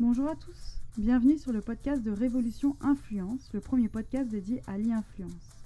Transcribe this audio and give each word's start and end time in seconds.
Bonjour 0.00 0.28
à 0.28 0.36
tous, 0.36 0.78
bienvenue 0.96 1.38
sur 1.38 1.50
le 1.50 1.60
podcast 1.60 2.04
de 2.04 2.12
Révolution 2.12 2.76
Influence, 2.80 3.50
le 3.52 3.58
premier 3.58 3.88
podcast 3.88 4.28
dédié 4.28 4.62
à 4.68 4.78
l'e-influence. 4.78 5.56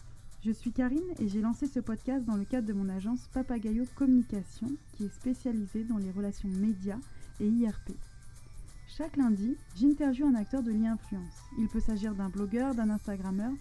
Je 0.42 0.50
suis 0.50 0.72
Karine 0.72 1.12
et 1.18 1.28
j'ai 1.28 1.42
lancé 1.42 1.66
ce 1.66 1.80
podcast 1.80 2.24
dans 2.24 2.36
le 2.36 2.46
cadre 2.46 2.66
de 2.66 2.72
mon 2.72 2.88
agence 2.88 3.28
Papagayo 3.34 3.84
Communication 3.94 4.68
qui 4.96 5.04
est 5.04 5.14
spécialisée 5.14 5.84
dans 5.84 5.98
les 5.98 6.10
relations 6.10 6.48
médias 6.48 6.96
et 7.40 7.46
IRP. 7.46 7.90
Chaque 8.88 9.18
lundi, 9.18 9.54
j'interviewe 9.76 10.28
un 10.28 10.34
acteur 10.34 10.62
de 10.62 10.70
l'e-influence. 10.70 11.42
Il 11.58 11.68
peut 11.68 11.80
s'agir 11.80 12.14
d'un 12.14 12.30
blogueur, 12.30 12.74
d'un 12.74 12.88
Instagrammeur 12.88 13.52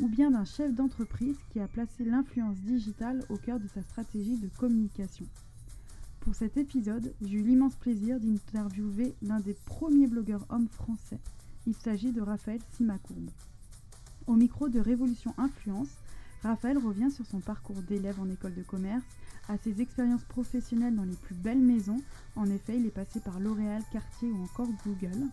ou 0.00 0.08
bien 0.08 0.32
d'un 0.32 0.44
chef 0.44 0.74
d'entreprise 0.74 1.38
qui 1.52 1.60
a 1.60 1.68
placé 1.68 2.04
l'influence 2.04 2.58
digitale 2.62 3.22
au 3.28 3.36
cœur 3.36 3.60
de 3.60 3.68
sa 3.68 3.82
stratégie 3.82 4.38
de 4.38 4.48
communication. 4.58 5.26
Pour 6.26 6.34
cet 6.34 6.56
épisode, 6.56 7.14
j'ai 7.22 7.38
eu 7.38 7.42
l'immense 7.42 7.76
plaisir 7.76 8.18
d'interviewer 8.18 9.14
l'un 9.22 9.38
des 9.38 9.54
premiers 9.64 10.08
blogueurs 10.08 10.44
hommes 10.48 10.66
français. 10.66 11.20
Il 11.68 11.74
s'agit 11.76 12.10
de 12.10 12.20
Raphaël 12.20 12.58
Simacourbe. 12.72 13.30
Au 14.26 14.34
micro 14.34 14.68
de 14.68 14.80
Révolution 14.80 15.32
Influence, 15.38 15.86
Raphaël 16.42 16.78
revient 16.78 17.12
sur 17.12 17.24
son 17.26 17.38
parcours 17.38 17.80
d'élève 17.82 18.18
en 18.18 18.28
école 18.28 18.56
de 18.56 18.64
commerce, 18.64 19.04
à 19.48 19.56
ses 19.56 19.80
expériences 19.80 20.24
professionnelles 20.24 20.96
dans 20.96 21.04
les 21.04 21.14
plus 21.14 21.36
belles 21.36 21.62
maisons. 21.62 22.02
En 22.34 22.50
effet, 22.50 22.76
il 22.76 22.86
est 22.86 22.90
passé 22.90 23.20
par 23.20 23.38
L'Oréal, 23.38 23.84
Cartier 23.92 24.28
ou 24.28 24.42
encore 24.42 24.68
Google. 24.84 25.28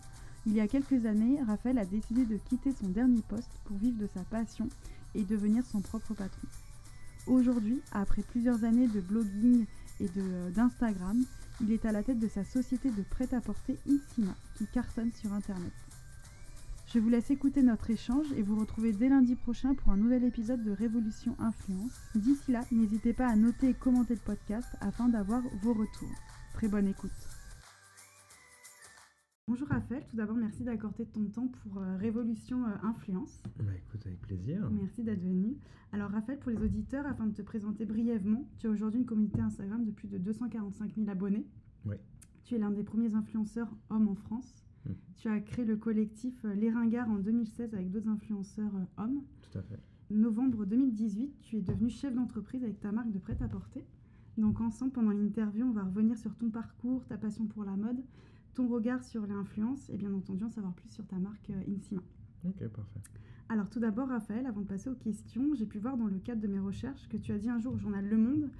Il 0.46 0.52
y 0.52 0.60
a 0.60 0.68
quelques 0.68 1.06
années, 1.06 1.42
Raphaël 1.44 1.78
a 1.78 1.86
décidé 1.86 2.24
de 2.24 2.36
quitter 2.36 2.70
son 2.70 2.86
dernier 2.86 3.22
poste 3.22 3.50
pour 3.64 3.76
vivre 3.78 3.98
de 3.98 4.08
sa 4.14 4.22
passion 4.22 4.68
et 5.16 5.24
devenir 5.24 5.66
son 5.66 5.80
propre 5.80 6.14
patron. 6.14 6.46
Aujourd'hui, 7.26 7.80
après 7.90 8.22
plusieurs 8.22 8.62
années 8.62 8.86
de 8.86 9.00
blogging 9.00 9.64
et 10.00 10.08
euh, 10.16 10.50
d'Instagram, 10.50 11.22
il 11.60 11.72
est 11.72 11.84
à 11.84 11.92
la 11.92 12.02
tête 12.02 12.18
de 12.18 12.28
sa 12.28 12.44
société 12.44 12.90
de 12.90 13.02
prêt-à-porter 13.02 13.78
Insima, 13.88 14.34
qui 14.56 14.66
cartonne 14.66 15.12
sur 15.12 15.32
Internet. 15.32 15.72
Je 16.92 16.98
vous 16.98 17.08
laisse 17.08 17.30
écouter 17.30 17.62
notre 17.62 17.90
échange 17.90 18.26
et 18.36 18.42
vous 18.42 18.58
retrouver 18.58 18.92
dès 18.92 19.08
lundi 19.08 19.34
prochain 19.34 19.74
pour 19.74 19.90
un 19.90 19.96
nouvel 19.96 20.24
épisode 20.24 20.62
de 20.62 20.70
Révolution 20.70 21.34
Influence. 21.40 21.92
D'ici 22.14 22.52
là, 22.52 22.60
n'hésitez 22.70 23.12
pas 23.12 23.26
à 23.26 23.36
noter 23.36 23.70
et 23.70 23.74
commenter 23.74 24.14
le 24.14 24.20
podcast 24.20 24.68
afin 24.80 25.08
d'avoir 25.08 25.42
vos 25.62 25.72
retours. 25.72 26.14
Très 26.54 26.68
bonne 26.68 26.86
écoute. 26.86 27.33
Bonjour 29.46 29.68
Raphaël, 29.68 30.02
tout 30.08 30.16
d'abord 30.16 30.36
merci 30.36 30.64
d'accorder 30.64 31.04
ton 31.04 31.26
temps 31.26 31.48
pour 31.48 31.76
euh, 31.76 31.98
Révolution 31.98 32.64
euh, 32.64 32.70
Influence. 32.82 33.42
Bah 33.58 33.76
écoute, 33.76 34.06
avec 34.06 34.18
plaisir. 34.22 34.70
Merci 34.70 35.02
d'être 35.02 35.20
venu. 35.20 35.58
Alors 35.92 36.10
Raphaël, 36.10 36.38
pour 36.38 36.50
les 36.50 36.62
auditeurs, 36.62 37.06
afin 37.06 37.26
de 37.26 37.34
te 37.34 37.42
présenter 37.42 37.84
brièvement, 37.84 38.48
tu 38.58 38.68
as 38.68 38.70
aujourd'hui 38.70 39.00
une 39.00 39.06
communauté 39.06 39.42
Instagram 39.42 39.84
de 39.84 39.90
plus 39.90 40.08
de 40.08 40.16
245 40.16 40.94
000 40.94 41.10
abonnés. 41.10 41.46
Oui. 41.84 41.96
Tu 42.44 42.54
es 42.54 42.58
l'un 42.58 42.70
des 42.70 42.84
premiers 42.84 43.14
influenceurs 43.14 43.68
hommes 43.90 44.08
en 44.08 44.14
France. 44.14 44.64
Mm. 44.86 44.92
Tu 45.16 45.28
as 45.28 45.38
créé 45.40 45.66
le 45.66 45.76
collectif 45.76 46.42
euh, 46.46 46.54
Les 46.54 46.70
Ringards 46.70 47.10
en 47.10 47.18
2016 47.18 47.74
avec 47.74 47.90
d'autres 47.90 48.08
influenceurs 48.08 48.72
hommes. 48.96 49.24
Tout 49.42 49.58
à 49.58 49.62
fait. 49.62 49.78
Novembre 50.08 50.64
2018, 50.64 51.40
tu 51.42 51.58
es 51.58 51.60
devenu 51.60 51.90
chef 51.90 52.14
d'entreprise 52.14 52.64
avec 52.64 52.80
ta 52.80 52.92
marque 52.92 53.12
de 53.12 53.18
prêt-à-porter. 53.18 53.84
Donc 54.38 54.62
ensemble, 54.62 54.92
pendant 54.92 55.10
l'interview, 55.10 55.66
on 55.66 55.72
va 55.72 55.84
revenir 55.84 56.16
sur 56.16 56.34
ton 56.34 56.48
parcours, 56.48 57.04
ta 57.04 57.18
passion 57.18 57.46
pour 57.46 57.64
la 57.64 57.76
mode, 57.76 58.02
ton 58.54 58.68
regard 58.68 59.02
sur 59.04 59.26
l'influence 59.26 59.90
et 59.90 59.96
bien 59.96 60.12
entendu 60.14 60.44
en 60.44 60.50
savoir 60.50 60.72
plus 60.74 60.88
sur 60.90 61.06
ta 61.06 61.16
marque 61.18 61.50
euh, 61.50 61.74
Insima. 61.76 62.02
Ok, 62.44 62.66
parfait. 62.68 63.00
Alors 63.48 63.68
tout 63.68 63.80
d'abord, 63.80 64.08
Raphaël, 64.08 64.46
avant 64.46 64.62
de 64.62 64.66
passer 64.66 64.88
aux 64.88 64.94
questions, 64.94 65.54
j'ai 65.54 65.66
pu 65.66 65.78
voir 65.78 65.96
dans 65.96 66.06
le 66.06 66.18
cadre 66.18 66.40
de 66.40 66.46
mes 66.48 66.58
recherches 66.58 67.08
que 67.08 67.16
tu 67.16 67.32
as 67.32 67.38
dit 67.38 67.50
un 67.50 67.58
jour 67.58 67.74
au 67.74 67.78
journal 67.78 68.06
Le 68.08 68.16
Monde, 68.16 68.50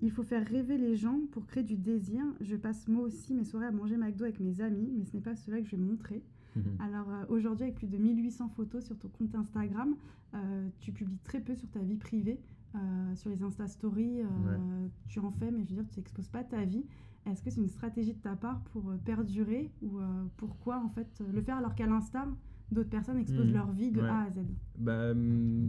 il 0.00 0.10
faut 0.10 0.22
faire 0.22 0.46
rêver 0.46 0.76
les 0.78 0.94
gens 0.94 1.20
pour 1.32 1.46
créer 1.46 1.64
du 1.64 1.76
désir. 1.76 2.22
Je 2.40 2.54
passe 2.56 2.86
moi 2.86 3.02
aussi 3.02 3.34
mes 3.34 3.44
soirées 3.44 3.66
à 3.66 3.72
manger 3.72 3.96
McDo 3.96 4.24
avec 4.24 4.40
mes 4.40 4.60
amis, 4.60 4.92
mais 4.96 5.04
ce 5.04 5.16
n'est 5.16 5.22
pas 5.22 5.34
cela 5.34 5.58
que 5.60 5.66
je 5.66 5.76
vais 5.76 5.82
montrer. 5.82 6.22
Mhm. 6.54 6.62
Alors 6.78 7.08
euh, 7.10 7.24
aujourd'hui, 7.28 7.64
avec 7.64 7.76
plus 7.76 7.86
de 7.88 7.96
1800 7.96 8.48
photos 8.50 8.84
sur 8.84 8.98
ton 8.98 9.08
compte 9.08 9.34
Instagram, 9.34 9.96
euh, 10.34 10.68
tu 10.80 10.92
publies 10.92 11.18
très 11.24 11.40
peu 11.40 11.54
sur 11.54 11.68
ta 11.70 11.80
vie 11.80 11.96
privée. 11.96 12.40
euh, 12.74 13.14
sur 13.16 13.30
les 13.30 13.42
Insta 13.42 13.66
Stories, 13.68 14.20
tu 15.08 15.18
en 15.20 15.30
fais, 15.30 15.50
mais 15.50 15.64
je 15.64 15.70
veux 15.74 15.82
dire, 15.82 15.90
tu 15.90 15.98
n'exposes 15.98 16.28
pas 16.28 16.44
ta 16.44 16.62
vie. 16.66 16.84
Est-ce 17.26 17.42
que 17.42 17.50
c'est 17.50 17.60
une 17.60 17.68
stratégie 17.68 18.14
de 18.14 18.20
ta 18.20 18.36
part 18.36 18.60
pour 18.72 18.88
euh, 18.90 18.96
perdurer 19.04 19.70
ou 19.82 19.98
euh, 19.98 20.04
pourquoi 20.36 20.78
en 20.82 20.88
fait 20.88 21.08
euh, 21.20 21.24
le 21.32 21.42
faire 21.42 21.56
alors 21.56 21.74
qu'à 21.74 21.86
l'instar, 21.86 22.26
d'autres 22.70 22.90
personnes 22.90 23.18
exposent 23.18 23.48
Mhm. 23.48 23.54
leur 23.54 23.72
vie 23.72 23.90
de 23.90 24.00
Ouais. 24.00 24.08
A 24.08 24.22
à 24.22 24.30
Z? 24.30 24.36
Bah, 24.78 25.10
hum, 25.10 25.68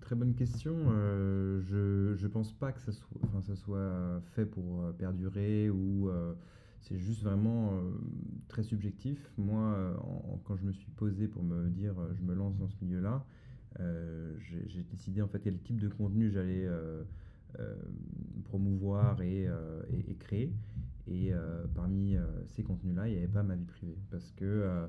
très 0.00 0.16
bonne 0.16 0.34
question. 0.34 0.74
Euh, 0.88 1.60
je, 1.60 2.14
je 2.16 2.26
pense 2.26 2.52
pas 2.52 2.72
que 2.72 2.80
ça 2.80 2.90
soit, 2.92 3.20
enfin, 3.24 3.40
ça 3.42 3.54
soit 3.54 4.20
fait 4.34 4.46
pour 4.46 4.92
perdurer 4.98 5.68
ou 5.70 6.08
euh, 6.08 6.34
c'est 6.80 6.98
juste 6.98 7.22
vraiment 7.22 7.74
euh, 7.74 7.90
très 8.48 8.62
subjectif. 8.62 9.30
Moi, 9.36 9.94
en- 10.02 10.38
quand 10.44 10.56
je 10.56 10.64
me 10.64 10.72
suis 10.72 10.90
posé 10.92 11.28
pour 11.28 11.42
me 11.44 11.68
dire 11.68 11.94
je 12.14 12.22
me 12.22 12.34
lance 12.34 12.56
dans 12.56 12.68
ce 12.68 12.76
milieu-là, 12.82 13.24
j'ai 14.38 14.82
décidé 14.90 15.22
en 15.22 15.28
fait 15.28 15.40
quel 15.40 15.58
type 15.60 15.78
de 15.80 15.88
contenu 15.88 16.30
j'allais 16.30 16.66
promouvoir 18.44 19.20
et, 19.22 19.42
et- 19.44 20.10
et 20.10 20.14
créer. 20.16 20.52
Et 21.10 21.32
euh, 21.32 21.64
parmi 21.74 22.16
euh, 22.16 22.22
ces 22.46 22.62
contenus-là, 22.62 23.08
il 23.08 23.12
n'y 23.12 23.18
avait 23.18 23.28
pas 23.28 23.42
ma 23.42 23.56
vie 23.56 23.64
privée 23.64 23.98
parce 24.10 24.30
que 24.32 24.44
euh, 24.44 24.86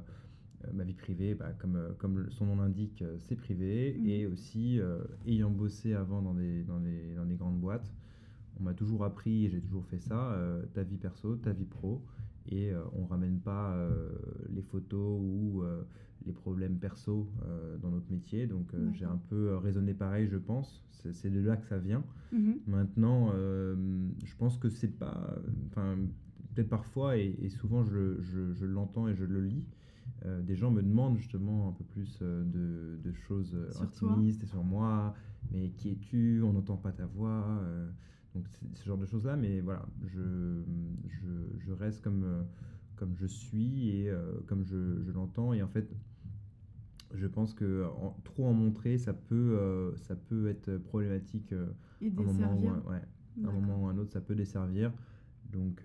ma 0.71 0.83
vie 0.83 0.93
privée, 0.93 1.33
bah, 1.33 1.51
comme, 1.57 1.95
comme 1.97 2.29
son 2.29 2.45
nom 2.45 2.55
l'indique, 2.57 3.03
c'est 3.19 3.35
privé. 3.35 3.97
Mhm. 3.97 4.07
Et 4.07 4.27
aussi, 4.27 4.79
euh, 4.79 4.99
ayant 5.25 5.49
bossé 5.49 5.93
avant 5.93 6.21
dans 6.21 6.35
des, 6.35 6.63
dans 6.63 6.79
des, 6.79 7.15
dans 7.15 7.25
des 7.25 7.35
grandes 7.35 7.59
boîtes, 7.59 7.91
on 8.59 8.63
m'a 8.63 8.73
toujours 8.73 9.03
appris, 9.03 9.45
et 9.45 9.49
j'ai 9.49 9.61
toujours 9.61 9.85
fait 9.85 9.99
ça, 9.99 10.33
euh, 10.33 10.63
ta 10.73 10.83
vie 10.83 10.97
perso, 10.97 11.35
ta 11.37 11.51
vie 11.51 11.65
pro. 11.65 12.03
Et 12.47 12.71
euh, 12.71 12.81
on 12.93 13.05
ramène 13.05 13.39
pas 13.39 13.75
euh, 13.75 14.09
les 14.49 14.61
photos 14.63 15.19
ou 15.21 15.61
euh, 15.63 15.83
les 16.25 16.33
problèmes 16.33 16.77
perso 16.77 17.29
dans 17.81 17.89
notre 17.91 18.09
métier. 18.11 18.45
Donc 18.47 18.73
j'ai 18.93 19.05
un 19.05 19.17
peu 19.29 19.55
raisonné 19.57 19.93
pareil, 19.93 20.27
je 20.27 20.37
pense. 20.37 20.83
C'est 20.91 21.31
de 21.31 21.39
là 21.39 21.57
que 21.57 21.65
ça 21.65 21.77
vient. 21.79 22.03
Mhm. 22.31 22.59
Maintenant, 22.67 23.31
je 23.33 24.35
pense 24.37 24.57
que 24.57 24.69
c'est 24.69 24.97
pas. 24.99 25.35
Enfin, 25.67 25.97
peut-être 26.53 26.69
parfois, 26.69 27.17
et, 27.17 27.35
et 27.41 27.49
souvent 27.49 27.83
je, 27.83 28.21
je- 28.21 28.53
je 28.53 28.65
l'entends 28.65 29.07
et 29.07 29.15
je 29.15 29.25
le 29.25 29.41
lis, 29.41 29.65
euh, 30.25 30.41
des 30.41 30.55
gens 30.55 30.69
me 30.69 30.81
demandent 30.83 31.17
justement 31.17 31.69
un 31.69 31.71
peu 31.71 31.83
plus 31.85 32.19
euh, 32.21 32.43
de, 32.43 33.01
de 33.09 33.13
choses 33.13 33.57
Sur 33.71 33.79
toi. 33.91 34.11
intimistes 34.11 34.43
et 34.43 34.47
sur 34.47 34.63
moi. 34.63 35.15
Mais 35.51 35.69
qui 35.71 35.89
es-tu? 35.91 36.41
On 36.43 36.53
n'entend 36.53 36.77
pas 36.77 36.91
ta 36.91 37.05
voix. 37.07 37.45
euh, 37.63 37.89
donc, 38.35 38.45
c'est 38.49 38.77
ce 38.77 38.85
genre 38.85 38.97
de 38.97 39.05
choses-là. 39.05 39.35
Mais 39.35 39.61
voilà, 39.61 39.85
je, 40.03 40.63
je, 41.09 41.57
je 41.59 41.71
reste 41.71 42.01
comme, 42.03 42.23
euh, 42.23 42.43
comme 42.95 43.15
je 43.15 43.25
suis 43.25 43.89
et 43.89 44.09
euh, 44.09 44.33
comme 44.47 44.63
je, 44.65 45.01
je 45.03 45.11
l'entends. 45.11 45.53
Et 45.53 45.61
en 45.61 45.67
fait. 45.69 45.93
Je 47.13 47.27
pense 47.27 47.53
que 47.53 47.85
en- 48.01 48.15
trop 48.23 48.45
en 48.45 48.53
montrer, 48.53 48.97
ça 48.97 49.11
peut, 49.13 49.35
euh, 49.59 49.95
ça 49.97 50.15
peut 50.15 50.47
être 50.47 50.77
problématique 50.77 51.51
euh, 51.51 51.67
Et 51.99 52.07
un 52.07 52.23
moment, 52.23 52.57
ou 52.57 52.69
un- 52.69 52.79
ouais, 52.89 53.01
un 53.43 53.51
moment 53.51 53.83
ou 53.83 53.87
un 53.87 53.97
autre, 53.97 54.13
ça 54.13 54.21
peut 54.21 54.33
desservir. 54.33 54.93
Donc, 55.51 55.81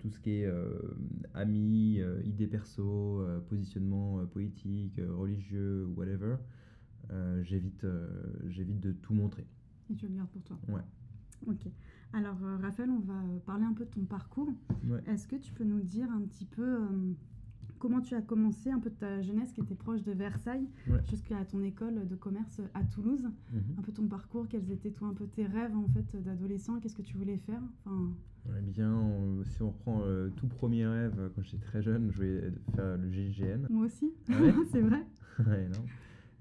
tout 0.00 0.08
ce 0.08 0.18
qui 0.18 0.30
est 0.30 0.50
amis, 1.34 2.00
idées 2.24 2.46
perso, 2.46 3.22
positionnement 3.50 4.24
politique, 4.28 4.98
religieux, 5.06 5.84
whatever, 5.94 6.36
j'évite 7.42 7.84
j'évite 8.48 8.80
de 8.80 8.92
tout 8.92 9.12
montrer. 9.12 9.46
Et 9.90 9.94
tu 9.94 10.08
le 10.08 10.14
gardes 10.14 10.30
pour 10.30 10.42
toi. 10.42 10.58
Ouais. 10.68 10.80
Ok. 11.46 11.66
Alors 12.12 12.38
euh, 12.44 12.56
Raphaël, 12.62 12.90
on 12.90 13.00
va 13.00 13.14
euh, 13.14 13.38
parler 13.44 13.64
un 13.64 13.72
peu 13.74 13.84
de 13.84 13.90
ton 13.90 14.04
parcours. 14.04 14.48
Ouais. 14.88 15.00
Est-ce 15.06 15.26
que 15.26 15.36
tu 15.36 15.52
peux 15.52 15.64
nous 15.64 15.80
dire 15.82 16.10
un 16.10 16.20
petit 16.22 16.44
peu 16.46 16.62
euh, 16.62 16.86
comment 17.78 18.00
tu 18.00 18.14
as 18.14 18.22
commencé, 18.22 18.70
un 18.70 18.78
peu 18.80 18.90
de 18.90 18.94
ta 18.94 19.20
jeunesse 19.22 19.52
qui 19.52 19.60
était 19.60 19.74
proche 19.74 20.02
de 20.02 20.12
Versailles, 20.12 20.66
Ouais. 20.88 21.00
jusqu'à 21.10 21.44
ton 21.44 21.62
école 21.62 22.06
de 22.08 22.14
commerce 22.16 22.60
à 22.74 22.82
Toulouse 22.84 23.28
Mhm. 23.52 23.62
Un 23.78 23.82
peu 23.82 23.92
ton 23.92 24.06
parcours, 24.06 24.46
quels 24.48 24.70
étaient 24.70 24.90
toi 24.92 25.08
un 25.08 25.14
peu 25.14 25.26
tes 25.26 25.46
rêves 25.46 25.76
en 25.76 25.88
fait 25.88 26.22
d'adolescent 26.22 26.78
Qu'est-ce 26.80 26.94
que 26.96 27.02
tu 27.02 27.16
voulais 27.16 27.38
faire 27.38 27.60
enfin, 27.84 28.12
Eh 28.58 28.62
bien, 28.62 28.92
on- 28.94 29.44
si 29.44 29.60
on 29.62 29.70
reprend 29.70 30.04
le 30.06 30.32
tout 30.36 30.46
premier 30.46 30.86
rêve, 30.86 31.14
euh, 31.18 31.28
quand 31.34 31.42
j'étais 31.42 31.58
très 31.66 31.82
jeune, 31.82 32.10
je 32.12 32.16
voulais 32.16 32.52
faire 32.74 32.96
le 32.96 33.10
GIGN. 33.10 33.66
Moi 33.68 33.86
aussi, 33.86 34.10
Ah 34.30 34.40
ouais 34.40 34.54
c'est 34.72 34.80
vrai. 34.80 35.04
Non. 35.38 35.84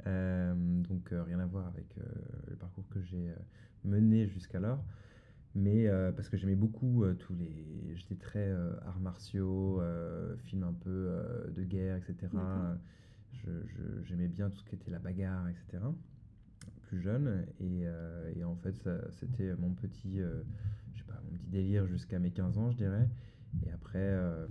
Euh, 0.08 0.54
donc 0.84 1.12
euh, 1.12 1.24
rien 1.24 1.40
à 1.40 1.46
voir 1.48 1.66
avec 1.68 1.98
euh, 1.98 2.04
le 2.50 2.56
parcours 2.56 2.88
que 2.90 3.02
j'ai 3.02 3.30
euh, 3.30 3.36
mené 3.86 4.28
jusqu'alors. 4.28 4.84
Mais 5.56 5.88
euh, 5.88 6.12
parce 6.12 6.28
que 6.28 6.36
j'aimais 6.36 6.56
beaucoup 6.56 7.04
euh, 7.04 7.14
tous 7.14 7.34
les... 7.34 7.96
J'étais 7.96 8.16
très 8.16 8.50
euh, 8.50 8.74
arts 8.86 9.00
martiaux, 9.00 9.82
films 10.44 10.64
un 10.64 10.74
peu 10.74 11.10
de 11.56 11.64
guerre, 11.64 11.96
etc. 11.98 12.28
J'aimais 14.04 14.28
bien 14.28 14.50
tout 14.50 14.58
ce 14.58 14.66
qui 14.66 14.76
était 14.76 14.92
la 14.92 15.00
bagarre, 15.00 15.48
etc. 15.48 15.84
Plus 16.88 17.00
jeune. 17.00 17.46
Et, 17.60 17.84
et 18.36 18.44
en 18.44 18.56
fait, 18.56 18.90
c'était 19.12 19.56
mon 19.56 19.72
petit, 19.72 20.18
je 20.18 21.00
sais 21.00 21.06
pas, 21.06 21.22
mon 21.24 21.38
petit 21.38 21.48
délire 21.48 21.88
jusqu'à 21.88 22.20
mes 22.20 22.32
15 22.32 22.58
ans, 22.58 22.72
je 22.72 22.78
dirais. 22.78 23.08
Et 23.66 23.72
après, 23.72 24.00
euh, 24.00 24.48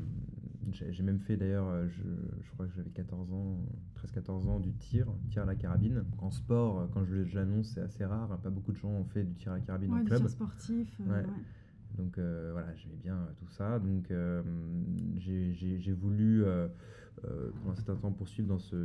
j'ai 0.72 1.02
même 1.02 1.20
fait 1.20 1.36
d'ailleurs, 1.36 1.68
euh, 1.68 1.88
je, 1.88 2.02
je 2.42 2.50
crois 2.52 2.66
que 2.66 2.72
j'avais 2.74 2.90
14 2.90 3.32
ans, 3.32 3.58
13-14 3.96 4.48
ans, 4.48 4.60
du 4.60 4.72
tir, 4.72 5.06
tir 5.30 5.42
à 5.42 5.46
la 5.46 5.54
carabine. 5.54 5.96
Donc 6.10 6.22
en 6.22 6.30
sport, 6.30 6.80
euh, 6.80 6.86
quand 6.92 7.04
je 7.04 7.34
l'annonce, 7.34 7.72
c'est 7.74 7.80
assez 7.80 8.04
rare. 8.04 8.38
Pas 8.40 8.50
beaucoup 8.50 8.72
de 8.72 8.76
gens 8.76 8.88
ont 8.90 9.04
fait 9.04 9.24
du 9.24 9.34
tir 9.34 9.52
à 9.52 9.56
la 9.56 9.60
carabine 9.60 9.92
Ouais, 9.92 10.00
en 10.00 10.04
club. 10.04 10.20
tir 10.20 10.30
sportif. 10.30 11.00
euh, 11.00 11.04
Ouais. 11.04 11.26
ouais. 11.26 11.32
Donc 11.96 12.18
euh, 12.18 12.50
voilà, 12.52 12.74
j'aimais 12.74 12.96
bien 12.96 13.18
tout 13.38 13.48
ça. 13.48 13.78
Donc 13.78 14.10
euh, 14.10 14.42
j'ai- 15.16 15.92
voulu 15.92 16.44
euh, 16.44 16.68
pendant 17.22 17.70
un 17.70 17.74
certain 17.76 17.96
temps 17.96 18.12
poursuivre 18.12 18.48
dans, 18.48 18.58
ce, 18.58 18.76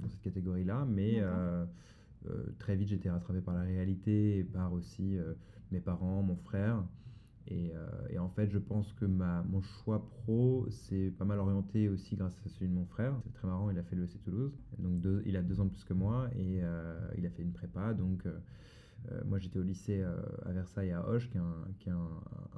dans 0.00 0.08
cette 0.08 0.20
catégorie-là, 0.22 0.84
mais 0.88 1.22
très 2.58 2.76
vite 2.76 2.88
j'étais 2.88 3.10
rattrapé 3.10 3.40
par 3.40 3.54
la 3.54 3.62
réalité 3.62 4.38
et 4.38 4.44
par 4.44 4.72
aussi 4.72 5.16
mes 5.70 5.80
parents, 5.80 6.22
mon 6.22 6.36
frère. 6.36 6.84
Et, 7.48 7.72
euh, 7.74 7.86
et 8.10 8.18
en 8.18 8.28
fait, 8.28 8.48
je 8.50 8.58
pense 8.58 8.92
que 8.92 9.04
ma, 9.04 9.42
mon 9.42 9.60
choix 9.62 10.06
pro 10.08 10.66
s'est 10.70 11.10
pas 11.18 11.24
mal 11.24 11.38
orienté 11.40 11.88
aussi 11.88 12.14
grâce 12.16 12.40
à 12.46 12.48
celui 12.48 12.68
de 12.68 12.74
mon 12.74 12.86
frère. 12.86 13.14
C'est 13.24 13.32
très 13.32 13.48
marrant, 13.48 13.68
il 13.70 13.78
a 13.78 13.82
fait 13.82 13.96
le 13.96 14.04
EC 14.04 14.20
Toulouse. 14.22 14.56
Donc 14.78 15.00
deux- 15.00 15.22
il 15.26 15.36
a 15.36 15.42
deux 15.42 15.60
ans 15.60 15.64
de 15.64 15.70
plus 15.70 15.84
que 15.84 15.92
moi 15.94 16.28
et 16.36 16.60
euh, 16.62 16.98
il 17.18 17.26
a 17.26 17.30
fait 17.30 17.42
une 17.42 17.52
prépa. 17.52 17.94
Donc 17.94 18.24
euh, 18.26 18.38
moi 19.26 19.38
j'étais 19.38 19.58
au 19.58 19.62
lycée 19.62 20.02
à 20.02 20.52
Versailles 20.52 20.92
à 20.92 21.06
Hoche, 21.08 21.28
qui 21.30 21.36
est 21.36 21.40
un, 21.40 21.64
qui 21.80 21.88
est 21.88 21.92
un, 21.92 22.08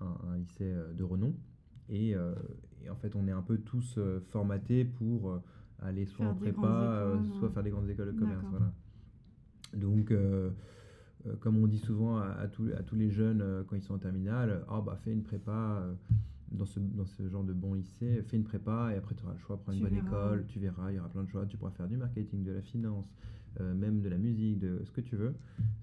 un- 0.01 0.29
un 0.33 0.37
lycée 0.37 0.75
de 0.95 1.03
renom. 1.03 1.35
Et, 1.89 2.11
et 2.83 2.91
en 2.91 2.97
fait, 2.97 3.15
on 3.17 3.27
est 3.27 3.33
un 3.33 3.43
peu 3.43 3.59
tous 3.59 3.99
formatés 4.29 4.85
pour 4.85 5.41
aller 5.81 6.05
soit 6.07 6.25
Faire 6.27 6.35
en 6.35 6.37
prépa, 6.37 7.03
écoles, 7.15 7.27
soit 7.39 7.49
ouais. 7.49 7.55
faire 7.55 7.63
des 7.63 7.71
grandes 7.71 7.89
écoles 7.91 8.15
de 8.15 8.19
commerce. 8.19 8.45
Voilà. 8.51 8.73
Donc, 9.75 10.11
euh, 10.11 10.51
comme 11.41 11.57
on 11.57 11.67
dit 11.67 11.79
souvent 11.79 12.19
à, 12.19 12.27
à 12.29 12.49
tous, 12.49 12.71
à 12.73 12.83
tous 12.83 12.97
les 12.97 13.11
jeunes 13.11 13.41
euh, 13.43 13.63
quand 13.67 13.77
ils 13.77 13.83
sont 13.83 13.95
en 13.95 13.99
terminale, 13.99 14.65
ah 14.69 14.81
bah 14.85 14.97
fais 15.03 15.13
une 15.13 15.23
prépa 15.23 15.81
euh, 15.83 15.95
dans, 16.53 16.67
ce, 16.67 16.79
dans 16.81 17.07
ce 17.07 17.29
genre 17.29 17.45
de 17.45 17.53
bon 17.53 17.75
lycée, 17.75 18.23
fais 18.27 18.37
une 18.37 18.45
prépa 18.45 18.91
et 18.93 18.97
après 18.97 19.15
tu 19.15 19.25
auras 19.25 19.33
le 19.35 19.39
choix, 19.39 19.57
prends 19.59 19.73
une 19.73 19.79
Tu 19.79 19.85
bonne 19.85 19.95
verras, 19.95 20.07
école, 20.07 20.47
tu 20.47 20.59
verras, 20.59 20.93
il 20.93 20.97
y 20.97 20.99
aura 20.99 21.09
plein 21.09 21.25
de 21.25 21.29
choix, 21.29 21.47
tu 21.47 21.57
pourras 21.57 21.71
faire 21.73 21.89
du 21.89 21.97
marketing, 21.97 22.45
de 22.45 22.53
la 22.53 22.63
finance, 22.63 23.07
euh, 23.61 23.75
même 23.75 24.01
de 24.01 24.09
la 24.09 24.19
musique, 24.19 24.59
de 24.59 24.83
ce 24.85 24.91
que 24.91 25.01
tu 25.01 25.17
veux, 25.17 25.35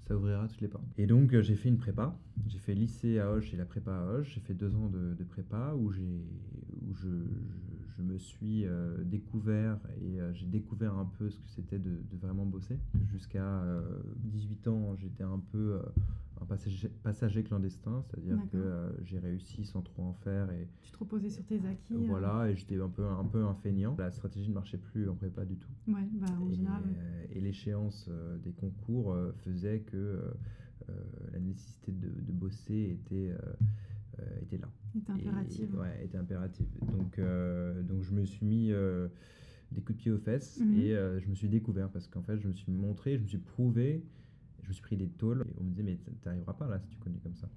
ça 0.07 0.15
ouvrira 0.15 0.47
toutes 0.47 0.61
les 0.61 0.67
portes. 0.67 0.85
Et 0.97 1.07
donc 1.07 1.33
euh, 1.33 1.41
j'ai 1.41 1.55
fait 1.55 1.69
une 1.69 1.77
prépa, 1.77 2.15
j'ai 2.47 2.59
fait 2.59 2.75
lycée 2.75 3.19
à 3.19 3.31
Hoche 3.31 3.53
et 3.53 3.57
la 3.57 3.65
prépa 3.65 3.91
à 3.93 4.05
Hoche, 4.13 4.33
j'ai 4.35 4.41
fait 4.41 4.53
deux 4.53 4.75
ans 4.75 4.89
de, 4.89 5.13
de 5.15 5.23
prépa 5.23 5.73
où, 5.75 5.91
j'ai, 5.91 6.21
où 6.87 6.93
je, 6.93 7.07
je, 7.07 7.70
je 8.01 8.05
me 8.13 8.17
suis 8.17 8.65
euh, 8.65 8.97
découvert 9.03 9.77
et 10.01 10.19
euh, 10.19 10.33
j'ai 10.33 10.47
découvert 10.47 10.97
un 10.97 11.05
peu 11.05 11.29
ce 11.29 11.39
que 11.39 11.47
c'était 11.49 11.77
de, 11.79 11.91
de 12.11 12.17
vraiment 12.19 12.45
bosser. 12.45 12.79
Jusqu'à 13.11 13.43
euh, 13.63 13.81
18 14.23 14.67
ans, 14.67 14.95
j'étais 14.95 15.23
un 15.23 15.39
peu 15.51 15.75
euh, 15.75 15.81
un 16.41 16.45
passager, 16.45 16.89
passager 17.03 17.43
clandestin, 17.43 18.03
c'est-à-dire 18.09 18.37
que 18.51 18.57
euh, 18.57 18.89
j'ai 19.03 19.19
réussi 19.19 19.65
sans 19.65 19.81
trop 19.81 20.03
en 20.03 20.13
faire 20.13 20.49
et 20.51 20.67
Tu 20.81 20.91
te 20.91 20.97
reposais 20.97 21.29
sur 21.29 21.45
tes 21.45 21.63
acquis. 21.65 21.93
euh, 21.93 22.03
voilà, 22.07 22.49
et 22.49 22.55
j'étais 22.55 22.79
un 22.81 22.89
peu, 22.89 23.05
un 23.05 23.25
peu 23.25 23.43
un 23.43 23.53
feignant. 23.53 23.95
La 23.99 24.09
stratégie 24.11 24.49
ne 24.49 24.55
marchait 24.55 24.79
plus 24.79 25.07
en 25.07 25.15
prépa 25.15 25.45
du 25.45 25.57
tout. 25.57 25.69
Ouais, 25.87 26.07
bah 26.13 26.25
en 26.41 26.49
Et, 26.49 26.55
général. 26.55 26.81
euh, 26.97 27.23
et 27.31 27.39
l'échéance 27.39 28.07
euh, 28.09 28.37
des 28.39 28.51
concours 28.53 29.13
euh, 29.13 29.31
faisait 29.43 29.81
que 29.81 29.97
euh, 29.97 30.31
euh, 30.89 30.93
la 31.33 31.39
nécessité 31.39 31.91
de, 31.91 32.07
de 32.09 32.31
bosser 32.31 32.97
était, 32.99 33.29
euh, 33.29 33.37
euh, 33.37 33.53
était 34.41 34.57
là. 34.57 34.67
Était 34.95 35.11
Et- 35.23 35.65
ouais, 35.77 36.05
était 36.05 36.17
impérative. 36.17 36.67
Donc, 36.91 37.17
euh, 37.19 37.81
donc 37.83 38.03
je 38.03 38.11
me 38.13 38.25
suis 38.25 38.45
mis 38.45 38.71
euh, 38.71 39.07
des 39.71 39.81
coups 39.81 39.97
de 39.97 40.01
pied 40.03 40.11
aux 40.11 40.17
fesses 40.17 40.59
Mhm. 40.59 40.79
et 40.79 40.93
euh, 40.95 41.19
je 41.19 41.27
me 41.27 41.35
suis 41.35 41.47
découvert 41.49 41.89
parce 41.89 42.07
qu'en 42.07 42.21
fait 42.23 42.39
je 42.39 42.47
me 42.47 42.53
suis 42.53 42.71
montré, 42.71 43.17
je 43.17 43.23
me 43.23 43.27
suis 43.27 43.37
prouvé, 43.37 44.03
je 44.63 44.67
me 44.69 44.73
suis 44.73 44.81
pris 44.81 44.97
des 44.97 45.07
tôles 45.07 45.45
et 45.47 45.53
on 45.59 45.63
me 45.63 45.69
disait 45.69 45.83
mais 45.83 45.97
t'arriveras 46.21 46.53
pas 46.53 46.67
là 46.67 46.79
si 46.79 46.87
tu 46.89 46.97
continues 46.97 47.21
comme 47.21 47.35
ça. 47.35 47.49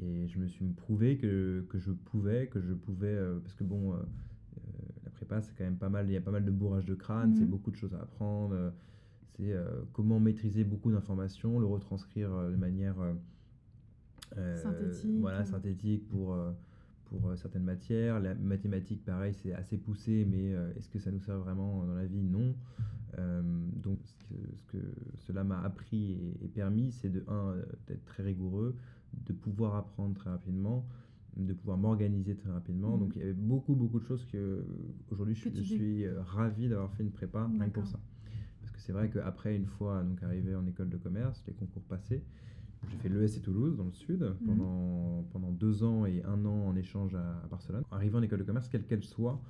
Et 0.00 0.26
je 0.28 0.38
me 0.38 0.48
suis 0.48 0.66
prouvé 0.72 1.18
que, 1.18 1.64
que 1.70 1.78
je 1.78 1.92
pouvais, 1.92 2.48
que 2.48 2.60
je 2.60 2.72
pouvais, 2.74 3.06
euh, 3.14 3.38
parce 3.40 3.54
que 3.54 3.62
bon, 3.64 3.92
euh, 3.92 3.96
euh, 3.96 4.60
la 5.04 5.10
prépa 5.10 5.40
c'est 5.40 5.54
quand 5.56 5.64
même 5.64 5.78
pas 5.78 5.88
mal, 5.88 6.08
il 6.08 6.12
y 6.12 6.16
a 6.16 6.20
pas 6.20 6.32
mal 6.32 6.44
de 6.44 6.50
bourrage 6.50 6.84
de 6.84 6.94
crâne, 6.94 7.32
c'est 7.34 7.44
Mhm. 7.44 7.50
beaucoup 7.50 7.70
de 7.70 7.76
choses 7.76 7.94
à 7.94 8.00
apprendre, 8.02 8.54
euh, 8.54 8.70
c'est 9.36 9.52
euh, 9.52 9.82
comment 9.92 10.18
maîtriser 10.20 10.64
beaucoup 10.64 10.90
d'informations, 10.92 11.58
le 11.60 11.66
retranscrire 11.66 12.32
euh, 12.34 12.50
de 12.50 12.56
manière 12.56 13.00
euh, 13.00 13.12
euh, 13.12 13.14
Synthétique, 14.56 15.20
voilà, 15.20 15.40
euh. 15.40 15.44
synthétique 15.44 16.08
pour, 16.08 16.34
euh, 16.34 16.52
pour 17.06 17.28
euh, 17.28 17.36
certaines 17.36 17.64
matières. 17.64 18.20
La 18.20 18.34
mathématique, 18.34 19.04
pareil, 19.04 19.34
c'est 19.34 19.52
assez 19.54 19.76
poussé, 19.76 20.26
mais 20.28 20.54
euh, 20.54 20.72
est-ce 20.76 20.88
que 20.88 20.98
ça 20.98 21.10
nous 21.10 21.20
sert 21.20 21.38
vraiment 21.38 21.84
dans 21.84 21.94
la 21.94 22.06
vie? 22.06 22.22
Non. 22.22 22.54
Euh, 23.18 23.42
donc, 23.76 23.98
ce 24.04 24.16
que, 24.24 24.56
ce 24.56 24.64
que 24.64 24.78
cela 25.26 25.44
m'a 25.44 25.60
appris 25.62 26.18
et, 26.42 26.48
permis, 26.48 26.92
c'est 26.92 27.10
de, 27.10 27.24
un, 27.28 27.50
euh, 27.50 27.64
d'être 27.86 28.04
très 28.04 28.22
rigoureux, 28.22 28.76
de 29.26 29.32
pouvoir 29.32 29.76
apprendre 29.76 30.14
très 30.14 30.30
rapidement, 30.30 30.86
de 31.36 31.52
pouvoir 31.52 31.78
m'organiser 31.78 32.34
très 32.34 32.50
rapidement. 32.50 32.92
Mhm. 32.92 33.00
Donc, 33.00 33.12
il 33.16 33.20
y 33.20 33.22
avait 33.22 33.32
beaucoup, 33.32 33.74
beaucoup 33.74 34.00
de 34.00 34.04
choses 34.04 34.24
que 34.26 34.64
aujourd'hui, 35.10 35.34
je, 35.34 35.62
suis 35.62 36.04
euh, 36.04 36.20
ravi 36.22 36.68
d'avoir 36.68 36.92
fait 36.94 37.02
une 37.02 37.12
prépa, 37.12 37.48
rien 37.58 37.68
pour 37.68 37.86
ça. 37.86 38.00
Parce 38.60 38.72
que 38.72 38.80
c'est 38.80 38.92
vrai 38.92 39.10
qu'après, 39.10 39.54
une 39.56 39.66
fois 39.66 40.02
donc, 40.02 40.22
arrivé 40.22 40.54
en 40.54 40.66
école 40.66 40.88
de 40.88 40.96
commerce, 40.96 41.44
les 41.46 41.54
concours 41.54 41.82
passés, 41.82 42.24
j'ai 42.88 42.96
fait 42.98 43.08
l'ESC 43.08 43.42
Toulouse 43.42 43.76
dans 43.76 43.84
le 43.84 43.92
sud 43.92 44.22
Mhm. 44.22 44.46
pendant, 44.46 45.24
pendant 45.32 45.50
deux 45.50 45.82
ans 45.84 46.06
et 46.06 46.22
un 46.24 46.44
an 46.44 46.66
en 46.68 46.76
échange 46.76 47.14
à, 47.14 47.40
à 47.44 47.46
Barcelone. 47.50 47.82
Arrivé 47.90 48.16
en 48.16 48.22
école 48.22 48.38
de 48.40 48.44
commerce, 48.44 48.68
quelle 48.68 48.84
qu'elle 48.84 49.04
soit, 49.04 49.40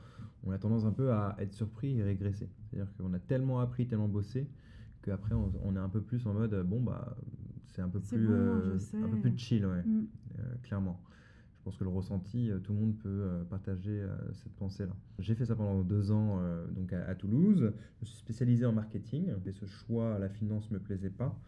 on 0.44 0.50
a 0.52 0.58
tendance 0.58 0.84
un 0.84 0.92
peu 0.92 1.12
à 1.12 1.36
être 1.38 1.52
surpris 1.52 1.98
et 1.98 2.02
régresser. 2.02 2.48
C'est-à-dire 2.70 2.92
qu'on 2.96 3.12
a 3.14 3.18
tellement 3.18 3.60
appris, 3.60 3.86
tellement 3.86 4.08
bossé, 4.08 4.48
qu'après 5.02 5.34
on, 5.34 5.52
on 5.64 5.74
est 5.76 5.78
un 5.80 5.88
peu 5.88 6.00
plus 6.00 6.26
en 6.26 6.34
mode 6.34 6.54
bon 6.66 6.80
bah 6.80 7.16
c'est 7.66 7.82
un 7.82 7.88
peu 7.88 8.00
plus 8.00 8.26
bon, 8.26 8.32
euh, 8.32 8.78
un 9.02 9.08
peu 9.08 9.16
plus 9.20 9.36
chill 9.36 9.66
ouais, 9.66 9.82
Mm. 9.84 10.06
euh, 10.38 10.42
clairement. 10.62 11.00
Je 11.58 11.64
pense 11.70 11.78
que 11.78 11.84
le 11.84 11.90
ressenti, 11.90 12.50
euh, 12.50 12.58
tout 12.58 12.74
le 12.74 12.78
monde 12.78 12.94
peut 12.98 13.26
partager 13.48 13.98
euh, 14.02 14.14
cette 14.34 14.52
pensée-là. 14.54 14.92
J'ai 15.18 15.34
fait 15.34 15.46
ça 15.46 15.56
pendant 15.56 15.82
deux 15.82 16.10
ans 16.12 16.38
donc 16.76 16.92
à, 16.92 17.04
à 17.08 17.14
Toulouse. 17.14 17.58
Je 17.60 18.00
me 18.02 18.04
suis 18.06 18.18
spécialisé 18.18 18.66
en 18.66 18.72
marketing, 18.72 19.32
mais 19.44 19.52
ce 19.52 19.64
choix 19.66 20.14
à 20.14 20.18
la 20.18 20.28
finance 20.28 20.70
me 20.70 20.78
plaisait 20.78 21.08
pas. 21.10 21.38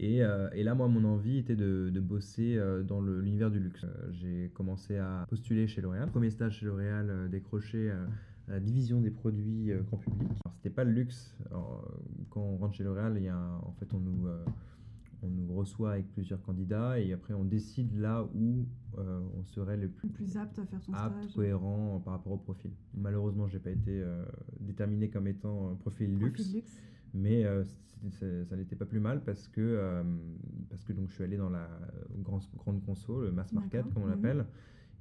Et, 0.00 0.22
euh, 0.24 0.48
et 0.52 0.64
là, 0.64 0.74
moi, 0.74 0.88
mon 0.88 1.04
envie 1.04 1.38
était 1.38 1.54
de, 1.56 1.90
de 1.92 2.00
bosser 2.00 2.56
euh, 2.56 2.82
dans 2.82 3.00
le- 3.00 3.20
l'univers 3.20 3.50
du 3.50 3.60
luxe. 3.60 3.84
Euh, 3.84 4.10
J'ai 4.12 4.50
commencé 4.54 4.96
à 4.96 5.24
postuler 5.28 5.66
chez 5.66 5.80
L'Oréal. 5.80 6.08
Premier 6.10 6.30
stage 6.30 6.58
chez 6.58 6.66
L'Oréal 6.66 7.28
décroché 7.30 7.90
à 7.90 8.06
la 8.48 8.60
division 8.60 9.00
des 9.00 9.10
produits 9.10 9.70
grand 9.86 9.96
public. 9.98 10.28
Alors, 10.44 10.54
C'était 10.56 10.74
pas 10.74 10.84
le 10.84 10.90
luxe. 10.92 11.36
Alors, 11.50 11.88
quand 12.30 12.40
on 12.42 12.56
rentre 12.56 12.74
chez 12.74 12.84
L'Oréal, 12.84 13.14
il 13.16 13.24
y 13.24 13.28
a 13.28 13.36
un- 13.36 13.58
en 13.58 13.72
fait, 13.78 13.92
on 13.94 14.00
nous, 14.00 14.26
on 15.22 15.28
nous 15.28 15.54
reçoit 15.54 15.92
avec 15.92 16.10
plusieurs 16.12 16.42
candidats 16.42 16.98
et 17.00 17.12
après 17.14 17.32
on 17.32 17.44
décide 17.44 17.96
là 17.98 18.28
où 18.34 18.66
euh, 18.98 19.20
on 19.38 19.44
serait 19.44 19.76
le 19.78 19.88
plus 19.88 20.08
Le 20.08 20.12
plus 20.12 20.36
apte 20.36 20.58
à 20.58 20.66
faire 20.66 20.80
apte, 20.92 21.22
stage. 21.22 21.34
cohérent 21.34 22.02
par 22.04 22.12
rapport 22.14 22.32
au 22.34 22.36
profil. 22.36 22.72
Malheureusement, 22.94 23.46
j'ai 23.48 23.58
pas 23.60 23.70
été 23.70 24.02
euh, 24.02 24.22
déterminé 24.60 25.08
comme 25.08 25.26
étant 25.26 25.70
un 25.70 25.76
profil 25.76 26.10
luxe. 26.18 26.42
Profil 26.42 26.54
luxe. 26.56 26.80
Mais 27.14 27.44
euh, 27.44 27.64
ça 28.10 28.56
n'était 28.56 28.76
pas 28.76 28.84
plus 28.84 29.00
mal 29.00 29.22
parce 29.22 29.48
que, 29.48 29.60
euh, 29.60 30.02
parce 30.68 30.84
que 30.84 30.92
donc, 30.92 31.08
je 31.08 31.14
suis 31.14 31.24
allé 31.24 31.36
dans 31.36 31.50
la 31.50 31.68
grande, 32.18 32.42
grande 32.56 32.84
conso, 32.84 33.22
le 33.22 33.32
mass 33.32 33.52
market 33.52 33.84
comme 33.94 34.02
on 34.02 34.06
mhm. 34.06 34.10
l'appelle, 34.10 34.46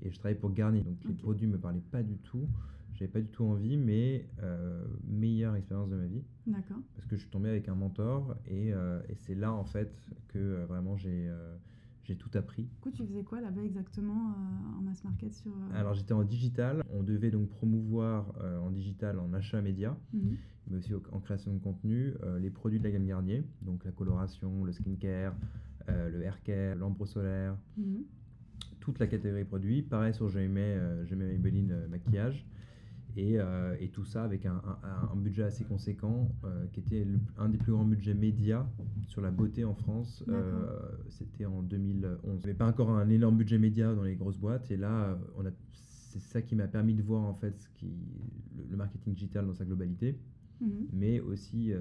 et 0.01 0.11
je 0.11 0.17
travaillais 0.19 0.39
pour 0.39 0.53
Garnier. 0.53 0.81
Donc 0.81 0.97
les 1.05 1.13
produits 1.13 1.47
me 1.47 1.57
parlaient 1.57 1.81
pas 1.91 2.03
du 2.03 2.17
tout, 2.17 2.47
j'avais 2.93 3.11
pas 3.11 3.21
du 3.21 3.29
tout 3.29 3.45
envie, 3.45 3.77
mais 3.77 4.27
euh, 4.43 4.85
meilleure 5.07 5.55
expérience 5.55 5.89
de 5.89 5.95
ma 5.95 6.05
vie 6.05 6.23
D'accord. 6.45 6.77
parce 6.95 7.07
que 7.07 7.15
je 7.15 7.21
suis 7.21 7.31
tombé 7.31 7.49
avec 7.49 7.67
un 7.67 7.75
mentor 7.75 8.37
et, 8.45 8.69
et 8.69 9.15
c'est 9.15 9.35
là 9.35 9.51
en 9.51 9.65
fait 9.65 9.91
que 10.27 10.63
vraiment 10.65 10.95
j'ai 10.95 11.31
j'ai 12.03 12.15
tout 12.15 12.29
appris. 12.33 12.63
Du 12.63 12.79
coup, 12.81 12.91
tu 12.91 13.05
faisais 13.05 13.23
quoi 13.23 13.39
là-bas 13.41 13.63
exactement 13.63 14.31
euh, 14.31 14.77
en 14.79 14.81
mass 14.81 15.03
market 15.03 15.33
sur. 15.33 15.51
euh, 15.51 15.79
Alors 15.79 15.93
j'étais 15.93 16.13
en 16.13 16.23
digital, 16.23 16.83
on 16.91 17.03
devait 17.03 17.31
donc 17.31 17.49
promouvoir 17.49 18.33
euh, 18.41 18.59
en 18.59 18.71
digital, 18.71 19.19
en 19.19 19.31
achat 19.33 19.61
média, 19.61 19.97
mhm. 20.13 20.35
mais 20.69 20.77
aussi 20.77 20.93
au- 20.93 21.01
en 21.11 21.19
création 21.19 21.53
de 21.53 21.59
contenu, 21.59 22.13
les 22.39 22.49
produits 22.49 22.79
de 22.79 22.83
la 22.83 22.91
gamme 22.91 23.05
Garnier, 23.07 23.43
donc 23.61 23.85
la 23.85 23.91
coloration, 23.91 24.63
le 24.65 24.71
skincare, 24.73 25.33
le 25.87 26.21
haircare, 26.21 26.75
l'ambre 26.75 27.05
solaire, 27.05 27.57
Mhm. 27.77 28.03
toute 28.79 28.99
la 28.99 29.07
catégorie 29.07 29.45
produits. 29.45 29.81
Pareil 29.81 30.13
sur 30.13 30.27
m'aimais 31.15 31.33
Maybelline 31.33 31.87
maquillage. 31.89 32.45
Et, 33.15 33.39
euh, 33.39 33.75
et 33.79 33.89
tout 33.89 34.05
ça 34.05 34.23
avec 34.23 34.45
un, 34.47 34.59
un- 34.83 35.09
un 35.13 35.15
budget 35.15 35.43
assez 35.43 35.63
conséquent, 35.63 36.29
euh, 36.45 36.65
qui 36.71 36.79
était 36.79 37.05
le- 37.05 37.19
un 37.37 37.47
des 37.49 37.57
plus 37.59 37.71
grands 37.71 37.85
budgets 37.85 38.15
médias 38.15 38.65
sur 39.07 39.21
la 39.21 39.29
beauté 39.29 39.63
en 39.65 39.75
France. 39.75 40.23
Euh, 40.29 40.79
C'était 41.09 41.45
en 41.45 41.61
2011. 41.61 42.19
Il 42.23 42.29
n'y 42.37 42.43
avait 42.45 42.53
pas 42.55 42.67
encore 42.67 42.89
un 42.89 43.09
énorme 43.09 43.37
budget 43.37 43.59
média 43.59 43.93
dans 43.93 44.03
les 44.03 44.15
grosses 44.15 44.39
boîtes. 44.39 44.71
Et 44.71 44.77
là, 44.77 45.17
c'est 45.71 46.19
ça 46.19 46.41
qui 46.41 46.55
m'a 46.55 46.67
permis 46.67 46.95
de 46.95 47.03
voir 47.03 47.21
en 47.23 47.33
fait 47.35 47.59
ce 47.59 47.69
qui, 47.69 47.91
le, 48.57 48.63
le 48.69 48.77
marketing 48.77 49.13
digital 49.13 49.45
dans 49.47 49.53
sa 49.53 49.65
globalité 49.65 50.17
Mhm. 50.61 50.87
mais 50.93 51.19
aussi 51.19 51.71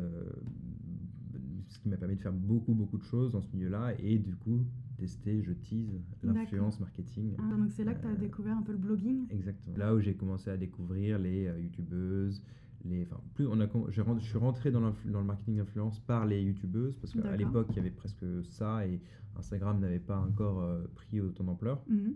ce 1.69 1.79
qui 1.79 1.89
m'a 1.89 1.97
permis 1.97 2.17
de 2.17 2.21
faire 2.21 2.33
beaucoup 2.33 2.75
beaucoup 2.75 2.99
de 2.99 3.05
choses 3.05 3.33
dans 3.33 3.43
ce 3.43 3.49
milieu-là 3.55 3.93
et 4.03 4.19
du 4.19 4.35
coup 4.35 4.65
tester, 5.02 5.42
je 5.42 5.52
tease 5.52 6.00
l'influence 6.23 6.78
marketing. 6.80 7.35
Ah, 7.38 7.56
donc 7.56 7.71
c'est 7.73 7.85
là 7.85 7.94
que 7.94 8.02
tu 8.02 8.06
as 8.06 8.11
Euh, 8.11 8.16
découvert 8.16 8.56
un 8.56 8.62
peu 8.62 8.73
le 8.73 8.78
blogging. 8.78 9.26
Exactement. 9.30 9.76
Là 9.76 9.94
où 9.94 10.00
j'ai 10.00 10.14
commencé 10.14 10.50
à 10.50 10.56
découvrir 10.56 11.18
les 11.18 11.47
euh, 11.47 11.59
youtubeuses, 11.59 12.42
les, 12.85 13.02
enfin, 13.04 13.21
plus 13.35 13.47
on 13.47 13.61
a, 13.61 13.66
je 13.90 14.02
suis 14.21 14.38
rentré 14.38 14.71
dans, 14.71 14.80
le 14.80 15.25
marketing 15.25 15.61
influence 15.61 16.00
par 16.00 16.26
les 16.26 16.42
youtubeuses 16.42 16.97
parce 16.97 17.12
qu'à 17.12 17.37
l'époque 17.37 17.68
il 17.71 17.76
y 17.76 17.80
avait 17.80 17.90
presque 17.90 18.25
ça 18.44 18.87
et 18.87 19.00
Instagram 19.37 19.78
n'avait 19.80 20.00
pas 20.00 20.18
encore 20.18 20.61
euh, 20.61 20.85
pris 20.94 21.21
autant 21.21 21.44
d'ampleur. 21.44 21.82
Mhm. 21.88 22.14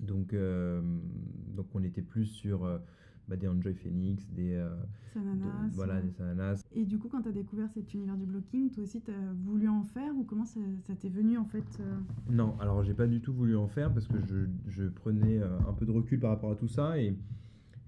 Donc, 0.00 0.32
euh, 0.32 0.80
donc 1.54 1.66
on 1.74 1.82
était 1.82 2.02
plus 2.02 2.26
sur 2.26 2.64
euh, 2.64 2.78
bah, 3.28 3.36
des 3.36 3.48
Enjoy 3.48 3.74
Phoenix, 3.74 4.28
des, 4.30 4.54
euh, 4.54 4.68
Sananas. 5.14 5.68
de- 5.68 5.74
voilà, 5.76 5.94
ouais. 5.96 6.02
des 6.02 6.10
Sananas. 6.10 6.62
Et 6.72 6.84
du 6.84 6.98
coup, 6.98 7.08
quand 7.08 7.22
tu 7.22 7.28
as 7.28 7.32
découvert 7.32 7.68
cet 7.70 7.92
univers 7.94 8.16
du 8.16 8.26
blocking, 8.26 8.70
toi 8.70 8.82
aussi, 8.84 9.00
tu 9.00 9.10
as 9.10 9.32
voulu 9.44 9.68
en 9.68 9.82
faire 9.84 10.14
ou 10.16 10.24
comment 10.24 10.44
ça, 10.44 10.60
ça 10.86 10.94
t'est 10.94 11.08
venu 11.08 11.36
en 11.38 11.44
fait 11.44 11.64
euh, 11.80 11.98
Non, 12.30 12.56
alors 12.60 12.82
j'ai 12.84 12.94
pas 12.94 13.06
du 13.06 13.20
tout 13.20 13.32
voulu 13.32 13.56
en 13.56 13.66
faire 13.68 13.92
parce 13.92 14.06
que 14.08 14.20
je, 14.20 14.46
je 14.68 14.84
prenais 14.84 15.38
euh, 15.38 15.58
un 15.68 15.72
peu 15.72 15.86
de 15.86 15.90
recul 15.92 16.18
par 16.20 16.30
rapport 16.30 16.50
à 16.52 16.56
tout 16.56 16.68
ça 16.68 16.98
et, 16.98 17.08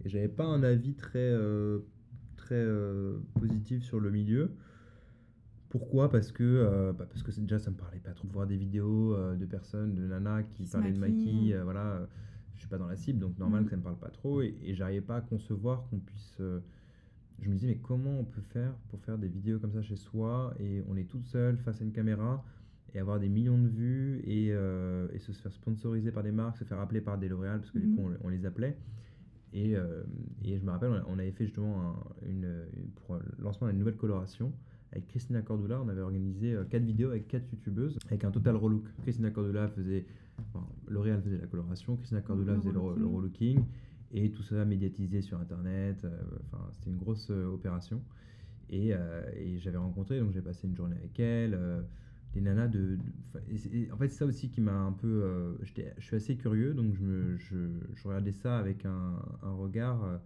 et 0.05 0.09
j'avais 0.09 0.29
pas 0.29 0.45
un 0.47 0.62
avis 0.62 0.95
très, 0.95 1.37
très 2.37 2.67
positif 3.39 3.83
sur 3.83 4.01
le 4.01 4.11
milieu. 4.11 4.51
Pourquoi? 5.69 6.11
Parce 6.11 6.33
que, 6.33 6.43
euh, 6.45 6.93
bah, 6.93 7.07
parce 7.09 7.23
que 7.23 7.31
déjà 7.41 7.59
ça 7.59 7.71
me 7.71 7.77
parlait 7.77 7.99
pas 8.01 8.11
trop 8.12 8.29
de 8.29 8.33
voir 8.33 8.47
des 8.47 8.59
vidéos 8.59 9.15
euh, 9.15 9.37
de 9.37 9.47
personnes, 9.47 9.95
de 9.95 10.03
nanas 10.07 10.43
qui 10.43 10.67
parlaient 10.67 10.93
de 10.93 10.99
maquille, 10.99 11.55
euh, 11.55 11.65
voilà, 11.65 12.07
je 12.54 12.61
suis 12.61 12.68
pas 12.68 12.78
dans 12.78 12.87
la 12.87 12.97
cible 12.97 13.18
donc 13.18 13.38
normal 13.38 13.61
Mhm. 13.61 13.64
que 13.66 13.71
ça 13.71 13.76
me 13.76 13.82
parle 13.82 13.97
pas 13.99 14.11
trop 14.11 14.42
et, 14.42 14.54
et 14.62 14.75
j'arrivais 14.75 15.00
pas 15.00 15.16
à 15.16 15.21
concevoir 15.21 15.85
qu'on 15.88 15.99
puisse. 15.99 16.37
euh, 16.40 16.61
je 17.40 17.49
me 17.49 17.54
disais 17.54 17.66
mais 17.66 17.76
comment 17.78 18.21
on 18.21 18.25
peut 18.25 18.40
faire 18.42 18.73
pour 18.88 19.00
faire 19.00 19.18
des 19.18 19.28
vidéos 19.28 19.59
comme 19.59 19.73
ça 19.73 19.82
chez 19.82 19.97
soi 19.97 20.54
et 20.61 20.82
on 20.88 20.97
est 20.97 21.04
toute 21.09 21.25
seule 21.26 21.56
face 21.59 21.80
à 21.80 21.85
une 21.85 21.92
caméra 21.92 22.44
et 22.94 22.99
avoir 22.99 23.18
des 23.18 23.28
millions 23.28 23.59
de 23.59 23.68
vues 23.68 24.21
et, 24.25 24.49
euh, 24.52 25.09
et 25.12 25.18
se 25.18 25.32
faire 25.32 25.52
sponsoriser 25.52 26.12
par 26.12 26.23
des 26.23 26.30
marques, 26.30 26.59
se 26.59 26.64
faire 26.64 26.78
appeler 26.78 27.00
par 27.00 27.18
des 27.18 27.28
L'Oréal 27.28 27.59
parce 27.61 27.71
que 27.71 27.78
du 27.78 27.87
Mhm. 27.88 27.97
coup 27.97 28.02
on, 28.23 28.26
on 28.26 28.28
les 28.28 28.44
appelait. 28.47 28.76
Et, 29.54 29.76
euh, 29.76 30.02
et 30.44 30.56
je 30.59 30.64
me 30.64 30.71
rappelle, 30.71 31.02
on 31.09 31.18
avait 31.18 31.30
fait 31.32 31.44
justement 31.44 31.90
un- 31.90 32.26
une, 32.26 32.44
une- 32.76 32.88
pour 33.06 33.16
le 33.16 33.23
lancement 33.42 33.68
d'une 33.68 33.78
nouvelle 33.78 33.97
coloration 33.97 34.52
avec 34.92 35.09
Christina 35.09 35.42
Cordula. 35.42 35.80
On 35.82 35.88
avait 35.88 36.00
organisé 36.00 36.56
quatre 36.71 36.85
vidéos 36.85 37.11
avec 37.11 37.28
quatre 37.28 37.50
youtubeuses 37.52 37.99
avec 38.06 38.25
un 38.25 38.30
total 38.30 38.56
relook. 38.56 38.85
Christina 39.02 39.30
Cordula 39.30 39.68
faisait, 39.68 40.06
enfin, 40.49 40.67
L'Oréal 40.89 41.21
faisait 41.23 41.39
la 41.39 41.47
coloration, 41.47 41.97
Christina 41.97 42.21
Cordula 42.21 42.53
Le 42.55 42.59
faisait 42.61 42.73
le, 42.73 42.75
le 42.79 42.81
relooking. 42.81 43.15
relooking 43.57 43.65
et 44.15 44.31
tout 44.31 44.43
ça 44.43 44.65
médiatisé 44.65 45.23
sur 45.23 45.39
internet. 45.41 46.05
euh, 46.05 46.11
Enfin, 46.45 46.65
c'était 46.73 46.91
une 46.91 46.99
grosse 46.99 47.31
euh, 47.31 47.47
opération. 47.47 48.03
Et, 48.71 48.95
euh, 48.95 49.23
et 49.37 49.59
j'avais 49.59 49.77
rencontré, 49.79 50.19
donc 50.21 50.33
j'ai 50.33 50.41
passé 50.43 50.67
une 50.67 50.77
journée 50.77 50.97
avec 50.97 51.19
elle. 51.21 51.59
des 52.35 52.41
nanas 52.41 52.69
de. 52.69 52.97
de- 52.97 52.99
enfin, 53.29 53.41
et 53.51 53.59
c'est- 53.59 53.71
et 53.75 53.93
en 53.93 53.97
fait, 53.99 54.09
c'est 54.09 54.19
ça 54.21 54.25
aussi 54.27 54.49
qui 54.49 54.63
m'a 54.63 54.73
un 54.75 54.93
peu. 54.93 55.07
euh, 55.07 55.53
je 55.63 56.01
suis 56.01 56.17
assez 56.17 56.37
curieux, 56.37 56.73
donc 56.73 56.95
je, 56.95 57.03
me, 57.03 57.37
je, 57.37 57.57
je 57.95 58.09
regardais 58.09 58.33
ça 58.33 58.57
avec 58.59 58.87
un, 58.87 59.17
un 59.43 59.53
regard, 59.53 60.03
euh, 60.05 60.17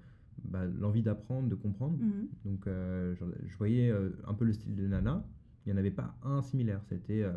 bah, 0.45 0.65
l'envie 0.67 1.03
d'apprendre, 1.03 1.49
de 1.49 1.57
comprendre. 1.57 1.99
Mhm. 1.99 2.29
Donc 2.45 2.67
euh, 2.69 3.15
je, 3.17 3.25
je 3.49 3.57
voyais 3.57 3.93
un 4.29 4.35
peu 4.35 4.45
le 4.45 4.53
style 4.53 4.77
de 4.77 4.87
nana. 4.87 5.27
Il 5.67 5.73
n'y 5.73 5.75
en 5.75 5.79
avait 5.79 5.91
pas 5.91 6.17
un 6.23 6.43
similaire. 6.43 6.81
C'était. 6.89 7.23
euh, 7.23 7.33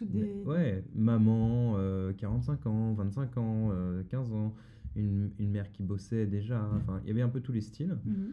des. 0.00 0.42
Ouais, 0.46 0.82
maman, 0.94 1.74
euh, 1.76 2.12
45 2.14 2.66
ans, 2.66 2.94
25 2.94 3.36
ans, 3.36 3.70
euh, 3.72 4.02
15 4.08 4.32
ans, 4.32 4.54
une, 4.96 5.30
une 5.38 5.50
mère 5.50 5.70
qui 5.70 5.82
bossait 5.82 6.26
déjà. 6.26 6.66
Enfin, 6.76 7.00
il 7.04 7.08
y 7.08 7.10
avait 7.10 7.22
un 7.22 7.28
peu 7.28 7.40
tous 7.40 7.52
les 7.52 7.60
styles. 7.60 7.96
Mhm. 8.04 8.32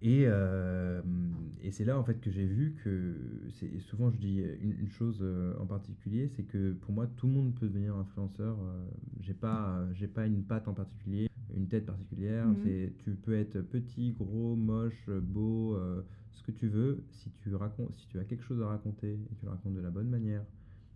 Et, 0.00 0.24
euh, 0.28 1.00
et 1.60 1.72
c'est 1.72 1.84
là 1.84 1.98
en 1.98 2.04
fait 2.04 2.20
que 2.20 2.30
j'ai 2.30 2.46
vu 2.46 2.76
que 2.84 3.16
c'est 3.50 3.80
souvent 3.80 4.10
je 4.12 4.16
dis 4.16 4.38
une, 4.60 4.70
une 4.80 4.88
chose 4.90 5.18
euh, 5.22 5.54
en 5.58 5.66
particulier, 5.66 6.28
c'est 6.28 6.44
que 6.44 6.72
pour 6.72 6.92
moi 6.92 7.08
tout 7.16 7.26
le 7.26 7.32
monde 7.32 7.54
peut 7.56 7.66
devenir 7.66 7.96
influenceur. 7.96 8.56
euh, 8.62 8.86
j'ai 9.20 9.34
pas 9.34 9.84
j'ai 9.94 10.06
pas 10.06 10.26
une 10.26 10.44
patte 10.44 10.68
en 10.68 10.72
particulier, 10.74 11.28
une 11.56 11.66
tête 11.66 11.84
particulière. 11.84 12.46
Mhm. 12.46 12.56
C'est 12.62 12.92
tu 12.98 13.10
peux 13.16 13.34
être 13.34 13.60
petit, 13.60 14.12
gros, 14.12 14.54
moche, 14.54 15.10
beau, 15.10 15.74
euh, 15.74 16.02
ce 16.38 16.42
que 16.42 16.52
tu 16.52 16.68
veux. 16.68 17.04
Si 17.10 17.30
tu 17.30 17.54
racontes, 17.54 17.94
si 17.96 18.06
tu 18.08 18.18
as 18.18 18.24
quelque 18.24 18.42
chose 18.44 18.62
à 18.62 18.68
raconter 18.68 19.12
et 19.14 19.34
tu 19.36 19.44
le 19.44 19.50
racontes 19.50 19.74
de 19.74 19.80
la 19.80 19.90
bonne 19.90 20.08
manière, 20.08 20.44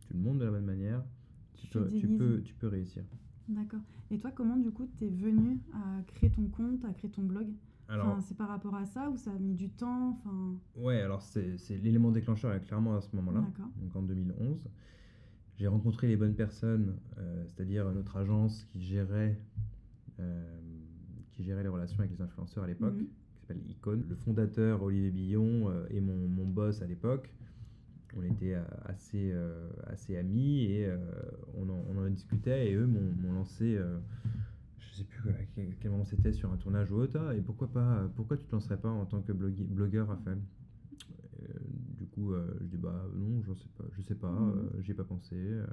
tu 0.06 0.14
le 0.14 0.20
montres 0.20 0.38
de 0.38 0.44
la 0.44 0.50
bonne 0.50 0.64
manière, 0.64 1.02
tu 1.54 1.66
Tu 1.68 1.78
peux 1.78 1.88
tu 1.88 2.08
peux 2.08 2.40
tu 2.42 2.54
peux 2.54 2.68
réussir. 2.68 3.02
D'accord. 3.48 3.80
Et 4.10 4.18
toi, 4.18 4.30
comment 4.30 4.56
du 4.56 4.70
coup 4.70 4.86
t'es 4.98 5.08
venu 5.08 5.58
à 5.74 6.02
créer 6.06 6.30
ton 6.30 6.46
compte, 6.48 6.84
à 6.84 6.92
créer 6.92 7.10
ton 7.10 7.22
blog? 7.22 7.48
Enfin, 7.88 8.20
C'est 8.22 8.36
par 8.36 8.48
rapport 8.48 8.74
à 8.74 8.86
ça 8.86 9.10
ou 9.10 9.16
ça 9.18 9.32
a 9.32 9.38
mis 9.38 9.54
du 9.54 9.68
temps? 9.68 10.10
Enfin... 10.12 10.54
Ouais, 10.76 11.00
alors 11.02 11.20
c'est 11.20 11.58
c'est 11.58 11.76
l'élément 11.76 12.10
déclencheur 12.10 12.54
est 12.54 12.60
clairement 12.62 12.96
à 12.96 13.00
ce 13.02 13.14
moment-là, 13.16 13.40
D'accord. 13.40 13.70
donc 13.76 13.94
en 13.96 14.02
2011. 14.02 14.66
J'ai 15.58 15.66
rencontré 15.66 16.08
les 16.08 16.16
bonnes 16.16 16.34
personnes, 16.34 16.96
euh, 17.18 17.44
c'est-à-dire 17.48 17.92
notre 17.92 18.16
agence 18.16 18.64
qui 18.64 18.80
gérait, 18.82 19.38
euh, 20.20 20.58
qui 21.32 21.42
gérait 21.44 21.62
les 21.62 21.68
relations 21.68 21.98
avec 21.98 22.10
les 22.12 22.22
influenceurs 22.22 22.64
à 22.64 22.66
l'époque, 22.66 22.94
Mhm. 22.94 23.06
S'appelle 23.52 23.70
Icon. 23.70 24.02
Le 24.08 24.16
fondateur 24.16 24.82
Olivier 24.82 25.10
Billon 25.10 25.70
euh, 25.70 25.86
et 25.90 26.00
mon, 26.00 26.28
mon 26.28 26.46
boss 26.46 26.82
à 26.82 26.86
l'époque, 26.86 27.32
on 28.16 28.22
était 28.22 28.54
euh, 28.54 28.62
assez, 28.84 29.30
euh, 29.32 29.70
assez 29.86 30.16
amis 30.16 30.64
et 30.64 30.86
euh, 30.86 30.96
on, 31.54 31.68
en, 31.68 31.84
on 31.90 31.98
en 31.98 32.08
discutait 32.10 32.70
et 32.70 32.74
eux 32.74 32.86
m'ont 32.86 33.32
lancé, 33.32 33.76
euh, 33.76 33.98
je 34.78 34.94
sais 34.96 35.04
plus 35.04 35.30
à 35.30 35.34
quel, 35.54 35.90
moment 35.90 36.04
c'était, 36.04 36.32
sur 36.32 36.52
un 36.52 36.56
tournage 36.56 36.90
ou 36.92 36.96
autre, 36.96 37.32
et 37.32 37.40
pourquoi 37.40 37.68
pas, 37.68 38.08
pourquoi 38.16 38.36
tu 38.36 38.46
te 38.46 38.52
lancerais 38.52 38.76
pas 38.76 38.90
en 38.90 39.06
tant 39.06 39.22
que 39.22 39.32
blogueur, 39.32 40.08
Raphaël? 40.08 40.38
Euh, 41.42 41.46
Du 41.96 42.06
coup, 42.06 42.32
euh, 42.32 42.54
je 42.60 42.66
dis 42.66 42.76
bah 42.76 43.06
non, 43.14 43.42
je 43.42 43.54
sais 43.54 43.68
pas, 43.76 43.84
je 43.92 44.02
sais 44.02 44.14
pas, 44.14 44.30
Mhm. 44.30 44.58
euh, 44.76 44.82
j'y 44.82 44.90
ai 44.90 44.94
pas 44.94 45.04
pensé. 45.04 45.36
euh, 45.36 45.66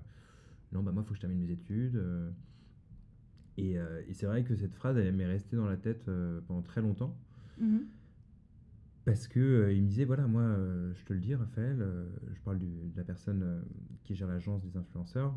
non, 0.71 0.83
bah 0.83 0.91
moi, 0.91 1.03
faut 1.03 1.09
que 1.09 1.15
je 1.15 1.21
termine 1.21 1.39
mes 1.39 1.51
études. 1.51 1.95
euh, 1.95 2.29
et 3.57 3.77
euh, 3.77 4.01
et 4.07 4.13
c'est 4.13 4.25
vrai 4.25 4.43
que 4.43 4.55
cette 4.55 4.75
phrase, 4.75 4.95
elle 4.97 5.13
m'est 5.13 5.25
restée 5.25 5.57
dans 5.57 5.65
la 5.65 5.75
tête 5.75 6.07
euh, 6.07 6.39
pendant 6.47 6.61
très 6.61 6.81
longtemps. 6.81 7.17
Mhm. 7.59 7.85
Parce 9.05 9.27
que 9.27 9.39
euh, 9.39 9.73
il 9.73 9.83
me 9.83 9.87
disait 9.87 10.05
voilà 10.05 10.27
moi 10.27 10.41
euh, 10.41 10.93
je 10.93 11.03
te 11.05 11.13
le 11.13 11.19
dis 11.19 11.33
Raphaël 11.33 11.77
euh, 11.81 12.05
je 12.33 12.41
parle 12.41 12.59
du- 12.59 12.67
de 12.91 12.97
la 12.97 13.03
personne 13.03 13.63
qui 14.03 14.13
gère 14.13 14.27
l'agence 14.27 14.61
des 14.61 14.77
influenceurs 14.77 15.33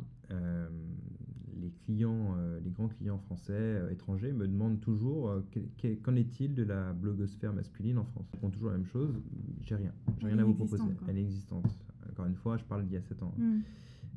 les 1.61 1.71
clients 1.85 2.35
les 2.65 2.71
grands 2.71 2.89
clients 2.89 3.19
français 3.19 3.81
étrangers 3.91 4.33
me 4.33 4.49
demandent 4.49 4.81
toujours 4.81 5.31
que- 5.53 5.61
que- 5.79 5.95
qu'en 5.95 6.17
est-il 6.17 6.55
de 6.55 6.65
la 6.65 6.93
blogosphère 6.93 7.53
masculine 7.53 7.99
en 7.99 8.05
France? 8.05 8.27
Ils 8.35 8.41
font 8.41 8.51
toujours 8.51 8.71
la 8.71 8.77
même 8.79 8.87
chose 8.87 9.15
j'ai 9.63 9.77
rien 9.77 9.93
j'ai 10.19 10.27
rien 10.27 10.39
à 10.39 10.45
vous 10.45 10.55
proposer 10.55 10.83
quoi. 10.99 11.07
elle 11.11 11.19
est 11.19 11.23
existante 11.23 11.79
encore 12.11 12.27
une 12.27 12.35
fois 12.35 12.57
je 12.59 12.65
parle 12.65 12.85
d'il 12.85 12.95
y 12.95 12.97
a 12.97 13.03
7 13.03 13.23
ans 13.23 13.35
Mhm. 13.39 13.63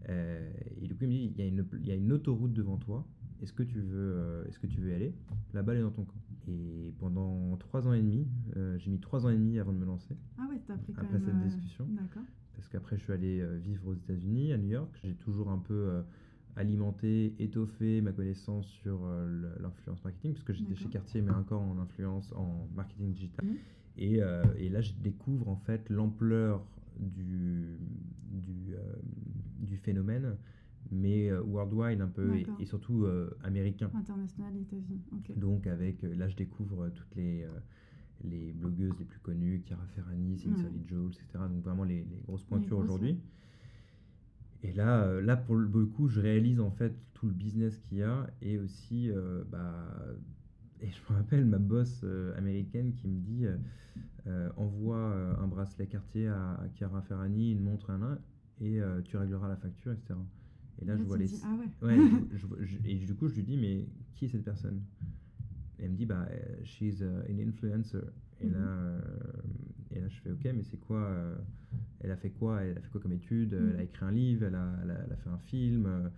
et 0.10 0.88
du 0.88 0.96
coup, 0.96 1.04
il 1.04 1.08
me 1.08 1.14
dit 1.14 1.34
il 1.36 1.40
y, 1.40 1.42
a 1.44 1.48
une, 1.48 1.66
il 1.82 1.88
y 1.88 1.92
a 1.92 1.96
une 1.96 2.12
autoroute 2.14 2.54
devant 2.54 2.78
toi. 2.78 3.06
Est-ce 3.42 3.54
que 3.54 3.64
tu 3.64 3.80
veux, 3.80 4.46
est-ce 4.48 4.60
que 4.60 4.68
tu 4.68 4.80
veux 4.80 4.92
y 4.92 4.94
aller? 4.94 5.14
La 5.54 5.62
balle 5.64 5.78
est 5.78 5.82
dans 5.82 5.92
ton 5.92 6.06
camp. 6.06 6.14
Et 6.48 6.94
pendant 7.00 7.56
trois 7.58 7.88
ans 7.88 7.94
et 7.94 8.02
demi, 8.02 8.28
euh, 8.56 8.78
j'ai 8.78 8.92
mis 8.92 9.00
trois 9.00 9.26
ans 9.26 9.30
et 9.30 9.36
demi 9.36 9.60
avant 9.60 9.74
de 9.74 9.78
me 9.80 9.86
lancer, 9.86 10.16
Ah 10.38 10.48
ouais, 10.50 10.60
t'as 10.68 10.78
pris 10.78 10.94
quand 10.94 11.02
Après 11.02 11.14
même... 11.20 11.26
cette 11.26 11.36
euh, 11.36 11.46
discussion. 11.46 11.88
D'accord. 11.90 12.24
parce 12.56 12.68
qu'après 12.70 12.98
je 12.98 13.04
suis 13.04 13.14
allé 13.14 13.40
euh, 13.42 13.58
vivre 13.58 13.88
aux 13.88 13.94
États-Unis, 13.96 14.54
à 14.54 14.58
New 14.58 14.70
York. 14.70 15.00
J'ai 15.04 15.16
toujours 15.16 15.50
un 15.50 15.58
peu 15.60 16.04
alimenté, 16.56 17.36
étoffé 17.40 18.00
ma 18.02 18.12
connaissance 18.14 18.68
sur 18.68 19.02
l'influence 19.60 20.04
marketing, 20.04 20.34
parce 20.34 20.44
que 20.46 20.54
j'étais 20.54 20.76
chez 20.76 20.88
Cartier, 20.90 21.22
mais 21.22 21.32
encore 21.32 21.62
en 21.62 21.78
influence, 21.80 22.32
en 22.34 22.68
marketing 22.76 23.12
digital. 23.12 23.46
Mhm. 23.46 23.56
Et, 23.98 24.22
euh, 24.22 24.44
et 24.58 24.70
là, 24.70 24.82
je 24.82 24.94
découvre 24.94 25.48
en 25.50 25.56
fait 25.58 25.90
l'ampleur 25.90 26.66
du, 27.00 27.78
du, 28.32 28.74
euh, 28.74 28.80
du 29.60 29.78
phénomène, 29.78 30.38
mais 30.92 31.30
euh, 31.30 31.42
worldwide 31.42 32.02
un 32.02 32.08
peu, 32.08 32.36
et, 32.60 32.66
surtout 32.66 33.06
euh, 33.06 33.36
américain. 33.44 33.90
International, 33.94 34.56
États-Unis. 34.56 35.02
Donc 35.38 35.68
avec, 35.68 36.04
euh, 36.04 36.16
là, 36.16 36.28
je 36.28 36.36
découvre 36.36 36.90
toutes 36.90 37.16
les, 37.16 37.46
les 38.24 38.54
blogueuses 38.54 38.94
les 39.00 39.06
plus 39.06 39.20
connues, 39.20 39.64
Chiara 39.66 39.86
Ferrani, 39.96 40.38
Cynthia 40.38 40.66
Ouais. 40.66 40.72
Jones, 40.88 41.12
etc. 41.12 41.46
Donc 41.50 41.64
vraiment 41.64 41.84
les, 41.84 42.04
les 42.04 42.22
grosses 42.26 42.44
pointures 42.44 42.78
aujourd'hui. 42.78 43.18
Et 44.64 44.74
là, 44.74 45.22
là 45.22 45.36
pour 45.38 45.56
le, 45.56 45.86
coup, 45.86 46.08
je 46.08 46.20
réalise 46.20 46.60
en 46.60 46.72
fait 46.72 46.96
tout 47.14 47.28
le 47.28 47.34
business 47.34 47.78
qu'il 47.78 48.00
y 48.00 48.04
a 48.04 48.28
et 48.42 48.58
aussi, 48.58 49.12
euh, 49.12 49.44
bah, 49.52 49.88
et 50.82 50.90
je 50.90 51.00
me 51.10 51.18
rappelle 51.18 51.46
ma 51.46 51.60
boss 51.60 52.02
euh, 52.04 52.36
américaine 52.38 52.94
qui 52.94 53.08
me 53.08 53.20
dit 53.20 53.46
euh, 54.28 54.50
envoie 54.58 55.38
un 55.40 55.48
bracelet 55.48 55.86
Cartier 55.88 56.28
à, 56.28 56.54
à 56.54 56.68
Chiara 56.74 57.02
Ferrani, 57.04 57.52
une 57.52 57.62
montre, 57.62 57.92
un 57.92 58.00
nain, 58.00 58.20
et 58.60 58.80
tu 59.04 59.18
régleras 59.18 59.50
la 59.50 59.58
facture, 59.58 59.92
etc. 59.92 60.16
Et 60.82 60.86
là, 60.86 60.94
Là, 60.94 61.00
je 61.00 61.04
vois 61.04 61.18
les. 61.18 61.26
dis, 61.28 61.40
ah 61.44 61.56
ouais. 61.56 61.88
Ouais, 61.88 61.98
je- 62.32 62.38
je 62.38 62.46
vois- 62.48 62.58
je- 62.62 62.78
et 62.86 62.96
du 62.96 63.14
coup, 63.16 63.28
je 63.30 63.36
lui 63.36 63.44
dis, 63.44 63.58
mais 63.58 63.86
qui 64.16 64.26
est 64.26 64.28
cette 64.28 64.44
personne? 64.44 64.82
Et 65.80 65.84
elle 65.86 65.92
me 65.92 65.96
dit, 65.96 66.06
bah, 66.06 66.28
euh, 66.32 66.64
she's 66.64 67.00
uh, 67.02 67.06
an 67.32 67.40
influencer. 67.48 68.00
Et, 68.42 68.48
Mhm. 68.48 68.54
là, 68.54 68.60
euh, 68.60 69.00
et 69.92 70.00
là, 70.02 70.08
je 70.10 70.20
fais, 70.22 70.32
ok, 70.32 70.44
mais 70.56 70.64
c'est 70.64 70.78
quoi 70.78 71.00
euh, 71.02 71.36
Elle 72.02 72.12
a 72.12 72.18
fait 72.18 72.30
quoi? 72.30 72.62
Elle 72.64 72.78
a 72.78 72.82
fait 72.82 72.90
quoi 72.90 73.02
comme 73.02 73.14
étude? 73.14 73.54
Mhm. 73.54 73.70
Elle 73.74 73.80
a 73.80 73.84
écrit 73.84 74.06
un 74.06 74.12
livre, 74.12 74.46
elle 74.46 74.56
a, 74.56 74.74
elle 74.84 74.92
a- 74.92 75.00
elle 75.06 75.14
a 75.14 75.16
fait 75.18 75.30
un 75.30 75.38
film. 75.38 75.86
euh, 75.86 76.10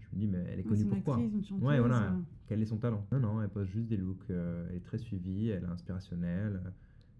Je 0.00 0.16
me 0.16 0.20
dis, 0.20 0.26
mais 0.26 0.44
elle 0.50 0.60
est 0.60 0.62
connue 0.62 0.82
une 0.82 0.90
chanteuse. 1.04 1.52
Ouais, 1.60 1.78
voilà. 1.80 2.12
euh, 2.12 2.20
Quel 2.46 2.62
est 2.62 2.66
son 2.66 2.78
talent? 2.78 3.06
Non, 3.12 3.20
non, 3.20 3.42
elle 3.42 3.50
pose 3.50 3.68
juste 3.68 3.88
des 3.88 3.98
looks. 3.98 4.30
euh, 4.30 4.66
elle 4.70 4.76
est 4.76 4.80
très 4.80 4.96
suivie, 4.98 5.48
elle 5.50 5.64
est 5.64 5.66
inspirationnelle. 5.66 6.60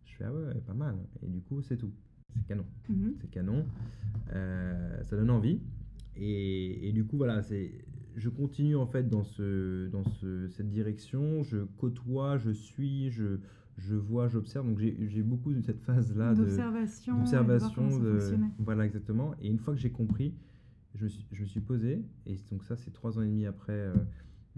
Je 0.07 0.15
fais, 0.17 0.25
ah 0.25 0.33
ouais, 0.33 0.55
pas 0.67 0.73
mal. 0.75 0.97
Et 1.23 1.29
du 1.29 1.41
coup, 1.43 1.61
c'est 1.61 1.77
tout. 1.77 1.93
C'est 2.35 2.47
canon 2.47 2.65
mhm. 2.89 3.15
c'est 3.21 3.31
canon. 3.31 3.65
Euh, 4.33 5.03
ça 5.05 5.17
donne 5.17 5.31
envie. 5.31 5.61
Et, 6.19 6.89
et 6.89 6.93
du 6.93 7.05
coup, 7.05 7.17
voilà, 7.17 7.43
c'est, 7.43 7.73
je 8.17 8.29
continue 8.29 8.77
en 8.77 8.87
fait 8.87 9.09
dans, 9.09 9.23
ce, 9.25 9.89
dans 9.89 10.05
ce, 10.05 10.49
cette 10.49 10.69
direction. 10.69 11.43
Je 11.45 11.59
côtoie, 11.79 12.39
je 12.39 12.51
suis, 12.51 13.11
je, 13.11 13.39
je 13.77 13.95
vois, 13.95 14.29
j'observe. 14.29 14.67
Donc 14.67 14.79
j'ai, 14.79 14.97
j'ai 15.09 15.23
beaucoup 15.23 15.53
de 15.53 15.61
cette 15.61 15.81
phase-là 15.81 16.35
D'observation. 16.35 17.15
de 17.15 17.19
d'observation. 17.21 17.99
de-. 17.99 18.37
Voilà, 18.59 18.85
exactement. 18.85 19.35
Et 19.41 19.49
une 19.49 19.59
fois 19.59 19.75
que 19.75 19.81
j'ai 19.81 19.91
compris, 19.93 20.35
je 20.95 21.05
me 21.05 21.09
suis, 21.09 21.27
je 21.33 21.43
me 21.43 21.47
suis 21.47 21.61
posé. 21.61 22.05
Et 22.27 22.37
donc 22.51 22.65
ça, 22.65 22.77
c'est 22.77 22.93
trois 22.93 23.19
ans 23.19 23.23
et 23.23 23.27
demi 23.29 23.47
après 23.47 23.73
euh, 23.73 23.95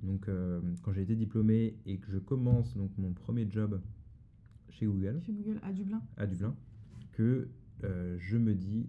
Donc, 0.02 0.28
euh, 0.28 0.60
quand 0.82 0.92
j'ai 0.92 1.02
été 1.02 1.14
diplômé 1.16 1.76
et 1.84 1.98
que 1.98 2.10
je 2.10 2.18
commence 2.18 2.74
donc 2.76 2.90
mon 2.96 3.12
premier 3.12 3.46
job 3.50 3.80
chez 4.70 4.86
Google, 4.86 5.20
Chez 5.26 5.32
Google, 5.32 5.60
à 5.62 5.72
Dublin. 5.72 6.00
à 6.16 6.26
Dublin, 6.26 6.54
que 7.12 7.48
euh, 7.84 8.16
je 8.18 8.38
me 8.38 8.54
dis, 8.54 8.88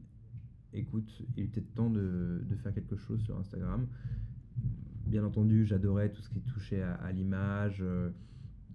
écoute, 0.73 1.09
il 1.37 1.43
est 1.43 1.47
peut-être 1.47 1.73
temps 1.73 1.89
de, 1.89 2.41
de 2.49 2.55
faire 2.57 2.73
quelque 2.73 2.95
chose 2.95 3.21
sur 3.21 3.37
Instagram. 3.37 3.87
Bien 5.07 5.23
entendu, 5.25 5.65
j'adorais 5.65 6.09
tout 6.11 6.21
ce 6.21 6.29
qui 6.29 6.41
touchait 6.41 6.81
à, 6.81 6.93
à 6.95 7.11
l'image, 7.11 7.79
euh, 7.81 8.09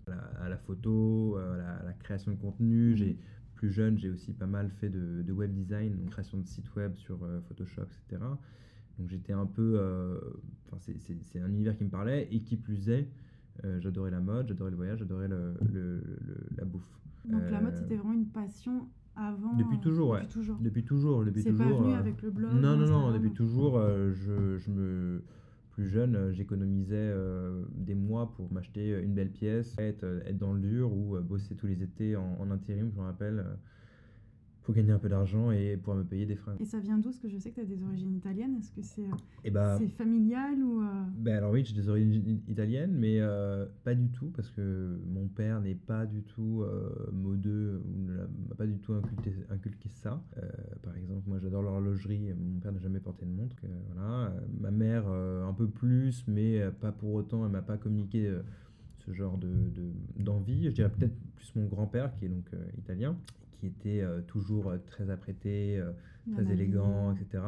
à, 0.07 0.11
la, 0.11 0.17
à 0.45 0.49
la 0.49 0.57
photo, 0.59 1.39
euh, 1.39 1.55
à 1.55 1.57
la, 1.57 1.73
à 1.77 1.85
la 1.85 1.93
création 1.95 2.33
de 2.33 2.37
contenu. 2.37 2.97
J'ai 2.97 3.19
plus 3.55 3.71
jeune, 3.73 3.99
j'ai 3.99 4.11
aussi 4.11 4.33
pas 4.35 4.47
mal 4.47 4.71
fait 4.71 4.91
de, 4.91 5.23
de 5.23 5.33
web 5.33 5.53
design, 5.55 5.97
donc 5.97 6.11
création 6.11 6.39
de 6.39 6.47
sites 6.47 6.75
web 6.77 6.95
sur 6.97 7.23
euh, 7.25 7.41
Photoshop, 7.49 7.83
etc. 7.85 8.23
Donc 8.99 9.09
j'étais 9.09 9.33
un 9.33 9.47
peu, 9.47 9.79
enfin 10.67 10.79
c'est- 10.81 11.41
un 11.41 11.49
univers 11.49 11.77
qui 11.77 11.85
me 11.85 11.91
parlait 11.91 12.29
et 12.31 12.41
qui 12.41 12.57
plus 12.57 12.89
est, 12.91 13.09
euh, 13.65 13.81
j'adorais 13.81 14.11
la 14.11 14.21
mode, 14.21 14.49
j'adorais 14.49 14.71
le 14.71 14.77
voyage, 14.77 14.99
j'adorais 14.99 15.29
le, 15.29 15.55
le- 15.73 16.01
le- 16.27 16.47
la 16.57 16.65
bouffe. 16.65 16.99
Donc 17.25 17.43
la 17.51 17.61
mode, 17.61 17.75
c'était 17.83 17.97
vraiment 17.97 18.15
une 18.15 18.29
passion 18.29 18.89
avant. 19.17 19.55
Depuis 19.55 19.77
euh, 19.77 19.81
toujours, 19.81 20.11
ouais. 20.11 20.21
Depuis 20.21 20.33
toujours. 20.33 20.57
Depuis 20.61 20.85
toujours, 20.85 21.25
depuis 21.25 21.43
C'est 21.43 21.51
toujours. 21.51 21.67
pas 21.79 21.83
venu 21.83 21.95
euh, 21.95 21.99
avec 21.99 22.23
le 22.23 22.31
blog. 22.31 22.53
non, 22.55 22.77
non, 22.77 22.87
non, 22.87 23.13
depuis 23.13 23.33
toujours, 23.33 23.79
euh, 23.79 24.13
je, 24.13 24.59
je 24.59 24.71
me. 24.71 25.23
Plus 25.73 25.89
jeune, 25.89 26.33
j'économisais 26.33 26.95
euh, 26.97 27.63
des 27.75 27.95
mois 27.95 28.33
pour 28.35 28.51
m'acheter 28.51 28.99
une 28.99 29.13
belle 29.13 29.31
pièce, 29.31 29.77
être, 29.79 30.05
être 30.25 30.39
dans 30.39 30.55
le 30.55 30.61
dur 30.61 30.91
ou 30.91 31.19
bosser 31.21 31.55
tous 31.55 31.67
les 31.67 31.83
étés 31.83 32.17
en, 32.17 32.35
en 32.41 32.51
intérim, 32.51 32.91
je 32.95 32.99
me 32.99 33.05
rappelle, 33.05 33.45
pour 34.67 34.75
gagner 34.75 34.91
un 34.91 34.99
peu 34.99 35.09
d'argent 35.09 35.53
et 35.53 35.77
pouvoir 35.77 35.97
me 35.99 36.03
payer 36.03 36.27
des 36.27 36.35
fringues. 36.35 36.57
Et 36.61 36.65
ça 36.65 36.81
vient 36.81 36.99
d'où? 36.99 37.05
Parce 37.11 37.21
que 37.21 37.29
je 37.29 37.39
sais 37.39 37.51
que 37.51 37.55
tu 37.55 37.61
as 37.61 37.65
des 37.65 37.85
origines 37.85 38.13
italiennes. 38.17 38.57
Est-ce 38.57 38.73
que 38.73 38.83
c'est 38.83 39.03
euh, 39.05 39.45
Et 39.45 39.51
bah, 39.53 39.79
familial 39.97 40.61
ou. 40.61 40.83
euh, 40.83 40.87
ben 41.19 41.37
alors 41.37 41.53
oui, 41.53 41.65
j'ai 41.65 41.73
des 41.75 41.89
origines 41.89 42.41
italiennes, 42.49 42.93
mais 42.93 43.21
euh, 43.21 43.65
pas 43.85 43.95
du 43.95 44.09
tout, 44.09 44.27
parce 44.35 44.51
que 44.51 44.99
mon 45.07 45.29
père 45.29 45.61
n'est 45.61 45.77
pas 45.77 46.05
du 46.05 46.23
tout 46.25 46.63
euh, 46.65 46.91
modeux, 47.13 47.81
ou 47.87 48.03
ne 48.11 48.17
m'a 48.49 48.55
pas 48.59 48.67
du 48.67 48.77
tout 48.79 48.93
inculqué, 48.93 49.33
inculqué 49.51 49.89
ça. 49.89 50.21
Par 50.83 50.97
exemple, 50.97 51.23
moi 51.29 51.39
j'adore 51.39 51.63
l'horlogerie, 51.63 52.33
mon 52.35 52.59
père 52.59 52.73
n'a 52.73 52.81
jamais 52.81 52.99
porté 53.01 53.25
de 53.25 53.31
montre. 53.31 53.55
voilà. 53.95 54.35
Ma 54.61 54.73
mère 54.73 55.07
un 55.07 55.53
peu 55.53 55.69
plus, 55.69 56.25
mais 56.27 56.61
pas 56.81 56.91
pour 56.91 57.15
autant, 57.15 57.47
elle 57.47 57.53
m'a 57.53 57.63
pas 57.63 57.77
communiqué 57.77 58.35
ce 58.99 59.13
genre 59.13 59.39
de, 59.39 59.47
de- 59.47 60.23
d'envie. 60.25 60.65
Je 60.65 60.71
dirais 60.75 60.91
peut-être 60.91 61.15
plus 61.37 61.53
mon 61.55 61.67
grand-père, 61.67 62.13
qui 62.17 62.25
est 62.25 62.29
donc 62.29 62.47
euh, 62.53 62.65
italien, 62.79 63.17
qui 63.59 63.67
était 63.67 64.01
euh, 64.03 64.21
toujours 64.23 64.69
euh, 64.71 64.79
très 64.79 65.11
apprêté, 65.11 65.79
euh, 65.79 65.93
très 66.33 66.43
élégant, 66.53 67.13
etc. 67.15 67.43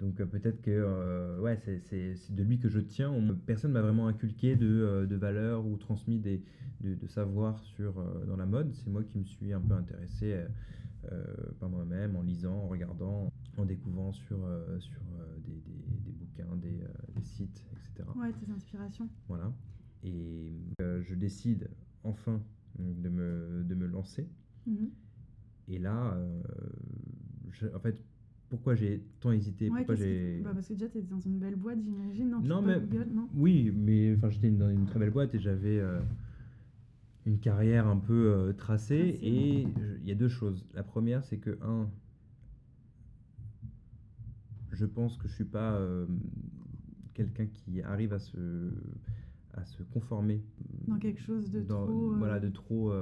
Donc 0.00 0.20
euh, 0.20 0.26
peut-être 0.26 0.62
que 0.62 0.70
euh, 0.70 1.40
ouais, 1.40 1.56
c'est, 1.58 2.14
de 2.30 2.42
lui 2.42 2.58
que 2.58 2.68
je 2.68 2.78
tiens. 2.80 3.10
On, 3.10 3.34
personne 3.34 3.72
m'a 3.72 3.82
vraiment 3.82 4.06
inculqué 4.08 4.56
de, 4.56 4.66
euh, 4.66 5.06
de 5.06 5.16
valeurs 5.16 5.66
ou 5.66 5.76
transmis 5.76 6.18
des, 6.18 6.42
de, 6.80 6.94
de 6.94 7.06
savoir 7.08 7.58
sur, 7.60 7.94
dans 8.26 8.36
la 8.36 8.46
mode. 8.46 8.72
C'est 8.74 8.88
moi 8.90 9.02
qui 9.02 9.18
me 9.18 9.24
suis 9.24 9.52
un 9.52 9.60
peu 9.60 9.74
intéressé 9.74 10.40
par 11.60 11.68
moi-même, 11.68 12.16
en 12.16 12.22
lisant, 12.22 12.54
en 12.54 12.68
regardant, 12.68 13.32
en 13.56 13.64
découvrant 13.64 14.12
sur, 14.12 14.38
sur 14.78 15.00
des, 15.46 15.52
des- 15.54 16.00
des 16.04 16.12
bouquins, 16.12 16.56
des, 16.56 16.78
des 17.16 17.24
sites, 17.24 17.64
etc. 17.72 18.08
Ouais, 18.16 18.32
tes 18.32 18.50
inspirations. 18.52 19.08
Voilà. 19.28 19.52
Et 20.04 20.52
je 20.78 21.14
décide 21.14 21.68
enfin 22.04 22.40
de 22.78 23.08
me, 23.08 23.64
de 23.64 23.74
me 23.74 23.86
lancer. 23.86 24.28
Mhm. 24.66 24.90
Et 25.68 25.78
là, 25.78 26.14
euh, 26.14 26.40
je- 27.52 27.66
en 27.74 27.78
fait, 27.80 28.02
pourquoi 28.48 28.74
j'ai 28.74 29.02
tant 29.20 29.32
hésité 29.32 29.68
Ouais, 29.68 29.78
Pourquoi 29.78 29.94
j'ai... 29.96 30.38
que- 30.38 30.44
bah, 30.44 30.50
parce 30.54 30.68
que 30.68 30.72
déjà, 30.72 30.88
tu 30.88 30.98
es 30.98 31.02
dans 31.02 31.20
une 31.20 31.38
belle 31.38 31.56
boîte, 31.56 31.78
j'imagine. 31.82 32.30
Non, 32.42 32.62
mais- 32.62 32.80
Google, 32.80 33.08
non? 33.12 33.28
Oui, 33.34 33.70
mais 33.74 34.14
enfin, 34.16 34.30
j'étais 34.30 34.50
dans 34.50 34.70
une 34.70 34.86
très 34.86 34.98
belle 34.98 35.10
boîte 35.10 35.34
et 35.34 35.38
j'avais 35.38 35.78
euh, 35.78 36.00
une 37.26 37.38
carrière 37.38 37.86
un 37.86 37.98
peu 37.98 38.32
euh, 38.32 38.52
tracée. 38.54 39.18
Et 39.22 39.62
il 39.62 40.04
y 40.08 40.10
a 40.12 40.14
deux 40.14 40.28
choses. 40.30 40.66
La 40.72 40.82
première, 40.82 41.22
c'est 41.24 41.36
que, 41.38 41.58
un, 41.62 41.90
je 44.72 44.86
pense 44.86 45.16
que 45.18 45.28
je 45.28 45.34
suis 45.34 45.44
pas 45.44 45.74
euh, 45.74 46.06
quelqu'un 47.14 47.46
qui 47.46 47.82
arrive 47.82 48.12
à 48.14 48.18
se, 48.18 48.38
à 49.54 49.64
se 49.64 49.82
conformer 49.82 50.42
Dans 50.86 50.98
quelque 50.98 51.20
chose 51.20 51.50
de 51.50 51.60
dans- 51.60 51.84
trop, 51.86 52.14
Voilà, 52.16 52.38
de 52.40 52.48
trop. 52.48 52.92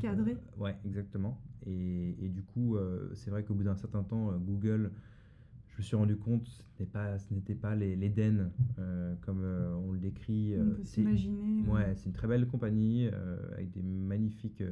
Cadré. 0.00 0.36
ouais, 0.58 0.76
exactement. 0.84 1.40
Et, 1.64 2.16
et 2.24 2.28
du 2.28 2.42
coup, 2.42 2.76
euh, 2.76 3.10
c'est 3.14 3.30
vrai 3.30 3.44
qu'au 3.44 3.54
bout 3.54 3.64
d'un 3.64 3.76
certain 3.76 4.02
temps, 4.02 4.30
euh, 4.30 4.36
Google, 4.38 4.92
je 5.68 5.78
me 5.78 5.82
suis 5.82 5.96
rendu 5.96 6.16
compte, 6.16 6.46
ce 6.46 6.62
n'était 6.70 6.90
pas, 6.90 7.18
ce 7.18 7.32
n'était 7.34 7.54
pas 7.54 7.74
l'Éden 7.74 8.50
euh, 8.78 9.14
comme 9.22 9.44
on 9.86 9.92
le 9.92 9.98
décrit. 9.98 10.54
On 10.58 10.70
peut 10.70 10.84
s'imaginer. 10.84 11.68
ouais, 11.68 11.94
c'est 11.96 12.06
une 12.06 12.14
très 12.14 12.28
belle 12.28 12.46
compagnie 12.46 13.08
avec 13.52 13.70
des 13.72 13.82
magnifiques 13.82 14.62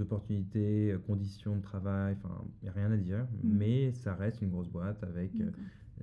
opportunités, 0.00 0.94
conditions 1.06 1.56
de 1.56 1.62
travail. 1.62 2.16
Enfin, 2.22 2.44
il 2.60 2.64
n'y 2.64 2.68
a 2.68 2.72
rien 2.72 2.90
à 2.90 2.96
dire. 2.96 3.26
Mm. 3.42 3.56
Mais 3.56 3.92
ça 3.92 4.14
reste 4.14 4.42
une 4.42 4.50
grosse 4.50 4.68
boîte 4.68 5.02
avec 5.02 5.32
euh, 5.40 5.50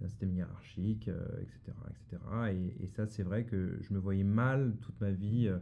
un 0.04 0.08
système 0.08 0.34
hiérarchique, 0.34 1.08
euh, 1.08 1.26
etc., 1.42 1.78
etc. 1.90 2.22
Et, 2.52 2.84
et 2.84 2.88
ça, 2.88 3.08
c'est 3.08 3.24
vrai 3.24 3.46
que 3.46 3.78
je 3.82 3.94
me 3.94 4.00
voyais 4.00 4.24
mal 4.24 4.76
toute 4.82 5.00
ma 5.02 5.12
vie 5.12 5.48
euh, 5.48 5.58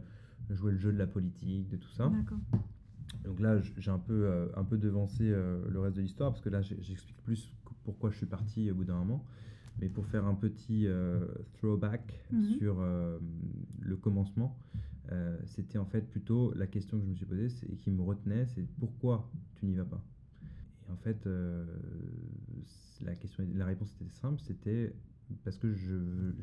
jouer 0.50 0.72
le 0.72 0.78
jeu 0.78 0.92
de 0.92 0.98
la 0.98 1.06
politique, 1.06 1.68
de 1.68 1.76
tout 1.76 1.90
ça. 1.90 2.10
Donc 3.24 3.40
là, 3.40 3.58
j'ai 3.78 3.90
un 3.90 3.98
peu, 3.98 4.26
euh, 4.26 4.48
un 4.56 4.64
peu 4.64 4.76
devancé 4.76 5.24
euh, 5.30 5.62
le 5.70 5.80
reste 5.80 5.96
de 5.96 6.02
l'histoire, 6.02 6.30
parce 6.30 6.42
que 6.42 6.50
là, 6.50 6.60
j'explique 6.62 7.16
plus 7.22 7.50
qu- 7.64 7.74
pourquoi 7.84 8.10
je 8.10 8.16
suis 8.16 8.26
parti 8.26 8.70
au 8.70 8.74
bout 8.74 8.84
d'un 8.84 8.98
moment. 8.98 9.24
Mais 9.80 9.88
pour 9.88 10.06
faire 10.06 10.24
un 10.26 10.34
petit 10.34 10.86
euh, 10.86 11.26
throwback 11.54 12.24
Mhm. 12.32 12.42
sur 12.58 12.76
le 13.80 13.96
commencement, 13.96 14.58
c'était 15.46 15.78
en 15.78 15.84
fait 15.84 16.02
plutôt 16.10 16.52
la 16.54 16.66
question 16.66 16.98
que 16.98 17.04
je 17.04 17.08
me 17.10 17.14
suis 17.14 17.26
posée 17.26 17.48
et 17.70 17.76
qui 17.76 17.90
me 17.90 18.02
retenait, 18.02 18.46
c'est 18.46 18.62
pourquoi 18.78 19.30
tu 19.56 19.66
n'y 19.66 19.74
vas 19.76 19.84
pas? 19.84 20.02
Et 20.88 20.92
en 20.92 20.96
fait, 20.96 21.26
la, 23.00 23.14
question, 23.14 23.44
la 23.54 23.66
réponse 23.66 23.92
était 24.00 24.10
simple, 24.10 24.40
c'était 24.42 24.94
parce 25.44 25.56
que 25.58 25.72
je, 25.74 25.94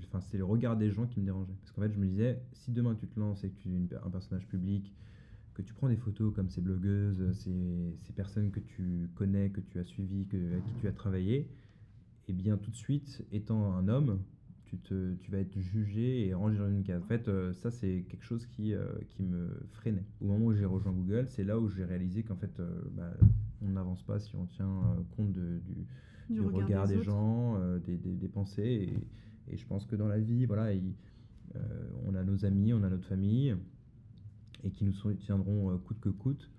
enfin, 0.08 0.22
c'est 0.22 0.38
le 0.38 0.44
regard 0.46 0.76
des 0.78 0.92
gens 0.92 1.06
qui 1.08 1.20
me 1.20 1.26
dérangeait. 1.26 1.54
Parce 1.62 1.72
qu'en 1.72 1.82
fait, 1.82 1.94
je 1.94 2.00
me 2.00 2.06
disais, 2.08 2.42
si 2.54 2.72
demain 2.72 2.96
tu 2.96 3.08
te 3.08 3.20
lances 3.20 3.44
et 3.44 3.50
que 3.50 3.56
tu 3.58 3.70
es 3.70 3.76
une 3.76 3.88
un 4.04 4.10
personnage 4.10 4.48
public, 4.48 4.94
que 5.54 5.62
tu 5.62 5.74
prends 5.74 5.90
des 5.90 5.98
photos 5.98 6.34
comme 6.34 6.50
ces 6.50 6.62
blogueuses, 6.62 7.32
ces, 7.34 7.96
ces 8.02 8.14
personnes 8.14 8.52
que 8.52 8.60
tu 8.60 9.10
connais, 9.16 9.50
que 9.50 9.62
tu 9.62 9.80
as 9.80 9.84
suivies, 9.84 10.26
que, 10.28 10.38
avec 10.54 10.64
qui 10.66 10.74
tu 10.76 10.88
as 10.88 10.92
travaillé, 10.94 11.50
et 12.28 12.34
bien 12.34 12.58
tout 12.58 12.72
de 12.72 12.76
suite, 12.76 13.26
étant 13.32 13.74
un 13.74 13.88
homme, 13.88 14.20
tu, 14.66 14.78
te, 14.78 15.16
tu 15.16 15.32
vas 15.32 15.40
être 15.40 15.60
jugé 15.60 16.28
et 16.28 16.34
rangé 16.34 16.58
dans 16.58 16.70
une 16.70 16.84
case. 16.84 17.02
En 17.04 17.06
fait, 17.08 17.28
euh, 17.28 17.52
ça, 17.54 17.72
c'est 17.72 18.06
quelque 18.08 18.24
chose 18.24 18.46
qui, 18.46 18.74
euh, 18.74 18.86
qui 19.10 19.22
me 19.24 19.50
freinait. 19.74 20.06
Au 20.22 20.26
moment 20.28 20.46
où 20.46 20.54
j'ai 20.54 20.64
rejoint 20.64 20.94
Google, 20.94 21.26
c'est 21.28 21.44
là 21.44 21.60
où 21.60 21.68
j'ai 21.68 21.84
réalisé 21.84 22.24
qu'en 22.24 22.38
fait, 22.38 22.58
euh, 22.62 22.82
bah, 22.94 23.12
on 23.62 23.70
n'avance 23.70 24.02
pas 24.04 24.20
si 24.20 24.36
on 24.38 24.46
tient 24.46 24.82
compte 25.18 25.34
de- 25.34 25.60
du, 25.60 25.74
Du 26.30 26.36
du 26.36 26.42
regard, 26.64 26.88
des, 26.88 26.94
gens, 27.04 27.60
des, 27.86 27.98
des- 27.98 28.16
des 28.16 28.28
pensées. 28.30 28.96
Et, 29.50 29.54
et 29.54 29.58
je 29.58 29.66
pense 29.68 29.86
que 29.86 29.98
dans 29.98 30.08
la 30.08 30.20
vie, 30.20 30.46
voilà, 30.46 30.74
il- 30.74 30.94
on 32.06 32.16
a 32.16 32.24
nos 32.24 32.46
amis, 32.46 32.72
on 32.74 32.82
a 32.84 32.90
notre 32.90 33.06
famille, 33.08 33.54
et 34.64 34.72
qui 34.72 34.84
nous 34.86 34.94
soutiendront 34.94 35.72
euh, 35.72 35.78
coûte 35.78 36.00
que 36.00 36.10
coûte. 36.10 36.50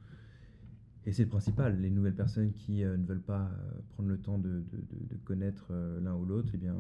Et 1.05 1.13
c'est 1.13 1.25
le 1.25 1.29
principal. 1.29 1.81
Les 1.81 1.91
nouvelles 1.91 2.15
personnes 2.15 2.53
qui 2.53 2.85
euh, 2.85 2.97
ne 2.97 3.05
veulent 3.05 3.21
pas 3.23 3.47
euh, 3.51 3.81
prendre 3.91 4.09
le 4.09 4.19
temps 4.19 4.39
de, 4.39 4.49
de- 4.49 4.61
de- 4.61 5.07
de 5.15 5.17
connaître 5.25 5.73
l'un 6.03 6.15
ou 6.15 6.25
l'autre, 6.25 6.51
eh 6.55 6.59
bien, 6.59 6.77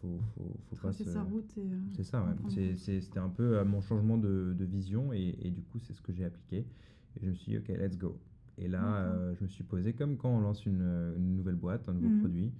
faut, 0.00 0.20
faut, 0.34 0.56
faut 0.68 0.76
pas 0.76 0.88
Tracer 0.92 1.04
se- 1.04 1.10
sa 1.12 1.22
route 1.22 1.56
et. 1.56 1.62
c'est 1.92 2.04
ça, 2.04 2.22
ouais. 2.22 2.50
C'était 2.76 3.18
un 3.18 3.30
peu 3.30 3.62
mon 3.64 3.80
changement 3.80 4.18
de, 4.18 4.54
de 4.58 4.64
vision 4.64 5.12
et, 5.12 5.38
et 5.40 5.50
du 5.50 5.62
coup, 5.62 5.78
c'est 5.78 5.94
ce 5.94 6.02
que 6.02 6.12
j'ai 6.12 6.24
appliqué. 6.24 6.58
Et 7.16 7.24
je 7.24 7.30
me 7.30 7.34
suis 7.34 7.52
dit, 7.52 7.58
ok, 7.58 7.68
let's 7.68 7.96
go. 7.96 8.18
Et 8.58 8.68
là, 8.68 9.10
je 9.38 9.42
me 9.42 9.48
suis 9.48 9.64
posé 9.64 9.94
comme 9.94 10.16
quand 10.18 10.30
on 10.30 10.40
lance 10.40 10.66
une, 10.66 11.14
une 11.16 11.34
nouvelle 11.36 11.54
boîte, 11.56 11.88
un 11.88 11.94
nouveau 11.94 12.08
Mhm. 12.08 12.18
produit. 12.20 12.52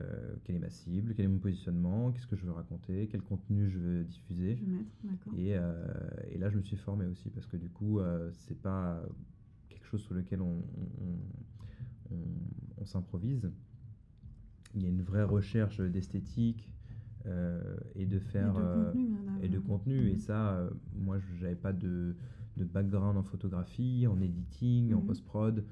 Euh, 0.00 0.34
quelle 0.44 0.56
est 0.56 0.60
ma 0.60 0.70
cible? 0.70 1.14
Quel 1.14 1.26
est 1.26 1.28
mon 1.28 1.38
positionnement? 1.38 2.10
Qu'est-ce 2.10 2.26
que 2.26 2.36
je 2.36 2.44
veux 2.44 2.52
raconter? 2.52 3.06
Quel 3.10 3.22
contenu 3.22 3.68
je 3.70 3.78
veux 3.78 4.04
diffuser? 4.04 4.56
Je 4.56 4.64
vais 4.64 4.70
mettre, 4.70 4.90
d'accord. 5.04 5.32
et, 5.38 5.56
euh, 5.56 5.84
et 6.32 6.38
là, 6.38 6.50
je 6.50 6.56
me 6.56 6.62
suis 6.62 6.76
formé 6.76 7.06
aussi 7.06 7.30
parce 7.30 7.46
que 7.46 7.56
du 7.56 7.68
coup, 7.70 8.00
euh, 8.00 8.30
c'est 8.32 8.60
pas 8.60 9.00
quelque 9.68 9.86
chose 9.86 10.02
sur 10.02 10.14
lequel 10.14 10.40
on, 10.40 10.64
on- 11.00 12.14
on- 12.14 12.80
on 12.80 12.84
s'improvise. 12.84 13.50
Il 14.74 14.82
y 14.82 14.86
a 14.86 14.88
une 14.88 15.02
vraie 15.02 15.22
recherche 15.24 15.80
d'esthétique 15.80 16.68
euh, 17.26 17.76
et 17.94 18.06
de 18.06 18.16
Et 18.16 18.20
faire 18.20 18.54
de 18.54 18.60
contenu, 18.60 19.06
bien 19.06 19.38
et 19.42 19.48
de 19.48 19.58
contenu. 19.60 20.08
Et 20.10 20.16
ça, 20.16 20.68
moi, 20.96 21.18
je- 21.18 21.34
j'avais 21.36 21.54
pas 21.54 21.72
de, 21.72 22.16
de 22.56 22.64
background 22.64 23.16
en 23.16 23.22
photographie, 23.22 24.06
en 24.08 24.20
editing, 24.20 24.92
en 24.92 24.98
Mhm. 25.00 25.06
post-prod. 25.06 25.64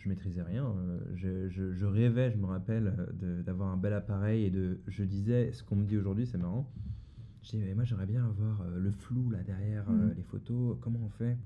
Je 0.00 0.08
maîtrisais 0.08 0.42
rien. 0.42 0.66
Euh, 0.66 0.98
Je, 1.14 1.48
je- 1.48 1.72
je 1.74 1.86
rêvais, 1.86 2.30
je 2.32 2.36
me 2.38 2.46
rappelle, 2.46 2.94
euh, 3.22 3.42
d'avoir 3.42 3.68
un 3.70 3.76
bel 3.76 3.92
appareil 3.92 4.44
et 4.44 4.50
de. 4.50 4.80
Je 4.88 5.04
disais, 5.04 5.52
ce 5.52 5.62
qu'on 5.62 5.76
me 5.76 5.84
dit 5.84 5.96
aujourd'hui, 5.96 6.26
c'est 6.26 6.38
marrant. 6.38 6.70
Je 7.42 7.50
dis, 7.50 7.58
mais 7.58 7.74
moi, 7.74 7.84
j'aimerais 7.84 8.06
bien 8.06 8.24
avoir 8.24 8.62
euh, 8.62 8.78
le 8.78 8.90
flou 8.90 9.30
là 9.30 9.42
derrière 9.42 9.88
Mhm. 9.90 10.14
les 10.16 10.22
photos. 10.22 10.76
Comment 10.80 11.00
on 11.04 11.08
fait? 11.10 11.36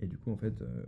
Et 0.00 0.06
du 0.06 0.16
coup, 0.18 0.30
en 0.30 0.36
fait. 0.36 0.60
euh, 0.62 0.84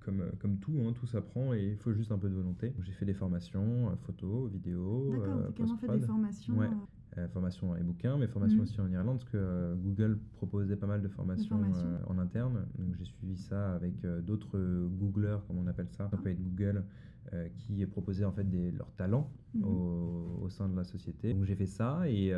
comme, 0.00 0.22
comme 0.38 0.58
tout, 0.58 0.72
hein, 0.86 0.92
tout 0.92 1.06
s'apprend 1.06 1.52
et 1.52 1.70
il 1.72 1.76
faut 1.78 1.92
juste 1.92 2.12
un 2.12 2.18
peu 2.18 2.28
de 2.28 2.34
volonté. 2.34 2.72
J'ai 2.84 2.92
fait 2.92 3.04
des 3.04 3.12
formations, 3.12 3.90
photos, 4.02 4.48
vidéos, 4.52 5.10
D'accord, 5.10 5.26
euh, 5.38 5.46
t'as 5.48 5.52
carrément 5.54 5.76
fait 5.78 5.88
des 5.88 6.00
formations. 6.06 6.56
Ouais. 6.56 6.68
Euh, 7.18 7.28
formation 7.28 7.74
et 7.76 7.82
bouquins, 7.82 8.18
mais 8.18 8.26
formation 8.26 8.58
Mhm. 8.58 8.62
aussi 8.62 8.80
en 8.80 8.90
Irlande, 8.90 9.18
parce 9.18 9.30
que 9.30 9.36
euh, 9.38 9.74
Google 9.74 10.18
proposait 10.36 10.76
pas 10.76 10.86
mal 10.86 11.00
de 11.02 11.08
formations, 11.08 11.60
euh, 11.74 11.98
en 12.06 12.18
interne. 12.18 12.66
Donc 12.78 12.94
j'ai 12.96 13.04
suivi 13.04 13.36
ça 13.36 13.74
avec 13.74 13.94
d'autres 14.24 14.58
Googlers, 14.88 15.38
comme 15.46 15.58
on 15.58 15.66
appelle 15.66 15.88
ça, 15.88 16.10
être 16.26 16.42
Google, 16.42 16.84
qui 17.58 17.84
proposaient 17.86 18.24
en 18.24 18.32
fait 18.32 18.48
des, 18.48 18.70
leurs 18.70 18.92
talents 18.92 19.30
Mhm. 19.54 19.64
au, 19.64 20.38
au 20.42 20.48
sein 20.48 20.68
de 20.68 20.76
la 20.76 20.84
société. 20.84 21.32
Donc 21.34 21.44
j'ai 21.44 21.56
fait 21.56 21.66
ça 21.66 22.08
et, 22.08 22.32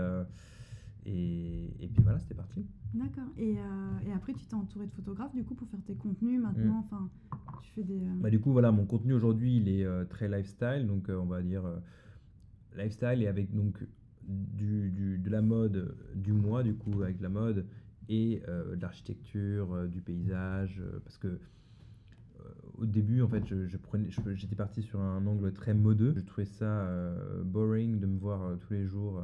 et, 1.07 1.85
et 1.85 1.89
puis 1.89 2.03
voilà, 2.03 2.19
c'était 2.21 2.35
parti. 2.35 2.65
D'accord. 2.95 3.29
Et, 3.37 3.57
et 4.07 4.13
après, 4.15 4.33
tu 4.33 4.47
t'es 4.47 4.55
entouré 4.55 4.87
de 4.87 4.93
photographes 4.93 5.35
du 5.35 5.45
coup 5.45 5.55
pour 5.55 5.69
faire 5.69 5.81
tes 5.85 5.95
contenus 5.95 6.41
maintenant? 6.41 6.79
Enfin, 6.79 7.11
tu 7.63 7.73
fais 7.73 7.83
des. 7.83 8.01
Bah, 8.21 8.31
du 8.31 8.41
coup, 8.41 8.53
voilà, 8.53 8.71
mon 8.73 8.87
contenu 8.87 9.13
aujourd'hui, 9.13 9.57
il 9.59 9.69
est 9.69 9.87
très 10.09 10.29
lifestyle, 10.29 10.87
donc 10.87 11.09
on 11.11 11.27
va 11.27 11.43
dire 11.43 11.65
lifestyle 12.77 13.23
et 13.23 13.27
avec 13.27 13.55
donc 13.55 13.85
du, 14.29 14.91
du- 14.91 15.19
de 15.19 15.31
la 15.31 15.43
mode 15.43 15.77
euh, 15.77 15.93
du 16.15 16.33
mois, 16.33 16.63
du 16.63 16.75
coup, 16.75 17.03
avec 17.03 17.21
la 17.21 17.29
mode 17.31 17.67
et 18.09 18.43
euh, 18.49 18.77
de 18.77 18.83
l'architecture, 18.83 19.73
euh, 19.75 19.87
du 19.89 20.01
paysage, 20.03 20.81
euh, 20.81 21.01
parce 21.05 21.19
que 21.19 21.41
au 22.79 22.87
début, 22.87 23.23
en 23.23 23.29
fait, 23.29 23.45
je, 23.47 23.67
je 23.67 23.77
prenais, 23.77 24.09
j'étais 24.35 24.55
parti 24.55 24.83
sur 24.83 25.01
un 25.01 25.27
angle 25.27 25.53
très 25.53 25.75
modeux. 25.75 26.15
Je 26.17 26.21
trouvais 26.21 26.45
ça 26.47 26.89
boring 27.45 27.99
de 27.99 28.07
me 28.07 28.19
voir 28.19 28.59
tous 28.61 28.73
les 28.73 28.87
jours. 28.87 29.23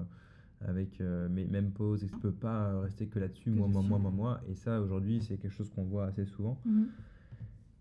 avec 0.63 1.01
mes 1.31 1.47
mêmes 1.47 1.73
poses, 1.73 2.05
et 2.05 2.09
je 2.09 2.17
peux 2.17 2.33
pas 2.33 2.81
rester 2.83 3.07
que 3.09 3.19
là-dessus, 3.19 3.51
moi, 3.51 3.69
moi, 3.69 3.83
moi, 3.83 3.99
moi, 3.99 4.11
moi. 4.11 4.41
Et 4.49 4.55
ça, 4.55 4.81
aujourd'hui, 4.81 5.21
c'est 5.21 5.39
quelque 5.39 5.53
chose 5.53 5.71
qu'on 5.71 5.85
voit 5.85 6.07
assez 6.07 6.25
souvent 6.27 6.59
mhm. 6.65 6.89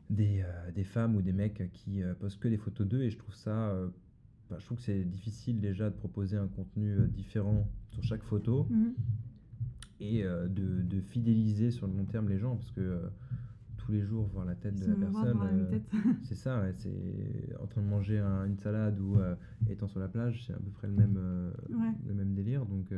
des, 0.10 0.44
des 0.76 0.84
femmes 0.84 1.16
ou 1.16 1.22
des 1.22 1.34
mecs 1.34 1.70
qui 1.74 2.02
postent 2.20 2.40
que 2.40 2.48
des 2.48 2.58
photos 2.58 2.88
d'eux 2.88 3.02
et 3.02 3.10
je 3.10 3.18
trouve 3.18 3.36
ça 3.36 3.74
bah, 4.50 4.58
je 4.60 4.66
trouve 4.66 4.78
que 4.78 4.84
c'est 4.84 5.04
difficile 5.04 5.60
déjà 5.60 5.90
de 5.90 5.96
proposer 5.96 6.38
un 6.38 6.48
contenu 6.48 6.92
euh, 6.92 7.08
différent 7.08 7.68
sur 7.92 8.04
chaque 8.04 8.24
photo 8.24 8.68
Mhm. 8.70 8.94
et 10.00 10.24
euh, 10.24 10.48
de, 10.48 10.82
de 10.82 11.00
fidéliser 11.02 11.72
sur 11.72 11.88
le 11.88 11.94
long 11.94 12.06
terme 12.06 12.30
les 12.30 12.38
gens 12.40 12.56
parce 12.56 12.72
que 12.72 12.82
euh, 12.82 13.00
tous 13.78 13.92
les 13.92 14.02
jours 14.02 14.28
voir 14.28 14.46
la 14.46 14.56
tête 14.56 14.74
Ils 14.78 14.86
de 14.86 14.90
la 14.92 14.96
personne 14.96 15.40
euh, 15.44 15.80
c'est 16.24 16.36
ça 16.36 16.62
ouais, 16.62 16.74
c'est 16.74 17.56
en 17.62 17.68
train 17.68 17.82
de 17.82 17.88
manger 17.88 18.20
un- 18.20 18.46
une 18.46 18.58
salade 18.58 19.00
ou 19.00 19.18
étant 19.70 19.88
sur 19.88 20.00
la 20.00 20.08
plage 20.08 20.44
c'est 20.46 20.54
à 20.54 20.58
peu 20.58 20.72
près 20.72 20.88
le 20.88 20.94
même 20.94 21.18
Ouais. 21.70 21.92
le 22.08 22.14
même 22.14 22.34
délire 22.34 22.66
donc 22.66 22.92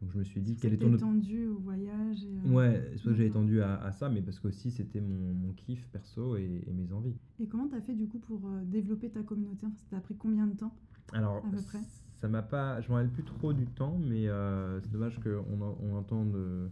donc 0.00 0.10
je 0.12 0.18
me 0.18 0.24
suis 0.24 0.40
dit 0.40 0.56
quel 0.56 0.72
est 0.74 0.76
que 0.78 0.84
ton 0.84 0.90
t'es 0.92 0.98
tendu 0.98 1.46
au 1.46 1.58
voyage. 1.58 2.24
Et, 2.24 2.38
euh, 2.38 2.54
Ouais, 2.54 2.82
c'est 2.96 3.04
que 3.04 3.14
j'ai 3.14 3.26
étendu 3.26 3.60
à, 3.60 3.76
à 3.82 3.92
ça, 3.92 4.08
mais 4.08 4.22
parce 4.22 4.38
qu'aussi 4.40 4.70
c'était 4.70 5.00
mon, 5.00 5.34
mon 5.34 5.52
kiff 5.52 5.86
perso 5.88 6.36
et, 6.36 6.62
et 6.66 6.72
mes 6.72 6.92
envies. 6.92 7.16
Et 7.40 7.46
comment 7.46 7.68
t'as 7.68 7.80
fait 7.80 7.94
du 7.94 8.06
coup 8.08 8.18
pour 8.18 8.40
euh, 8.46 8.62
développer 8.64 9.10
ta 9.10 9.22
communauté? 9.22 9.66
Enfin, 9.66 9.74
Ça 9.76 9.96
t'a 9.96 10.00
pris 10.00 10.16
combien 10.16 10.46
de 10.46 10.54
temps 10.54 10.74
Alors, 11.12 11.44
À 11.46 11.50
peu 11.50 11.62
près? 11.62 11.80
ça 12.20 12.28
m'a 12.28 12.42
pas. 12.42 12.80
Je 12.80 12.88
m'en 12.88 12.96
rappelle 12.96 13.10
plus 13.10 13.24
trop 13.24 13.52
du 13.52 13.66
temps, 13.66 13.98
mais 13.98 14.28
euh, 14.28 14.80
c'est 14.80 14.90
dommage 14.92 15.18
qu'on 15.20 15.60
en- 15.62 15.76
on 15.82 15.94
entende. 15.96 16.70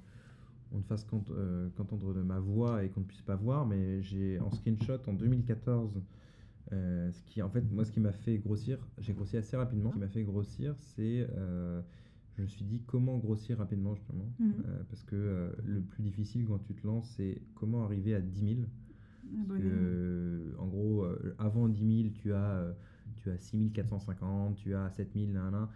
on 0.70 0.78
ne 0.78 0.82
fasse 0.82 1.04
qu'ent- 1.04 1.24
euh, 1.30 1.68
qu'entendre 1.76 2.12
de 2.12 2.20
ma 2.22 2.38
voix 2.38 2.84
et 2.84 2.90
qu'on 2.90 3.00
ne 3.00 3.06
puisse 3.06 3.22
pas 3.22 3.36
voir, 3.36 3.66
mais 3.66 4.02
j'ai 4.02 4.38
en 4.40 4.50
screenshot 4.50 4.98
en 5.06 5.12
2014. 5.14 6.02
euh, 6.72 7.10
ce 7.12 7.22
qui, 7.22 7.40
en 7.42 7.48
fait, 7.48 7.62
moi, 7.72 7.84
ce 7.86 7.92
qui 7.92 8.00
m'a 8.00 8.12
fait 8.12 8.36
grossir, 8.38 8.78
j'ai 8.98 9.14
grossi 9.14 9.38
assez 9.38 9.56
rapidement. 9.56 9.88
Ce 9.90 9.94
qui 9.94 10.00
m'a 10.00 10.08
fait 10.08 10.24
grossir, 10.24 10.74
c'est. 10.78 11.26
Je 12.38 12.42
me 12.42 12.46
suis 12.46 12.64
dit 12.64 12.81
comment 12.87 13.18
grossir 13.18 13.59
rapidement, 13.59 13.96
justement. 13.96 14.33
Mhm. 14.38 14.53
Euh, 14.66 14.83
parce 14.88 15.03
que 15.03 15.16
euh, 15.16 15.51
le 15.66 15.81
plus 15.81 16.03
difficile 16.03 16.46
quand 16.46 16.59
tu 16.59 16.74
te 16.74 16.87
lances, 16.87 17.12
c'est 17.16 17.42
comment 17.57 17.85
arriver 17.85 18.14
à 18.14 18.20
10 18.20 18.40
000. 18.40 18.61
Parce 19.46 19.61
que, 19.61 19.66
euh, 19.66 20.55
en 20.59 20.68
gros, 20.68 21.05
avant 21.38 21.68
10 21.68 22.03
000, 22.03 22.14
tu 22.14 22.33
as, 22.33 22.74
tu 23.16 23.31
as 23.31 23.37
6 23.37 23.72
450, 23.72 24.57
tu 24.57 24.74
as 24.74 24.88
7 24.90 25.11
000, 25.14 25.33
nan, 25.33 25.51
nan, 25.51 25.68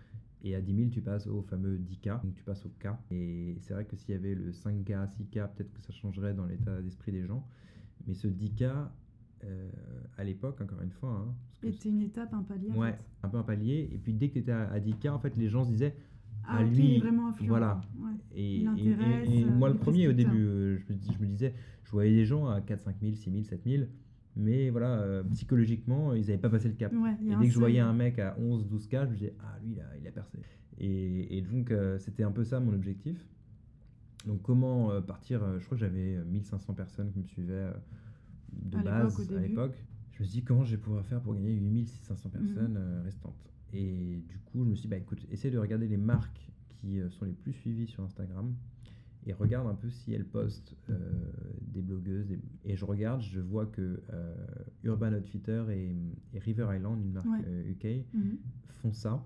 et 0.45 0.55
à 0.55 0.61
10 0.61 0.75
000, 0.75 0.89
tu 0.91 1.03
passes 1.03 1.27
au 1.27 1.43
fameux 1.43 1.77
10K, 1.77 2.23
donc 2.23 2.35
tu 2.35 2.45
passes 2.45 2.65
au 2.65 2.71
K. 2.81 2.89
Et 3.11 3.57
c'est 3.61 3.75
vrai 3.75 3.85
que 3.85 3.97
s'il 3.97 4.15
y 4.15 4.19
avait 4.19 4.35
le 4.35 4.53
5K, 4.53 5.07
6K, 5.07 5.49
peut-être 5.55 5.73
que 5.73 5.83
ça 5.83 5.93
changerait 5.93 6.33
dans 6.33 6.47
l'état 6.47 6.81
d'esprit 6.81 7.13
des 7.13 7.27
gens. 7.27 7.47
Mais 8.07 8.15
ce 8.15 8.27
10K, 8.27 8.89
euh, 9.45 9.69
à 10.17 10.25
l'époque, 10.25 10.61
encore 10.61 10.81
une 10.83 10.91
fois, 10.91 11.11
hein, 11.11 11.35
t'es 11.61 11.89
une 11.89 12.03
étape, 12.03 12.33
un 12.33 12.43
palier. 12.43 12.71
en 12.71 12.77
ouais, 12.77 12.93
fait. 12.93 12.99
un 13.25 13.29
peu 13.29 13.37
un 13.39 13.43
palier. 13.43 13.91
Et 13.93 13.99
puis 13.99 14.15
dès 14.15 14.29
que 14.29 14.35
tu 14.35 14.39
étais 14.41 14.53
à 14.53 14.79
10K, 14.79 15.11
en 15.11 15.19
fait, 15.19 15.37
les 15.37 15.49
gens 15.49 15.65
se 15.65 15.71
disaient, 15.71 15.95
Ah, 16.45 16.59
à 16.59 16.63
ok, 16.65 16.71
lui, 16.71 16.85
il 16.85 16.97
est 16.97 16.99
vraiment 17.01 17.29
influent. 17.29 17.49
voilà. 17.49 17.81
Ouais. 17.99 18.11
et, 18.35 18.57
Il 18.57 18.69
et- 18.79 19.41
et- 19.41 19.45
euh, 19.45 19.51
moi, 19.53 19.69
le 19.69 19.75
est 19.75 19.79
premier, 19.79 20.09
au 20.09 20.13
début, 20.13 20.45
euh, 20.45 20.79
je 20.79 20.93
me, 20.93 20.99
dis- 20.99 21.13
je 21.13 21.23
me 21.23 21.27
disais, 21.27 21.55
je 21.85 21.91
voyais 21.91 22.15
des 22.15 22.25
gens 22.25 22.49
à 22.49 22.61
4, 22.61 22.81
5 22.83 22.97
000, 23.01 23.15
6 23.15 23.31
000, 23.31 23.45
7 23.45 23.63
000, 23.65 23.85
mais 24.37 24.71
voilà, 24.71 25.01
euh, 25.01 25.23
psychologiquement, 25.35 26.15
ils 26.15 26.23
n'avaient 26.23 26.39
pas 26.39 26.51
passé 26.51 26.69
le 26.69 26.75
cap. 26.75 26.93
Ouais, 26.93 27.15
Et 27.25 27.33
a 27.33 27.37
dès 27.39 27.47
que 27.47 27.53
je 27.53 27.59
voyais 27.59 27.81
un 27.81 27.93
mec 27.93 28.19
à 28.19 28.37
11, 28.39 28.67
12 28.67 28.87
K, 28.89 28.93
je 29.05 29.07
me 29.11 29.15
disais, 29.15 29.35
ah, 29.41 29.59
lui, 29.65 29.75
là, 29.75 29.85
il 30.01 30.07
a 30.09 30.11
percé. 30.11 30.39
Et, 30.79 31.37
et 31.39 31.43
donc, 31.43 31.71
euh, 31.71 31.99
c'était 31.99 32.23
un 32.25 32.33
peu 32.33 32.43
ça 32.45 32.59
mon 32.61 32.73
objectif. 32.73 33.25
Donc, 34.27 34.41
comment 34.43 34.91
euh, 34.91 35.01
partir 35.01 35.43
euh, 35.43 35.59
Je 35.59 35.65
crois 35.67 35.77
que 35.77 35.81
j'avais 35.81 36.17
euh, 36.17 36.25
1500 36.25 36.75
personnes 36.75 37.11
qui 37.13 37.19
me 37.19 37.27
suivaient 37.27 37.53
euh, 37.55 37.73
de 38.53 38.79
À 38.79 38.83
base 38.83 39.21
à 39.37 39.41
l'époque. 39.41 39.75
Je 40.13 40.23
me 40.23 40.25
suis 40.29 40.41
dit, 40.41 40.45
comment 40.45 40.65
je 40.65 40.73
vais 40.77 40.81
pouvoir 40.83 41.05
faire 41.05 41.21
pour 41.21 41.35
gagner 41.35 41.53
8500 41.55 42.29
Mhm. 42.29 42.33
personnes 42.33 42.77
euh, 42.79 43.03
restantes? 43.05 43.52
Et 43.73 44.23
du 44.29 44.39
coup, 44.39 44.65
je 44.65 44.71
me 44.71 44.75
suis 44.75 44.83
dit, 44.83 44.89
bah, 44.89 44.97
écoute, 44.97 45.25
essaie 45.31 45.51
de 45.51 45.59
regarder 45.59 45.89
les 45.89 45.97
marques 45.97 46.51
qui 46.69 47.01
euh, 47.01 47.09
sont 47.11 47.25
les 47.25 47.33
plus 47.33 47.53
suivies 47.53 47.87
sur 47.87 48.03
Instagram 48.05 48.55
et 49.25 49.33
regarde 49.33 49.69
un 49.69 49.75
peu 49.75 49.89
si 49.89 50.13
elles 50.13 50.25
postent 50.27 50.75
euh, 50.91 50.97
des 51.73 51.81
blogueuses. 51.81 52.27
des- 52.27 52.41
Et 52.65 52.77
je 52.77 52.85
regarde, 52.85 53.23
je 53.23 53.41
vois 53.41 53.67
que 53.67 54.03
euh, 54.13 54.35
Urban 54.83 55.13
Outfitter 55.15 55.65
et, 55.71 55.95
et 56.35 56.39
River 56.41 56.69
Island, 56.77 57.01
une 57.01 57.13
marque 57.13 57.29
Ouais. 57.29 57.45
euh, 57.47 57.71
UK, 57.71 58.05
Mhm. 58.15 58.37
font 58.81 58.93
ça, 58.93 59.25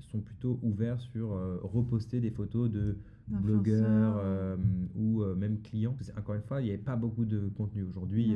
sont 0.00 0.20
plutôt 0.20 0.58
ouverts 0.62 1.00
sur 1.00 1.28
reposter 1.62 2.20
des 2.20 2.30
photos 2.30 2.70
de 2.70 2.96
blogueurs 3.28 4.58
ou 4.94 5.24
même 5.36 5.60
clients. 5.62 5.96
Encore 6.18 6.34
une 6.34 6.42
fois, 6.42 6.60
il 6.60 6.64
n'y 6.64 6.70
avait 6.70 6.82
pas 6.82 6.96
beaucoup 6.96 7.24
de 7.24 7.48
contenu. 7.56 7.82
Aujourd'hui. 7.82 8.32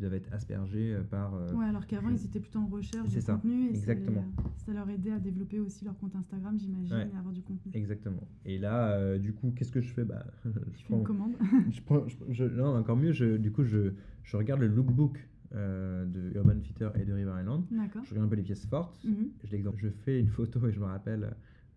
Ils 0.00 0.08
doivent 0.08 0.14
être 0.14 0.32
aspergés 0.32 0.94
euh, 0.94 1.02
par... 1.02 1.34
euh, 1.34 1.52
Ouais, 1.52 1.66
alors 1.66 1.86
qu'avant, 1.86 2.08
je- 2.08 2.14
ils 2.14 2.24
étaient 2.24 2.40
plutôt 2.40 2.60
en 2.60 2.66
recherche 2.68 3.12
de 3.14 3.20
ça, 3.20 3.34
contenu. 3.34 3.64
Et 3.68 3.74
ça 3.74 3.92
exactement. 3.92 4.24
les- 4.38 4.42
Ça, 4.64 4.72
leur 4.72 4.88
aidait 4.88 5.12
à 5.12 5.18
développer 5.18 5.60
aussi 5.60 5.84
leur 5.84 5.96
compte 5.98 6.16
Instagram, 6.16 6.58
j'imagine, 6.58 6.96
Ouais. 6.96 7.10
et 7.12 7.16
avoir 7.18 7.34
du 7.34 7.42
contenu. 7.42 7.70
Exactement. 7.74 8.26
Et 8.46 8.58
là, 8.58 8.92
euh, 8.92 9.18
du 9.18 9.34
coup, 9.34 9.52
qu'est-ce 9.54 9.70
que 9.72 9.82
je 9.82 9.92
fais? 9.92 10.04
Bah, 10.04 10.24
je 10.46 10.50
Tu 10.50 10.84
fais 10.86 10.94
une 10.94 11.00
prends- 11.00 11.02
commande. 11.04 11.32
je 11.70 11.80
prends, 11.82 12.08
je- 12.08 12.16
je- 12.30 12.44
non, 12.44 12.76
encore 12.78 12.96
mieux, 12.96 13.12
je, 13.12 13.36
du 13.36 13.52
coup, 13.52 13.62
je, 13.64 13.92
je 14.22 14.36
regarde 14.38 14.60
le 14.60 14.68
lookbook 14.68 15.28
euh, 15.54 16.06
de 16.06 16.32
Urban 16.36 16.60
Fitter 16.62 16.88
et 16.94 17.04
de 17.04 17.12
River 17.12 17.34
Island. 17.40 17.64
D'accord. 17.70 18.02
Je 18.04 18.10
regarde 18.10 18.26
un 18.26 18.30
peu 18.30 18.36
les 18.36 18.42
pièces 18.42 18.64
fortes. 18.66 18.98
Je, 19.04 19.50
l'exemple. 19.52 19.78
je 19.78 19.88
fais 19.88 20.18
une 20.18 20.28
photo 20.28 20.66
et 20.66 20.72
je 20.72 20.80
me 20.80 20.86
rappelle, 20.86 21.24
euh, 21.24 21.30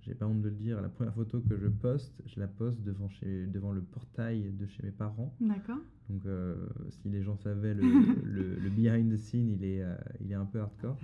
j'ai 0.05 0.13
pas 0.15 0.25
honte 0.27 0.41
de 0.41 0.49
le 0.49 0.55
dire, 0.55 0.81
la 0.81 0.89
première 0.89 1.13
photo 1.13 1.39
que 1.41 1.57
je 1.57 1.67
poste, 1.67 2.21
je 2.25 2.39
la 2.39 2.47
poste 2.47 2.81
devant, 2.83 3.09
chez, 3.09 3.45
devant 3.47 3.71
le 3.71 3.81
portail 3.81 4.51
de 4.51 4.65
chez 4.67 4.83
mes 4.83 4.91
parents. 4.91 5.33
D'accord. 5.39 5.79
Donc, 6.09 6.25
euh, 6.25 6.55
si 6.89 7.09
les 7.09 7.23
gens 7.23 7.37
savaient, 7.37 7.73
le, 7.73 7.81
le, 8.23 8.55
le 8.55 8.69
behind 8.69 9.11
the 9.11 9.17
scene, 9.17 9.49
il 9.49 9.63
est, 9.63 9.81
euh, 9.81 9.95
il 10.19 10.31
est 10.31 10.35
un 10.35 10.45
peu 10.45 10.59
hardcore. 10.59 10.99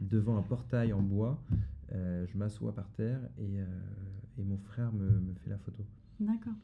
Devant 0.00 0.36
un 0.38 0.42
portail 0.42 0.92
en 0.92 1.02
bois, 1.02 1.42
euh, 1.92 2.26
je 2.26 2.36
m'assois 2.38 2.74
par 2.74 2.88
terre 2.92 3.20
et, 3.38 3.58
et 4.38 4.44
mon 4.44 4.56
frère 4.58 4.92
me, 4.92 5.08
me 5.20 5.34
fait 5.34 5.50
la 5.50 5.58
photo. 5.58 5.84
D'accord. 6.20 6.54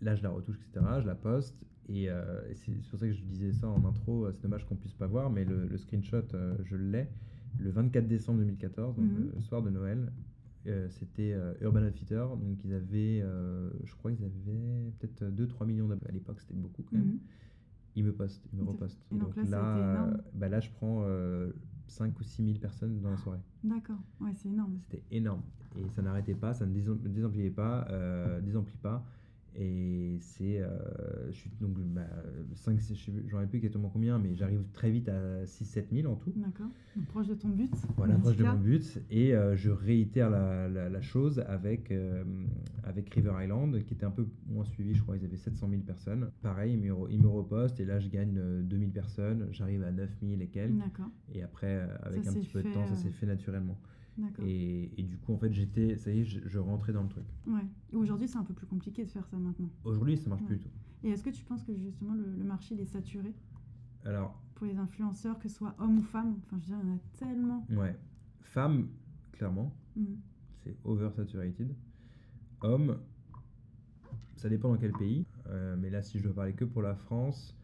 Là, 0.00 0.14
je 0.14 0.22
la 0.22 0.30
retouche, 0.30 0.56
etc. 0.58 0.84
Je 1.02 1.06
la 1.06 1.14
poste. 1.14 1.62
Et, 1.88 2.04
et 2.04 2.54
c'est 2.54 2.70
pour 2.88 2.98
ça 3.00 3.06
que 3.06 3.12
je 3.12 3.22
disais 3.22 3.52
ça 3.52 3.68
en 3.68 3.84
intro. 3.84 4.30
C'est 4.32 4.42
dommage 4.42 4.64
qu'on 4.66 4.76
puisse 4.76 4.94
pas 4.94 5.06
voir, 5.08 5.28
mais 5.30 5.44
le, 5.44 5.66
le 5.66 5.76
screenshot, 5.76 6.22
je 6.64 6.76
l'ai. 6.76 7.08
Le 7.58 7.70
24 7.70 8.06
décembre 8.06 8.38
2014, 8.38 8.94
donc 8.96 9.04
Mhm. 9.06 9.32
le 9.34 9.40
soir 9.40 9.60
de 9.60 9.70
Noël, 9.70 10.12
euh, 10.66 10.88
c'était 10.90 11.32
euh, 11.32 11.54
Urban 11.60 11.82
Outfitter. 11.82 12.24
Donc, 12.40 12.62
ils 12.64 12.72
avaient, 12.74 13.20
euh, 13.22 13.70
je 13.84 13.94
crois 13.94 14.12
qu'ils 14.12 14.24
avaient 14.24 14.92
peut-être 14.98 15.24
2-3 15.30 15.66
millions 15.66 15.88
d'abonnés. 15.88 16.10
À 16.10 16.12
l'époque, 16.12 16.40
c'était 16.40 16.54
beaucoup 16.54 16.82
quand 16.82 16.96
même. 16.96 17.06
Mhm. 17.06 17.18
Ils 17.96 18.04
me 18.04 18.12
postent, 18.12 18.46
ils 18.52 18.58
me 18.58 18.64
repostent. 18.64 19.04
et 19.10 19.16
donc 19.18 19.34
là, 19.50 20.10
bah 20.34 20.48
là, 20.48 20.60
je 20.60 20.70
prends 20.70 21.04
5 21.88 22.18
ou 22.20 22.22
6 22.22 22.44
000 22.44 22.58
personnes 22.58 23.00
dans 23.00 23.10
la 23.10 23.16
soirée. 23.16 23.40
D'accord. 23.64 23.98
Ouais, 24.20 24.30
c'est 24.34 24.48
énorme. 24.48 24.78
C'était 24.88 25.02
énorme. 25.10 25.42
Et 25.76 25.88
ça 25.90 26.02
n'arrêtait 26.02 26.34
pas, 26.34 26.54
ça 26.54 26.66
ne 26.66 26.72
désem- 26.74 27.00
désemplit 27.02 27.50
pas, 27.50 27.88
désemplit 28.42 28.76
pas. 28.78 29.04
Et 29.56 30.16
c'est. 30.20 30.60
euh, 30.60 30.68
je 31.30 31.36
suis 31.36 31.50
donc. 31.60 31.76
Bah, 31.78 32.02
5, 32.54 32.78
je 32.80 33.10
ai 33.36 33.46
plus 33.46 33.56
exactement 33.58 33.88
combien, 33.88 34.18
mais 34.18 34.34
j'arrive 34.36 34.62
très 34.72 34.90
vite 34.90 35.08
à 35.08 35.44
6-7 35.44 35.86
000 35.92 36.12
en 36.12 36.16
tout. 36.16 36.32
D'accord. 36.36 36.68
Proche 37.08 37.26
de 37.28 37.34
ton 37.34 37.48
but. 37.48 37.70
Voilà, 37.96 38.14
proche 38.16 38.36
de 38.36 38.44
mon 38.44 38.60
but. 38.60 38.98
Et 39.10 39.34
euh, 39.34 39.56
je 39.56 39.70
réitère 39.70 40.30
la, 40.30 40.68
la- 40.68 40.88
la 40.88 41.00
chose 41.00 41.40
avec, 41.48 41.90
euh, 41.90 42.22
avec 42.84 43.12
River 43.12 43.32
Island, 43.42 43.82
qui 43.84 43.94
était 43.94 44.06
un 44.06 44.10
peu 44.10 44.26
moins 44.46 44.64
suivi. 44.64 44.94
Je 44.94 45.02
crois 45.02 45.16
qu'ils 45.16 45.26
avaient 45.26 45.36
700 45.36 45.68
000 45.68 45.82
personnes. 45.82 46.30
Pareil, 46.42 46.74
ils 46.74 46.78
me, 46.78 47.10
ils 47.10 47.20
me 47.20 47.28
repostent. 47.28 47.80
Et 47.80 47.84
là, 47.84 47.98
je 47.98 48.08
gagne 48.08 48.36
euh, 48.38 48.62
2000 48.62 48.90
personnes. 48.90 49.48
J'arrive 49.50 49.82
à 49.82 49.90
9000 49.90 50.42
et 50.42 50.46
quelques. 50.48 50.78
D'accord. 50.78 51.10
Et 51.34 51.42
après, 51.42 51.66
euh, 51.76 51.86
avec 52.02 52.24
Ça 52.24 52.30
un 52.30 52.34
petit 52.34 52.48
peu 52.48 52.62
de 52.62 52.72
temps, 52.72 52.86
ça 52.86 52.92
euh, 52.92 52.96
s'est 52.96 53.10
fait 53.10 53.26
naturellement. 53.26 53.76
Et, 54.42 54.90
et 55.00 55.02
du 55.02 55.18
coup, 55.18 55.32
en 55.32 55.38
fait, 55.38 55.52
j'étais. 55.52 55.96
Ça 55.96 56.10
y 56.12 56.20
est, 56.20 56.24
je, 56.24 56.40
je 56.46 56.58
rentrais 56.58 56.92
dans 56.92 57.02
le 57.02 57.08
truc. 57.08 57.24
Ouais. 57.46 57.64
Et 57.92 57.96
aujourd'hui, 57.96 58.28
c'est 58.28 58.38
un 58.38 58.44
peu 58.44 58.54
plus 58.54 58.66
compliqué 58.66 59.04
de 59.04 59.10
faire 59.10 59.26
ça 59.26 59.36
maintenant. 59.38 59.70
Aujourd'hui, 59.84 60.16
ça 60.16 60.28
marche 60.30 60.42
Ouais. 60.42 60.46
plus 60.48 60.56
du 60.56 60.62
tout. 60.64 60.70
Et 61.04 61.10
est-ce 61.10 61.22
que 61.22 61.30
tu 61.30 61.44
penses 61.44 61.62
que 61.64 61.74
justement 61.76 62.14
le, 62.14 62.24
le 62.36 62.44
marché 62.44 62.74
il 62.74 62.80
est 62.80 62.84
saturé 62.86 63.32
Alors, 64.04 64.40
pour 64.54 64.66
les 64.66 64.76
influenceurs, 64.76 65.38
que 65.38 65.48
ce 65.48 65.54
soit 65.56 65.74
hommes 65.78 65.98
ou 65.98 66.02
femmes? 66.02 66.36
Enfin, 66.46 66.58
je 66.60 66.70
veux 66.72 66.76
dire, 66.76 66.84
il 66.84 66.88
y 66.88 66.92
en 66.92 66.96
a 66.96 66.98
tellement. 67.16 67.66
ouais. 67.70 67.98
Femmes, 68.42 68.88
clairement. 69.32 69.72
Mhm. 69.96 70.18
c'est 70.62 70.76
oversaturated. 70.84 71.74
Homme, 72.62 72.98
ça 74.36 74.48
dépend 74.48 74.68
dans 74.70 74.76
quel 74.78 74.92
pays. 74.92 75.24
Euh, 75.48 75.76
mais 75.78 75.90
là, 75.90 76.02
si 76.02 76.18
je 76.18 76.24
dois 76.24 76.34
parler 76.34 76.52
que 76.54 76.64
pour 76.64 76.82
la 76.82 76.94
France, 76.94 77.56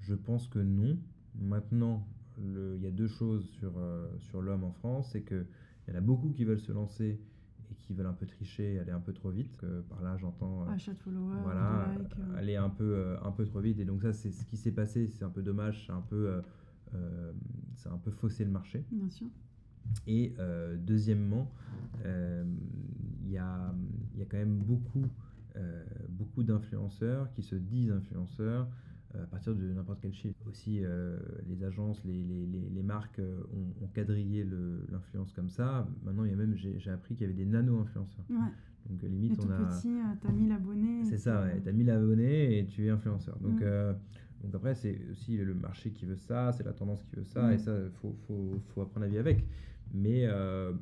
je 0.00 0.14
pense 0.14 0.48
que 0.48 0.58
non. 0.58 0.98
Maintenant, 1.36 2.06
il 2.38 2.78
y 2.82 2.86
a 2.86 2.90
deux 2.90 3.06
choses 3.08 3.44
sur, 3.58 3.72
euh, 3.78 4.08
sur 4.18 4.42
l'homme 4.42 4.64
en 4.64 4.72
France. 4.72 5.10
C'est 5.12 5.22
qu'il 5.84 5.94
y 5.94 5.96
en 5.96 5.98
a 5.98 6.02
beaucoup 6.02 6.30
qui 6.30 6.44
veulent 6.44 6.60
se 6.60 6.72
lancer 6.72 7.20
et 7.70 7.74
qui 7.76 7.94
veulent 7.94 8.06
un 8.06 8.14
peu 8.14 8.26
tricher, 8.26 8.78
aller 8.78 8.92
un 8.92 9.00
peu 9.00 9.12
trop 9.12 9.30
vite. 9.30 9.62
par 9.88 10.02
là, 10.02 10.16
j'entends. 10.16 10.66
Followers, 11.04 11.42
voilà, 11.42 11.88
aller 12.36 12.56
un 12.56 12.70
peu, 12.70 13.16
un 13.22 13.30
peu 13.30 13.44
trop 13.44 13.60
vite. 13.60 13.78
Et 13.78 13.84
donc, 13.84 14.02
ça, 14.02 14.12
c'est 14.12 14.30
ce 14.30 14.44
qui 14.44 14.56
s'est 14.56 14.72
passé. 14.72 15.08
C'est 15.08 15.24
un 15.24 15.30
peu 15.30 15.42
dommage. 15.42 15.84
C'est 15.86 15.92
un 15.92 16.02
peu. 16.02 16.42
c'est 17.74 17.88
un 17.88 17.98
peu 17.98 18.10
faussé 18.10 18.44
le 18.44 18.50
marché. 18.50 18.84
Bien 18.90 19.08
sûr. 19.08 19.28
Et 20.06 20.34
euh, 20.38 20.76
deuxièmement, 20.78 21.50
euh, 22.04 22.44
il 23.22 23.30
y, 23.30 23.38
a, 23.38 23.74
y, 24.16 24.22
a, 24.22 24.24
quand 24.26 24.36
même 24.36 24.58
beaucoup, 24.58 25.06
euh, 25.56 25.84
beaucoup 26.08 26.42
d'influenceurs 26.42 27.30
qui 27.32 27.42
se 27.42 27.54
disent 27.54 27.90
influenceurs 27.90 28.68
à 29.22 29.26
partir 29.26 29.54
de 29.54 29.72
n'importe 29.72 30.00
quel 30.00 30.12
chiffre. 30.12 30.38
Aussi, 30.46 30.82
les 31.46 31.64
agences, 31.64 32.02
les, 32.04 32.22
les, 32.22 32.46
les 32.46 32.82
marques 32.82 33.20
ont, 33.52 33.84
ont, 33.84 33.88
quadrillé 33.88 34.46
l'influence 34.90 35.32
comme 35.32 35.48
ça. 35.48 35.88
Maintenant, 36.04 36.24
il 36.24 36.30
y 36.30 36.34
a 36.34 36.36
même, 36.36 36.54
j'ai 36.56 36.90
appris 36.90 37.14
qu'il 37.14 37.26
y 37.26 37.30
avait 37.30 37.38
des 37.38 37.46
nano-influenceurs. 37.46 38.24
Ouais. 38.30 38.36
Donc 38.88 39.02
limite, 39.02 39.32
et 39.32 39.46
on 39.46 39.50
a. 39.50 39.76
petit, 39.76 39.96
t'as 40.20 40.32
1000 40.32 40.52
abonnés. 40.52 41.04
C'est 41.04 41.18
ça, 41.18 41.42
ouais, 41.42 41.60
t'as 41.64 41.72
1000 41.72 41.90
abonnés 41.90 42.58
et 42.58 42.66
tu 42.66 42.86
es 42.86 42.90
influenceur. 42.90 43.38
Donc, 43.38 43.60
mm. 43.60 43.96
donc 44.42 44.54
après, 44.54 44.74
c'est 44.74 45.00
aussi 45.10 45.36
le 45.38 45.54
marché 45.54 45.90
qui 45.90 46.04
veut 46.04 46.16
ça, 46.16 46.52
c'est 46.52 46.64
la 46.64 46.72
tendance 46.72 47.02
qui 47.02 47.16
veut 47.16 47.24
ça, 47.24 47.52
et 47.52 47.56
mm. 47.56 47.58
ça, 47.60 47.78
il 47.78 47.90
faut, 47.92 48.14
faut, 48.26 48.60
faut, 48.68 48.82
apprendre 48.82 49.06
à 49.06 49.08
vivre 49.08 49.20
avec. 49.20 49.44
Mais 49.94 50.24
euh, 50.24 50.72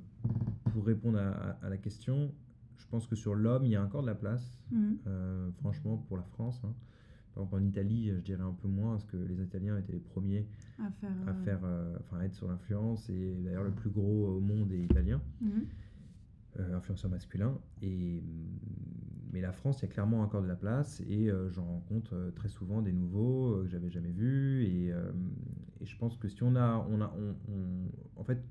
pour 0.72 0.84
répondre 0.86 1.18
à, 1.18 1.68
la 1.68 1.76
question, 1.76 2.32
je 2.78 2.86
pense 2.86 3.06
que 3.06 3.14
sur 3.14 3.34
l'homme, 3.34 3.64
il 3.64 3.70
y 3.70 3.76
a 3.76 3.82
encore 3.82 4.02
de 4.02 4.06
la 4.06 4.14
place, 4.14 4.58
euh, 5.06 5.50
franchement, 5.60 5.98
pour 6.08 6.16
la 6.16 6.22
France. 6.24 6.60
Hein. 6.64 6.72
Par 7.34 7.44
exemple, 7.44 7.62
en 7.62 7.66
Italie, 7.66 8.10
je 8.10 8.20
dirais 8.20 8.42
un 8.42 8.52
peu 8.52 8.68
moins, 8.68 8.92
parce 8.92 9.06
que 9.06 9.16
les 9.16 9.42
Italiens 9.42 9.78
étaient 9.78 9.92
les 9.92 10.00
premiers 10.00 10.46
à 10.78 10.90
faire, 10.90 11.10
à, 11.26 11.34
faire, 11.34 11.60
euh, 11.64 11.96
enfin, 12.00 12.20
être 12.22 12.34
sur 12.34 12.48
l'influence. 12.48 13.08
Et 13.08 13.40
d'ailleurs, 13.44 13.64
le 13.64 13.70
plus 13.70 13.90
gros 13.90 14.36
au 14.36 14.40
monde 14.40 14.72
est 14.72 14.82
italien, 14.82 15.20
mhm. 15.40 15.66
influenceur 16.74 17.10
masculin. 17.10 17.58
Et, 17.80 18.22
mais 19.32 19.40
la 19.40 19.52
France, 19.52 19.80
il 19.80 19.86
y 19.86 19.88
a 19.88 19.92
clairement 19.92 20.20
encore 20.20 20.42
de 20.42 20.48
la 20.48 20.56
place. 20.56 21.00
Et 21.08 21.30
j'en 21.52 21.64
rencontre 21.64 22.32
très 22.36 22.48
souvent 22.48 22.82
des 22.82 22.92
nouveaux 22.92 23.62
que 23.62 23.68
j'avais 23.68 23.90
jamais 23.90 24.12
vus. 24.12 24.64
Et, 24.64 24.86
et, 24.88 25.86
je 25.86 25.96
pense 25.96 26.16
que 26.18 26.28
si 26.28 26.42
on 26.42 26.54
a. 26.54 26.86
On 26.90 27.00
a 27.00 27.14
on, 27.48 28.20
en 28.20 28.24
fait, 28.24 28.44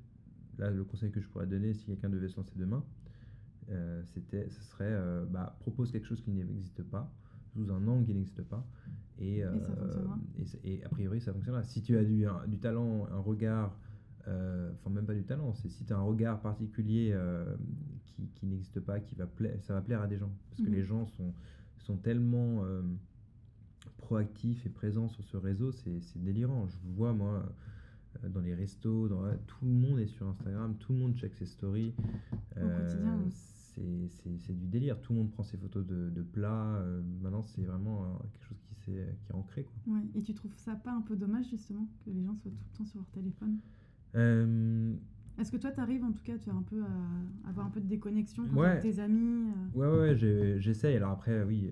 là, 0.58 0.72
le 0.72 0.84
conseil 0.84 1.12
que 1.12 1.22
je 1.22 1.28
pourrais 1.28 1.48
donner 1.48 1.74
si 1.74 1.86
quelqu'un 1.86 2.10
devait 2.10 2.30
se 2.30 2.38
lancer 2.38 2.54
demain, 2.56 2.84
euh, 3.70 4.02
c'était, 4.13 4.50
ce 4.50 4.62
serait 4.63 4.86
euh, 4.86 5.26
bah, 5.26 5.56
propose 5.60 5.91
quelque 5.91 6.08
chose 6.08 6.22
qui 6.22 6.32
n'existe 6.32 6.84
pas, 6.84 7.12
sous 7.54 7.72
un 7.72 7.88
angle 7.88 8.06
qui 8.06 8.14
n'existe 8.14 8.44
pas. 8.44 8.66
Et, 9.20 9.44
euh, 9.44 9.52
et, 10.64 10.84
a 10.84 10.90
priori, 10.90 11.22
ça 11.22 11.32
fonctionnera. 11.32 11.64
Si 11.64 11.82
tu 11.82 11.98
as 11.98 12.04
du, 12.04 12.26
du 12.48 12.58
talent, 12.58 13.08
un 13.12 13.20
regard, 13.20 13.78
enfin, 14.22 14.90
même 14.90 15.06
pas 15.06 15.14
du 15.14 15.24
talent, 15.24 15.54
c'est 15.54 15.70
si 15.70 15.86
tu 15.86 15.94
as 15.94 15.98
un 15.98 16.02
regard 16.02 16.42
particulier 16.42 17.16
qui, 18.06 18.28
qui 18.36 18.48
n'existe 18.48 18.80
pas, 18.80 19.00
qui 19.00 19.16
va 19.16 19.28
ça 19.62 19.74
va 19.74 19.82
plaire 19.82 20.02
à 20.02 20.08
des 20.08 20.18
gens. 20.18 20.32
Parce 20.50 20.62
que 20.62 20.70
mhm. 20.70 20.76
les 20.76 20.84
gens 20.84 21.06
sont, 21.06 21.34
sont 21.80 21.98
tellement 21.98 22.64
proactifs 23.98 24.66
et 24.66 24.70
présents 24.70 25.08
sur 25.08 25.24
ce 25.24 25.38
réseau, 25.38 25.72
c'est 25.72 26.02
délirant. 26.16 26.68
Je 26.68 26.78
vois, 26.96 27.14
moi, 27.14 27.46
euh, 28.24 28.30
dans 28.30 28.42
les 28.42 28.54
restos, 28.54 29.08
dans, 29.08 29.24
tout 29.48 29.66
le 29.66 29.72
monde 29.72 30.00
est 30.00 30.08
sur 30.08 30.28
Instagram, 30.28 30.76
tout 30.80 30.94
le 30.94 31.00
monde 31.00 31.16
check 31.16 31.34
ses 31.36 31.46
stories. 31.46 31.94
Euh, 32.58 33.16
c'est 33.73 34.57
du 34.57 34.67
délire. 34.67 34.99
Tout 35.01 35.13
le 35.13 35.19
monde 35.19 35.31
prend 35.31 35.43
ses 35.43 35.57
photos 35.57 35.86
de, 35.86 36.10
de 36.10 36.21
plats. 36.21 36.75
Euh, 36.77 37.01
maintenant, 37.21 37.43
c'est 37.43 37.63
vraiment 37.63 38.19
quelque 38.34 38.45
chose 38.45 38.57
qui, 38.62 38.75
qui 38.75 38.97
est 38.97 39.34
ancré. 39.34 39.63
Quoi. 39.63 39.95
Ouais. 39.95 40.01
Et 40.15 40.21
tu 40.21 40.34
trouves 40.34 40.53
ça 40.55 40.75
pas 40.75 40.91
un 40.91 41.01
peu 41.01 41.15
dommage, 41.15 41.49
justement, 41.49 41.88
que 42.05 42.12
les 42.12 42.23
gens 42.23 42.36
soient 42.36 42.51
tout 42.51 42.57
le 42.71 42.77
temps 42.77 42.86
sur 42.86 42.99
leur 42.99 43.10
téléphone? 43.10 43.57
Est-ce 45.39 45.51
que 45.51 45.57
toi, 45.57 45.71
tu 45.71 45.79
arrives 45.79 46.03
en 46.03 46.12
tout 46.12 46.23
cas 46.23 46.38
tu 46.38 46.49
un 46.49 46.62
peu 46.62 46.84
à 46.84 47.49
avoir 47.49 47.65
un 47.65 47.69
peu 47.69 47.79
de 47.79 47.88
déconnexion 47.88 48.43
avec 48.62 48.81
tes 48.81 48.99
amis 48.99 49.49
Ouais, 49.73 49.88
ouais, 49.88 50.15
j'essaye. 50.60 50.97
Alors 50.97 51.12
après, 51.12 51.43
oui, 51.43 51.71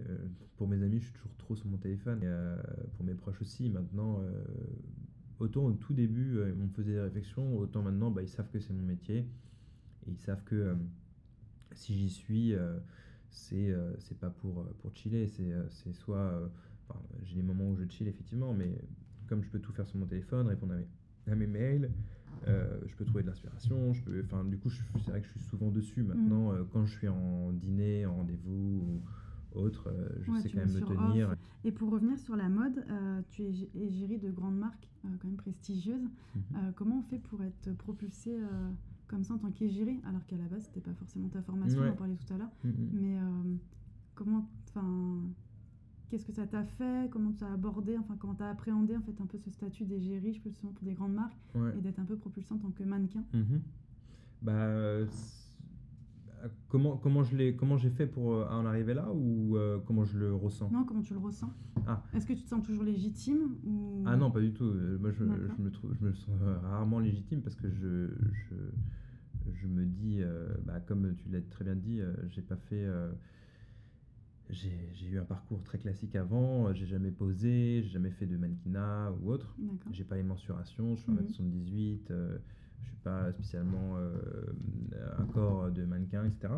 pour 0.57 0.67
mes 0.67 0.81
amis, 0.81 0.99
je 0.99 1.05
suis 1.05 1.13
toujours 1.13 1.35
trop 1.37 1.55
sur 1.55 1.67
mon 1.67 1.77
téléphone. 1.77 2.23
Et, 2.23 2.87
pour 2.95 3.05
mes 3.05 3.13
proches 3.13 3.41
aussi. 3.41 3.69
Maintenant, 3.69 4.21
autant 5.39 5.65
au 5.65 5.71
tout 5.71 5.93
début, 5.93 6.37
euh, 6.37 6.53
on 6.59 6.63
me 6.63 6.69
faisait 6.69 6.93
des 6.93 6.99
réflexions, 6.99 7.57
autant 7.57 7.81
maintenant, 7.81 8.11
bah, 8.11 8.21
ils 8.21 8.29
savent 8.29 8.49
que 8.49 8.59
c'est 8.59 8.73
mon 8.73 8.83
métier. 8.83 9.25
Et 10.05 10.11
ils 10.11 10.17
savent 10.17 10.43
que 10.43 10.55
euh, 10.55 10.75
si 11.73 11.95
j'y 11.95 12.09
suis, 12.09 12.53
euh, 12.53 12.77
c'est 13.29 13.73
c'est 13.99 14.17
pas 14.17 14.29
pour, 14.29 14.65
pour 14.81 14.93
chiller, 14.95 15.27
c'est 15.27 15.93
soit. 15.93 16.51
j'ai 17.23 17.35
des 17.35 17.43
moments 17.43 17.69
où 17.69 17.75
je 17.75 17.85
chill, 17.87 18.07
effectivement, 18.07 18.53
mais 18.53 18.81
comme 19.27 19.43
je 19.43 19.49
peux 19.49 19.59
tout 19.59 19.71
faire 19.71 19.87
sur 19.87 19.99
mon 19.99 20.07
téléphone, 20.07 20.47
répondre 20.47 20.73
à 21.27 21.35
mes, 21.35 21.47
mails, 21.47 21.91
je 22.47 22.95
peux 22.95 23.05
trouver 23.05 23.21
de 23.21 23.27
l'inspiration. 23.27 23.93
Je 23.93 24.01
peux, 24.03 24.23
enfin, 24.25 24.43
du 24.43 24.57
coup, 24.57 24.69
c'est 24.71 25.11
vrai 25.11 25.21
que 25.21 25.27
je 25.27 25.31
suis 25.33 25.41
souvent 25.41 25.69
dessus 25.69 26.01
maintenant. 26.01 26.53
Mmh. 26.53 26.67
quand 26.73 26.85
je 26.85 26.97
suis 26.97 27.07
en 27.07 27.51
dîner, 27.53 28.07
en 28.07 28.15
rendez-vous 28.15 29.03
autre, 29.53 29.93
je 30.21 30.41
sais 30.41 30.49
quand 30.49 30.65
même 30.65 30.73
me 30.73 30.81
tenir. 30.81 31.35
Et 31.63 31.71
pour 31.71 31.91
revenir 31.91 32.17
sur 32.17 32.35
la 32.35 32.49
mode, 32.49 32.83
tu 33.29 33.43
es 33.43 33.69
égérie 33.75 34.17
de 34.17 34.31
grandes 34.31 34.57
marques 34.57 34.89
euh, 35.05 35.07
quand 35.21 35.27
même 35.27 35.37
prestigieuse. 35.37 36.03
Mhm. 36.03 36.41
Euh, 36.55 36.71
comment 36.75 36.99
on 36.99 37.03
fait 37.03 37.19
pour 37.19 37.41
être 37.43 37.71
propulsé 37.77 38.35
euh, 38.35 38.69
comme 39.09 39.23
ça 39.23 39.33
en 39.33 39.37
tant 39.37 39.51
qu'égéré 39.51 39.99
alors 40.05 40.25
qu'à 40.27 40.37
la 40.37 40.45
base 40.45 40.63
c'était 40.63 40.79
pas 40.79 40.93
forcément 40.93 41.27
ta 41.27 41.41
formation, 41.41 41.81
on 41.81 41.89
en 41.89 41.95
parlait 41.95 42.15
tout 42.15 42.33
à 42.33 42.37
l'heure. 42.37 42.51
Mhm. 42.63 42.89
Mais 42.93 43.17
comment, 44.15 44.47
enfin, 44.69 45.21
qu'est-ce 46.09 46.25
que 46.25 46.31
ça 46.31 46.47
t'a 46.47 46.63
fait? 46.63 47.09
Comment 47.11 47.33
tu 47.33 47.43
as 47.43 47.51
abordé, 47.51 47.97
enfin 47.97 48.15
comment 48.17 48.35
tu 48.35 48.43
as 48.43 48.49
appréhendé 48.49 48.95
en 48.95 49.01
fait 49.01 49.19
un 49.19 49.25
peu 49.25 49.37
ce 49.37 49.49
statut 49.49 49.85
d'égérie, 49.85 50.33
je 50.33 50.41
peux 50.41 50.51
pour 50.51 50.73
des 50.83 50.93
grandes 50.93 51.13
marques 51.13 51.37
et 51.77 51.81
d'être 51.81 51.99
un 51.99 52.05
peu 52.05 52.15
propulsé 52.15 52.53
en 52.53 52.57
tant 52.57 52.71
que 52.71 52.83
mannequin? 52.83 53.23
Mhm. 53.33 53.61
Bah 54.41 55.05
euh, 56.43 56.47
comment, 56.67 56.97
comment 56.97 57.23
j'ai 57.23 57.89
fait 57.89 58.07
pour 58.07 58.33
euh, 58.33 58.47
en 58.49 58.65
arriver 58.65 58.93
là 58.93 59.11
ou 59.13 59.57
euh, 59.57 59.79
comment 59.85 60.05
je 60.05 60.17
le 60.17 60.33
ressens? 60.33 60.69
Non, 60.71 60.83
comment 60.83 61.01
tu 61.01 61.13
le 61.13 61.19
ressens? 61.19 61.51
Ah. 61.87 62.03
Est-ce 62.13 62.25
que 62.25 62.33
tu 62.33 62.43
te 62.43 62.49
sens 62.49 62.63
toujours 62.65 62.83
légitime 62.83 63.57
ou... 63.65 64.03
Ah 64.05 64.15
non, 64.15 64.31
pas 64.31 64.41
du 64.41 64.53
tout. 64.53 64.71
Moi, 64.99 65.11
je, 65.11 65.23
je 65.25 65.61
me, 65.61 65.71
trouve, 65.71 65.93
je 65.99 66.05
me 66.05 66.13
sens 66.13 66.39
rarement 66.63 66.99
légitime 66.99 67.41
parce 67.41 67.55
que 67.55 67.69
je, 67.69 68.09
je, 68.31 68.55
je 69.53 69.67
me 69.67 69.85
dis, 69.85 70.21
bah, 70.65 70.79
comme 70.79 71.15
tu 71.15 71.29
l'as 71.29 71.41
très 71.41 71.65
bien 71.65 71.75
dit, 71.75 72.01
j'ai 72.29 72.41
pas 72.41 72.57
fait. 72.57 72.85
j'ai 74.49 75.09
eu 75.09 75.19
un 75.19 75.25
parcours 75.25 75.63
très 75.63 75.79
classique 75.79 76.15
avant, 76.15 76.73
j'ai 76.73 76.85
jamais 76.85 77.11
posé, 77.11 77.81
j'ai 77.83 77.89
jamais 77.89 78.11
fait 78.11 78.27
de 78.27 78.37
mannequinat 78.37 79.11
ou 79.21 79.31
autre. 79.31 79.55
J'ai 79.91 80.03
pas 80.03 80.15
les 80.15 80.23
mensurations, 80.23 80.95
je 80.95 81.01
suis 81.01 81.11
en 81.11 81.15
mhm. 81.15 81.21
1m78, 81.21 82.11
je 82.81 82.87
suis 82.87 82.97
pas 82.97 83.31
spécialement 83.31 83.97
euh, 83.97 84.15
un 85.17 85.25
corps 85.25 85.71
de 85.71 85.83
mannequin, 85.85 86.25
etc. 86.25 86.53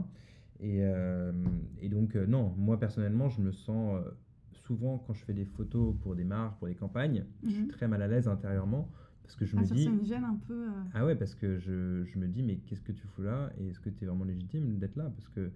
Et, 0.60 0.80
euh, 0.82 1.32
et 1.80 1.90
donc, 1.90 2.16
euh, 2.16 2.26
non, 2.26 2.54
moi 2.58 2.80
personnellement, 2.80 3.30
je 3.30 3.42
me 3.42 3.52
sens 3.52 4.04
souvent 4.52 5.00
quand 5.00 5.14
je 5.14 5.24
fais 5.26 5.34
des 5.34 5.46
photos 5.46 5.96
pour 6.02 6.16
des 6.16 6.24
marques, 6.24 6.58
pour 6.60 6.68
des 6.68 6.76
campagnes, 6.76 7.26
je 7.44 7.50
suis 7.50 7.64
mhm. 7.64 7.68
très 7.70 7.88
mal 7.88 8.02
à 8.02 8.08
l'aise 8.08 8.28
intérieurement 8.28 8.90
parce 9.24 9.36
que 9.36 9.46
je 9.46 9.56
ah, 9.58 9.62
me 9.62 9.66
dis. 9.66 9.84
Ça 9.86 9.92
me 9.92 10.04
gêne 10.04 10.24
un 10.24 10.40
peu. 10.48 10.68
Ah 10.94 11.06
ouais, 11.06 11.16
parce 11.16 11.36
que 11.36 11.58
je, 11.58 12.04
je 12.04 12.20
me 12.20 12.28
dis, 12.28 12.44
mais 12.44 12.58
qu'est-ce 12.58 12.82
que 12.82 12.92
tu 12.92 13.08
fous 13.08 13.24
là? 13.24 13.52
Et 13.58 13.70
est-ce 13.70 13.80
que 13.80 13.90
tu 13.90 14.04
es 14.04 14.08
vraiment 14.08 14.26
légitime 14.26 14.78
d'être 14.78 14.96
là? 14.96 15.12
Parce 15.16 15.30
que. 15.30 15.52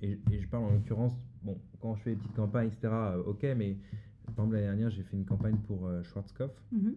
Et, 0.00 0.20
et, 0.30 0.38
je 0.38 0.46
parle 0.46 0.62
en 0.62 0.70
l'occurrence, 0.70 1.12
bon, 1.42 1.58
quand 1.80 1.96
je 1.96 2.02
fais 2.02 2.10
des 2.10 2.16
petites 2.16 2.36
campagnes, 2.36 2.68
etc., 2.68 2.88
ok, 3.26 3.42
mais 3.56 3.76
par 4.24 4.30
exemple, 4.30 4.54
l'année 4.54 4.66
dernière, 4.66 4.90
j'ai 4.90 5.02
fait 5.02 5.16
une 5.16 5.24
campagne 5.24 5.56
pour 5.66 5.90
Schwarzkopf. 6.04 6.54
Mhm 6.70 6.94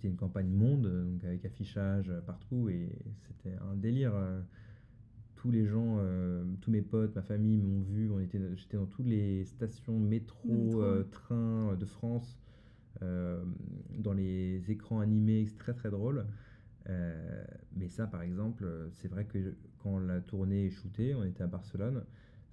c'était 0.00 0.08
une 0.08 0.16
campagne 0.16 0.48
monde, 0.48 0.86
donc 1.04 1.22
avec 1.24 1.44
affichage 1.44 2.10
partout, 2.26 2.70
et 2.70 2.88
c'était 3.26 3.54
un 3.70 3.76
délire. 3.76 4.12
Euh, 4.14 4.40
tous 5.34 5.50
les 5.50 5.66
gens, 5.66 5.96
euh, 6.00 6.44
tous 6.60 6.70
mes 6.70 6.82
potes, 6.82 7.14
ma 7.14 7.22
famille 7.22 7.58
m'ont 7.58 7.82
vu. 7.82 8.10
On 8.10 8.20
était, 8.20 8.40
j'étais 8.56 8.76
dans 8.76 8.86
toutes 8.86 9.06
les 9.06 9.44
stations 9.44 9.98
métro, 9.98 10.82
euh, 10.82 11.04
train 11.04 11.76
de 11.76 11.84
France, 11.84 12.38
dans 13.00 14.12
les 14.14 14.70
écrans 14.70 15.00
animés, 15.00 15.46
c'est 15.46 15.58
très 15.58 15.74
très 15.74 15.90
drôle. 15.90 16.26
mais 16.86 17.88
ça, 17.88 18.06
par 18.06 18.22
exemple, 18.22 18.66
c'est 18.92 19.08
vrai 19.08 19.26
que 19.26 19.54
quand 19.82 19.98
la 19.98 20.20
tournée 20.20 20.66
est 20.66 20.70
shootée, 20.70 21.14
on 21.14 21.24
était 21.24 21.42
à 21.42 21.46
Barcelone, 21.46 22.04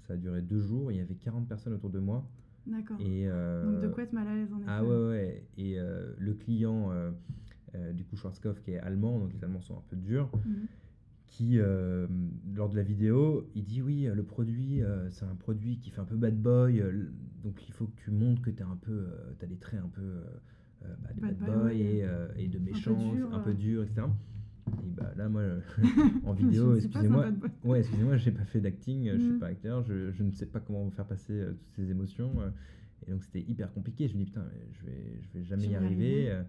ça 0.05 0.13
a 0.13 0.17
duré 0.17 0.41
deux 0.41 0.61
jours, 0.61 0.91
il 0.91 0.97
y 0.97 1.01
avait 1.01 1.15
40 1.15 1.47
personnes 1.47 1.73
autour 1.73 1.89
de 1.89 1.99
moi. 1.99 2.25
D'accord. 2.67 2.97
Euh, 3.01 3.63
Donc 3.63 3.81
de 3.81 3.87
quoi 3.87 4.03
être 4.03 4.13
mal 4.13 4.27
à 4.27 4.35
l'aise 4.35 4.51
en 4.53 4.59
Ah 4.67 4.83
ouais, 4.83 5.07
ouais. 5.07 5.47
Et 5.57 5.79
euh, 5.79 6.13
le 6.17 6.33
client, 6.33 6.91
euh, 6.91 7.93
du 7.93 8.03
coup, 8.03 8.15
Schwarzkopf, 8.15 8.61
qui 8.61 8.71
est 8.71 8.79
allemand, 8.79 9.19
donc 9.19 9.33
les 9.33 9.43
Allemands 9.43 9.61
sont 9.61 9.77
un 9.77 9.83
peu 9.89 9.95
durs, 9.95 10.29
mhm. 10.45 10.67
qui, 11.27 11.59
lors 12.55 12.69
de 12.69 12.75
la 12.75 12.83
vidéo, 12.83 13.49
il 13.55 13.63
dit 13.63 13.81
oui, 13.81 14.09
le 14.13 14.23
produit, 14.23 14.81
c'est 15.09 15.25
un 15.25 15.35
produit 15.35 15.79
qui 15.79 15.89
fait 15.91 16.01
un 16.01 16.05
peu 16.05 16.15
bad 16.15 16.39
boy, 16.39 16.83
donc 17.43 17.67
il 17.67 17.73
faut 17.73 17.85
que 17.87 17.95
tu 17.95 18.11
montres 18.11 18.41
que 18.41 18.49
tu 18.49 18.61
as 18.63 18.67
un 18.67 18.77
peu, 18.77 19.07
as 19.41 19.45
des 19.45 19.57
traits 19.57 19.79
un 19.79 19.89
peu 19.89 20.21
bah, 20.81 21.09
de 21.13 21.21
bad, 21.21 21.37
boy, 21.37 21.81
et, 21.81 22.05
et, 22.37 22.47
de 22.47 22.59
méchance, 22.59 23.01
un 23.31 23.39
peu 23.39 23.53
dur, 23.53 23.83
etc. 23.83 24.07
Et 24.83 24.89
bah 24.89 25.11
là, 25.15 25.29
moi, 25.29 25.43
en 26.25 26.33
vidéo, 26.33 26.75
excusez-moi, 26.75 27.27
ouais, 27.63 27.79
excusez-moi, 27.79 28.17
j'ai 28.17 28.31
pas 28.31 28.45
fait 28.45 28.61
d'acting, 28.61 29.09
je 29.13 29.17
suis 29.17 29.33
Mm. 29.33 29.39
pas 29.39 29.47
acteur, 29.47 29.83
je, 29.83 30.11
je 30.11 30.23
ne 30.23 30.31
sais 30.31 30.45
pas 30.45 30.59
comment 30.59 30.89
faire 30.91 31.05
passer 31.05 31.33
euh, 31.33 31.51
toutes 31.53 31.71
ces 31.75 31.89
émotions. 31.91 32.31
euh, 32.41 32.49
et 33.07 33.11
donc 33.11 33.23
c'était 33.23 33.41
hyper 33.41 33.71
compliqué. 33.73 34.07
Je 34.07 34.13
me 34.13 34.19
dis 34.19 34.25
putain, 34.25 34.43
mais 34.51 34.67
je 34.73 34.85
vais, 34.85 35.19
je 35.21 35.37
vais 35.37 35.43
jamais 35.45 35.63
Je 35.63 35.69
y 35.69 35.75
arriver. 35.75 36.29
arriver. 36.29 36.31
euh, 36.31 36.43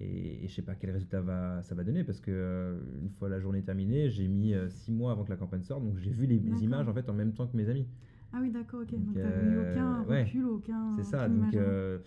et, 0.00 0.44
et 0.44 0.48
je 0.48 0.54
sais 0.54 0.62
pas 0.62 0.74
quel 0.74 0.90
résultat 0.90 1.20
va, 1.20 1.62
ça 1.64 1.74
va 1.74 1.84
donner 1.84 2.02
parce 2.02 2.18
que 2.20 2.30
euh, 2.30 2.78
une 3.02 3.10
fois 3.10 3.28
la 3.28 3.38
journée 3.40 3.62
terminée, 3.62 4.08
j'ai 4.08 4.26
mis 4.26 4.54
euh, 4.54 4.70
six 4.70 4.90
mois 4.90 5.12
avant 5.12 5.22
que 5.24 5.30
la 5.30 5.36
campagne 5.36 5.62
sorte, 5.64 5.84
donc 5.84 5.98
j'ai 5.98 6.10
vu 6.10 6.24
les, 6.26 6.36
images 6.64 6.88
en 6.88 6.94
fait 6.94 7.06
en 7.10 7.12
même 7.12 7.34
temps 7.34 7.46
que 7.46 7.54
mes 7.56 7.68
amis. 7.68 7.86
Ah 8.32 8.38
oui, 8.40 8.50
d'accord, 8.50 8.80
ok. 8.80 8.90
Donc, 8.92 9.04
Donc, 9.04 9.14
t'avais 9.14 9.44
eu 9.44 9.56
euh, 9.58 9.70
aucun 9.72 10.02
ouais. 10.04 10.24
recul, 10.24 10.44
aucun. 10.46 10.96
C'est 10.96 11.04
ça, 11.04 11.28
donc 11.28 11.52
euh, 11.52 11.98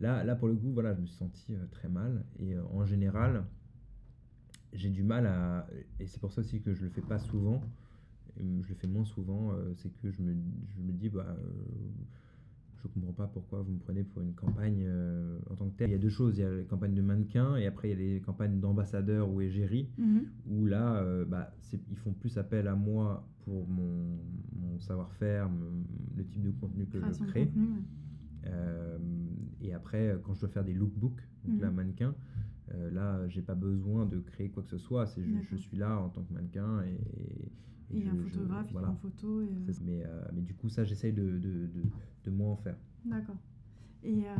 là, 0.00 0.24
là 0.24 0.34
pour 0.34 0.48
le 0.48 0.54
coup, 0.54 0.70
voilà, 0.72 0.94
je 0.94 1.00
me 1.02 1.06
suis 1.06 1.16
senti 1.16 1.54
euh, 1.54 1.58
très 1.70 1.88
mal 1.88 2.24
et 2.38 2.54
euh, 2.54 2.62
en 2.72 2.86
général, 2.86 3.44
j'ai 4.76 4.90
du 4.90 5.02
mal 5.02 5.26
à. 5.26 5.66
Et 6.00 6.06
c'est 6.06 6.20
pour 6.20 6.32
ça 6.32 6.40
aussi 6.42 6.60
que 6.60 6.74
je 6.74 6.84
le 6.84 6.90
fais 6.90 7.02
pas 7.02 7.18
souvent, 7.18 7.62
je 8.38 8.68
le 8.68 8.74
fais 8.74 8.86
moins 8.86 9.04
souvent, 9.04 9.52
euh, 9.52 9.72
c'est 9.76 9.90
que 10.02 10.10
je 10.10 10.22
me, 10.22 10.34
je 10.74 10.80
me 10.80 10.92
dis, 10.92 11.08
bah. 11.08 11.26
euh, 11.28 11.44
je 12.82 12.88
comprends 12.88 13.12
pas 13.14 13.26
pourquoi 13.26 13.62
vous 13.62 13.72
me 13.72 13.78
prenez 13.78 14.04
pour 14.04 14.22
une 14.22 14.34
campagne 14.34 14.84
euh, 14.86 15.38
en 15.50 15.56
tant 15.56 15.68
que 15.68 15.76
telle. 15.76 15.90
Il 15.90 15.92
y 15.94 15.96
a 15.96 15.98
deux 15.98 16.10
choses, 16.10 16.36
il 16.38 16.42
y 16.42 16.44
a 16.44 16.50
les 16.54 16.64
campagnes 16.66 16.94
de 16.94 17.02
mannequins 17.02 17.56
et 17.56 17.66
après 17.66 17.88
il 17.88 17.90
y 17.90 17.94
a 17.94 18.14
les 18.14 18.20
campagnes 18.20 18.60
d'ambassadeurs 18.60 19.28
ou 19.30 19.40
égérie 19.40 19.88
Mhm. 19.98 20.22
où 20.46 20.66
là, 20.66 20.96
euh, 20.98 21.24
bah, 21.24 21.52
ils 21.90 21.96
font 21.96 22.12
plus 22.12 22.38
appel 22.38 22.68
à 22.68 22.76
moi 22.76 23.26
pour 23.44 23.66
mon, 23.66 24.18
mon 24.54 24.78
savoir-faire, 24.78 25.50
le 26.16 26.24
type 26.26 26.42
de 26.42 26.50
contenu 26.52 26.86
que 26.86 26.98
Création 26.98 27.24
je 27.24 27.30
crée. 27.30 27.46
contenu, 27.46 27.64
ouais. 28.44 28.50
Et 29.60 29.72
après, 29.74 30.16
quand 30.22 30.34
je 30.34 30.40
dois 30.40 30.48
faire 30.50 30.64
des 30.64 30.74
lookbooks, 30.74 31.20
donc 31.44 31.54
Mhm. 31.56 31.60
là, 31.62 31.70
mannequin, 31.70 32.14
euh, 32.74 32.90
là, 32.90 33.26
j'ai 33.28 33.42
pas 33.42 33.54
besoin 33.54 34.06
de 34.06 34.18
créer 34.20 34.50
quoi 34.50 34.62
que 34.62 34.68
ce 34.70 34.78
soit. 34.78 35.06
C'est 35.06 35.22
je, 35.24 35.32
D'accord. 35.32 35.58
suis 35.58 35.76
là 35.76 35.98
en 36.00 36.08
tant 36.08 36.22
que 36.22 36.32
mannequin 36.32 36.82
et. 36.82 36.98
Et 37.88 37.98
il 37.98 38.08
a 38.08 38.10
je- 38.10 38.10
un 38.10 38.24
je- 38.24 38.28
photographe, 38.30 38.66
il 38.68 38.72
voilà. 38.72 38.88
prend 38.88 38.94
en 38.96 38.98
photo. 38.98 39.42
Et, 39.42 39.44
euh. 39.46 39.72
Mais, 39.84 40.02
euh, 40.04 40.22
mais 40.34 40.42
du 40.42 40.54
coup, 40.54 40.68
ça, 40.68 40.82
j'essaye 40.84 41.12
de, 41.12 41.22
de, 41.22 41.38
de, 41.38 41.82
de 42.24 42.30
moins 42.30 42.50
en 42.50 42.56
faire. 42.56 42.76
D'accord. 43.04 43.36
Et, 44.02 44.24
euh, 44.26 44.34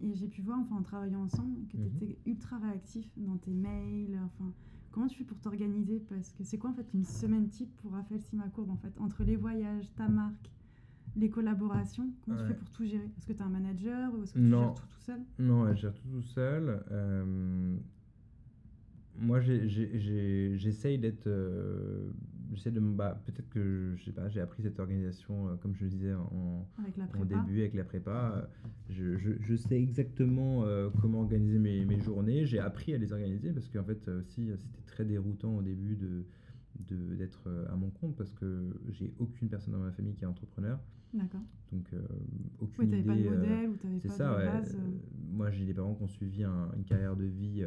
et 0.00 0.14
j'ai 0.14 0.26
pu 0.26 0.42
voir, 0.42 0.58
enfin, 0.58 0.76
en 0.76 0.82
travaillant 0.82 1.22
ensemble, 1.22 1.60
que 1.68 1.76
Mhm. 1.76 1.90
tu 1.98 2.04
étais 2.04 2.18
ultra 2.26 2.58
réactif 2.58 3.08
dans 3.16 3.36
tes 3.36 3.52
mails. 3.52 4.18
Enfin, 4.24 4.52
comment 4.90 5.06
tu 5.06 5.18
fais 5.18 5.24
pour 5.24 5.38
t'organiser? 5.38 6.00
Parce 6.08 6.32
que 6.32 6.42
c'est 6.42 6.58
quoi 6.58 6.70
en 6.70 6.74
fait 6.74 6.92
une 6.92 7.04
semaine 7.04 7.48
type 7.48 7.70
pour 7.76 7.92
Raphaël 7.92 8.20
Simacourbe 8.20 8.70
en 8.70 8.76
fait 8.76 8.92
Entre 8.98 9.22
les 9.22 9.36
voyages, 9.36 9.88
ta 9.94 10.08
marque, 10.08 10.50
les 11.16 11.28
collaborations, 11.30 12.08
comment 12.24 12.36
tu 12.38 12.46
fais 12.46 12.54
pour 12.54 12.70
tout 12.70 12.84
gérer? 12.84 13.10
Est-ce 13.18 13.26
que 13.26 13.32
tu 13.32 13.42
as 13.42 13.46
un 13.46 13.50
manager 13.50 14.12
ou 14.14 14.22
est-ce 14.22 14.32
que 14.34 14.38
tu 14.38 14.44
Non. 14.44 14.62
gères 14.62 14.74
tout 14.74 14.86
tout 14.86 15.00
seul? 15.00 15.20
Non, 15.38 15.68
elle 15.68 15.76
gère 15.76 15.94
tout 15.94 16.08
tout 16.08 16.22
seul. 16.22 16.82
Euh, 16.90 17.76
moi, 19.18 19.40
j'essaye 19.40 20.98
d'être. 20.98 21.26
euh, 21.26 22.08
J'essaie 22.54 22.70
de. 22.70 22.80
Bah, 22.80 23.18
Peut-être 23.24 23.48
que 23.48 23.94
je 23.96 24.04
sais 24.04 24.12
pas, 24.12 24.28
j'ai 24.28 24.40
appris 24.40 24.62
cette 24.62 24.78
organisation, 24.78 25.48
euh, 25.48 25.54
comme 25.56 25.74
je 25.74 25.84
le 25.84 25.90
disais, 25.90 26.12
en, 26.12 26.66
début 27.24 27.60
avec 27.60 27.72
la 27.74 27.84
prépa. 27.84 28.46
Je, 28.90 29.16
je- 29.16 29.40
je 29.40 29.54
sais 29.56 29.80
exactement 29.80 30.64
euh, 30.64 30.90
comment 31.00 31.20
organiser 31.20 31.58
mes, 31.58 31.84
mes 31.86 31.98
journées. 32.00 32.44
J'ai 32.44 32.58
appris 32.58 32.92
à 32.94 32.98
les 32.98 33.10
organiser 33.12 33.52
parce 33.52 33.68
qu'en 33.70 33.84
fait, 33.84 34.06
aussi, 34.08 34.50
c'était 34.56 34.82
très 34.86 35.04
déroutant 35.06 35.56
au 35.56 35.62
début 35.62 35.96
de- 35.96 36.24
d'être 36.80 37.42
euh, 37.46 37.66
à 37.72 37.76
mon 37.76 37.90
compte 37.90 38.16
parce 38.16 38.32
que 38.32 38.70
j'ai 38.90 39.12
aucune 39.18 39.48
personne 39.48 39.72
dans 39.74 39.80
ma 39.80 39.92
famille 39.92 40.14
qui 40.14 40.24
est 40.24 40.26
entrepreneur 40.26 40.78
D'accord. 41.12 41.42
donc 41.70 41.84
euh, 41.92 42.00
aucune 42.60 42.84
Oui, 42.92 42.98
idée 43.00 43.06
pas 43.06 43.16
de 43.16 43.22
euh, 43.28 43.36
modèle 43.36 43.68
ou 43.70 43.76
c'est 44.00 44.08
pas 44.08 44.14
ça, 44.14 44.32
de 44.32 44.36
ouais. 44.38 44.44
base. 44.46 44.74
Euh, 44.74 44.88
moi, 45.32 45.50
j'ai 45.50 45.64
des 45.66 45.74
parents 45.74 45.94
qui 45.94 46.02
ont 46.02 46.08
suivi 46.08 46.42
un- 46.44 46.70
une 46.76 46.84
carrière 46.84 47.16
de 47.16 47.24
vie 47.24 47.64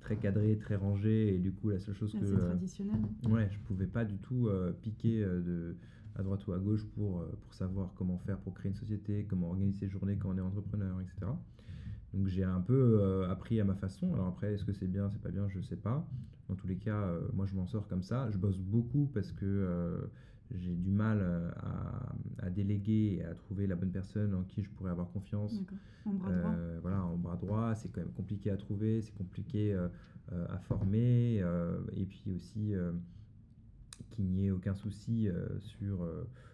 très 0.00 0.16
cadrée, 0.16 0.56
très 0.58 0.76
rangée, 0.76 1.34
et 1.34 1.38
du 1.38 1.52
coup, 1.52 1.70
la 1.70 1.78
seule 1.80 1.94
chose 1.94 2.12
que 2.12 2.18
assez 2.18 2.34
euh, 2.34 2.46
traditionnel. 2.46 3.00
ouais, 3.28 3.48
je 3.50 3.58
pouvais 3.60 3.86
pas 3.86 4.04
du 4.04 4.16
tout 4.18 4.48
euh, 4.48 4.72
piquer 4.72 5.22
euh, 5.24 5.40
de 5.42 5.76
à 6.14 6.22
droite 6.22 6.46
ou 6.46 6.52
à 6.52 6.58
gauche 6.58 6.84
pour, 6.94 7.24
pour 7.42 7.54
savoir 7.54 7.92
comment 7.94 8.18
faire 8.18 8.38
pour 8.38 8.52
créer 8.54 8.70
une 8.70 8.76
société, 8.76 9.24
comment 9.28 9.48
organiser 9.48 9.78
ses 9.78 9.88
journées 9.88 10.16
quand 10.16 10.30
on 10.30 10.36
est 10.36 10.40
entrepreneur, 10.40 11.00
etc. 11.00 11.32
Donc 12.14 12.26
j'ai 12.28 12.42
un 12.44 12.60
peu 12.60 13.24
appris 13.28 13.60
à 13.60 13.64
ma 13.64 13.74
façon. 13.76 14.12
Alors 14.14 14.26
après, 14.28 14.54
est-ce 14.54 14.64
que 14.64 14.72
c'est 14.72 14.88
bien, 14.88 15.10
c'est 15.10 15.20
pas 15.20 15.30
bien, 15.30 15.48
je 15.48 15.60
sais 15.60 15.76
pas. 15.76 16.08
Dans 16.48 16.54
tous 16.54 16.66
les 16.66 16.76
cas, 16.78 17.02
euh, 17.02 17.28
moi 17.34 17.46
je 17.46 17.54
m'en 17.54 17.66
sors 17.66 17.86
comme 17.88 18.02
ça. 18.02 18.30
Je 18.30 18.38
bosse 18.38 18.58
beaucoup 18.58 19.10
parce 19.12 19.32
que 19.32 19.44
euh, 19.44 19.98
j'ai 20.50 20.74
du 20.74 20.90
mal 20.90 21.18
euh, 21.20 21.50
à, 21.58 22.14
à 22.46 22.50
déléguer 22.50 23.18
et 23.18 23.24
à 23.24 23.34
trouver 23.34 23.66
la 23.66 23.76
bonne 23.76 23.90
personne 23.90 24.34
en 24.34 24.42
qui 24.44 24.62
je 24.62 24.70
pourrais 24.70 24.90
avoir 24.90 25.10
confiance. 25.10 25.54
D'accord. 25.58 25.78
En 26.06 26.12
bras 26.14 26.32
droit. 26.32 26.52
Euh, 26.54 26.78
voilà, 26.80 27.04
en 27.04 27.16
bras 27.18 27.36
droit, 27.36 27.74
c'est 27.74 27.90
quand 27.90 28.00
même 28.00 28.12
compliqué 28.12 28.50
à 28.50 28.56
trouver, 28.56 29.02
c'est 29.02 29.12
compliqué 29.14 29.74
euh, 29.74 29.88
à 30.48 30.58
former, 30.58 31.40
euh, 31.42 31.78
et 31.92 32.06
puis 32.06 32.32
aussi 32.34 32.72
qu'il 34.10 34.24
n'y 34.26 34.46
ait 34.46 34.50
aucun 34.50 34.74
souci 34.74 35.28
sur, 35.60 36.08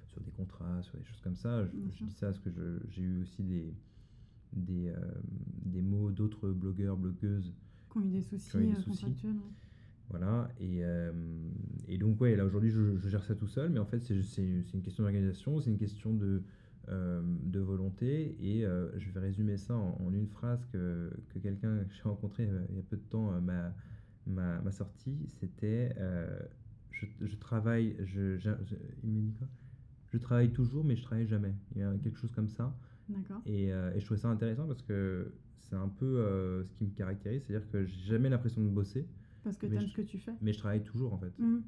sur 0.09 0.21
des 0.23 0.31
contrats, 0.33 0.83
sur 0.83 0.99
des 0.99 1.05
choses 1.05 1.21
comme 1.21 1.37
ça. 1.37 1.65
Je, 1.67 2.05
dis 2.05 2.11
ça 2.13 2.27
parce 2.29 2.39
que 2.41 2.51
j'ai 2.89 3.03
eu 3.03 3.23
aussi 3.23 3.43
des, 3.45 3.73
des, 4.55 4.93
des 5.67 5.83
mots 5.83 6.11
d'autres 6.11 6.51
blogueurs, 6.51 6.97
blogueuses 6.97 7.53
Qui 7.91 7.99
ont 7.99 8.03
eu 8.03 8.09
des 8.09 8.23
soucis, 8.23 8.59
eu 8.59 8.67
des 8.67 8.75
soucis. 8.75 8.89
contractuels. 8.89 9.37
ouais. 9.37 9.53
Voilà, 10.11 10.49
et, 10.61 10.85
euh, 10.85 11.13
et 11.89 11.99
donc, 11.99 12.21
ouais, 12.21 12.37
là 12.37 12.45
aujourd'hui, 12.45 12.71
je, 12.71 12.97
je 12.99 13.09
gère 13.09 13.25
ça 13.25 13.35
tout 13.35 13.49
seul, 13.49 13.71
mais 13.71 13.81
en 13.81 13.87
fait, 13.87 14.01
c'est 14.01 14.15
une 14.75 14.83
question 14.83 15.03
d'organisation, 15.03 15.61
c'est 15.61 15.71
une 15.71 15.79
question 15.79 16.15
de, 16.15 16.43
euh, 16.89 17.23
de 17.45 17.61
volonté, 17.61 18.37
et 18.41 18.65
euh, 18.65 18.91
je 18.99 19.11
vais 19.11 19.21
résumer 19.21 19.57
ça 19.57 19.75
en, 19.75 19.97
en 20.01 20.13
une 20.13 20.29
phrase 20.29 20.67
que, 20.73 21.11
que 21.31 21.39
quelqu'un 21.39 21.79
que 21.85 21.95
j'ai 21.95 22.03
rencontré 22.03 22.49
il 22.71 22.77
y 22.77 22.79
a 22.79 22.83
peu 22.83 22.97
de 22.97 23.03
temps 23.03 23.41
m'a 23.41 23.75
m'a 24.27 24.61
m'a 24.63 24.73
sorti 24.73 25.27
c'était 25.29 25.95
je, 26.91 27.07
je 27.21 27.37
travaille, 27.37 27.97
je, 28.05 28.39
il 29.03 29.11
me 29.11 29.21
dit 29.21 29.33
quoi? 29.33 29.49
Je 30.13 30.19
travaille 30.19 30.53
toujours, 30.53 30.85
mais 30.85 30.97
je 30.97 31.03
travaille 31.03 31.27
jamais. 31.27 31.55
Il 31.75 31.81
y 31.81 31.85
a 31.85 31.93
quelque 32.03 32.19
chose 32.19 32.33
comme 32.33 32.49
ça. 32.49 32.77
D'accord. 33.09 33.43
Et, 33.47 33.69
et 33.69 33.99
je 33.99 34.05
trouvais 34.05 34.21
ça 34.21 34.29
intéressant 34.29 34.67
parce 34.67 34.83
que 34.83 35.35
c'est 35.59 35.77
un 35.77 35.89
peu 35.89 36.63
ce 36.65 36.73
qui 36.75 36.85
me 36.85 36.91
caractérise, 36.91 37.43
c'est-à-dire 37.45 37.69
que 37.71 37.85
j'ai 37.85 38.07
jamais 38.07 38.29
l'impression 38.29 38.63
de 38.63 38.69
bosser, 38.69 39.09
Parce 39.45 39.57
que 39.57 39.67
tu 39.67 39.75
aimes 39.75 39.83
je- 39.83 39.87
ce 39.89 39.97
que 39.97 40.03
tu 40.03 40.19
fais. 40.19 40.33
mais 40.41 40.53
je 40.53 40.59
travaille 40.59 40.83
toujours 40.83 41.13
en 41.13 41.19
fait. 41.19 41.33
Mhm. 41.39 41.63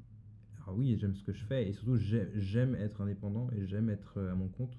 Alors 0.63 0.77
oui, 0.77 0.97
j'aime 0.99 1.15
ce 1.15 1.23
que 1.23 1.31
je 1.31 1.43
fais 1.45 1.67
et 1.69 1.71
surtout 1.73 1.95
j'ai- 1.95 2.29
j'aime 2.35 2.75
être 2.75 2.99
indépendant 3.01 3.49
et 3.51 3.65
j'aime 3.65 3.89
être 3.89 4.17
euh, 4.17 4.31
à 4.31 4.35
mon 4.35 4.47
compte 4.49 4.77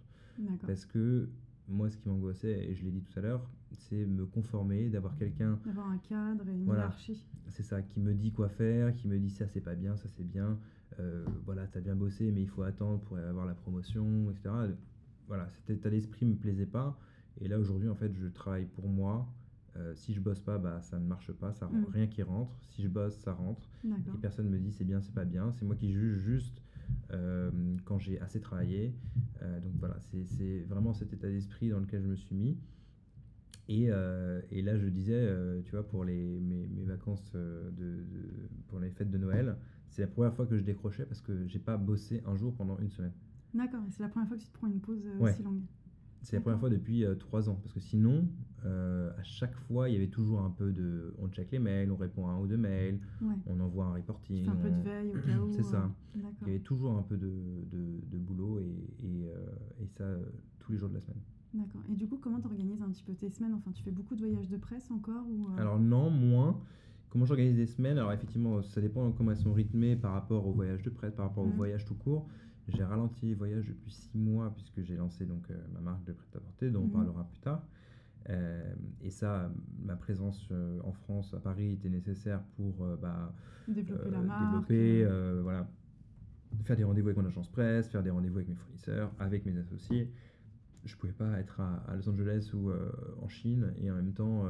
parce 0.66 0.84
que 0.84 1.30
moi, 1.68 1.90
ce 1.90 1.96
qui 1.98 2.08
m'angoissait, 2.08 2.64
et 2.66 2.74
je 2.74 2.82
l'ai 2.84 2.90
dit 2.90 3.02
tout 3.02 3.18
à 3.18 3.22
l'heure, 3.22 3.46
c'est 3.72 4.06
me 4.06 4.24
conformer, 4.24 4.88
d'avoir 4.88 5.14
quelqu'un, 5.16 5.58
D'avoir 5.66 5.90
un 5.90 5.98
cadre 5.98 6.48
et 6.48 6.54
une 6.54 6.64
Voilà. 6.64 6.82
hiérarchie. 6.84 7.26
c'est 7.48 7.62
ça, 7.62 7.82
qui 7.82 8.00
me 8.00 8.14
dit 8.14 8.32
quoi 8.32 8.48
faire, 8.48 8.94
qui 8.94 9.06
me 9.06 9.18
dit 9.18 9.28
ça 9.30 9.46
c'est 9.46 9.60
pas 9.60 9.74
bien, 9.74 9.94
ça 9.96 10.08
c'est 10.08 10.24
bien, 10.24 10.58
euh, 10.98 11.26
voilà, 11.44 11.66
t'as 11.66 11.80
bien 11.80 11.94
bossé, 11.94 12.30
mais 12.32 12.40
il 12.42 12.48
faut 12.48 12.62
attendre 12.62 13.00
pour 13.02 13.18
avoir 13.18 13.44
la 13.44 13.54
promotion, 13.54 14.30
etc. 14.30 14.50
Voilà, 15.26 15.48
cet 15.50 15.68
état 15.68 15.90
d'esprit 15.90 16.24
me 16.24 16.36
plaisait 16.36 16.64
pas. 16.66 16.98
Et 17.40 17.48
là 17.48 17.58
aujourd'hui, 17.58 17.88
en 17.90 17.94
fait, 17.94 18.12
je 18.14 18.28
travaille 18.28 18.64
pour 18.66 18.88
moi. 18.88 19.28
Euh, 19.76 19.94
si 19.94 20.12
je 20.14 20.20
bosse 20.20 20.40
pas, 20.40 20.58
bah, 20.58 20.80
ça 20.82 20.98
ne 20.98 21.06
marche 21.06 21.30
pas, 21.32 21.52
ça 21.52 21.66
Mm. 21.66 21.84
rien 21.92 22.06
qui 22.06 22.22
rentre. 22.22 22.56
Si 22.70 22.82
je 22.82 22.88
bosse, 22.88 23.16
ça 23.18 23.32
rentre. 23.32 23.68
Et 24.14 24.18
personne 24.20 24.48
me 24.48 24.58
dit 24.58 24.72
c'est 24.72 24.84
bien, 24.84 25.00
c'est 25.00 25.14
pas 25.14 25.24
bien. 25.24 25.52
C'est 25.52 25.64
moi 25.64 25.76
qui 25.76 25.92
juge 25.92 26.18
juste 26.18 26.62
euh, 27.12 27.50
quand 27.84 27.98
j'ai 27.98 28.18
assez 28.20 28.40
travaillé. 28.40 28.94
Euh, 29.42 29.60
donc 29.60 29.72
voilà, 29.78 29.98
c'est 30.24 30.60
vraiment 30.68 30.94
cet 30.94 31.12
état 31.12 31.28
d'esprit 31.28 31.68
dans 31.70 31.80
lequel 31.80 32.02
je 32.02 32.08
me 32.08 32.16
suis 32.16 32.34
mis. 32.34 32.58
Et, 33.68 33.90
et 34.50 34.62
là, 34.62 34.78
je 34.78 34.88
disais, 34.88 35.28
tu 35.64 35.72
vois, 35.72 35.86
pour 35.86 36.02
les, 36.04 36.40
mes, 36.40 36.66
mes 36.68 36.84
vacances, 36.84 37.32
de, 37.32 37.70
de- 37.76 38.48
pour 38.68 38.80
les 38.80 38.90
fêtes 38.90 39.10
de 39.10 39.18
Noël, 39.18 39.56
c'est 39.90 40.00
la 40.02 40.08
première 40.08 40.32
fois 40.34 40.46
que 40.46 40.56
je 40.56 40.62
décrochais 40.64 41.04
parce 41.04 41.20
que 41.20 41.46
j'ai 41.46 41.58
pas 41.58 41.76
bossé 41.76 42.22
un 42.26 42.34
jour 42.34 42.54
pendant 42.54 42.78
une 42.78 42.88
semaine. 42.90 43.12
D'accord. 43.52 43.82
Et 43.86 43.90
c'est 43.90 44.02
la 44.02 44.08
première 44.08 44.26
fois 44.28 44.36
que 44.38 44.42
tu 44.42 44.48
te 44.48 44.54
prends 44.54 44.68
une 44.68 44.80
pause 44.80 45.06
Ouais. 45.18 45.32
aussi 45.32 45.42
longue. 45.42 45.62
C'est 46.22 46.36
la 46.36 46.42
première 46.42 46.58
fois 46.60 46.68
depuis 46.70 47.04
euh, 47.04 47.14
trois 47.14 47.48
ans. 47.48 47.54
Parce 47.62 47.72
que 47.72 47.80
sinon, 47.80 48.28
euh, 48.64 49.10
à 49.18 49.22
chaque 49.22 49.54
fois, 49.54 49.88
il 49.88 49.92
y 49.94 49.96
avait 49.96 50.08
toujours 50.08 50.40
un 50.40 50.50
peu 50.50 50.72
de. 50.72 51.14
On 51.18 51.28
check 51.28 51.50
les 51.52 51.58
mails, 51.58 51.90
on 51.90 51.96
répond 51.96 52.26
à 52.28 52.32
un 52.32 52.40
ou 52.40 52.46
deux 52.46 52.56
mails, 52.56 52.98
Ouais. 53.22 53.34
on 53.46 53.60
envoie 53.60 53.86
un 53.86 53.92
Tu 53.92 53.96
reporting. 54.00 54.44
fais 54.44 54.50
un 54.50 54.56
peu 54.56 54.70
de 54.70 54.82
veille 54.82 55.10
au 55.10 55.20
cas 55.20 55.38
où. 55.42 55.52
C'est 55.52 55.62
ça. 55.62 55.84
euh, 56.16 56.20
Il 56.42 56.48
y 56.48 56.50
avait 56.50 56.60
toujours 56.60 56.92
un 56.98 57.02
peu 57.02 57.16
de, 57.16 57.30
de, 57.70 58.00
de 58.10 58.18
boulot 58.18 58.58
et, 58.58 59.04
et, 59.04 59.24
et 59.82 59.86
ça 59.86 60.04
tous 60.58 60.72
les 60.72 60.78
jours 60.78 60.88
de 60.88 60.94
la 60.94 61.00
semaine. 61.00 61.20
D'accord. 61.54 61.80
Et 61.90 61.94
du 61.94 62.06
coup, 62.06 62.18
comment 62.18 62.40
tu 62.40 62.46
organises 62.46 62.82
un 62.82 62.90
petit 62.90 63.02
peu 63.04 63.14
tes 63.14 63.30
semaines? 63.30 63.54
Enfin, 63.54 63.70
tu 63.72 63.82
fais 63.82 63.90
beaucoup 63.90 64.14
de 64.14 64.20
voyages 64.20 64.48
de 64.50 64.56
presse 64.58 64.90
encore 64.90 65.24
ou 65.28 65.48
Alors 65.56 65.78
non, 65.78 66.10
moins. 66.10 66.60
Comment 67.10 67.24
j'organise 67.24 67.56
des 67.56 67.66
semaines? 67.66 67.96
Alors 67.96 68.12
effectivement, 68.12 68.60
ça 68.60 68.82
dépend 68.82 69.08
de 69.08 69.14
comment 69.16 69.30
elles 69.30 69.38
sont 69.38 69.54
rythmées 69.54 69.96
par 69.96 70.12
rapport 70.12 70.46
au 70.46 70.52
voyage 70.52 70.82
de 70.82 70.90
presse, 70.90 71.14
par 71.14 71.26
rapport 71.28 71.44
au 71.44 71.48
Mhm. 71.48 71.54
voyage 71.56 71.84
tout 71.86 71.94
court. 71.94 72.28
J'ai 72.68 72.84
ralenti 72.84 73.26
les 73.26 73.34
voyages 73.34 73.66
depuis 73.66 73.90
six 73.90 74.18
mois 74.18 74.52
puisque 74.54 74.82
j'ai 74.82 74.96
lancé 74.96 75.24
donc 75.24 75.50
euh, 75.50 75.54
ma 75.72 75.80
marque 75.80 76.04
de 76.04 76.12
prêt-à-porter 76.12 76.70
dont 76.70 76.82
on 76.82 76.86
Mhm. 76.86 76.92
parlera 76.92 77.24
plus 77.28 77.40
tard. 77.40 77.62
Euh, 78.28 78.74
et 79.00 79.10
ça, 79.10 79.50
ma 79.82 79.96
présence 79.96 80.46
euh, 80.52 80.78
en 80.84 80.92
France, 80.92 81.32
à 81.34 81.38
Paris, 81.40 81.72
était 81.72 81.88
nécessaire 81.88 82.42
pour 82.56 82.86
bah, 83.00 83.32
développer 83.66 84.10
la 84.10 84.20
marque 84.20 84.40
développer, 84.40 85.06
voilà, 85.42 85.66
faire 86.64 86.76
des 86.76 86.84
rendez-vous 86.84 87.08
avec 87.08 87.16
mon 87.18 87.26
agence 87.26 87.48
presse, 87.48 87.88
faire 87.88 88.02
des 88.02 88.10
rendez-vous 88.10 88.36
avec 88.36 88.48
mes 88.48 88.54
fournisseurs, 88.54 89.12
avec 89.18 89.46
mes 89.46 89.56
associés. 89.56 90.12
Je 90.84 90.94
pouvais 90.96 91.12
pas 91.12 91.38
être 91.40 91.60
à, 91.60 91.76
à 91.88 91.96
Los 91.96 92.08
Angeles 92.08 92.50
ou 92.54 92.70
en 93.22 93.28
Chine 93.28 93.72
et 93.78 93.90
en 93.90 93.94
même 93.94 94.12
temps 94.12 94.44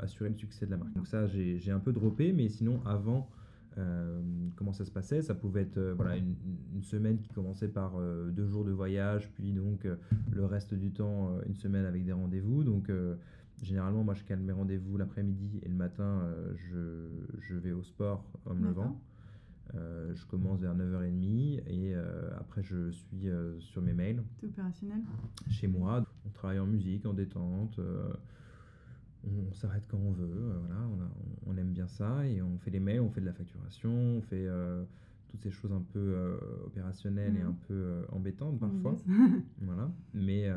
assurer 0.00 0.28
le 0.30 0.36
succès 0.36 0.66
de 0.66 0.70
la 0.70 0.76
marque. 0.76 0.92
Donc 0.94 1.06
ça, 1.06 1.26
j'ai 1.26 1.58
j'ai 1.58 1.70
un 1.72 1.80
peu 1.80 1.92
droppé, 1.92 2.32
mais 2.32 2.48
sinon, 2.48 2.80
avant 2.86 3.30
Euh, 3.78 4.20
comment 4.56 4.72
ça 4.72 4.84
se 4.84 4.90
passait? 4.90 5.22
Ça 5.22 5.34
pouvait 5.34 5.62
être 5.62 5.78
euh, 5.78 5.94
voilà, 5.94 6.16
une, 6.16 6.34
une, 6.74 6.82
semaine 6.82 7.18
qui 7.18 7.28
commençait 7.28 7.68
par 7.68 7.94
euh, 7.96 8.30
deux 8.30 8.46
jours 8.46 8.64
de 8.64 8.70
voyage, 8.70 9.30
puis 9.34 9.52
donc 9.52 9.86
le 10.30 10.44
reste 10.44 10.74
du 10.74 10.92
temps, 10.92 11.38
une 11.46 11.54
semaine 11.54 11.84
avec 11.84 12.04
des 12.04 12.12
rendez-vous. 12.12 12.64
Donc 12.64 12.90
généralement, 13.62 14.04
moi 14.04 14.14
je 14.14 14.24
calme 14.24 14.42
mes 14.42 14.52
rendez-vous 14.52 14.96
l'après-midi 14.96 15.60
et 15.62 15.68
le 15.68 15.74
matin, 15.74 16.22
je, 16.56 17.08
je, 17.40 17.54
vais 17.54 17.72
au 17.72 17.82
sport 17.82 18.24
en 18.46 18.54
me 18.54 18.66
levant. 18.66 19.00
je 19.74 20.26
commence 20.26 20.60
vers 20.60 20.76
9h30 20.76 21.62
et 21.66 21.94
après 22.38 22.62
je 22.62 22.90
suis 22.90 23.28
sur 23.60 23.82
mes 23.82 23.94
mails. 23.94 24.22
C'est 24.40 24.46
opérationnel? 24.46 25.00
Chez 25.48 25.66
moi. 25.66 26.04
On 26.26 26.30
travaille 26.30 26.58
en 26.58 26.66
musique, 26.66 27.06
en 27.06 27.14
détente 27.14 27.78
on 29.24 29.54
s'arrête 29.54 29.86
quand 29.88 29.98
on 29.98 30.12
veut, 30.12 30.24
euh, 30.24 30.58
voilà, 30.60 30.80
on, 31.46 31.56
aime 31.56 31.72
bien 31.72 31.86
ça 31.86 32.26
et 32.26 32.42
on 32.42 32.58
fait 32.58 32.70
les 32.70 32.80
mails, 32.80 33.00
on 33.00 33.10
fait 33.10 33.20
de 33.20 33.26
la 33.26 33.32
facturation, 33.32 33.90
on 33.90 34.22
fait 34.22 34.46
euh, 34.46 34.84
toutes 35.28 35.42
ces 35.42 35.50
choses 35.50 35.72
un 35.72 35.84
peu 35.92 35.98
euh, 36.00 36.36
opérationnelles 36.66 37.36
et 37.36 37.42
mhm. 37.42 37.48
un 37.48 37.56
peu 37.68 38.02
embêtantes 38.10 38.58
parfois. 38.58 38.96
voilà, 39.60 39.90
mais 40.14 40.48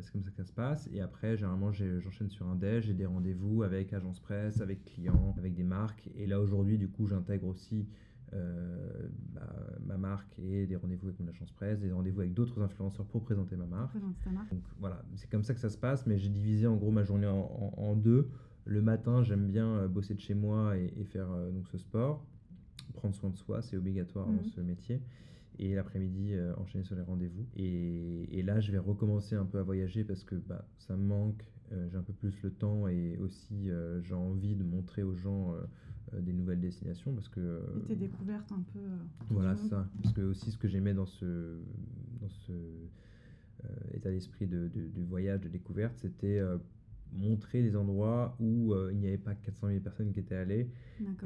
c'est 0.00 0.12
comme 0.12 0.22
ça 0.22 0.30
que 0.30 0.36
ça 0.36 0.44
se 0.44 0.52
passe. 0.52 0.88
Et 0.92 1.00
après, 1.00 1.36
généralement, 1.36 1.72
j'enchaîne 1.72 2.30
sur 2.30 2.46
un 2.46 2.54
déj, 2.54 2.86
j'ai 2.86 2.94
des 2.94 3.06
rendez-vous 3.06 3.62
avec 3.62 3.92
agence 3.92 4.20
presse, 4.20 4.60
avec 4.60 4.84
clients, 4.84 5.34
avec 5.38 5.54
des 5.54 5.64
marques. 5.64 6.08
Et 6.16 6.26
là, 6.26 6.40
aujourd'hui, 6.40 6.78
du 6.78 6.88
coup, 6.88 7.06
j'intègre 7.06 7.46
aussi 7.46 7.86
euh, 8.32 9.08
bah, 9.34 9.42
ma 9.84 9.96
marque 9.96 10.38
et 10.38 10.66
des 10.66 10.76
rendez-vous 10.76 11.08
avec 11.08 11.18
mon 11.18 11.26
agence 11.28 11.50
presse, 11.50 11.80
des 11.80 11.90
rendez-vous 11.90 12.20
avec 12.20 12.32
d'autres 12.32 12.62
influenceurs 12.62 13.06
pour 13.06 13.24
présenter 13.24 13.56
ma 13.56 13.66
marque. 13.66 13.96
Donc 14.50 14.62
voilà, 14.78 15.02
c'est 15.16 15.28
comme 15.28 15.42
ça 15.42 15.52
que 15.54 15.60
ça 15.60 15.70
se 15.70 15.78
passe, 15.78 16.06
mais 16.06 16.16
j'ai 16.16 16.28
divisé 16.28 16.66
en 16.66 16.76
gros 16.76 16.90
ma 16.90 17.02
journée 17.02 17.26
en, 17.26 17.96
deux. 17.96 18.28
Le 18.66 18.82
matin, 18.82 19.24
j'aime 19.24 19.46
bien 19.46 19.66
euh, 19.66 19.88
bosser 19.88 20.14
de 20.14 20.20
chez 20.20 20.34
moi 20.34 20.76
et, 20.76 21.04
faire 21.04 21.30
euh, 21.32 21.50
donc 21.50 21.66
ce 21.68 21.78
sport. 21.78 22.24
Prendre 22.94 23.14
soin 23.14 23.30
de 23.30 23.36
soi, 23.36 23.62
c'est 23.62 23.76
obligatoire 23.76 24.26
dans 24.26 24.32
mhm. 24.32 24.44
ce 24.44 24.60
métier. 24.60 25.00
Et 25.58 25.74
l'après-midi, 25.74 26.34
enchaîner 26.56 26.84
sur 26.84 26.96
les 26.96 27.02
rendez-vous. 27.02 27.46
Et, 27.54 28.38
et, 28.38 28.42
là, 28.42 28.60
je 28.60 28.72
vais 28.72 28.78
recommencer 28.78 29.34
un 29.34 29.44
peu 29.44 29.58
à 29.58 29.62
voyager 29.62 30.04
parce 30.04 30.24
que 30.24 30.34
bah, 30.34 30.64
ça 30.78 30.96
me 30.96 31.04
manque. 31.04 31.44
j'ai 31.90 31.96
un 31.96 32.02
peu 32.02 32.14
plus 32.14 32.40
le 32.42 32.50
temps 32.50 32.88
et 32.88 33.18
aussi 33.18 33.68
j'ai 34.02 34.14
envie 34.14 34.54
de 34.54 34.64
montrer 34.64 35.02
aux 35.02 35.14
gens 35.14 35.54
des 36.18 36.32
nouvelles 36.32 36.60
destinations 36.60 37.12
parce 37.12 37.28
que 37.28 37.40
euh, 37.40 37.60
et 37.84 37.88
tes 37.88 37.96
découvertes 37.96 38.50
un 38.52 38.62
peu 38.72 38.78
euh, 38.78 38.96
voilà 39.30 39.56
ça. 39.56 39.88
Parce 40.02 40.14
que 40.14 40.22
aussi 40.22 40.50
ce 40.50 40.58
que 40.58 40.68
j'aimais 40.68 40.94
dans 40.94 41.06
ce 41.06 41.58
dans 42.20 42.28
ce 42.28 42.52
état 43.92 44.10
d'esprit 44.10 44.46
de, 44.46 44.70
de, 44.74 45.02
voyage 45.02 45.42
de 45.42 45.48
découverte 45.48 45.98
c'était 45.98 46.40
montrer 47.12 47.62
des 47.62 47.76
endroits 47.76 48.34
où 48.40 48.74
il 48.90 48.96
n'y 48.96 49.06
avait 49.06 49.18
pas 49.18 49.34
400 49.34 49.68
000 49.68 49.80
personnes 49.80 50.12
qui 50.12 50.20
étaient 50.20 50.34
allées 50.34 50.70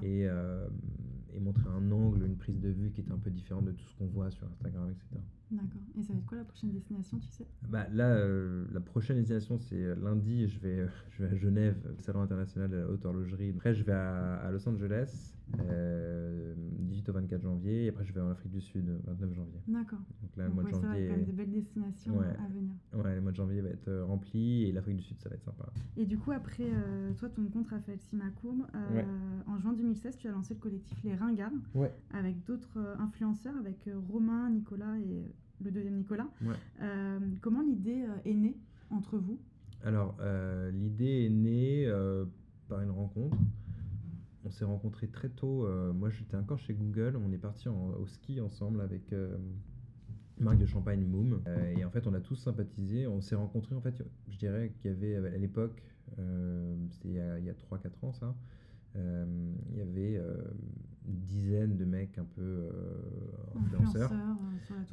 et, 0.03 0.23
et 0.23 1.41
montrer 1.41 1.69
un 1.69 1.93
angle 1.93 2.25
une 2.25 2.37
prise 2.37 2.59
de 2.59 2.71
vue 2.71 2.91
qui 2.91 3.03
était 3.03 3.13
un 3.13 3.19
peu 3.19 3.31
différente 3.31 3.67
de 3.67 3.71
tout 3.71 3.85
ce 3.85 3.95
qu'on 3.95 4.07
voit 4.07 4.33
sur 4.33 4.49
Instagram 4.49 4.91
etc 4.91 5.23
D'accord. 5.55 5.83
Et 5.97 6.03
ça 6.03 6.13
va 6.13 6.19
être 6.19 6.27
quoi 6.27 6.39
la 6.39 6.45
prochaine 6.45 6.71
destination, 6.73 7.19
tu 7.19 7.29
sais? 7.29 7.47
Bah, 7.69 7.87
Là, 7.93 8.09
euh, 8.09 8.65
la 8.73 8.81
prochaine 8.81 9.17
destination, 9.19 9.59
c'est 9.59 9.77
euh, 9.77 9.95
lundi, 10.03 10.49
je 10.49 10.59
vais, 10.59 10.81
euh, 10.81 10.89
je 11.11 11.23
vais 11.23 11.31
à 11.31 11.37
Genève, 11.37 11.77
Salon 11.99 12.23
international 12.23 12.71
de 12.71 12.77
la 12.77 12.89
haute 12.89 13.05
horlogerie. 13.05 13.51
Après, 13.51 13.73
je 13.73 13.85
vais 13.85 13.93
à, 13.93 14.51
Los 14.51 14.69
Angeles, 14.69 15.35
18 15.49 17.09
au 17.09 17.13
24 17.13 17.43
janvier. 17.43 17.85
Et 17.85 17.89
après, 17.91 18.05
je 18.05 18.13
vais 18.13 18.21
en 18.21 18.31
Afrique 18.31 18.53
du 18.53 18.61
Sud, 18.61 18.85
29 19.07 19.35
janvier. 19.35 19.61
D'accord. 19.69 20.01
Donc 20.23 20.37
là, 20.37 20.49
le 20.49 20.55
mois 20.55 20.65
de 20.65 20.69
janvier. 20.71 20.83
Ça 20.83 20.89
va 20.89 20.99
être 20.99 21.09
quand 21.09 21.17
même 21.17 21.25
des 21.25 21.33
belles 21.33 21.53
destinations 21.53 22.21
à 22.21 22.49
venir. 22.49 22.75
Ouais, 22.93 23.15
le 23.15 23.21
mois 23.21 23.31
de 23.31 23.37
janvier 23.37 23.61
va 23.61 23.69
être 23.69 23.93
rempli 24.01 24.65
et 24.65 24.73
l'Afrique 24.73 24.97
du 24.97 25.03
Sud, 25.03 25.21
ça 25.21 25.29
va 25.29 25.37
être 25.37 25.45
sympa. 25.45 25.67
Et 25.97 26.07
du 26.07 26.19
coup, 26.19 26.33
après, 26.33 26.69
toi, 27.19 27.29
ton 27.29 27.45
compte 27.47 27.69
Raphaël 27.69 28.01
Simacourbe, 28.01 28.65
en 29.47 29.59
juin 29.59 29.73
2016, 29.75 30.17
tu 30.17 30.27
as 30.27 30.33
lancé 30.33 30.55
le 30.55 30.61
collectif 30.61 30.99
Les 31.05 31.15
Ringards 31.15 31.53
avec 32.13 32.43
d'autres 32.45 32.79
influenceurs, 32.99 33.57
avec 33.59 33.89
Romain, 34.11 34.51
Nicolas 34.51 34.99
et 34.99 35.25
le 35.63 35.71
deuxième 35.71 35.97
Nicolas. 35.97 36.29
Euh, 36.81 37.19
comment 37.41 37.63
l'idée 37.63 38.03
euh, 38.03 38.31
est 38.31 38.35
née 38.35 38.57
entre 38.91 39.19
vous? 39.19 39.39
Alors, 39.83 40.17
euh, 40.21 40.71
l'idée 40.71 41.27
est 41.27 41.31
née 41.31 41.91
par 42.69 42.81
une 42.81 42.91
rencontre. 42.91 43.37
On 44.47 44.51
s'est 44.51 44.65
rencontrés 44.65 45.09
très 45.09 45.29
tôt. 45.29 45.67
moi, 45.95 46.11
j'étais 46.11 46.37
encore 46.37 46.59
chez 46.59 46.75
Google. 46.75 47.17
On 47.17 47.33
est 47.33 47.39
parti 47.39 47.69
au 47.69 48.07
ski 48.07 48.41
ensemble 48.41 48.81
avec 48.81 49.15
marque 50.39 50.59
de 50.59 50.67
champagne 50.67 51.05
Moom. 51.05 51.41
et 51.77 51.85
en 51.85 51.91
fait, 51.91 52.07
on 52.07 52.15
a 52.15 52.21
tous 52.21 52.37
sympathisé. 52.37 53.07
On 53.07 53.21
s'est 53.21 53.35
rencontrés, 53.35 53.75
en 53.75 53.81
fait, 53.81 54.03
je 54.29 54.39
dirais 54.39 54.73
qu'il 54.77 54.91
y 54.91 54.95
avait 54.95 55.17
à 55.17 55.39
l'époque, 55.39 55.83
c'était 56.91 57.09
il 57.09 57.15
y 57.15 57.21
a, 57.21 57.35
a 57.35 57.77
3-4 57.77 58.07
ans 58.07 58.13
ça, 58.13 58.35
il 58.95 59.77
y 59.77 59.81
avait 59.81 60.21
une 61.07 61.21
dizaine 61.21 61.77
de 61.77 61.85
mecs 61.85 62.19
un 62.19 62.25
peu 62.25 62.43
euh, 62.43 62.71
influenceurs. 63.57 64.13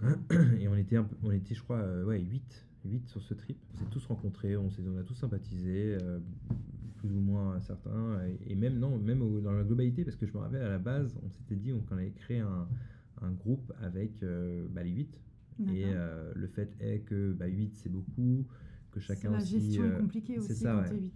Euh, 0.03 0.57
et 0.59 0.67
on 0.67 0.75
était, 0.75 0.97
un 0.97 1.03
peu, 1.03 1.15
on 1.23 1.31
était, 1.31 1.55
je 1.55 1.63
crois, 1.63 1.77
euh, 1.77 2.05
ouais, 2.05 2.19
8, 2.19 2.65
8 2.85 3.07
sur 3.07 3.21
ce 3.21 3.33
trip. 3.33 3.57
On 3.73 3.77
s'est 3.77 3.89
tous 3.89 4.05
rencontrés, 4.05 4.57
on, 4.57 4.67
on 4.67 4.97
a 4.97 5.03
tous 5.03 5.15
sympathisé, 5.15 5.97
plus 6.97 7.15
ou 7.15 7.19
moins 7.19 7.59
certains. 7.61 8.19
Et, 8.47 8.55
même, 8.55 8.77
non, 8.79 8.97
même 8.97 9.19
dans 9.41 9.53
la 9.53 9.63
globalité, 9.63 10.03
parce 10.03 10.17
que 10.17 10.25
je 10.25 10.33
me 10.33 10.39
rappelle 10.39 10.63
à 10.63 10.69
la 10.69 10.79
base, 10.79 11.15
on 11.23 11.29
s'était 11.29 11.55
dit 11.55 11.71
qu'on 11.87 11.97
allait 11.97 12.11
créer 12.11 12.39
un, 12.39 12.67
un 13.21 13.31
groupe 13.31 13.71
avec 13.81 14.23
bah, 14.71 14.83
les 14.83 14.91
8. 14.91 15.19
Et 15.73 15.85
le 16.35 16.47
fait 16.47 16.75
est 16.79 16.99
que 16.99 17.33
bah, 17.33 17.45
8 17.45 17.75
c'est 17.75 17.89
beaucoup, 17.89 18.45
que 18.91 18.99
chacun 18.99 19.31
la 19.31 19.37
aussi. 19.37 19.53
La 19.53 19.59
gestion 19.59 19.85
est 19.85 19.99
compliquée 19.99 20.39
aussi 20.39 20.55
ça, 20.55 20.83
quand 20.85 20.95
ouais. 20.95 21.01
8 21.01 21.13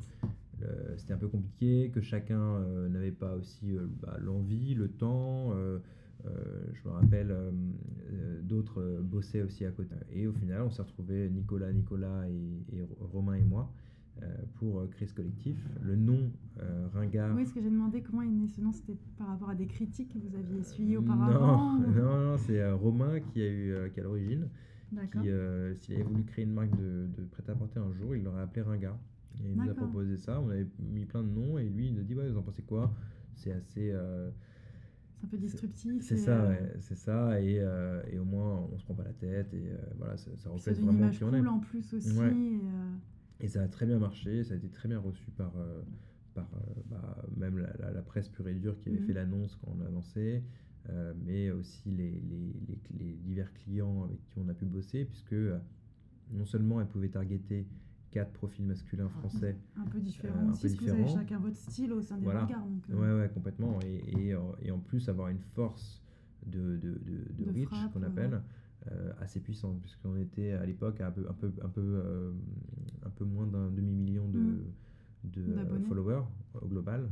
c'était 0.98 1.14
un 1.14 1.18
peu 1.18 1.28
compliqué, 1.28 1.92
que 1.94 2.02
chacun 2.02 2.40
euh, 2.40 2.90
n'avait 2.90 3.12
pas 3.12 3.36
aussi 3.36 3.76
euh, 3.76 3.88
bah, 4.02 4.18
l'envie, 4.22 4.74
le 4.74 4.90
temps. 4.90 5.52
Euh, 5.54 5.80
je 6.74 6.90
me 6.90 6.94
rappelle, 6.94 7.36
d'autres 8.42 9.00
bossaient 9.04 9.44
aussi 9.44 9.64
à 9.64 9.70
côté. 9.70 9.94
Et 10.12 10.26
au 10.26 10.34
final, 10.34 10.64
on 10.64 10.72
s'est 10.72 10.82
retrouvés, 10.82 11.30
Nicolas, 11.30 11.72
Nicolas 11.72 12.28
et, 12.28 12.82
Romain 13.00 13.36
et 13.36 13.44
moi, 13.44 13.72
pour 14.56 14.90
créer 14.90 15.08
ce 15.08 15.14
collectif. 15.14 15.56
Le 15.84 15.96
nom 15.96 16.32
Ringard. 16.96 17.36
Oui, 17.36 17.46
ce 17.46 17.54
que 17.54 17.62
j'ai 17.62 17.70
demandé, 17.70 18.02
comment 18.02 18.24
est 18.24 18.32
né 18.32 18.48
ce 18.48 18.60
nom 18.60 18.72
C'était 18.72 18.98
par 19.20 19.28
rapport 19.28 19.52
à 19.52 19.56
des 19.56 19.68
critiques 19.68 20.14
que 20.14 20.18
vous 20.18 20.36
aviez 20.36 20.62
essuyées 20.62 20.98
auparavant 20.98 21.78
Non, 21.78 21.88
non, 21.92 22.32
non 22.32 22.38
c'est 22.40 22.72
Romain 22.72 23.20
qui 23.20 23.44
a 23.44 23.48
eu 23.48 23.92
qui 23.94 24.00
a 24.00 24.04
l'origine. 24.04 24.48
Qui, 25.12 25.30
s'il 25.76 25.94
avait 25.94 26.04
voulu 26.04 26.24
créer 26.24 26.46
une 26.46 26.54
marque 26.54 26.76
de, 26.76 27.08
de 27.16 27.24
prêt-à-porter 27.26 27.80
un 27.80 27.94
jour, 27.94 28.16
il 28.16 28.24
l'aurait 28.24 28.42
appelé 28.42 28.64
Ringard. 28.64 28.98
Et 29.44 29.50
il 29.50 29.56
nous 29.56 29.70
a 29.70 29.74
proposé 29.74 30.18
ça, 30.18 30.40
on 30.40 30.50
avait 30.50 30.68
mis 30.80 31.06
plein 31.06 31.24
de 31.24 31.30
noms 31.30 31.58
et 31.58 31.68
lui 31.70 31.88
il 31.88 31.94
nous 31.94 32.02
a 32.02 32.04
dit 32.04 32.16
ouais 32.16 32.30
vous 32.30 32.38
en 32.38 32.44
pensez 32.44 32.64
quoi? 32.64 32.94
C'est 33.36 33.52
assez... 33.52 33.92
Euh, 33.92 34.30
c'est 35.18 35.26
un 35.26 35.30
peu 35.30 35.38
disruptif. 35.38 36.04
C'est 36.04 36.18
ça, 36.18 36.44
euh, 36.44 36.50
ouais, 36.50 36.74
c'est 36.80 36.98
ça, 36.98 37.42
et, 37.42 37.60
euh, 37.60 38.02
et, 38.12 38.20
au 38.20 38.26
moins 38.26 38.68
on 38.72 38.78
se 38.78 38.84
prend 38.84 38.94
pas 38.94 39.04
la 39.04 39.14
tête, 39.14 39.54
et 39.54 39.72
voilà, 39.98 40.18
ça, 40.18 40.32
ça 40.38 40.50
reflète 40.50 40.80
vraiment 40.80 41.10
qui 41.10 41.24
on 41.24 41.34
est. 41.34 41.46
en 41.46 41.60
plus 41.60 41.94
aussi. 41.94 42.18
Et, 43.40 43.48
ça 43.48 43.62
a 43.62 43.68
très 43.68 43.86
bien 43.86 44.00
marché, 44.00 44.44
ça 44.44 44.54
a 44.54 44.58
été 44.58 44.70
très 44.70 44.88
bien 44.88 45.00
reçu 45.00 45.32
par, 45.32 45.54
par 46.34 46.50
bah, 46.90 47.26
même 47.36 47.58
la, 47.58 47.92
la, 47.92 48.02
presse 48.02 48.30
pure 48.30 48.48
et 48.48 48.54
dure 48.54 48.78
qui 48.78 48.90
avait 48.90 49.00
mhm. 49.00 49.06
fait 49.06 49.14
l'annonce 49.14 49.56
quand 49.58 49.76
on 49.78 49.86
a 49.86 49.90
lancé, 49.90 50.44
mais 51.26 51.52
aussi 51.52 51.92
les, 51.92 52.12
les, 52.12 52.54
les, 52.68 52.80
les, 52.98 53.14
divers 53.16 53.52
clients 53.54 54.04
avec 54.04 54.22
qui 54.26 54.40
on 54.40 54.48
a 54.50 54.54
pu 54.54 54.66
bosser, 54.66 55.06
puisque 55.06 55.36
non 56.32 56.46
seulement 56.46 56.82
elles 56.82 56.88
pouvaient 56.88 57.10
targeter 57.10 57.68
quatre 58.16 58.32
profils 58.32 58.64
masculins 58.64 59.10
français. 59.10 59.58
Un 59.76 59.86
peu 59.88 60.00
différents 60.00 60.48
euh, 60.48 60.52
aussi, 60.52 60.62
parce 60.62 60.76
que 60.76 60.84
vous 60.86 60.90
avez 60.90 61.08
chacun 61.08 61.38
votre 61.38 61.58
style 61.58 61.92
au 61.92 62.02
sein 62.02 62.18
des 62.18 62.24
voilà. 62.24 62.46
regards. 62.46 62.66
Donc, 62.66 62.90
euh. 62.90 62.96
Ouais, 62.96 63.22
ouais, 63.22 63.30
complètement. 63.30 63.78
Et, 63.82 64.04
et, 64.18 64.34
euh, 64.34 64.40
et, 64.62 64.72
en 64.72 64.80
plus, 64.80 65.10
avoir 65.10 65.28
une 65.28 65.42
force 65.54 66.02
de, 66.48 66.78
de, 66.78 66.98
de, 67.04 67.44
de, 67.44 67.52
reach, 67.52 67.92
qu'on 67.94 68.04
appelle, 68.04 68.42
assez 69.20 69.42
puissante, 69.42 69.82
puisqu'on 69.82 70.16
était 70.16 70.52
à 70.52 70.66
l'époque 70.66 71.02
un 71.02 71.12
peu, 71.12 71.26
un 71.30 71.34
peu, 71.34 71.52
un 71.62 71.68
peu, 71.68 72.34
un 73.06 73.10
peu 73.10 73.26
moins 73.26 73.48
d'un 73.48 73.70
demi-million 73.70 74.30
de, 74.30 74.40
mm. 74.40 75.32
de 75.34 75.80
followers 75.90 76.24
au 76.62 76.68
global. 76.68 77.10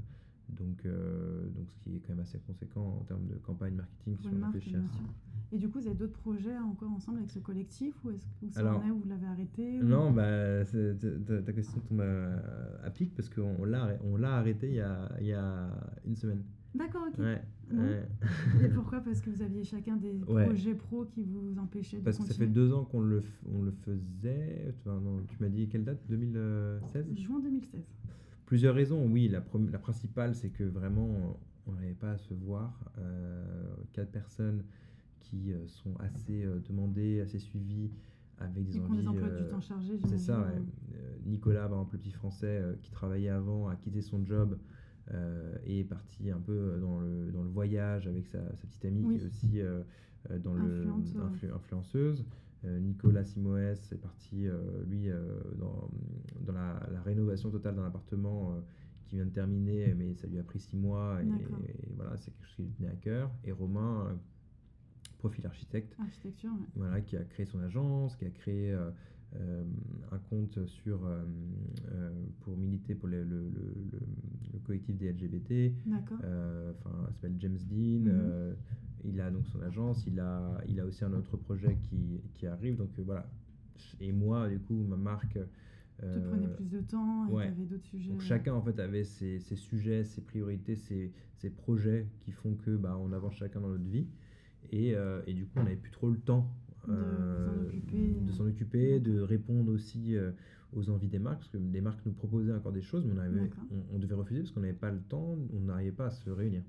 Donc, 0.50 0.86
donc, 0.86 1.70
ce 1.70 1.78
qui 1.80 1.98
est 1.98 2.00
quand 2.00 2.14
même 2.14 2.22
assez 2.22 2.40
conséquent 2.40 3.00
en 3.02 3.04
termes 3.04 3.26
de 3.28 3.36
campagne 3.36 3.74
marketing 3.74 4.18
sur 4.20 4.32
on 4.32 4.46
réfléchit 4.46 4.78
et 5.54 5.58
du 5.60 5.70
coup, 5.70 5.80
vous 5.80 5.86
avez 5.86 5.96
d'autres 5.96 6.18
projets 6.18 6.58
encore 6.58 6.92
ensemble 6.92 7.20
avec 7.20 7.30
ce 7.30 7.38
collectif 7.38 7.94
ou 8.04 8.10
est-ce 8.10 8.26
que 8.26 8.60
vous, 8.60 8.92
où 8.92 9.00
vous 9.00 9.08
l'avez 9.08 9.28
arrêté 9.28 9.80
Non, 9.84 10.12
bah, 10.12 10.66
ta, 10.66 11.54
question 11.54 11.80
tombe 11.82 12.02
à, 12.02 12.90
pic 12.90 13.14
parce 13.16 13.30
qu'on 13.30 13.64
l'a, 13.64 14.36
arrêté 14.36 14.70
il 14.70 14.76
y, 14.76 14.82
a, 14.82 15.12
il 15.22 15.28
y 15.28 15.34
a 15.34 15.70
une 16.06 16.16
semaine. 16.16 16.44
D'accord, 16.74 17.04
ok. 17.08 17.24
Et 18.64 18.68
pourquoi? 18.70 19.02
Parce 19.02 19.22
que 19.22 19.30
vous 19.30 19.44
aviez 19.44 19.64
chacun 19.64 19.96
des 19.96 20.14
projets 20.26 20.74
pro 20.74 21.06
qui 21.06 21.22
vous 21.22 21.60
empêchaient 21.60 22.00
de 22.00 22.04
Parce 22.04 22.18
que 22.18 22.26
ça 22.26 22.34
fait 22.34 22.48
deux 22.48 22.74
ans 22.74 22.84
qu'on 22.86 23.02
le, 23.02 23.22
on 23.54 23.62
le 23.62 23.72
faisait. 23.72 24.74
tu 24.84 25.36
m'as 25.40 25.50
dit 25.50 25.68
quelle 25.68 25.84
date? 25.84 26.00
2016 26.10 27.14
Juin 27.16 27.40
2016. 27.42 27.80
Plusieurs 28.48 28.74
raisons, 28.74 29.06
oui. 29.06 29.28
La, 29.28 29.44
la 29.72 29.80
principale, 29.80 30.34
c'est 30.34 30.50
que 30.50 30.64
vraiment, 30.64 31.38
on 31.68 31.74
n'arrivait 31.74 31.94
pas 31.94 32.12
à 32.12 32.18
se 32.18 32.34
voir. 32.34 32.92
Euh, 32.98 33.46
quatre 33.94 34.12
personnes 34.12 34.64
qui 35.24 35.52
euh, 35.52 35.68
sont 35.68 35.96
assez 35.98 36.44
euh, 36.44 36.60
demandés, 36.68 37.22
assez 37.22 37.40
suivis, 37.40 37.92
avec 38.38 38.66
des 38.66 38.80
envies. 38.80 39.02
Des 39.02 39.08
emplois 39.08 39.30
du 39.30 39.44
euh, 39.44 39.50
temps 39.50 39.62
chargés, 39.62 39.98
C'est 40.08 40.18
ça, 40.18 40.48
Nicolas, 41.26 41.68
par 41.68 41.80
exemple, 41.80 41.96
le 41.96 42.00
petit 42.00 42.12
français 42.12 42.62
qui 42.82 42.92
travaillait 42.92 43.30
avant, 43.30 43.68
a 43.68 43.76
quitté 43.76 44.02
son 44.02 44.26
job 44.26 44.58
et 45.66 45.82
est 45.82 45.86
partie 45.86 46.32
un 46.32 46.40
peu 46.40 46.78
dans 46.82 47.00
le, 47.00 47.32
dans 47.32 47.44
le 47.44 47.50
voyage 47.50 48.08
avec 48.08 48.26
sa, 48.26 48.40
sa 48.56 48.68
petite 48.68 48.84
amie 48.86 49.04
qui 49.04 49.24
est 49.24 49.26
aussi 49.26 49.62
dans 50.44 50.54
le, 50.54 50.88
influenceuse. 51.54 52.26
Nicolas 52.66 53.24
Simoes 53.24 53.92
est 53.92 54.02
parti, 54.02 54.48
lui, 54.88 55.10
dans, 55.60 55.90
dans 56.42 56.54
la, 56.54 56.88
la, 56.92 57.02
rénovation 57.02 57.50
totale 57.50 57.76
d'un 57.76 57.86
appartement 57.86 58.62
qui 59.06 59.16
vient 59.16 59.26
de 59.26 59.32
terminer, 59.32 59.94
mais 59.94 60.16
ça 60.16 60.28
lui 60.28 60.40
a 60.40 60.44
pris 60.44 60.60
six 60.60 60.76
mois, 60.76 61.20
et, 61.22 61.28
voilà, 61.96 62.18
c'est 62.18 62.32
quelque 62.32 62.48
chose 62.48 62.56
qui 62.56 62.64
lui 62.64 62.72
tenait 62.72 62.90
à 62.90 62.96
cœur. 62.96 63.32
Et 63.44 63.52
Romain, 63.52 64.18
profil 65.24 65.46
architecte, 65.46 65.96
voilà, 66.76 67.00
qui 67.00 67.16
a 67.16 67.24
créé 67.24 67.46
son 67.46 67.60
agence, 67.62 68.18
qui 68.18 68.26
a 68.26 68.30
créé 68.30 68.76
euh, 69.40 69.64
un 70.12 70.20
compte 70.30 70.64
sur, 70.68 71.06
euh, 71.06 71.24
euh, 71.92 72.12
pour 72.42 72.56
militer 72.56 72.94
pour 72.94 73.08
le, 73.08 73.24
le, 73.24 73.50
le, 73.50 74.60
collectif 74.64 74.96
des 74.96 75.12
LGBT. 75.12 75.74
Enfin, 75.90 77.08
s'appelle 77.14 77.36
James 77.40 77.58
Dean. 77.70 78.12
Mhm. 78.12 78.56
il 79.06 79.20
a 79.22 79.32
donc 79.32 79.48
son 79.48 79.62
agence. 79.62 80.06
Il 80.06 80.20
a, 80.20 80.62
il 80.68 80.80
a 80.80 80.86
aussi 80.86 81.04
un 81.04 81.14
autre 81.14 81.36
projet 81.36 81.78
qui, 81.84 82.22
qui 82.36 82.46
arrive. 82.46 82.78
Donc 82.78 82.92
voilà. 83.00 83.26
Et 84.00 84.12
moi, 84.12 84.48
du 84.50 84.60
coup, 84.60 84.86
ma 84.88 84.98
marque. 84.98 85.40
tu 86.00 86.20
prenais 86.30 86.48
plus 86.50 86.70
de 86.70 86.82
temps 86.82 87.28
et 87.28 87.32
ouais. 87.32 87.46
tu 87.46 87.52
avais 87.54 87.66
d'autres 87.66 87.86
sujets. 87.86 88.12
Donc 88.12 88.22
chacun 88.22 88.54
en 88.54 88.62
fait 88.62 88.80
avait 88.80 89.04
ses, 89.04 89.40
ses 89.40 89.56
sujets, 89.56 90.04
ses 90.04 90.22
priorités, 90.22 90.76
ses, 90.76 91.12
ses, 91.38 91.50
projets 91.50 92.08
qui 92.20 92.32
font 92.32 92.54
que 92.54 92.76
bah, 92.76 92.98
on 93.02 93.12
avance 93.14 93.36
chacun 93.36 93.62
dans 93.62 93.70
notre 93.70 93.90
vie. 93.90 94.06
Et, 94.74 94.96
et 95.28 95.34
du 95.34 95.46
coup, 95.46 95.60
on 95.60 95.64
n'avait 95.64 95.76
plus 95.76 95.92
trop 95.92 96.10
le 96.10 96.18
temps 96.18 96.52
de 96.88 98.32
s'en 98.32 98.46
occuper, 98.46 99.00
de, 99.00 99.20
répondre 99.22 99.72
aussi 99.72 100.16
euh, 100.16 100.32
aux 100.74 100.90
envies 100.90 101.08
des 101.08 101.20
marques, 101.20 101.40
parce 101.40 101.50
que 101.50 101.58
les 101.58 101.82
marques 101.82 102.06
nous 102.06 102.14
proposaient 102.14 102.54
encore 102.54 102.72
des 102.72 102.82
choses, 102.82 103.06
mais 103.06 103.14
on, 103.72 103.96
on, 103.96 104.00
devait 104.00 104.16
refuser 104.16 104.42
parce 104.42 104.52
qu'on 104.52 104.62
n'avait 104.62 104.74
pas 104.74 104.92
le 104.92 105.00
temps, 105.00 105.38
on 105.54 105.60
n'arrivait 105.60 105.92
pas 105.92 106.08
à 106.08 106.12
se 106.12 106.30
réunir. 106.30 106.64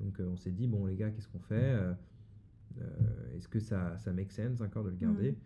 Donc 0.00 0.20
euh, 0.20 0.28
on 0.32 0.36
s'est 0.36 0.50
dit, 0.50 0.66
bon 0.66 0.86
les 0.86 0.96
gars, 0.96 1.10
qu'est-ce 1.10 1.28
qu'on 1.28 1.40
fait 1.40 1.54
euh, 1.54 1.94
Est-ce 3.36 3.48
que 3.48 3.60
ça, 3.60 3.96
ça 3.98 4.12
make 4.12 4.32
sense 4.32 4.60
encore 4.60 4.84
de 4.84 4.90
le 4.90 4.96
garder 4.96 5.36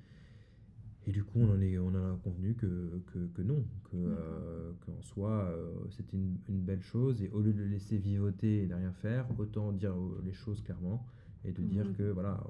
Et 1.06 1.12
du 1.12 1.22
coup, 1.22 1.40
on 1.40 1.50
en, 1.50 1.60
est, 1.60 1.78
on 1.78 1.94
a 1.94 2.18
convenu 2.24 2.54
que, 2.54 3.02
que, 3.12 3.26
que 3.34 3.42
non, 3.42 3.64
qu'en 3.90 5.02
soi, 5.02 5.54
c'était 5.90 6.16
une, 6.16 6.38
une, 6.48 6.62
belle 6.62 6.82
chose, 6.82 7.22
et 7.22 7.28
au 7.30 7.40
lieu 7.40 7.52
de 7.52 7.58
le 7.58 7.68
laisser 7.68 7.98
vivoter 7.98 8.62
et 8.62 8.66
de 8.66 8.74
rien 8.74 8.92
faire, 8.92 9.26
autant 9.38 9.72
dire 9.72 9.94
les 10.24 10.32
choses 10.32 10.62
clairement 10.62 11.06
et 11.46 11.52
de 11.52 11.62
dire 11.62 11.86
que 11.96 12.10
voilà, 12.10 12.42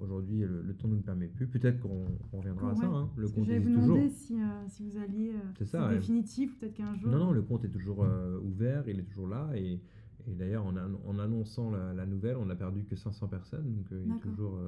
aujourd'hui 0.00 0.40
le, 0.40 0.74
temps 0.74 0.88
ne 0.88 0.96
nous 0.96 1.02
permet 1.02 1.28
plus. 1.28 1.46
Peut-être 1.46 1.80
qu'on 1.80 2.04
reviendra 2.32 2.72
à 2.72 2.74
ça. 2.74 2.86
Hein. 2.86 3.08
Le 3.16 3.28
compte 3.28 3.48
existe 3.48 3.74
vous 3.74 3.80
toujours. 3.80 4.10
Si, 4.10 4.40
euh, 4.40 4.44
si 4.68 4.82
vous 4.82 4.98
alliez, 4.98 5.30
euh, 5.30 5.52
c'est 5.58 5.64
ça, 5.64 5.88
définitif, 5.88 6.58
peut-être 6.58 6.74
qu'un 6.74 6.94
jour. 6.94 7.10
Non, 7.10 7.18
non, 7.18 7.32
le 7.32 7.42
compte 7.42 7.64
est 7.64 7.70
toujours 7.70 8.04
euh, 8.04 8.38
ouvert, 8.40 8.86
il 8.88 9.00
est 9.00 9.04
toujours 9.04 9.28
là 9.28 9.50
et, 9.54 9.80
et 10.26 10.34
d'ailleurs 10.34 10.66
en, 10.66 10.76
en, 10.76 11.18
annonçant 11.18 11.70
la, 11.70 12.06
nouvelle, 12.06 12.36
on 12.36 12.46
n'a 12.46 12.56
perdu 12.56 12.84
que 12.84 12.96
500 12.96 13.28
personnes, 13.28 13.72
donc 13.72 13.86
il 13.90 14.12
est 14.12 14.20
toujours, 14.20 14.58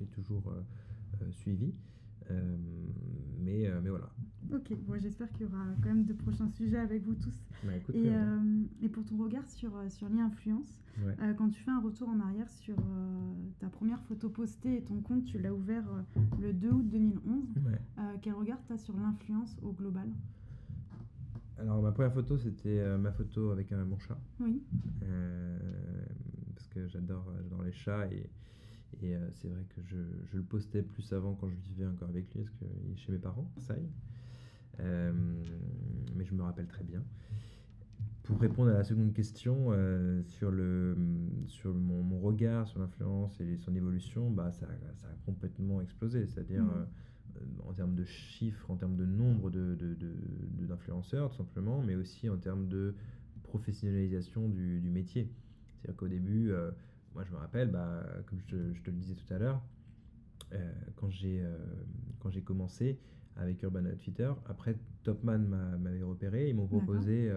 est 0.00 0.10
toujours 0.14 0.52
suivi. 1.32 1.74
Mais, 3.38 3.70
mais 3.82 3.90
voilà. 3.90 4.10
Ok, 4.52 4.72
bon, 4.86 4.98
j'espère 4.98 5.30
qu'il 5.32 5.42
y 5.42 5.44
aura 5.44 5.64
quand 5.82 5.88
même 5.88 6.04
de 6.04 6.14
prochains 6.14 6.48
sujets 6.48 6.78
avec 6.78 7.02
vous 7.04 7.14
tous. 7.14 7.44
Bah, 7.64 7.72
et, 7.92 8.08
euh, 8.08 8.62
et, 8.80 8.88
pour 8.88 9.04
ton 9.04 9.18
regard 9.18 9.46
sur, 9.46 9.76
euh, 9.76 9.88
sur 9.90 10.08
l'influence, 10.08 10.80
euh, 11.00 11.34
quand 11.34 11.50
tu 11.50 11.60
fais 11.60 11.70
un 11.70 11.80
retour 11.80 12.08
en 12.08 12.18
arrière 12.20 12.48
sur 12.48 12.76
ta 13.60 13.68
première 13.68 14.00
photo 14.02 14.30
postée 14.30 14.78
et 14.78 14.82
ton 14.82 15.00
compte, 15.00 15.24
tu 15.24 15.38
l'as 15.38 15.52
ouvert 15.52 15.84
le 16.40 16.52
2 16.52 16.70
août 16.70 16.88
2011, 16.88 17.44
quel 18.22 18.32
regard 18.32 18.58
tu 18.66 18.72
as 18.72 18.78
sur 18.78 18.96
l'influence 18.96 19.56
au 19.62 19.72
global? 19.72 20.08
Alors 21.58 21.82
ma 21.82 21.90
première 21.90 22.12
photo 22.12 22.38
c'était 22.38 22.96
ma 22.98 23.12
photo 23.12 23.50
avec 23.50 23.72
mon 23.72 23.98
chat. 23.98 24.18
Oui. 24.40 24.62
parce 26.54 26.68
que 26.68 26.86
j'adore 26.88 27.32
les 27.64 27.72
chats 27.72 28.06
et, 28.06 28.30
et 29.02 29.14
c'est 29.34 29.48
vrai 29.48 29.64
que 29.68 29.82
je, 29.82 29.96
je, 30.30 30.36
le 30.36 30.42
postais 30.42 30.82
plus 30.82 31.12
avant 31.12 31.34
quand 31.34 31.48
je 31.48 31.54
vivais 31.54 31.86
encore 31.86 32.08
avec 32.08 32.32
lui 32.34 32.42
parce 32.42 32.54
qu'il 32.56 32.92
est 32.92 32.96
chez 32.96 33.12
mes 33.12 33.18
parents, 33.18 33.50
ça 33.58 33.76
y 33.76 33.80
est. 33.80 33.90
Euh, 34.80 35.12
mais 36.16 36.24
je 36.24 36.34
me 36.34 36.42
rappelle 36.42 36.66
très 36.66 36.84
bien. 36.84 37.02
Pour 38.22 38.40
répondre 38.40 38.70
à 38.70 38.74
la 38.74 38.84
seconde 38.84 39.14
question 39.14 39.68
euh, 39.70 40.22
sur, 40.24 40.50
le, 40.50 40.96
sur 41.46 41.72
mon, 41.72 42.02
mon 42.02 42.20
regard 42.20 42.68
sur 42.68 42.78
l'influence 42.78 43.40
et 43.40 43.56
son 43.56 43.74
évolution, 43.74 44.30
bah, 44.30 44.52
ça, 44.52 44.66
ça 44.96 45.06
a 45.06 45.14
complètement 45.24 45.80
explosé. 45.80 46.26
C'est-à-dire 46.26 46.62
mmh. 46.62 46.86
euh, 47.36 47.68
en 47.68 47.72
termes 47.72 47.94
de 47.94 48.04
chiffres, 48.04 48.70
en 48.70 48.76
termes 48.76 48.96
de 48.96 49.06
nombre 49.06 49.50
d'influenceurs, 49.50 51.28
de, 51.28 51.32
de, 51.32 51.36
tout 51.36 51.38
simplement, 51.38 51.82
mais 51.82 51.94
aussi 51.94 52.28
en 52.28 52.36
termes 52.36 52.68
de 52.68 52.94
professionnalisation 53.44 54.48
du, 54.48 54.80
du 54.80 54.90
métier. 54.90 55.32
C'est-à-dire 55.80 55.96
qu'au 55.96 56.08
début, 56.08 56.52
moi 57.18 57.24
je 57.26 57.32
me 57.32 57.38
rappelle, 57.38 57.72
bah, 57.72 58.06
comme 58.26 58.38
je, 58.46 58.72
je, 58.72 58.80
te 58.80 58.90
le 58.90 58.96
disais 58.96 59.16
tout 59.16 59.34
à 59.34 59.38
l'heure, 59.38 59.60
quand 60.94 61.10
j'ai 61.10 61.42
commencé, 62.44 62.96
avec 63.38 63.62
Urban 63.62 63.84
Outfitter. 63.86 64.32
Après, 64.48 64.76
Topman 65.04 65.38
m'avait 65.80 66.02
repéré, 66.02 66.48
ils 66.48 66.54
m'ont 66.54 66.66
proposé 66.66 67.30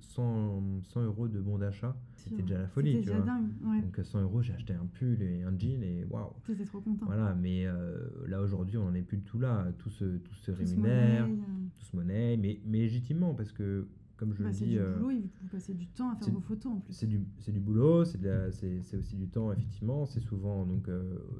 100, 0.00 0.22
euh, 0.22 0.80
100, 0.82 1.02
euros 1.02 1.28
de 1.28 1.40
bon 1.40 1.58
d'achat. 1.58 1.96
C'était 2.14 2.42
déjà 2.42 2.58
la 2.58 2.68
folie, 2.68 2.92
tu 2.92 2.98
déjà 3.00 3.16
vois. 3.16 3.26
Dingue, 3.26 3.50
ouais. 3.64 3.80
Donc 3.80 3.98
100 4.02 4.22
euros, 4.22 4.42
j'ai 4.42 4.54
acheté 4.54 4.72
un 4.72 4.86
pull 4.86 5.20
et 5.20 5.42
un 5.42 5.58
jean 5.58 5.82
et 5.82 6.04
waouh. 6.08 6.32
J'étais 6.46 6.64
trop 6.64 6.80
content. 6.80 7.06
Voilà, 7.06 7.34
mais 7.34 7.66
euh, 7.66 7.96
là 8.28 8.40
aujourd'hui, 8.40 8.78
on 8.78 8.84
n'en 8.84 8.94
est 8.94 9.02
plus 9.02 9.18
du 9.18 9.24
tout 9.24 9.40
là. 9.40 9.66
Tout 9.78 9.90
se, 9.90 10.04
tout 10.04 10.34
se 10.34 10.52
rémunère, 10.52 11.26
euh. 11.26 11.36
tout 11.78 11.84
se 11.84 11.96
monnaie, 11.96 12.36
mais, 12.36 12.60
mais 12.64 12.78
légitimement 12.78 13.34
parce 13.34 13.52
que 13.52 13.88
comme 14.16 14.34
je 14.34 14.42
bah, 14.42 14.48
le 14.48 14.54
dis. 14.54 14.58
C'est 14.58 14.66
du 14.66 14.78
boulot, 14.78 15.10
vous 15.42 15.48
passez 15.48 15.74
du 15.74 15.86
temps 15.88 16.10
à 16.10 16.16
faire 16.16 16.32
vos 16.32 16.40
photos 16.40 16.72
en 16.72 16.80
plus. 16.80 16.92
C'est 16.94 17.06
du, 17.06 17.18
du 17.18 17.60
boulot, 17.60 18.04
c'est 18.04 18.96
aussi 18.96 19.16
du 19.16 19.28
temps, 19.28 19.52
effectivement. 19.52 20.06
C'est 20.06 20.20
souvent 20.20 20.64
donc 20.64 20.88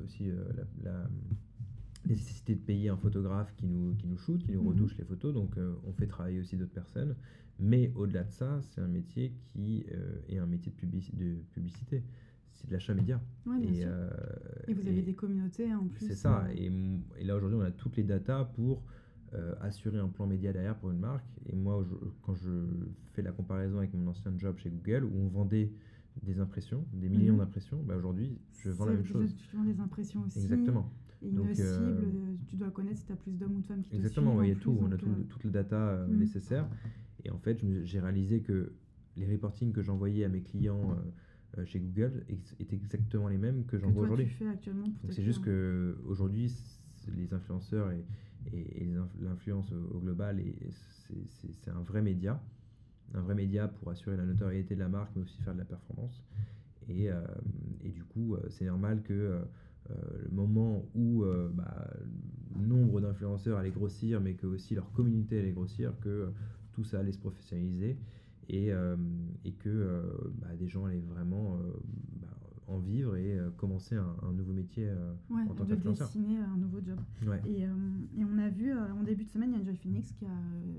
aussi 0.04 0.30
la, 0.82 1.06
nécessité 2.06 2.54
de 2.54 2.60
payer 2.60 2.88
un 2.88 2.96
photographe 2.96 3.52
qui 3.56 3.66
nous, 3.66 3.94
qui 3.94 4.06
nous 4.06 4.16
shoot, 4.16 4.42
qui 4.42 4.52
nous 4.52 4.62
mhm. 4.62 4.68
retouche 4.68 4.96
les 4.98 5.04
photos. 5.04 5.32
Donc, 5.32 5.56
euh, 5.56 5.74
on 5.86 5.92
fait 5.92 6.06
travailler 6.06 6.40
aussi 6.40 6.56
d'autres 6.56 6.72
personnes. 6.72 7.14
Mais 7.58 7.92
au-delà 7.94 8.24
de 8.24 8.32
ça, 8.32 8.60
c'est 8.62 8.80
un 8.80 8.88
métier 8.88 9.32
qui 9.52 9.84
euh, 9.92 10.16
est 10.28 10.38
un 10.38 10.46
métier 10.46 10.72
de, 10.82 10.86
de 11.16 11.34
publicité. 11.52 12.02
C'est 12.52 12.66
de 12.66 12.72
l'achat 12.72 12.94
média. 12.94 13.20
et, 13.62 13.84
euh, 13.84 14.10
et, 14.68 14.74
vous 14.74 14.86
avez 14.86 15.02
des 15.02 15.14
communautés 15.14 15.72
en 15.74 15.86
plus. 15.86 16.06
C'est 16.06 16.14
ça. 16.14 16.46
Et, 16.54 16.70
et, 17.18 17.24
là, 17.24 17.36
aujourd'hui, 17.36 17.58
on 17.58 17.64
a 17.64 17.70
toutes 17.70 17.96
les 17.96 18.02
datas 18.02 18.44
pour 18.44 18.82
assurer 19.60 19.98
un 19.98 20.08
plan 20.08 20.26
média 20.26 20.52
derrière 20.52 20.76
pour 20.76 20.90
une 20.90 20.98
marque. 20.98 21.26
Et 21.46 21.56
moi, 21.56 21.84
quand 22.22 22.34
je 22.34 22.50
fais 23.12 23.22
la 23.22 23.32
comparaison 23.32 23.78
avec 23.78 23.94
mon 23.94 24.10
ancien 24.10 24.32
job 24.36 24.58
chez 24.58 24.70
Google, 24.70 25.04
où 25.04 25.16
on 25.16 25.28
vendait 25.28 25.72
des 26.22 26.38
impressions, 26.40 26.84
des 26.92 27.08
millions 27.08 27.34
mhm. 27.34 27.40
d'impressions, 27.40 27.82
bah 27.82 27.96
aujourd'hui, 27.96 28.38
je 28.58 28.70
vends 28.70 28.84
la 28.84 28.92
même 28.92 29.04
chose. 29.04 29.34
Tu 29.34 29.56
vends 29.56 29.64
des 29.64 29.80
impressions 29.80 30.22
aussi. 30.22 30.38
Exactement. 30.38 30.90
Et 31.22 31.28
une 31.28 31.36
Donc, 31.36 31.54
cible, 31.54 31.68
euh, 31.68 32.34
tu 32.48 32.56
dois 32.56 32.70
connaître 32.70 32.98
si 32.98 33.06
tu 33.06 33.12
as 33.12 33.16
plus 33.16 33.32
d'hommes 33.32 33.56
ou 33.56 33.60
de 33.60 33.66
femmes 33.66 33.82
qui 33.82 33.94
Exactement, 33.94 34.38
te 34.38 34.42
il 34.44 34.48
y 34.48 34.52
a 34.52 34.56
tout, 34.56 34.76
on 34.80 34.90
a 34.90 34.96
tout, 34.96 35.06
euh, 35.06 35.24
toutes 35.28 35.44
les 35.44 35.50
datas 35.50 35.76
euh, 35.76 36.06
mm. 36.06 36.18
nécessaires. 36.18 36.68
Et 37.24 37.30
en 37.30 37.38
fait, 37.38 37.64
j'ai 37.84 38.00
réalisé 38.00 38.40
que 38.40 38.72
les 39.16 39.30
reportings 39.30 39.72
que 39.72 39.82
j'envoyais 39.82 40.24
à 40.24 40.28
mes 40.28 40.42
clients 40.42 40.96
chez 41.64 41.78
Google 41.78 42.24
étaient 42.58 42.74
exactement 42.74 43.28
les 43.28 43.36
mêmes 43.36 43.64
que 43.66 43.78
j'envoie 43.78 44.04
aujourd'hui. 44.04 44.26
C'est 45.10 45.22
juste 45.22 45.44
qu'aujourd'hui, 45.44 46.52
les 47.14 47.32
influenceurs 47.32 47.92
et, 47.92 48.04
et, 48.52 48.86
l'influence 49.20 49.72
au, 49.72 49.98
global, 50.00 50.42
c'est 51.28 51.70
un 51.70 51.82
vrai 51.82 52.02
média. 52.02 52.40
Un 53.14 53.20
vrai 53.20 53.34
média 53.34 53.68
pour 53.68 53.90
assurer 53.90 54.16
la 54.16 54.24
notoriété 54.24 54.74
de 54.74 54.80
la 54.80 54.88
marque, 54.88 55.10
mais 55.14 55.22
aussi 55.22 55.40
faire 55.42 55.54
de 55.54 55.58
la 55.58 55.64
performance. 55.64 56.22
Et, 56.88 57.08
et 57.84 57.90
du 57.90 58.04
coup, 58.04 58.36
c'est 58.48 58.64
normal 58.64 59.02
que 59.02 59.42
euh, 59.90 59.94
le 60.24 60.30
moment 60.30 60.84
où 60.94 61.24
euh, 61.24 61.50
bah, 61.52 61.88
le 62.54 62.66
nombre 62.66 63.00
d'influenceurs 63.00 63.58
allait 63.58 63.70
grossir, 63.70 64.20
mais 64.20 64.34
que 64.34 64.46
aussi 64.46 64.74
leur 64.74 64.90
communauté 64.92 65.38
allait 65.38 65.52
grossir, 65.52 65.92
que 66.00 66.30
tout 66.72 66.84
ça 66.84 67.00
allait 67.00 67.12
se 67.12 67.18
professionnaliser 67.18 67.98
et, 68.48 68.72
euh, 68.72 68.96
et 69.44 69.52
que 69.52 70.02
bah, 70.40 70.54
des 70.58 70.68
gens 70.68 70.84
allaient 70.84 71.00
vraiment 71.00 71.58
en 72.72 72.78
vivre 72.78 73.16
et 73.16 73.38
commencer 73.56 73.96
un, 73.96 74.32
nouveau 74.32 74.52
métier 74.52 74.90
en 75.30 75.54
tant 75.54 75.64
qu'influenceur. 75.64 76.08
dessiner 76.08 76.38
un 76.38 76.56
nouveau 76.56 76.80
job. 76.80 76.98
Et, 77.46 77.62
et, 77.62 78.24
on 78.24 78.38
a 78.38 78.48
vu 78.48 78.72
en 78.72 79.02
début 79.02 79.24
de 79.24 79.30
semaine, 79.30 79.52
il 79.52 79.58
y 79.58 79.60
a 79.60 79.64
Joy 79.64 79.76
Phoenix 79.76 80.12
qui 80.12 80.24
a 80.24 80.28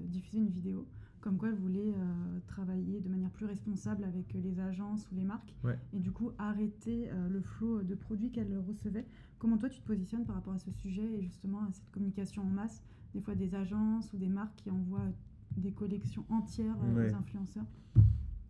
diffusé 0.08 0.40
une 0.40 0.50
vidéo 0.50 0.88
comme 1.24 1.38
quoi 1.38 1.48
elle 1.48 1.56
voulait 1.56 1.94
euh, 1.96 2.40
travailler 2.48 3.00
de 3.00 3.08
manière 3.08 3.30
plus 3.30 3.46
responsable 3.46 4.04
avec 4.04 4.34
les 4.34 4.60
agences 4.60 5.10
ou 5.10 5.16
les 5.16 5.24
marques 5.24 5.54
et 5.94 6.00
du 6.00 6.12
coup 6.12 6.32
arrêter 6.38 7.10
euh, 7.10 7.30
le 7.30 7.42
flot 7.42 7.82
de 7.82 7.96
produits 7.96 8.30
qu'elle 8.30 8.54
recevait. 8.68 9.08
Comment 9.40 9.58
toi 9.58 9.70
tu 9.70 9.80
te 9.80 9.88
positionnes 9.88 10.26
par 10.26 10.36
rapport 10.36 10.54
à 10.54 10.60
ce 10.60 10.70
sujet 10.72 11.10
et 11.18 11.22
justement 11.22 11.60
à 11.60 11.72
cette 11.72 11.90
communication 11.92 12.44
en 12.44 12.50
masse, 12.50 12.84
des 13.14 13.22
fois 13.22 13.36
des 13.36 13.56
agences 13.56 14.12
ou 14.12 14.18
des 14.18 14.28
marques 14.28 14.56
qui 14.58 14.70
envoient 14.70 15.14
des 15.56 15.72
collections 15.72 16.26
entières 16.30 16.76
euh, 16.84 17.10
aux 17.10 17.16
influenceurs? 17.16 17.66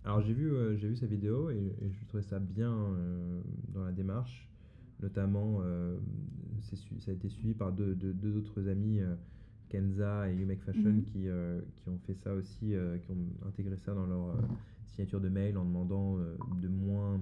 Alors 0.05 0.21
j'ai 0.21 0.33
vu, 0.33 0.51
j'ai 0.77 0.89
vu 0.89 0.95
sa 0.95 1.05
vidéo 1.07 1.49
et, 1.49 1.73
je 1.89 2.05
trouvais 2.07 2.23
ça 2.23 2.39
bien 2.39 2.75
dans 3.73 3.83
la 3.85 3.91
démarche. 3.91 4.49
Notamment, 5.01 5.61
ça 6.61 7.11
a 7.11 7.13
été 7.13 7.29
suivi 7.29 7.53
par 7.53 7.71
deux, 7.71 7.95
deux, 7.95 8.13
deux 8.13 8.35
autres 8.37 8.67
amis 8.67 8.99
Kenza 9.69 10.29
et 10.29 10.35
You 10.35 10.45
Make 10.45 10.61
Fashion 10.61 10.89
Mhm. 10.91 11.03
qui, 11.03 11.27
euh, 11.27 11.59
qui 11.77 11.89
ont 11.89 11.97
fait 12.05 12.13
ça 12.13 12.33
aussi, 12.33 12.75
euh, 12.75 12.97
qui 12.99 13.09
ont 13.11 13.47
intégré 13.47 13.75
ça 13.77 13.93
dans 13.93 14.05
leur 14.05 14.27
euh, 14.27 14.41
signature 14.85 15.19
de 15.19 15.29
mail 15.29 15.57
en 15.57 15.65
demandant 15.65 16.19
euh, 16.19 16.35
de 16.61 16.67
moins 16.67 17.19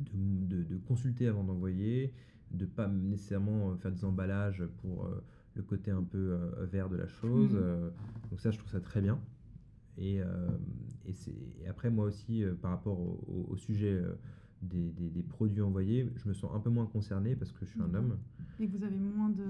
de, 0.00 0.46
de- 0.56 0.62
de 0.64 0.76
consulter 0.78 1.26
avant 1.28 1.44
d'envoyer, 1.44 2.12
de 2.50 2.66
pas 2.66 2.86
nécessairement 2.88 3.70
euh, 3.70 3.76
faire 3.76 3.92
des 3.92 4.04
emballages 4.04 4.62
pour 4.82 5.06
euh, 5.06 5.24
le 5.54 5.62
côté 5.62 5.90
un 5.90 6.02
peu 6.02 6.18
euh, 6.18 6.66
vert 6.66 6.88
de 6.90 6.96
la 6.96 7.06
chose. 7.06 7.52
Mhm. 7.54 7.58
euh, 7.60 7.90
donc 8.30 8.40
ça, 8.40 8.50
je 8.50 8.58
trouve 8.58 8.70
ça 8.70 8.80
très 8.80 9.00
bien. 9.00 9.18
Et, 9.98 10.20
euh, 10.22 10.26
et, 11.06 11.12
et 11.62 11.68
après, 11.68 11.90
moi 11.90 12.06
aussi, 12.06 12.42
euh, 12.44 12.54
par 12.54 12.70
rapport 12.70 12.98
au, 13.00 13.56
sujet 13.56 13.92
euh, 13.92 14.14
des, 14.62 14.90
des- 14.92 15.10
des 15.10 15.22
produits 15.22 15.60
envoyés, 15.60 16.08
je 16.16 16.28
me 16.28 16.32
sens 16.34 16.50
un 16.54 16.60
peu 16.60 16.70
moins 16.70 16.86
concerné 16.86 17.36
parce 17.36 17.52
que 17.52 17.64
je 17.66 17.70
suis 17.72 17.80
un 17.82 17.92
homme. 17.94 18.16
Et 18.60 18.68
que 18.68 18.76
vous 18.76 18.84
avez 18.84 18.96
moins 18.96 19.28
de, 19.30 19.42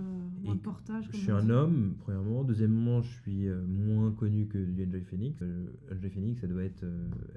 moins 0.43 0.55
de 0.55 0.61
portages. 0.61 1.07
Je 1.13 1.17
suis 1.17 1.31
un 1.31 1.49
homme, 1.51 1.95
premièrement. 2.01 2.45
Deuxièmement, 2.45 3.03
je 3.03 3.11
suis 3.21 3.49
moins 3.69 4.11
connu 4.13 4.47
que 4.47 4.59
du 4.59 4.85
Enjoy 4.87 5.03
Phoenix. 5.03 5.43
Enjoy 5.93 6.11
Phoenix, 6.11 6.43
elle 6.43 6.51
doit 6.51 6.65
être, 6.65 6.85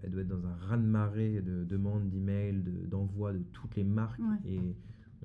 elle 0.04 0.12
doit 0.12 0.22
être 0.22 0.28
dans 0.30 0.46
un 0.48 0.56
raz-de-marée 0.56 1.42
de 1.42 1.64
demandes, 1.66 2.10
d'emails, 2.10 2.62
de- 2.64 2.88
d'envois 2.88 3.34
de, 3.34 3.40
toutes 3.52 3.76
les 3.76 3.84
marques. 3.84 4.20
Ouais. 4.20 4.50
Et 4.52 4.76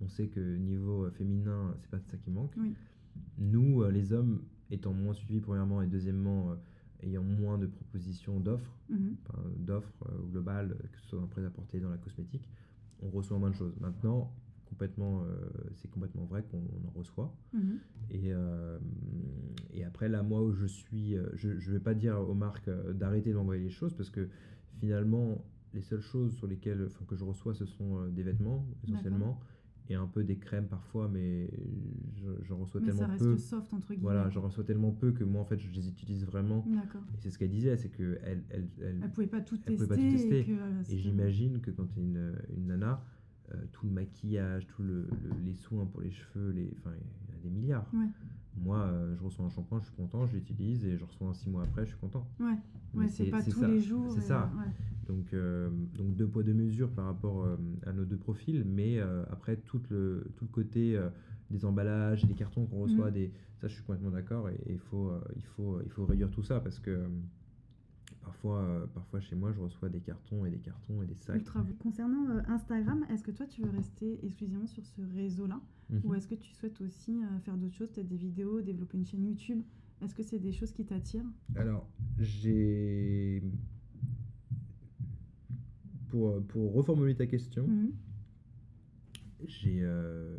on 0.03 0.09
sait 0.09 0.27
que 0.29 0.41
niveau 0.57 1.09
féminin, 1.13 1.75
c'est 1.81 1.91
pas 1.91 2.01
ça 2.01 2.17
qui 2.19 2.31
manque. 2.31 2.53
Oui. 2.59 2.75
Nous, 3.39 3.85
les 3.91 4.13
hommes, 4.13 4.43
étant 4.71 4.93
moins 4.93 5.15
suivis, 5.15 5.41
premièrement, 5.41 5.83
et 5.83 5.87
deuxièmement, 5.87 6.57
ayant 7.03 7.23
moins 7.23 7.59
de 7.59 7.67
propositions 7.67 8.41
d'offres, 8.41 8.77
Mhm. 8.89 9.17
enfin, 9.27 9.43
d'offres 9.59 10.07
euh, 10.09 10.19
globales, 10.31 10.77
que 10.93 10.99
ce 11.01 11.07
soit 11.09 11.19
dans 11.19 11.25
le 11.25 11.31
prêt-à-porter, 11.31 11.81
dans 11.81 11.91
la 11.91 11.99
cosmétique, 11.99 12.49
on 13.03 13.09
reçoit 13.11 13.39
moins 13.39 13.51
de 13.51 13.55
choses. 13.55 13.79
Maintenant, 13.81 14.33
complètement, 14.67 15.23
euh, 15.25 15.49
c'est 15.75 15.91
complètement 15.91 16.25
vrai 16.25 16.45
qu'on 16.51 16.59
en 16.87 16.91
reçoit. 16.95 17.35
Mhm. 17.53 17.79
Et, 18.11 18.33
euh, 18.33 18.79
et 19.73 19.85
après, 19.85 20.09
là, 20.09 20.23
moi, 20.23 20.43
où 20.43 20.53
je 20.53 20.67
suis, 20.67 21.17
je 21.35 21.49
ne 21.49 21.73
vais 21.73 21.81
pas 21.81 21.95
dire 21.95 22.19
aux 22.21 22.35
marques 22.35 22.71
d'arrêter 22.95 23.33
d'envoyer 23.33 23.63
les 23.63 23.71
choses 23.71 23.95
parce 23.95 24.11
que 24.11 24.29
finalement, 24.79 25.45
les 25.73 25.83
seules 25.83 26.01
choses 26.01 26.35
sur 26.35 26.47
lesquelles, 26.47 26.85
enfin, 26.87 27.05
que 27.07 27.15
je 27.17 27.25
reçois, 27.25 27.55
ce 27.55 27.65
sont 27.67 28.07
des 28.09 28.23
vêtements 28.23 28.67
essentiellement 28.83 29.41
et 29.91 29.95
un 29.97 30.07
peu 30.07 30.23
des 30.23 30.37
crèmes 30.39 30.69
parfois, 30.69 31.09
mais 31.09 31.51
je- 32.15 32.45
j'en 32.45 32.59
reçois 32.59 32.81
Mais 32.81 32.87
ça 32.93 32.93
tellement 32.99 33.13
reste 33.13 33.25
peu. 33.25 33.37
soft 33.37 33.73
entre 33.75 33.89
guillemets. 33.89 34.03
Voilà, 34.03 34.31
j'en 34.31 34.41
reçois 34.43 34.63
tellement 34.65 34.93
peu 34.93 35.11
que 35.13 35.25
moi, 35.25 35.41
en 35.41 35.45
fait, 35.45 35.59
je 35.59 35.69
les 35.71 35.89
utilise 35.89 36.25
vraiment. 36.25 36.65
D'accord. 36.69 37.03
Et 37.13 37.17
c'est 37.19 37.31
ce 37.31 37.39
qu'elle 37.39 37.51
disait, 37.51 37.77
c'est 37.77 37.89
que 37.91 38.19
elle, 38.23 38.45
elle, 38.51 38.69
elle- 38.81 39.01
Elle 39.03 39.11
pouvait 39.11 39.27
pas 39.27 39.41
tout 39.41 39.57
Elle 39.57 39.63
tester. 39.63 39.75
pouvait 39.85 39.89
pas 39.89 39.97
tout 39.97 40.11
tester. 40.17 40.39
Et, 40.41 40.45
que, 40.45 40.53
et 40.53 40.85
c'était- 40.85 40.99
j'imagine 40.99 41.61
que 41.61 41.71
quand 41.73 41.87
tu 41.87 41.99
es 41.99 42.03
une, 42.05 42.35
une 42.57 42.67
nana, 42.69 43.05
euh, 43.53 43.57
tout 43.73 43.85
le 43.87 43.93
maquillage, 43.93 44.67
tous 44.69 44.83
le, 44.85 45.09
le- 45.25 45.39
les 45.45 45.55
soins 45.55 45.87
pour 45.87 46.01
les 46.03 46.13
cheveux, 46.13 46.51
les, 46.53 46.73
enfin, 46.79 46.93
il 47.29 47.35
y 47.35 47.39
a 47.39 47.43
des 47.43 47.51
milliards. 47.51 47.91
Ouais. 47.93 48.07
Moi, 48.57 48.79
euh, 48.79 49.15
je 49.17 49.23
reçois 49.25 49.45
un 49.45 49.49
shampoing, 49.49 49.81
je 49.81 49.87
suis 49.87 49.95
content, 49.97 50.27
je 50.27 50.35
l'utilise 50.35 50.85
et 50.85 50.97
je 50.97 51.05
reçois 51.05 51.29
un 51.29 51.35
six 51.35 51.49
mois 51.49 51.63
après, 51.63 51.85
je 51.85 51.91
suis 51.91 51.99
content. 51.99 52.27
Ouais. 52.41 52.55
Ouais, 52.95 53.09
c'est 53.09 53.27
pas 53.27 53.43
tous 53.43 53.53
ça. 53.61 53.69
les 53.69 53.81
jours. 53.81 54.13
C'est 54.13 54.21
ça. 54.23 54.51
ouais. 54.59 54.73
Donc, 55.07 55.33
euh, 55.33 55.71
donc 55.97 56.15
deux 56.17 56.27
poids 56.27 56.43
deux 56.43 56.53
mesures 56.55 56.91
par 56.91 57.07
rapport 57.07 57.45
euh, 57.45 57.57
à 57.87 57.93
nos 57.93 58.05
deux 58.05 58.17
profils, 58.19 58.65
mais 58.65 59.01
après 59.31 59.57
tout 59.57 59.81
le, 59.91 60.31
tout 60.37 60.45
le 60.45 60.51
côté 60.51 61.01
des 61.51 61.65
emballages, 61.65 62.25
des 62.27 62.35
cartons 62.35 62.67
qu'on 62.67 62.81
reçoit, 62.83 63.07
Mhm. 63.09 63.15
des, 63.15 63.33
ça 63.61 63.69
je 63.69 63.75
suis 63.75 63.83
complètement 63.83 64.11
d'accord 64.11 64.49
et 64.51 64.77
faut, 64.79 65.13
il, 65.37 65.45
faut, 65.45 65.81
il 65.85 65.91
faut 65.91 66.05
réduire 66.05 66.31
tout 66.31 66.43
ça 66.43 66.61
parce 66.61 66.79
que 66.79 67.09
parfois, 68.31 68.61
euh, 68.63 68.87
parfois 68.95 69.21
chez 69.21 69.35
moi 69.35 69.51
je 69.53 69.59
reçois 69.61 69.89
des 69.89 70.01
cartons 70.01 70.45
et 70.47 70.51
des 70.51 70.59
cartons 70.59 71.03
et 71.03 71.07
des 71.07 71.17
sacs. 71.17 71.37
Ultra. 71.37 71.67
Concernant 71.81 72.29
euh, 72.31 72.41
Instagram, 72.47 73.05
est-ce 73.11 73.25
que 73.25 73.33
toi 73.33 73.47
tu 73.47 73.63
veux 73.63 73.71
rester 73.71 74.25
exclusivement 74.25 74.67
sur 74.67 74.85
ce 74.87 75.01
réseau-là 75.17 75.61
Mhm. 75.91 76.01
ou 76.05 76.15
est-ce 76.15 76.29
que 76.29 76.37
tu 76.37 76.53
souhaites 76.53 76.81
aussi 76.81 77.21
euh, 77.21 77.39
faire 77.41 77.57
d'autres 77.57 77.75
choses, 77.75 77.91
peut-être 77.91 78.07
des 78.09 78.17
vidéos, 78.17 78.61
développer 78.63 78.97
une 78.99 79.05
chaîne 79.05 79.25
YouTube? 79.27 79.61
Est-ce 80.01 80.15
que 80.15 80.23
c'est 80.23 80.39
des 80.39 80.53
choses 80.53 80.71
qui 80.73 80.85
t'attirent? 80.85 81.27
Alors, 81.57 81.89
j'ai. 82.19 83.43
Pour, 86.09 86.41
pour 86.47 86.73
reformuler 86.73 87.15
ta 87.17 87.27
question, 87.27 87.67
Mhm. 87.67 87.91
j'ai, 89.47 89.85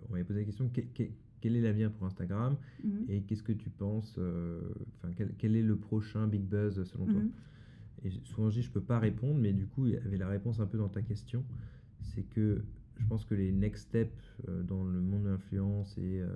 on 0.08 0.12
m'avait 0.14 0.24
posé 0.24 0.40
la 0.40 0.46
question 0.46 0.70
que- 0.70 0.82
que- 0.82 1.12
quel 1.42 1.56
est 1.58 1.62
l'avenir 1.62 1.92
pour 1.92 2.08
Instagram 2.08 2.56
Mhm. 2.84 3.06
et 3.10 3.22
qu'est-ce 3.24 3.44
que 3.44 3.54
tu 3.54 3.70
penses, 3.70 4.18
enfin, 4.98 5.12
quel, 5.18 5.34
quel 5.38 5.56
est 5.56 5.64
le 5.64 5.76
prochain 5.78 6.28
big 6.28 6.44
buzz 6.44 6.82
selon 6.84 7.06
toi? 7.08 7.22
Et 8.04 8.10
souvent 8.24 8.50
je 8.50 8.56
dis 8.60 8.62
je 8.64 8.72
peux 8.72 8.82
pas 8.82 9.00
répondre, 9.00 9.36
mais 9.40 9.54
du 9.54 9.68
coup 9.68 9.86
il 9.88 9.94
y 9.94 9.98
avait 9.98 10.18
la 10.18 10.28
réponse 10.28 10.60
un 10.60 10.66
peu 10.66 10.78
dans 10.78 10.90
ta 10.90 11.02
question. 11.02 11.44
C'est 12.02 12.24
que 12.24 12.64
je 12.98 13.06
pense 13.08 13.26
que 13.26 13.36
les 13.36 13.52
next 13.52 13.88
steps 13.90 14.12
euh, 14.48 14.64
dans 14.64 14.84
le 14.84 15.00
monde 15.02 15.24
de 15.24 15.30
l'influence 15.30 15.98
et 15.98 16.22
euh, 16.22 16.28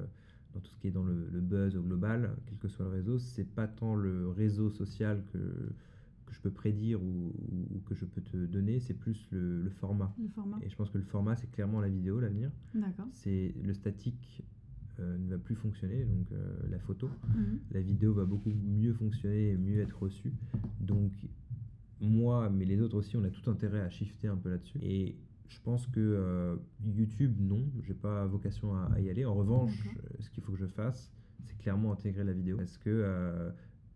dans 0.54 0.60
tout 0.62 0.72
ce 0.72 0.78
qui 0.78 0.88
est 0.88 0.92
dans 0.92 1.04
le, 1.04 1.28
le 1.32 1.42
buzz 1.42 1.76
au 1.76 1.82
global, 1.82 2.36
quel 2.46 2.58
que 2.58 2.68
soit 2.68 2.86
le 2.86 2.92
réseau, 2.92 3.18
c'est 3.20 3.44
pas 3.46 3.68
tant 3.68 3.96
le 3.96 4.30
réseau 4.30 4.70
social 4.70 5.24
que, 5.34 5.38
que 5.40 6.34
je 6.34 6.40
peux 6.40 6.52
prédire 6.52 7.02
ou, 7.04 7.34
ou- 7.52 7.76
ou 7.76 7.80
que 7.82 7.94
je 7.96 8.06
peux 8.06 8.22
te 8.22 8.38
donner, 8.46 8.80
c'est 8.80 8.94
plus 8.94 9.28
le, 9.32 9.62
le 9.64 9.70
format. 9.70 10.16
Le 10.22 10.30
format 10.30 10.60
Et 10.64 10.70
je 10.70 10.76
pense 10.76 10.90
que 10.92 10.98
le 10.98 11.04
format 11.04 11.36
c'est 11.36 11.52
clairement 11.52 11.82
la 11.82 11.90
vidéo 11.90 12.20
l'avenir. 12.20 12.52
D'accord. 12.74 13.08
C'est 13.12 13.54
le 13.64 13.74
statique 13.74 14.44
euh, 15.00 15.18
ne 15.18 15.30
va 15.32 15.38
plus 15.38 15.56
fonctionner, 15.56 16.06
donc 16.06 16.32
euh, 16.32 16.56
la 16.70 16.80
photo 16.80 17.10
Mhm. 17.36 17.60
la 17.72 17.82
vidéo 17.82 18.14
va 18.14 18.24
beaucoup 18.26 18.52
mieux 18.52 18.94
fonctionner 18.94 19.50
et 19.50 19.58
mieux 19.58 19.82
être 19.82 20.02
reçue. 20.02 20.32
Donc, 20.80 21.12
moi, 22.02 22.50
mais 22.50 22.66
les 22.66 22.82
autres 22.82 22.98
aussi, 22.98 23.16
on 23.18 23.24
a 23.24 23.30
tout 23.30 23.50
intérêt 23.50 23.82
à 23.82 23.90
shifter 23.90 24.28
un 24.28 24.38
peu 24.38 24.50
là-dessus. 24.50 24.80
Et 24.82 25.16
je 25.48 25.60
pense 25.64 25.88
que 25.88 26.00
euh, 26.00 26.56
YouTube, 26.86 27.36
non, 27.40 27.64
j'ai 27.84 27.94
pas 27.94 28.26
vocation 28.26 28.76
à, 28.76 28.90
à 28.96 29.00
y 29.00 29.10
aller. 29.10 29.26
En 29.26 29.34
revanche, 29.36 29.88
euh, 29.98 30.16
ce 30.20 30.30
qu'il 30.30 30.44
faut 30.44 30.52
que 30.54 30.58
je 30.60 30.66
fasse, 30.66 31.12
c'est 31.44 31.58
clairement 31.58 31.92
intégrer 31.94 32.24
la 32.24 32.34
vidéo. 32.34 32.58
Parce 32.58 32.78
que, 32.78 32.90
euh, 32.90 33.50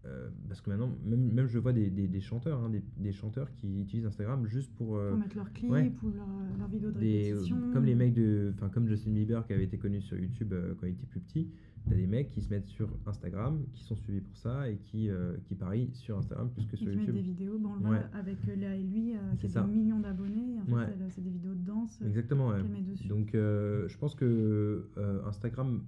euh, 0.06 0.30
parce 0.48 0.62
que 0.62 0.70
maintenant, 0.70 0.92
même, 1.04 1.32
même 1.34 1.48
je 1.48 1.60
vois 1.60 1.74
des, 1.74 1.90
des- 1.90 2.08
des 2.08 2.22
chanteurs, 2.22 2.62
hein, 2.64 2.70
des, 2.70 2.82
des 2.98 3.12
chanteurs 3.12 3.52
qui 3.56 3.82
utilisent 3.82 4.06
Instagram 4.06 4.46
juste 4.48 4.72
pour. 4.76 4.98
Pour 5.10 5.18
mettre 5.18 5.36
leurs 5.36 5.52
clips 5.52 5.70
ouais. 5.72 5.92
ou 6.04 6.12
leurs 6.12 6.28
leur 6.58 6.68
vidéos 6.70 6.92
de 6.92 7.00
répétition. 7.00 7.58
comme 7.74 7.84
les 7.86 7.96
mecs 7.96 8.14
de 8.14 8.54
enfin 8.56 8.70
comme 8.70 8.88
Justin 8.88 9.12
Bieber 9.12 9.46
qui 9.46 9.54
avait 9.54 9.66
été 9.66 9.78
connu 9.78 10.02
sur 10.02 10.18
YouTube 10.18 10.54
quand 10.80 10.86
il 10.88 10.94
était 10.94 11.06
plus 11.08 11.20
petit 11.20 11.50
t'as 11.88 11.96
des 11.96 12.08
mecs 12.08 12.30
qui 12.32 12.42
se 12.42 12.50
mettent 12.50 12.68
sur 12.68 12.90
Instagram 13.06 13.64
qui 13.74 13.84
sont 13.84 13.96
suivis 13.96 14.22
pour 14.22 14.36
ça 14.38 14.70
et 14.70 14.78
qui 14.78 15.10
euh, 15.10 15.38
qui 15.46 15.56
parient 15.56 15.90
sur 15.94 16.18
Instagram 16.18 16.50
plus 16.52 16.66
que 16.66 16.76
Et 16.76 16.78
sur 16.78 16.90
qui 16.92 16.98
mettent 16.98 16.98
YouTube 17.08 17.16
des 17.16 17.22
vidéos, 17.22 17.58
bon, 17.60 17.70
on 17.70 17.76
le 17.76 17.82
Ouais. 17.90 18.00
voit 18.10 18.20
avec 18.20 18.38
euh, 18.48 18.56
Léa 18.56 18.76
et 18.76 18.84
lui, 18.84 19.16
euh, 19.16 19.20
qui 19.40 19.46
a 19.46 19.50
ça. 19.50 19.62
des 19.64 19.72
millions 19.72 20.00
d'abonnés. 20.00 20.56
et 20.56 20.60
En 20.60 20.66
fait, 20.66 20.74
Ouais. 20.74 20.86
elle, 21.00 21.12
c'est 21.12 21.22
des 21.24 21.30
vidéos 21.30 21.54
de 21.54 21.66
danse 21.66 22.00
euh, 22.02 22.08
exactement 22.08 22.50
ouais. 22.50 22.64
met 22.64 22.82
dessus. 22.82 23.08
donc 23.08 23.34
euh, 23.36 23.88
je 23.88 23.98
pense 23.98 24.16
que 24.16 24.90
euh, 24.98 25.26
Instagram 25.26 25.84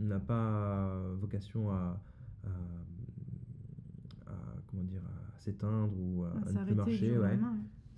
n'a 0.00 0.20
pas 0.20 0.96
vocation 1.20 1.70
à, 1.70 2.00
à, 2.44 2.48
à- 4.26 4.32
comment 4.68 4.84
dire 4.84 5.02
à 5.04 5.38
s'éteindre 5.38 5.92
ou 5.98 6.24
à, 6.24 6.30
à 6.30 6.52
ne 6.52 6.64
plus 6.66 6.74
marcher. 6.74 7.14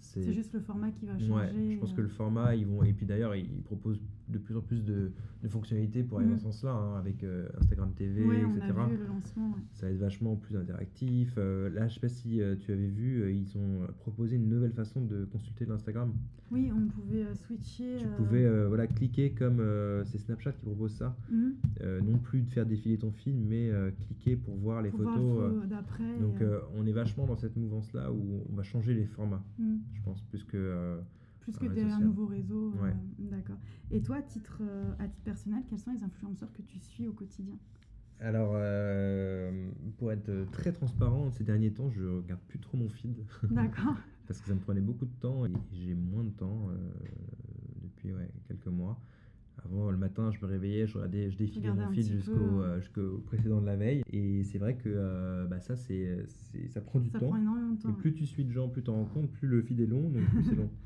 C'est 0.01 0.33
juste 0.33 0.53
le 0.53 0.61
format 0.61 0.91
qui 0.91 1.07
va 1.07 1.19
changer. 1.19 1.75
Je 1.75 1.79
pense 1.81 1.93
que 1.93 2.01
le 2.03 2.09
format, 2.09 2.55
ils 2.55 2.67
vont. 2.67 2.83
Et 2.85 2.93
puis 2.93 3.07
d'ailleurs, 3.07 3.35
ils 3.35 3.63
proposent 3.63 4.01
de 4.35 4.39
plus 4.39 4.57
en 4.57 4.61
plus 4.61 4.85
de, 4.85 5.13
de 5.43 5.49
fonctionnalités 5.49 6.03
pour 6.03 6.19
aller 6.19 6.29
dans 6.29 6.37
ce 6.37 6.45
sens-là, 6.45 6.73
hein, 6.73 6.99
avec 6.99 7.23
euh, 7.23 7.49
Instagram 7.61 7.93
TV, 7.95 8.25
ouais, 8.25 8.45
on 8.45 8.57
etc. 8.57 8.73
a 8.79 8.87
vu 8.87 8.97
le 8.97 9.07
lancement. 9.07 9.49
ouais. 9.49 9.63
Ça 9.73 9.87
va 9.87 9.93
être 9.93 9.99
vachement 9.99 10.37
plus 10.37 10.57
interactif. 10.57 11.35
Euh, 11.39 11.71
là, 11.71 11.89
je 11.89 11.95
sais 11.95 12.01
pas 12.01 12.09
si 12.09 12.41
euh, 12.41 12.57
tu 12.57 12.73
avais 12.73 12.89
vu, 12.89 13.33
ils 13.33 13.57
ont 13.57 13.87
proposé 14.01 14.37
une 14.37 14.49
nouvelle 14.49 14.73
façon 14.73 15.01
de 15.01 15.25
consulter 15.27 15.65
l'Instagram. 15.65 16.13
Oui, 16.51 16.71
on 16.75 16.87
pouvait 16.89 17.25
switcher. 17.35 17.99
Tu 17.99 18.07
pouvais 18.17 18.67
voilà, 18.67 18.87
cliquer 18.87 19.31
comme 19.33 19.63
c'est 20.05 20.19
Snapchat 20.19 20.53
qui 20.53 20.63
propose 20.63 20.93
ça. 20.93 21.17
Euh, 21.81 22.01
non 22.01 22.19
plus 22.19 22.43
de 22.43 22.51
faire 22.51 22.67
défiler 22.67 22.99
ton 22.99 23.13
fil, 23.13 23.37
mais 23.37 23.71
cliquer 24.07 24.37
pour 24.37 24.57
voir 24.57 24.83
les 24.83 24.91
pour 24.91 25.01
photos. 25.01 25.53
le 25.53 25.67
d'après. 25.67 26.19
donc 26.21 26.43
on 26.77 26.87
est 26.87 26.93
vachement 26.93 27.27
dans 27.27 27.37
cette 27.37 27.57
mouvance-là 27.57 28.13
où 28.13 28.45
on 28.51 28.55
va 28.55 28.63
changer 28.63 28.95
les 28.95 29.07
formats, 29.07 29.43
mhm. 29.59 29.81
je 29.95 30.03
pense, 30.03 30.21
plus 30.23 30.45
que... 30.45 30.99
Plus 31.45 31.59
que 31.59 31.93
un 31.93 32.01
nouveau 32.01 32.27
réseau. 32.27 32.73
euh. 32.83 32.91
D'accord. 33.19 33.59
Et 33.91 34.01
toi, 34.01 34.17
à 34.17 34.23
titre, 34.23 34.59
euh, 34.63 34.93
à 34.99 35.07
titre 35.09 35.23
personnel, 35.25 35.63
quels 35.69 35.79
sont 35.79 35.93
les 35.93 36.03
influenceurs 36.03 36.53
que 36.53 36.63
tu 36.63 36.79
suis 36.79 37.07
au 37.07 37.13
quotidien? 37.13 37.59
Alors, 38.21 38.53
euh, 38.55 39.71
pour 39.99 40.11
être 40.13 40.31
très 40.53 40.73
transparent, 40.73 41.31
ces 41.31 41.45
derniers 41.45 41.73
temps, 41.73 41.91
je 41.91 42.03
regarde 42.05 42.41
plus 42.49 42.59
trop 42.59 42.79
mon 42.79 42.89
feed 42.89 43.15
D'accord. 43.51 43.97
parce 44.27 44.41
que 44.41 44.49
ça 44.49 44.55
me 44.55 44.61
prenait 44.61 44.81
beaucoup 44.81 45.05
de 45.05 45.15
temps 45.21 45.45
et 45.45 45.53
j'ai 45.73 45.95
moins 45.95 46.25
de 46.25 46.31
temps 46.31 46.69
euh, 46.71 46.77
depuis 47.83 48.13
ouais, 48.15 48.31
quelques 48.49 48.69
mois. 48.69 48.99
Avant, 49.65 49.91
le 49.91 49.97
matin, 49.97 50.31
je 50.33 50.41
me 50.41 50.47
réveillais, 50.51 50.87
je, 50.87 50.95
regardais, 50.95 51.31
je 51.31 51.37
défilais 51.37 51.73
mon 51.73 51.89
feed 51.89 52.05
jusqu'au 52.05 52.61
euh, 52.63 53.23
précédent 53.27 53.61
de 53.61 53.67
la 53.67 53.77
veille. 53.77 54.03
Et 54.13 54.43
c'est 54.45 54.59
vrai 54.59 54.77
que 54.77 55.47
bah, 55.49 55.61
ça, 55.61 55.77
c'est- 55.77 56.27
ça 56.71 56.81
prend 56.81 57.01
du 57.01 57.11
Ça 57.11 57.21
temps. 57.21 57.29
prend 57.29 57.37
énormément 57.37 57.73
de 57.75 57.81
temps. 57.83 57.91
Et 57.91 57.93
plus 57.93 58.15
tu 58.15 58.27
suis 58.27 58.45
de 58.45 58.51
gens, 58.51 58.69
plus 58.69 58.83
tu 58.83 58.91
en 58.91 58.95
rends 58.95 59.05
compte, 59.05 59.31
plus 59.31 59.47
le 59.49 59.63
feed 59.63 59.81
est 59.81 59.87
long, 59.87 60.09
donc 60.09 60.25
plus 60.31 60.45
c'est 60.45 60.55
long. 60.57 60.71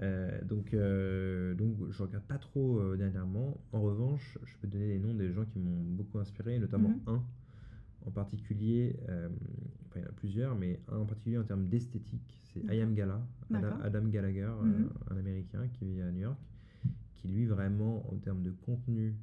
Euh, 0.00 0.40
donc, 0.44 0.72
euh, 0.74 1.54
donc 1.54 1.74
je 1.90 2.02
regarde 2.02 2.24
pas 2.24 2.38
trop 2.38 2.78
euh, 2.78 2.96
dernièrement. 2.96 3.56
En 3.72 3.80
revanche, 3.82 4.38
je 4.44 4.56
peux 4.60 4.68
donner 4.68 4.86
les 4.88 4.98
noms 4.98 5.14
des 5.14 5.32
gens 5.32 5.44
qui 5.44 5.58
m'ont 5.58 5.82
beaucoup 5.82 6.18
inspiré, 6.18 6.58
notamment 6.58 6.90
Mhm. 6.90 7.14
un 7.14 7.22
en 8.06 8.10
particulier, 8.12 8.96
euh, 9.08 9.28
enfin 9.86 10.00
il 10.00 10.02
y 10.02 10.04
en 10.04 10.08
a 10.08 10.12
plusieurs, 10.12 10.54
mais 10.56 10.80
un 10.90 10.98
en 10.98 11.04
particulier 11.04 11.36
en 11.36 11.42
termes 11.44 11.66
d'esthétique, 11.68 12.38
c'est. 12.52 12.68
Ayam 12.70 12.94
Gala. 12.94 13.20
Adam 13.82 14.04
Gallagher, 14.08 14.52
Mhm. 14.62 14.88
un 15.10 15.16
Américain 15.16 15.66
qui 15.74 15.84
vit 15.84 16.00
à 16.00 16.10
New 16.12 16.20
York, 16.20 16.38
qui 17.14 17.28
lui 17.28 17.44
vraiment 17.46 18.08
en 18.12 18.16
termes 18.18 18.42
de 18.42 18.52
contenu, 18.64 19.14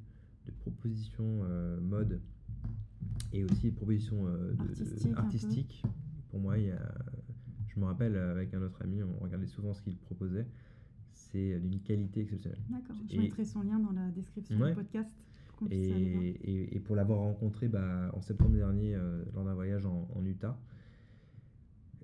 de 0.46 0.50
proposition 0.60 1.24
euh, 1.44 1.80
mode 1.80 2.20
et 3.32 3.44
aussi 3.44 3.70
propositions 3.70 4.24
de- 4.26 4.60
Artistiques, 4.60 5.02
peu. 5.12 5.18
artistiques. 5.18 5.82
Pour 6.30 6.40
moi, 6.40 6.58
il 6.58 6.66
y 6.66 6.70
a, 6.70 6.76
je 7.76 7.80
me 7.80 7.84
rappelle 7.86 8.16
avec 8.16 8.52
un 8.54 8.62
autre 8.62 8.80
ami, 8.82 9.02
on 9.02 9.22
regardait 9.22 9.46
souvent 9.46 9.74
ce 9.74 9.82
qu'il 9.82 9.96
proposait. 9.98 10.46
C'est 11.12 11.58
d'une 11.60 11.80
qualité 11.80 12.20
exceptionnelle. 12.22 12.58
D'accord. 12.70 12.96
Je 13.08 13.14
Et- 13.14 13.18
mettrai 13.18 13.44
son 13.44 13.62
lien 13.62 13.78
dans 13.78 13.92
la 13.92 14.08
description 14.10 14.58
Ouais. 14.58 14.70
du 14.70 14.74
podcast 14.76 15.10
pour. 15.58 15.68
Et, 15.70 15.76
et- 15.78 16.76
et 16.76 16.80
pour 16.80 16.96
l'avoir 16.96 17.18
rencontré 17.20 17.68
bah, 17.68 18.10
en 18.14 18.20
septembre 18.20 18.54
dernier 18.56 18.94
euh, 18.94 19.22
lors 19.34 19.44
d'un 19.44 19.54
voyage 19.54 19.84
en, 19.86 20.08
en 20.14 20.24
Utah, 20.24 20.58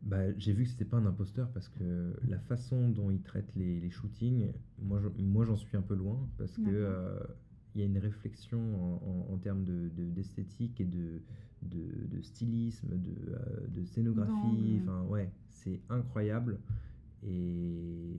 bah, 0.02 0.36
j'ai 0.38 0.52
vu 0.52 0.64
que 0.64 0.70
c'était 0.70 0.84
pas 0.84 0.96
un 0.96 1.06
imposteur 1.06 1.48
parce 1.52 1.68
que 1.68 2.12
la 2.28 2.38
façon 2.38 2.88
dont 2.88 3.10
il 3.10 3.20
traite 3.22 3.54
les, 3.54 3.78
les 3.80 3.90
shootings, 3.90 4.50
moi 4.82 5.00
je- 5.00 5.22
moi, 5.22 5.44
j'en 5.44 5.56
suis 5.56 5.76
un 5.76 5.82
peu 5.82 5.94
loin 5.94 6.18
parce 6.38 6.56
que 6.56 6.62
D'accord. 6.62 6.76
euh, 6.80 7.20
il 7.74 7.80
y 7.80 7.84
a 7.84 7.86
une 7.86 7.98
réflexion 7.98 8.58
en, 8.58 9.30
en- 9.30 9.34
en 9.34 9.38
termes 9.38 9.64
de- 9.64 9.90
de- 9.96 10.10
d'esthétique 10.10 10.80
et 10.80 10.84
de, 10.84 11.20
de, 11.62 12.06
de 12.10 12.20
stylisme, 12.20 12.98
de, 12.98 13.10
euh, 13.32 13.66
de 13.68 13.84
scénographie. 13.84 14.80
Enfin 14.82 15.02
ouais, 15.04 15.30
c'est 15.52 15.80
incroyable. 15.88 16.58
Et, 17.24 18.16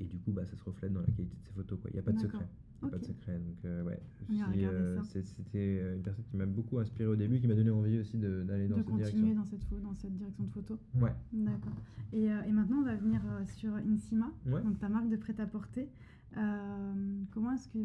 et 0.00 0.04
du 0.04 0.18
coup, 0.18 0.30
bah, 0.32 0.44
ça 0.44 0.56
se 0.56 0.64
reflète 0.64 0.92
dans 0.92 1.00
la 1.00 1.06
qualité 1.06 1.34
de 1.36 1.42
ses 1.42 1.52
photos. 1.52 1.78
Il 1.88 1.94
n'y 1.94 1.98
a 2.00 2.02
pas 2.02 2.12
de 2.12 2.18
secret. 2.20 2.46
Il 2.82 2.84
y 2.84 2.88
a 2.88 2.90
Pas 2.90 2.98
de 2.98 3.04
secret. 3.04 3.38
Donc, 3.38 3.64
euh, 3.64 3.82
ouais, 3.84 4.00
euh, 4.30 5.00
C'était 5.04 5.78
euh, 5.80 5.94
une 5.96 6.02
personne 6.02 6.24
qui 6.30 6.36
m'a 6.36 6.44
beaucoup 6.46 6.78
inspiré 6.78 7.06
au 7.08 7.16
début, 7.16 7.40
qui 7.40 7.46
m'a 7.46 7.54
donné 7.54 7.70
envie 7.70 7.98
aussi 7.98 8.18
de- 8.18 8.42
d'aller 8.42 8.68
dans 8.68 8.76
de 8.76 8.80
cette 8.82 8.90
continuer 8.90 9.10
direction. 9.10 9.34
dans 9.36 9.44
cette, 9.44 9.64
pho- 9.64 9.80
dans 9.80 9.94
cette 9.94 10.14
direction 10.16 10.44
de 10.44 10.50
photo. 10.50 10.78
Ouais. 11.00 11.12
D'accord. 11.32 11.72
Et, 12.12 12.30
euh, 12.30 12.42
et 12.42 12.52
maintenant, 12.52 12.78
on 12.78 12.84
va 12.84 12.96
venir 12.96 13.22
euh, 13.26 13.44
sur 13.46 13.74
Insima, 13.76 14.30
Ouais. 14.46 14.62
donc 14.62 14.78
ta 14.78 14.88
marque 14.90 15.08
de 15.08 15.16
prêt-à-porter. 15.16 15.88
Comment 16.34 17.52
est-ce 17.52 17.68
que 17.68 17.78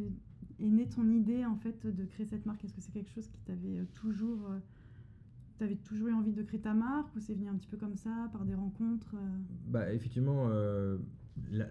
est 0.59 0.69
née 0.69 0.87
ton 0.87 1.09
idée 1.11 1.45
en 1.45 1.55
fait 1.57 1.85
de 1.85 2.05
créer 2.05 2.25
cette 2.25 2.45
marque? 2.45 2.63
Est-ce 2.65 2.73
que 2.73 2.81
c'est 2.81 2.91
quelque 2.93 3.11
chose 3.11 3.27
qui 3.27 3.39
t'avait 3.41 3.85
toujours, 3.93 4.39
euh, 5.57 5.65
t'avais 5.65 5.75
toujours 5.75 6.07
eu 6.07 6.13
envie 6.13 6.33
de 6.33 6.43
créer 6.43 6.59
ta 6.59 6.73
marque 6.73 7.15
ou 7.15 7.19
c'est 7.19 7.33
venu 7.33 7.47
un 7.47 7.55
petit 7.55 7.67
peu 7.67 7.77
comme 7.77 7.95
ça 7.95 8.29
par 8.31 8.45
des 8.45 8.55
rencontres 8.55 9.15
euh 9.15 9.37
Bah, 9.67 9.93
effectivement, 9.93 10.47
euh, 10.49 10.97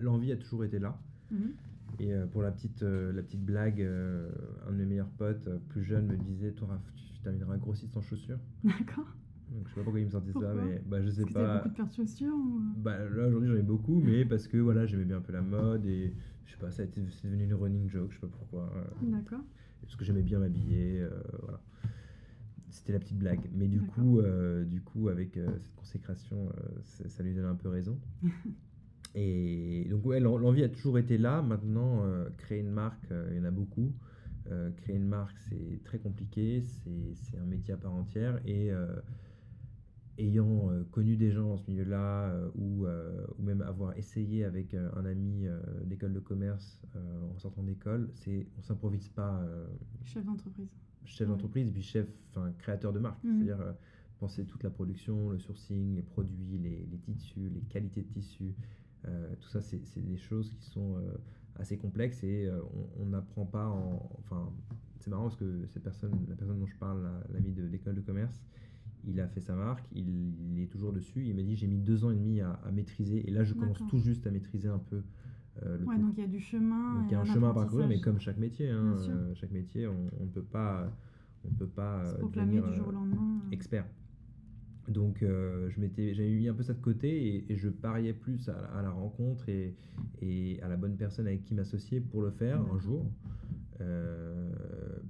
l'envie 0.00 0.32
a 0.32 0.36
toujours 0.36 0.64
été 0.64 0.78
là. 0.78 0.98
Mhm. 1.30 1.52
Et 1.98 2.12
euh, 2.12 2.26
pour 2.26 2.42
la 2.42 2.50
petite, 2.50 2.82
euh, 2.82 3.12
la 3.12 3.22
petite 3.22 3.44
blague, 3.44 3.80
un 3.80 4.72
de 4.72 4.76
mes 4.76 4.84
meilleurs 4.86 5.10
potes, 5.10 5.48
plus 5.68 5.82
jeune, 5.82 6.06
me 6.06 6.16
disait 6.16 6.52
Toi, 6.52 6.68
Raph, 6.68 6.92
tu 6.94 7.20
termineras 7.22 7.56
grossiste 7.56 7.96
en 7.96 8.02
chaussures. 8.02 8.38
D'accord. 8.64 9.06
Donc, 9.50 9.62
je 9.66 9.70
sais 9.70 9.74
pas 9.76 9.82
pourquoi 9.84 10.00
il 10.00 10.06
me 10.06 10.10
sortait 10.10 10.32
ça, 10.32 10.54
mais 10.54 10.82
bah, 10.86 11.00
je 11.00 11.08
sais 11.08 11.22
que 11.24 11.32
t'avais 11.32 11.46
pas. 11.46 11.56
beaucoup 11.58 11.68
de 11.68 11.74
paires 11.74 11.88
de 11.88 11.94
chaussures 11.94 12.34
ou... 12.34 12.60
Bah, 12.78 12.98
là, 12.98 13.28
aujourd'hui, 13.28 13.48
j'en 13.48 13.56
ai 13.56 13.62
beaucoup, 13.62 14.00
mais 14.00 14.24
parce 14.24 14.48
que 14.48 14.56
voilà, 14.56 14.86
j'aimais 14.86 15.04
bien 15.04 15.18
un 15.18 15.20
peu 15.20 15.32
la 15.32 15.42
mode 15.42 15.86
et 15.86 16.12
je 16.44 16.52
sais 16.52 16.58
pas, 16.58 16.70
ça 16.72 16.82
a 16.82 16.84
été, 16.84 17.00
c'est 17.10 17.28
devenu 17.28 17.44
une 17.44 17.54
running 17.54 17.88
joke, 17.88 18.10
je 18.10 18.16
sais 18.16 18.20
pas 18.20 18.32
pourquoi. 18.38 18.72
D'accord. 19.02 19.44
parce 19.80 19.94
que 19.94 20.04
j'aimais 20.04 20.22
bien 20.22 20.40
m'habiller, 20.40 21.06
voilà. 21.42 21.60
C'était 22.76 22.92
la 22.92 22.98
petite 22.98 23.18
blague. 23.18 23.40
Mais 23.54 23.68
du 23.68 23.80
coup, 23.80 24.20
euh, 24.20 24.64
du 24.64 24.82
coup, 24.82 25.08
avec 25.08 25.36
euh, 25.38 25.46
cette 25.58 25.74
consécration, 25.76 26.48
euh, 26.48 26.68
ça, 26.84 27.08
ça 27.08 27.22
lui 27.22 27.34
donnait 27.34 27.48
un 27.48 27.54
peu 27.54 27.68
raison. 27.70 27.98
Et 29.14 29.86
donc, 29.88 30.04
ouais, 30.04 30.20
l'en- 30.20 30.36
l'envie 30.36 30.62
a 30.62 30.68
toujours 30.68 30.98
été 30.98 31.16
là. 31.16 31.40
Maintenant, 31.40 32.02
créer 32.36 32.60
une 32.60 32.70
marque, 32.70 33.08
il 33.30 33.36
y 33.36 33.40
en 33.40 33.44
a 33.44 33.50
beaucoup. 33.50 33.92
Créer 34.76 34.96
une 34.96 35.06
marque, 35.08 35.36
c'est 35.48 35.82
très 35.84 35.98
compliqué. 35.98 36.60
C'est 36.60 37.14
c'est 37.14 37.38
un 37.38 37.46
métier 37.46 37.72
à 37.72 37.78
part 37.78 37.94
entière. 37.94 38.38
Et 38.46 38.70
ayant 40.18 40.70
euh, 40.70 40.82
connu 40.90 41.16
des 41.16 41.30
gens 41.30 41.48
dans 41.50 41.56
ce 41.56 41.70
milieu-là, 41.70 42.28
euh, 42.30 42.48
ou, 42.54 42.86
euh, 42.86 43.26
ou 43.38 43.42
même 43.42 43.60
avoir 43.62 43.96
essayé 43.98 44.44
avec 44.44 44.74
un 44.74 45.04
ami 45.04 45.46
d'école 45.84 46.12
de 46.12 46.20
commerce 46.20 46.80
en 47.34 47.38
sortant 47.38 47.62
d'école, 47.62 48.10
c'est 48.14 48.46
on 48.58 48.62
s'improvise 48.62 49.08
pas 49.08 49.44
Chef 50.04 50.24
d'entreprise. 50.24 50.68
chef 51.04 51.26
Ouais. 51.28 51.34
d'entreprise 51.34 51.70
puis 51.70 51.82
chef, 51.82 52.06
enfin 52.30 52.52
créateur 52.58 52.92
de 52.92 52.98
marque. 52.98 53.22
Mhm. 53.24 53.44
C'est-à-dire 53.44 53.74
penser 54.18 54.44
toute 54.46 54.62
la 54.62 54.70
production, 54.70 55.30
le 55.30 55.38
sourcing, 55.38 55.94
les 55.94 56.02
produits, 56.02 56.58
les, 56.58 56.86
les 56.90 56.98
tissus, 56.98 57.50
les 57.52 57.60
qualités 57.62 58.02
de 58.02 58.08
tissus. 58.08 58.54
tout 59.40 59.48
ça, 59.48 59.60
c'est 59.60 60.00
des 60.00 60.16
choses 60.16 60.50
qui 60.54 60.64
sont 60.70 60.96
assez 61.56 61.76
complexes 61.78 62.22
et 62.24 62.50
on- 62.98 63.06
n'apprend 63.06 63.44
pas 63.46 63.66
en. 63.68 64.10
Enfin, 64.18 64.50
c'est 64.98 65.10
marrant 65.10 65.24
parce 65.24 65.36
que 65.36 65.66
cette 65.68 65.82
personne, 65.84 66.10
la 66.28 66.34
personne 66.34 66.58
dont 66.58 66.66
je 66.66 66.76
parle, 66.76 67.02
la- 67.02 67.22
l'ami 67.34 67.52
de 67.52 67.62
l'école 67.64 67.94
de 67.94 68.00
commerce, 68.00 68.42
il 69.06 69.20
a 69.20 69.28
fait 69.28 69.40
sa 69.40 69.54
marque, 69.54 69.86
il, 69.94 70.34
il 70.52 70.62
est 70.62 70.66
toujours 70.66 70.92
dessus. 70.92 71.24
Il 71.26 71.34
m'a 71.36 71.42
dit 71.42 71.56
j'ai 71.56 71.66
mis 71.66 71.78
deux 71.78 72.04
ans 72.04 72.10
et 72.10 72.14
demi 72.16 72.40
à, 72.40 72.52
à 72.64 72.70
maîtriser 72.72 73.26
et 73.28 73.30
là 73.30 73.44
je 73.44 73.54
commence 73.54 73.78
tout 73.88 73.98
juste 73.98 74.26
à 74.26 74.30
maîtriser 74.30 74.68
un 74.68 74.78
peu 74.78 75.02
euh, 75.62 75.78
le 75.78 75.84
Ouais, 75.86 75.98
donc 75.98 76.12
il 76.16 76.20
y 76.20 76.24
a 76.24 76.28
du 76.28 76.40
chemin. 76.40 77.04
Il 77.08 77.12
y 77.12 77.14
a 77.14 77.20
un 77.20 77.24
chemin 77.24 77.50
à 77.50 77.54
parcourir, 77.54 77.86
mais 77.88 78.00
comme 78.00 78.20
chaque 78.20 78.38
métier, 78.38 78.68
hein, 78.70 78.96
euh, 79.08 79.34
chaque 79.34 79.50
métier, 79.52 79.86
on 79.86 80.24
ne 80.24 80.28
peut 80.30 80.42
pas, 80.42 80.92
on 81.44 81.52
peut 81.54 81.66
pas 81.68 82.04
euh, 82.04 82.28
devenir 82.34 82.62
du 82.68 82.74
jour 82.76 82.88
au 82.88 82.92
lendemain. 82.92 83.40
expert. 83.52 83.86
Donc 84.88 85.22
euh, 85.22 85.68
je 85.70 85.80
m'étais, 85.80 86.14
j'avais 86.14 86.30
mis 86.30 86.46
un 86.48 86.54
peu 86.54 86.62
ça 86.62 86.72
de 86.74 86.80
côté 86.80 87.08
et, 87.36 87.52
et 87.52 87.56
je 87.56 87.68
pariais 87.68 88.12
plus 88.12 88.48
à, 88.48 88.52
la- 88.52 88.68
à 88.68 88.82
la 88.82 88.90
rencontre 88.90 89.48
et, 89.48 89.74
et 90.22 90.60
à 90.62 90.68
la 90.68 90.76
bonne 90.76 90.96
personne 90.96 91.26
avec 91.26 91.42
qui 91.42 91.54
m'associer 91.54 92.00
pour 92.00 92.22
le 92.22 92.30
faire 92.30 92.60
un 92.60 92.78
jour, 92.78 93.04
euh, 93.80 94.52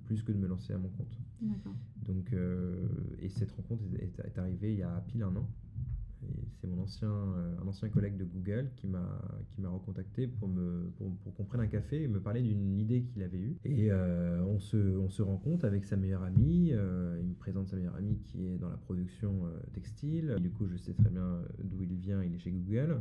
plus 0.07 0.23
que 0.23 0.33
de 0.33 0.39
me 0.39 0.47
lancer 0.47 0.73
à 0.73 0.79
mon 0.79 0.89
compte. 0.89 1.19
Donc, 2.07 2.33
euh, 2.33 2.89
et 3.21 3.29
cette 3.29 3.53
rencontre 3.53 3.83
est, 3.99 4.39
arrivée 4.39 4.73
il 4.73 4.79
y 4.79 4.83
a 4.83 5.05
pile 5.09 5.23
un 5.23 5.35
an. 5.37 5.47
C'est 6.61 6.67
mon 6.67 6.83
ancien, 6.83 7.09
euh, 7.11 7.63
un 7.63 7.69
ancien 7.69 7.89
collègue 7.89 8.17
de 8.17 8.25
Google 8.25 8.71
qui 8.77 8.89
m'a 8.89 9.21
qui 9.51 9.61
m'a 9.61 9.69
recontacté 9.69 10.27
pour, 10.27 10.49
me, 10.49 10.91
pour, 10.97 11.15
pour 11.19 11.35
qu'on 11.35 11.45
prenne 11.45 11.61
un 11.61 11.67
café 11.67 12.03
et 12.03 12.09
me 12.09 12.21
parler 12.21 12.43
d'une 12.43 12.79
idée 12.79 13.03
qu'il 13.03 13.23
avait 13.23 13.39
eue. 13.39 13.57
Et 13.65 13.91
euh, 13.91 14.43
on, 14.45 14.59
se, 14.59 14.77
on 14.77 15.09
se 15.09 15.23
rencontre 15.23 15.65
avec 15.65 15.85
sa 15.85 15.97
meilleure 15.97 16.23
amie. 16.25 16.71
euh, 16.73 17.19
il 17.21 17.29
me 17.29 17.35
présente 17.35 17.69
sa 17.69 17.77
meilleure 17.77 17.95
amie 17.97 18.19
qui 18.25 18.47
est 18.47 18.59
dans 18.59 18.69
la 18.69 18.77
production 18.77 19.47
euh, 19.47 19.51
textile. 19.73 20.35
Et 20.37 20.41
du 20.41 20.51
coup, 20.51 20.67
je 20.67 20.77
sais 20.77 20.95
très 20.95 21.11
bien 21.11 21.43
d'où 21.63 21.83
il 21.83 21.95
vient. 21.95 22.23
Il 22.23 22.35
est 22.35 22.39
chez 22.39 22.51
Google. 22.51 23.01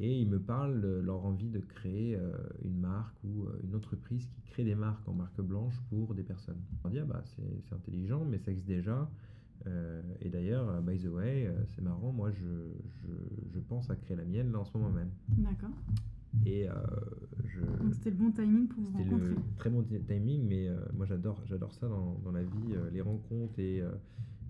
Et 0.00 0.20
il 0.20 0.28
me 0.28 0.38
parle 0.38 0.80
de 0.80 1.00
leur 1.00 1.24
envie 1.24 1.48
de 1.50 1.58
créer 1.58 2.14
euh, 2.16 2.32
une 2.64 2.78
marque 2.78 3.16
ou 3.24 3.44
euh, 3.46 3.58
une 3.64 3.74
entreprise 3.74 4.26
qui 4.26 4.40
crée 4.42 4.62
des 4.64 4.76
marques 4.76 5.06
en 5.08 5.12
marque 5.14 5.40
blanche 5.40 5.74
pour 5.90 6.14
des 6.14 6.22
personnes. 6.22 6.60
On 6.84 6.88
dit, 6.88 7.00
ah 7.00 7.04
bah, 7.04 7.22
c'est 7.24 7.74
intelligent, 7.74 8.24
mais 8.24 8.38
ça 8.38 8.52
existe 8.52 8.68
déjà. 8.68 9.10
Euh, 9.66 10.00
et 10.20 10.28
d'ailleurs, 10.28 10.68
euh, 10.68 10.80
by 10.80 10.98
the 10.98 11.08
way, 11.08 11.46
euh, 11.46 11.52
c'est 11.74 11.82
marrant, 11.82 12.12
moi 12.12 12.30
je, 12.30 12.44
je, 13.02 13.08
je 13.52 13.58
pense 13.58 13.90
à 13.90 13.96
créer 13.96 14.16
la 14.16 14.24
mienne 14.24 14.52
là 14.52 14.60
en 14.60 14.64
ce 14.64 14.76
moment 14.78 14.90
même. 14.90 15.10
D'accord. 15.36 15.70
Et 16.46 16.68
euh, 16.68 16.74
je. 17.44 17.60
Donc 17.82 17.92
c'était 17.94 18.10
le 18.10 18.16
bon 18.16 18.30
timing 18.30 18.68
pour 18.68 18.80
vous 18.80 18.92
C'était 18.98 19.10
rencontrer. 19.10 19.28
le 19.34 19.36
très 19.56 19.70
bon 19.70 19.82
ti- 19.82 20.00
timing, 20.06 20.46
mais 20.46 20.68
euh, 20.68 20.76
moi 20.96 21.06
j'adore, 21.06 21.42
j'adore 21.46 21.74
ça 21.74 21.88
dans, 21.88 22.20
dans 22.22 22.30
la 22.30 22.44
vie, 22.44 22.72
euh, 22.74 22.88
les 22.92 23.00
rencontres 23.00 23.54
euh, 23.58 23.62
et 23.62 23.82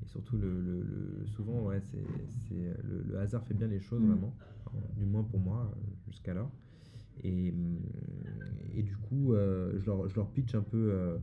surtout 0.08 0.36
le, 0.36 0.60
le- 0.60 0.82
le- 0.82 1.26
souvent 1.26 1.62
ouais, 1.66 1.80
c'est, 1.80 2.02
c'est, 2.48 2.76
le, 2.82 3.02
le 3.08 3.18
hasard 3.18 3.44
fait 3.46 3.54
bien 3.54 3.66
les 3.68 3.80
choses 3.80 4.02
Mm. 4.02 4.06
vraiment, 4.12 4.34
Enfin, 4.66 4.78
du 4.96 5.04
moins 5.06 5.22
pour 5.22 5.40
moi 5.40 5.70
euh, 5.74 5.80
jusqu'alors. 6.06 6.50
Et, 7.24 7.50
hum, 7.50 7.78
et 8.74 8.82
du 8.82 8.96
coup, 8.96 9.34
euh, 9.34 9.72
je, 9.80 9.86
leur, 9.86 10.08
je 10.08 10.14
leur 10.16 10.30
pitch 10.30 10.54
un 10.54 10.62
peu 10.62 10.90
euh, 10.92 11.18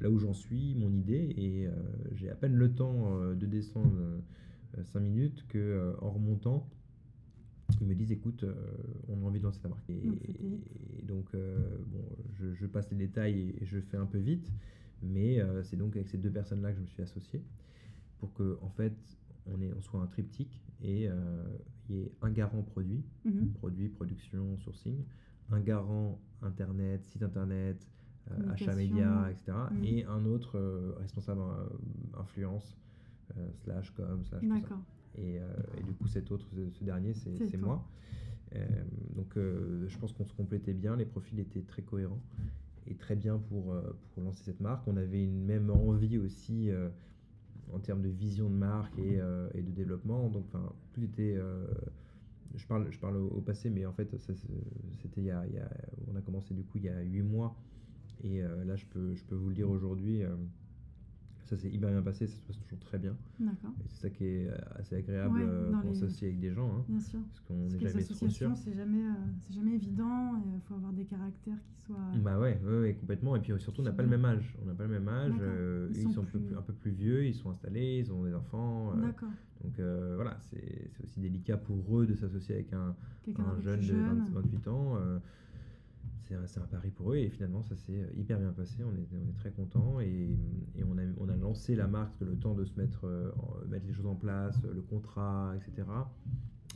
là 0.00 0.10
où 0.10 0.18
j'en 0.18 0.32
suis, 0.34 0.74
mon 0.74 0.90
idée, 0.92 1.34
et 1.36 1.66
euh, 1.66 1.70
j'ai 2.14 2.30
à 2.30 2.34
peine 2.34 2.54
le 2.54 2.72
temps 2.72 3.18
de 3.34 3.46
descendre 3.46 3.92
5 4.82 5.00
minutes 5.00 5.44
que 5.48 5.94
en 6.00 6.10
remontant, 6.10 6.68
ils 7.80 7.86
me 7.86 7.94
disent 7.94 8.12
écoute, 8.12 8.44
on 9.08 9.22
a 9.22 9.26
envie 9.26 9.38
de 9.38 9.44
lancer 9.44 9.60
ta 9.60 9.68
marque. 9.68 9.88
Et, 9.88 9.94
et 10.98 11.02
donc, 11.02 11.30
bon, 11.32 12.04
je, 12.38 12.52
je 12.54 12.66
passe 12.66 12.90
les 12.90 12.96
détails 12.96 13.54
et, 13.60 13.64
je 13.64 13.80
fais 13.80 13.96
un 13.96 14.06
peu 14.06 14.18
vite, 14.18 14.50
mais 15.02 15.38
c'est 15.64 15.76
donc 15.76 15.96
avec 15.96 16.08
ces 16.08 16.18
deux 16.18 16.30
personnes-là 16.30 16.70
que 16.72 16.76
je 16.76 16.82
me 16.82 16.86
suis 16.86 17.02
associé 17.02 17.42
pour 18.18 18.32
que, 18.34 18.58
en 18.62 18.70
fait, 18.70 18.94
on, 19.46 19.60
est, 19.60 19.72
on 19.72 19.80
soit 19.80 20.00
un 20.00 20.06
triptyque 20.06 20.60
et 20.82 21.08
euh, 21.08 21.44
il 21.88 21.96
y 21.96 22.00
ait 22.00 22.12
un 22.22 22.30
garant 22.30 22.62
produit, 22.62 23.04
Mhm. 23.24 23.50
produit, 23.52 23.88
production, 23.88 24.56
sourcing, 24.58 25.04
un 25.50 25.60
garant 25.60 26.18
internet, 26.42 27.04
site 27.04 27.22
internet, 27.22 27.86
euh, 28.30 28.50
achat 28.50 28.74
média, 28.74 29.30
etc. 29.30 29.56
Mhm. 29.72 29.84
Et 29.84 30.04
un 30.04 30.24
autre 30.26 30.58
euh, 30.58 30.94
responsable 30.98 31.40
euh, 31.42 32.20
influence, 32.20 32.76
slash 33.64 33.90
com, 33.90 34.24
slash 34.24 34.40
tout 34.42 34.48
ça. 34.68 34.78
Et, 35.18 35.36
et 35.36 35.82
du 35.82 35.92
coup, 35.94 36.06
cet 36.08 36.30
autre, 36.30 36.44
ce, 36.54 36.70
ce 36.70 36.84
dernier, 36.84 37.12
c'est 37.14 37.56
moi. 37.56 37.86
Donc, 39.16 39.32
je 39.36 39.98
pense 39.98 40.12
qu'on 40.12 40.24
se 40.26 40.32
complétait 40.34 40.74
bien. 40.74 40.94
Les 40.96 41.06
profils 41.06 41.38
étaient 41.40 41.62
très 41.62 41.82
cohérents 41.82 42.20
et 42.86 42.94
très 42.94 43.16
bien 43.16 43.38
pour, 43.38 43.74
pour 44.12 44.22
lancer 44.22 44.44
cette 44.44 44.60
marque. 44.60 44.86
On 44.86 44.96
avait 44.96 45.24
une 45.24 45.42
même 45.44 45.70
envie 45.70 46.18
aussi 46.18 46.70
en 47.72 47.78
termes 47.78 48.02
de 48.02 48.08
vision 48.08 48.48
de 48.48 48.54
marque 48.54 48.98
et, 48.98 49.20
euh, 49.20 49.48
et 49.54 49.62
de 49.62 49.70
développement. 49.70 50.28
Donc, 50.28 50.44
enfin, 50.48 50.72
tout 50.92 51.02
était. 51.02 51.34
euh, 51.36 51.66
je 52.54 52.66
parle, 52.66 52.90
je 52.90 52.98
parle 52.98 53.16
au, 53.16 53.40
passé, 53.40 53.70
mais 53.70 53.84
en 53.86 53.92
fait, 53.92 54.16
c'était 54.18 55.20
il, 55.20 55.62
On 56.10 56.16
a 56.16 56.20
commencé 56.20 56.54
du 56.54 56.62
coup 56.64 56.78
il 56.78 56.84
y 56.84 56.88
a 56.88 57.00
8 57.00 57.22
mois. 57.22 57.54
Et 58.22 58.42
euh, 58.42 58.64
là, 58.64 58.76
je 58.76 58.86
peux, 58.86 59.14
je 59.14 59.24
peux 59.24 59.34
vous 59.34 59.48
le 59.48 59.54
dire 59.54 59.68
aujourd'hui. 59.68 60.22
Euh, 61.52 61.56
ça 61.56 61.62
s'est 61.62 61.70
hyper 61.70 61.90
bien 61.90 62.02
passé, 62.02 62.26
ça 62.26 62.36
se 62.36 62.42
passe 62.42 62.58
toujours 62.58 62.78
très 62.80 62.98
bien. 62.98 63.16
D'accord. 63.38 63.70
Et 63.80 63.88
c'est 63.88 64.02
ça 64.02 64.10
qui 64.10 64.24
est 64.24 64.48
euh, 64.48 64.56
assez 64.76 64.96
agréable 64.96 65.38
Ouais, 65.38 65.44
euh, 65.46 65.70
quand 65.72 65.82
on 65.86 65.90
les- 65.90 65.94
s'associe 65.94 66.24
avec 66.30 66.40
des 66.40 66.52
gens, 66.52 66.68
hein, 66.78 66.84
Bien 66.88 67.00
sûr. 67.00 67.20
parce 67.28 67.40
qu'on 67.40 67.54
n'est 67.68 67.78
jamais 67.78 68.04
trop 68.04 68.28
sûr. 68.28 68.56
c'est 68.56 68.74
jamais, 68.74 69.02
euh, 69.04 69.12
c'est 69.40 69.54
jamais 69.54 69.74
évident. 69.74 70.34
Il 70.54 70.60
faut 70.62 70.74
avoir 70.74 70.92
des 70.92 71.04
caractères 71.04 71.58
qui 71.68 71.76
soient. 71.84 71.96
Bah 72.22 72.38
ouais, 72.38 72.60
ouais, 72.64 72.80
ouais, 72.80 72.94
complètement. 72.94 73.36
Et 73.36 73.40
puis 73.40 73.52
euh, 73.52 73.58
surtout, 73.58 73.80
on 73.80 73.84
n'a 73.84 73.92
pas 73.92 74.02
le 74.02 74.08
même 74.08 74.24
âge. 74.24 74.56
On 74.62 74.66
n'a 74.66 74.74
pas 74.74 74.84
le 74.84 74.90
même 74.90 75.08
âge. 75.08 75.32
Euh, 75.40 75.88
Ils 75.94 76.02
ils 76.02 76.10
sont 76.12 76.22
un, 76.22 76.24
peu 76.24 76.38
plus- 76.38 76.46
plus, 76.48 76.56
un 76.56 76.62
peu 76.62 76.72
plus 76.72 76.90
vieux, 76.90 77.24
ils 77.26 77.34
sont 77.34 77.50
installés, 77.50 77.98
ils 78.04 78.12
ont 78.12 78.24
des 78.24 78.34
enfants. 78.34 78.92
euh, 78.96 79.00
D'accord. 79.02 79.30
donc 79.62 79.78
euh, 79.78 80.12
voilà, 80.16 80.36
c'est 80.50 80.90
c'est 80.92 81.04
aussi 81.04 81.20
délicat 81.20 81.56
pour 81.56 81.98
eux 82.00 82.06
de 82.06 82.14
s'associer 82.14 82.56
avec 82.56 82.72
un, 82.72 82.94
un 83.38 83.60
jeune 83.60 83.80
de 83.80 83.86
20 83.86 84.24
jeune. 84.24 84.24
28 84.32 84.68
ans. 84.68 84.96
C'est 86.28 86.34
un, 86.34 86.62
un 86.62 86.66
pari 86.66 86.90
pour 86.90 87.12
eux 87.12 87.16
et 87.16 87.28
finalement 87.30 87.62
ça 87.62 87.76
s'est 87.76 87.92
euh, 88.02 88.06
hyper 88.16 88.38
bien 88.38 88.52
passé. 88.52 88.82
On 88.84 88.94
est, 88.96 89.06
on 89.24 89.28
est 89.28 89.32
très 89.36 89.50
contents 89.52 90.00
et, 90.00 90.36
et 90.76 90.84
on, 90.84 90.98
a, 90.98 91.02
on 91.18 91.28
a 91.28 91.36
lancé 91.36 91.74
la 91.76 91.86
marque 91.86 92.20
le 92.20 92.36
temps 92.36 92.54
de 92.54 92.64
se 92.64 92.78
mettre, 92.78 93.06
euh, 93.06 93.30
en- 93.38 93.66
mettre 93.68 93.86
les 93.86 93.92
choses 93.92 94.06
en 94.06 94.14
place, 94.16 94.60
le 94.62 94.82
contrat, 94.82 95.54
etc. 95.56 95.86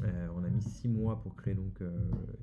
euh, 0.02 0.28
on 0.34 0.44
a 0.44 0.48
mis 0.48 0.62
six 0.62 0.88
mois 0.88 1.20
pour 1.22 1.36
créer 1.36 1.54
donc 1.54 1.80
euh, 1.82 1.98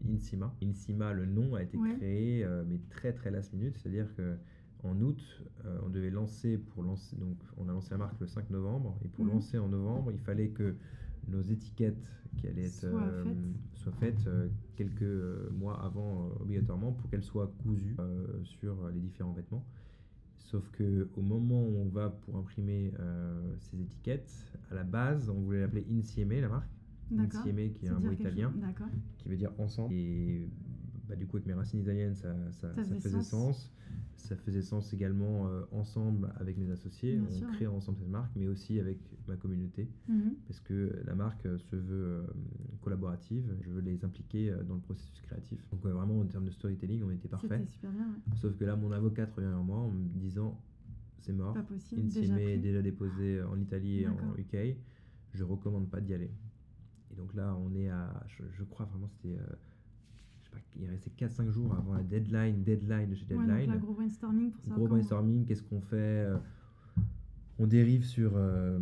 Insima. 0.07 0.53
Insima, 0.63 1.13
le 1.13 1.25
nom 1.25 1.55
a 1.55 1.63
été 1.63 1.77
Ouais. 1.77 1.95
créé 1.95 2.43
euh, 2.43 2.63
mais 2.67 2.79
très 2.89 3.13
très 3.13 3.31
last 3.31 3.53
minute, 3.53 3.77
c'est-à-dire 3.77 4.13
que 4.15 4.37
en 4.83 5.01
août, 5.01 5.41
on 5.83 5.89
devait 5.89 6.11
lancer 6.11 6.59
pour 6.59 6.83
lancer 6.83 7.15
donc 7.15 7.35
on 7.57 7.67
a 7.67 7.73
lancé 7.73 7.89
la 7.91 7.97
marque 7.97 8.19
le 8.21 8.27
5 8.27 8.51
novembre 8.51 8.95
et 9.03 9.07
pour 9.07 9.25
Mhm. 9.25 9.31
lancer 9.31 9.57
en 9.57 9.67
novembre, 9.69 10.11
il 10.11 10.19
fallait 10.19 10.49
que 10.49 10.75
nos 11.29 11.41
étiquettes 11.41 11.97
qui 12.37 12.47
allaient 12.47 12.65
être 12.65 12.71
Soient 12.73 13.01
euh, 13.01 13.23
faites. 13.99 14.27
euh, 14.27 14.47
quelques 14.75 15.01
euh, 15.01 15.49
mois 15.51 15.83
avant 15.83 16.31
obligatoirement 16.39 16.91
pour 16.91 17.09
qu'elles 17.09 17.23
soient 17.23 17.51
cousues 17.63 17.95
sur 18.43 18.89
les 18.89 18.99
différents 18.99 19.33
vêtements. 19.33 19.65
Sauf 20.37 20.69
que 20.71 21.09
au 21.15 21.21
moment 21.21 21.61
où 21.63 21.77
on 21.77 21.89
va 21.89 22.09
pour 22.09 22.37
imprimer 22.37 22.93
ces 23.59 23.81
étiquettes, 23.81 24.31
à 24.71 24.75
la 24.75 24.83
base, 24.83 25.29
on 25.29 25.41
voulait 25.41 25.59
l'appeler 25.61 25.85
Insieme, 25.91 26.39
la 26.39 26.47
marque. 26.47 26.69
Insieme, 27.39 27.73
qui 27.73 27.85
est 27.85 27.89
un 27.89 27.99
mot 27.99 28.11
italien, 28.11 28.53
qui 29.17 29.29
veut 29.29 29.35
dire 29.35 29.51
ensemble. 29.57 29.93
Et 29.93 30.47
bah, 31.09 31.15
du 31.15 31.25
coup, 31.27 31.37
avec 31.37 31.47
mes 31.47 31.53
racines 31.53 31.79
italiennes, 31.81 32.15
ça, 32.15 32.33
ça, 32.51 32.73
Ça 32.75 32.75
ça 32.75 32.83
faisait 32.83 32.99
faisait 33.01 33.21
sens. 33.23 33.57
sens. 33.57 33.71
Ça 34.17 34.35
faisait 34.35 34.61
sens 34.63 34.93
également 34.93 35.47
euh, 35.47 35.61
ensemble 35.71 36.33
avec 36.37 36.57
mes 36.57 36.69
associés. 36.71 37.15
Bien 37.17 37.27
on 37.29 37.31
sûr. 37.31 37.47
crée 37.53 37.67
ensemble 37.67 37.99
cette 37.99 38.09
marque, 38.09 38.31
mais 38.35 38.47
aussi 38.47 38.79
avec 38.79 38.97
ma 39.27 39.35
communauté 39.37 39.87
Mhm. 40.07 40.33
parce 40.47 40.59
que 40.59 40.91
la 41.05 41.13
marque 41.15 41.45
euh, 41.45 41.57
se 41.59 41.75
veut 41.75 42.03
euh, 42.05 42.23
collaborative. 42.81 43.55
Je 43.61 43.69
veux 43.69 43.81
les 43.81 44.03
impliquer 44.03 44.53
dans 44.67 44.75
le 44.75 44.81
processus 44.81 45.21
créatif. 45.21 45.63
Donc 45.71 45.81
vraiment 45.81 46.19
en 46.19 46.25
termes 46.25 46.45
de 46.45 46.51
storytelling, 46.51 47.03
on 47.03 47.11
était 47.11 47.27
parfait. 47.27 47.47
C'était 47.59 47.71
super 47.71 47.91
bien. 47.91 48.07
ouais. 48.07 48.35
Sauf 48.37 48.55
que 48.57 48.65
là, 48.65 48.75
mon 48.75 48.91
avocate 48.91 49.31
revient 49.33 49.47
vers 49.47 49.63
moi 49.63 49.77
en 49.77 49.91
me 49.91 50.07
disant 50.19 50.59
c'est 51.19 51.33
mort. 51.33 51.53
Pas 51.53 51.61
possible. 51.63 52.07
Déjà 52.09 52.39
est 52.41 52.57
déjà 52.57 52.81
déposé 52.81 53.41
en 53.43 53.59
Italie 53.59 54.01
et 54.01 54.07
en. 54.07 54.17
UK. 54.37 54.77
Je 55.33 55.43
recommande 55.43 55.89
pas 55.89 56.01
d'y 56.01 56.13
aller. 56.13 56.31
Et 57.11 57.15
donc 57.15 57.33
là, 57.35 57.55
on 57.55 57.75
est 57.75 57.89
à, 57.89 58.23
je, 58.27 58.43
je 58.51 58.63
crois 58.63 58.85
vraiment, 58.87 59.07
c'était, 59.07 59.37
euh, 59.37 59.45
il 60.79 60.89
restait 60.89 61.11
4-5 61.17 61.49
jours 61.51 61.73
avant 61.75 61.93
la 61.93 62.03
deadline, 62.03 62.63
deadline 62.63 63.09
de 63.09 63.15
chez 63.15 63.25
Ouais, 63.33 63.37
Deadline. 63.45 63.65
donc 63.65 63.75
là, 63.75 63.77
gros 63.77 63.93
brainstorming 63.93 64.51
pour 64.51 64.61
savoir 64.63 64.77
Gros 64.79 64.87
brainstorming, 64.87 65.45
qu'est-ce 65.45 65.63
qu'on 65.63 65.81
fait 65.81 65.95
euh, 65.97 66.37
On 67.59 67.65
dérive 67.67 68.03
sur 68.05 68.33
euh, 68.35 68.79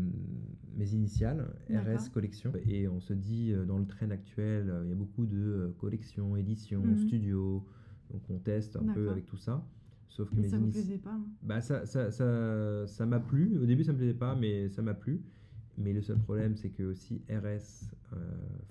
mes 0.76 0.94
initiales. 0.94 1.48
RS 1.70 2.10
collection, 2.10 2.52
et 2.68 2.88
on 2.88 3.00
se 3.00 3.14
dit 3.14 3.52
euh, 3.54 3.66
dans 3.66 3.78
le 3.80 3.86
trend 3.86 4.10
actuel, 4.12 4.70
euh, 4.70 4.82
il 4.84 4.90
y 4.90 4.92
a 4.92 4.96
beaucoup 4.96 5.26
de 5.26 5.74
collections, 5.80 6.36
éditions, 6.36 6.84
Mhm. 6.84 6.98
studios, 6.98 7.66
donc 8.12 8.22
on 8.30 8.38
teste 8.40 8.76
un 8.76 8.94
peu 8.94 9.10
avec 9.10 9.26
tout 9.26 9.38
ça. 9.38 9.66
Sauf 10.10 10.30
que 10.30 10.36
Mais 10.36 10.42
mes 10.44 10.50
ça 10.50 10.58
vous 10.58 10.64
initiales. 10.66 10.84
plaisait 10.86 11.00
pas. 11.02 11.12
hein? 11.12 11.26
Bah 11.42 11.60
ça 11.62 11.86
ça 11.86 12.10
ça 12.12 12.88
ça 12.88 13.06
m'a 13.06 13.20
plu. 13.20 13.58
Au 13.62 13.66
début 13.66 13.84
ça 13.84 13.92
me 13.92 13.98
plaisait 13.98 14.14
pas, 14.14 14.36
mais 14.36 14.70
ça 14.70 14.82
m'a 14.82 14.94
plu. 14.94 15.22
Mais 15.78 15.92
le 15.94 16.02
seul 16.02 16.18
problème 16.20 16.56
c'est 16.56 16.70
que 16.70 16.84
aussi 16.84 17.22
RS 17.30 17.90
euh, 18.14 18.18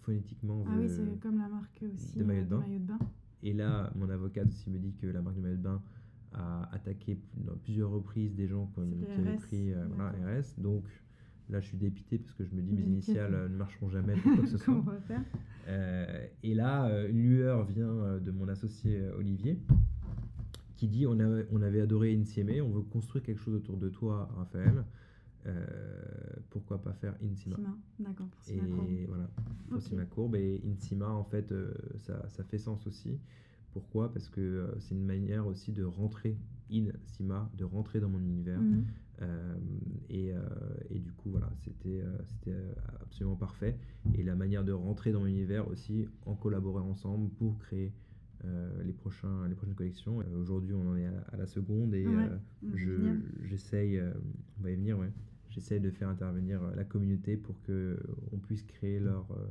phonétiquement 0.03 0.65
Ah 0.67 0.77
oui, 0.79 0.89
c'est 0.89 1.21
comme 1.21 1.39
la 1.39 1.49
marque 1.49 1.83
aussi 1.93 2.17
de 2.17 2.23
euh, 2.23 2.27
maillot 2.27 2.45
de 2.45 2.49
bain. 2.49 2.61
maillot 2.61 2.79
de 2.79 2.85
bain. 2.85 2.99
et 3.43 3.53
là, 3.53 3.93
mon 3.95 4.09
avocate 4.09 4.49
aussi 4.49 4.71
me 4.71 4.79
dit 4.79 4.95
que 4.95 5.07
la 5.07 5.21
marque 5.21 5.37
de 5.37 5.43
maillot 5.43 5.57
de 5.57 5.63
bain 5.63 5.83
a 6.33 6.69
attaqué 6.75 7.19
dans 7.37 7.55
plusieurs 7.57 7.91
reprises 7.91 8.35
des 8.35 8.49
gens 8.49 8.67
comme- 8.75 8.91
qui 9.05 9.13
avaient 9.21 9.37
RS, 9.37 9.41
pris 9.41 9.73
euh, 9.73 9.87
voilà. 9.95 10.13
RS. 10.41 10.55
Donc 10.59 10.85
là, 11.51 11.61
je 11.61 11.67
suis 11.67 11.77
dépité 11.77 12.19
parce 12.19 12.33
que 12.35 12.45
je 12.45 12.55
me 12.55 12.63
dis 12.63 12.73
mes 12.73 12.83
initiales 12.83 13.35
euh, 13.35 13.49
ne 13.49 13.57
marcheront 13.57 13.89
jamais 13.91 14.15
pour 14.15 14.33
quoi 14.35 14.43
que 14.45 14.49
ce 14.51 14.59
soit. 14.59 14.81
va 14.81 14.99
faire 15.01 15.23
Euh, 15.69 16.27
et 16.43 16.55
là, 16.55 17.07
une 17.09 17.21
lueur 17.23 17.65
vient 17.65 18.19
de 18.19 18.31
mon 18.31 18.49
associé 18.49 19.09
Olivier 19.19 19.59
qui 20.77 20.89
dit 20.89 21.07
on 21.07 21.19
avait, 21.21 21.47
on 21.53 21.63
avait 21.63 21.81
adoré 21.81 22.15
Insieme, 22.17 22.51
on 22.65 22.71
veut 22.71 22.83
construire 22.83 23.25
quelque 23.25 23.41
chose 23.41 23.55
autour 23.55 23.77
de 23.77 23.89
toi, 23.89 24.29
Raphaël. 24.37 24.85
Euh, 25.47 26.03
pourquoi 26.51 26.81
pas 26.83 26.93
faire 26.95 27.15
Insima 27.23 27.57
Sima. 27.57 27.77
D'accord, 27.99 28.29
et 28.49 28.61
Courbe. 28.61 28.89
voilà, 29.09 29.31
pour 29.69 29.77
Ok. 29.77 29.83
Sima 29.83 30.05
Courbe. 30.07 30.37
Et 30.37 30.63
Insima, 30.67 31.09
en 31.11 31.25
fait, 31.25 31.53
euh, 31.53 31.75
ça, 31.99 32.29
ça 32.29 32.45
fait 32.45 32.59
sens 32.59 32.87
aussi. 32.87 33.19
Pourquoi? 33.73 34.13
Parce 34.13 34.29
que 34.29 34.41
euh, 34.41 34.79
c'est 34.81 34.95
une 34.95 35.05
manière 35.05 35.47
aussi 35.47 35.73
de 35.73 35.85
rentrer 35.85 36.39
in 36.73 36.87
Sima, 37.07 37.51
de 37.57 37.65
rentrer 37.65 38.01
dans 38.01 38.09
mon 38.09 38.21
univers. 38.21 38.61
Mhm. 38.61 38.85
Euh, 39.23 39.55
et, 40.09 40.33
euh, 40.35 40.41
et 40.91 40.99
du 40.99 41.13
coup, 41.13 41.31
voilà, 41.31 41.51
c'était 41.65 42.01
euh, 42.01 42.17
c'était 42.27 42.57
absolument 43.01 43.37
parfait. 43.37 43.77
Et 44.15 44.23
la 44.23 44.35
manière 44.37 44.65
de 44.65 44.73
rentrer 44.73 45.13
dans 45.13 45.21
mon 45.21 45.27
univers 45.27 45.69
aussi, 45.69 46.07
en 46.25 46.35
collaborer 46.37 46.83
ensemble 46.83 47.31
pour 47.35 47.59
créer 47.59 47.93
les, 48.85 48.93
prochains, 48.93 49.49
les 49.49 49.55
prochaines 49.55 49.75
collections. 49.75 50.19
Aujourd'hui, 50.37 50.75
on 50.75 50.87
en 50.91 50.97
est 50.97 51.07
à 51.07 51.11
la, 51.13 51.21
à 51.33 51.37
la 51.39 51.47
seconde 51.47 51.95
et 51.95 52.05
Ouais, 52.07 52.29
je- 52.75 53.17
j'essaye, 53.45 53.99
on 54.59 54.63
va 54.63 54.71
y 54.71 54.75
venir, 54.77 54.99
ouais. 54.99 55.11
J'essaye 55.55 55.79
de 55.81 55.91
faire 55.91 56.09
intervenir 56.09 56.61
euh, 56.63 56.75
la 56.75 56.83
communauté 56.85 57.37
pour 57.37 57.61
que 57.63 57.97
on 58.33 58.39
puisse 58.39 58.63
créer 58.65 58.99
leur, 58.99 59.31
euh, 59.31 59.47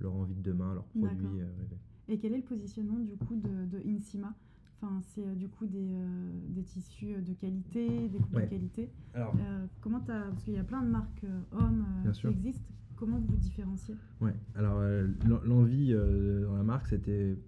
leur 0.00 0.14
envie 0.14 0.34
de 0.34 0.42
demain, 0.42 0.74
leurs 0.74 0.84
produits 0.84 1.40
euh, 1.40 1.46
rêvés. 1.58 1.78
Et 2.08 2.18
quel 2.18 2.34
est 2.34 2.36
le 2.38 2.42
positionnement 2.42 2.98
du 2.98 3.16
coup 3.16 3.36
de, 3.36 3.64
de 3.66 3.88
Insima? 3.88 4.34
Enfin, 4.82 5.00
c'est 5.00 5.26
euh, 5.26 5.34
du 5.34 5.48
coup 5.48 5.64
des, 5.66 5.78
euh, 5.94 6.30
des 6.50 6.62
tissus 6.62 7.14
euh, 7.14 7.20
de 7.22 7.32
qualité, 7.32 8.08
des 8.10 8.18
coupes 8.18 8.34
Ouais. 8.34 8.44
de 8.44 8.50
qualité. 8.50 8.90
Alors, 9.14 9.34
Euh, 9.40 9.66
comment 9.80 10.00
t'as 10.00 10.28
Parce 10.28 10.44
qu'il 10.44 10.52
y 10.52 10.58
a 10.58 10.64
plein 10.64 10.82
de 10.82 10.90
marques 10.90 11.24
euh, 11.24 11.40
hommes 11.52 11.86
euh, 12.04 12.10
qui 12.10 12.18
sûr. 12.18 12.30
existent. 12.30 12.74
Comment 12.96 13.18
vous 13.18 13.26
vous 13.28 13.36
différenciez? 13.36 13.94
Ouais, 14.20 14.34
alors 14.54 14.78
euh, 14.80 15.06
l'en- 15.26 15.40
l'envie 15.44 15.92
euh, 15.94 16.44
dans 16.44 16.56
la 16.56 16.62
marque, 16.62 16.86
c'était 16.88 17.38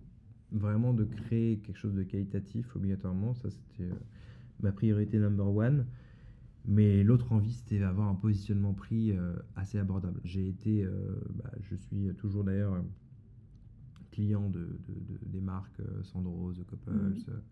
vraiment 0.50 0.94
de 0.94 1.04
créer 1.04 1.59
quelque 1.59 1.76
chose 1.76 1.94
de 1.94 2.02
qualitatif 2.04 2.74
obligatoirement. 2.74 3.34
Ça, 3.34 3.50
c'était 3.50 3.84
euh, 3.90 3.94
ma 4.62 4.72
priorité 4.72 5.18
number 5.18 5.46
one. 5.54 5.84
Mais 6.66 7.02
l'autre 7.02 7.32
envie, 7.32 7.52
c'était 7.52 7.78
d'avoir 7.78 8.09
un 8.09 8.14
positionnement 8.14 8.74
prix 8.74 9.12
euh, 9.12 9.36
assez 9.56 9.78
abordable. 9.78 10.20
J'ai 10.24 10.48
été, 10.48 10.84
euh, 10.84 11.18
bah, 11.34 11.50
je 11.62 11.74
suis 11.76 12.14
toujours 12.16 12.44
d'ailleurs 12.44 12.74
euh, 12.74 12.82
client 14.11 14.50
de, 14.50 14.78
de- 14.88 15.14
de- 15.14 15.24
des 15.26 15.40
marques 15.40 15.80
Sandro, 16.02 16.52
The 16.52 16.64
Couples, 16.64 16.90
Mhm. 16.92 17.42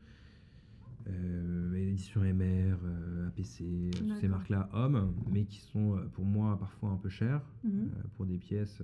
euh, 1.08 1.74
édition 1.74 2.22
MR, 2.24 2.78
euh, 2.84 3.28
APC, 3.28 3.90
toutes 3.96 4.12
ces 4.20 4.28
marques-là 4.28 4.68
hommes, 4.72 5.14
mais 5.30 5.44
qui 5.44 5.60
sont 5.60 5.96
pour 6.12 6.24
moi 6.24 6.58
parfois 6.58 6.90
un 6.90 6.96
peu 6.96 7.08
chères 7.08 7.42
Mhm. 7.64 7.88
euh, 7.94 8.02
pour 8.16 8.26
des 8.26 8.38
pièces. 8.38 8.82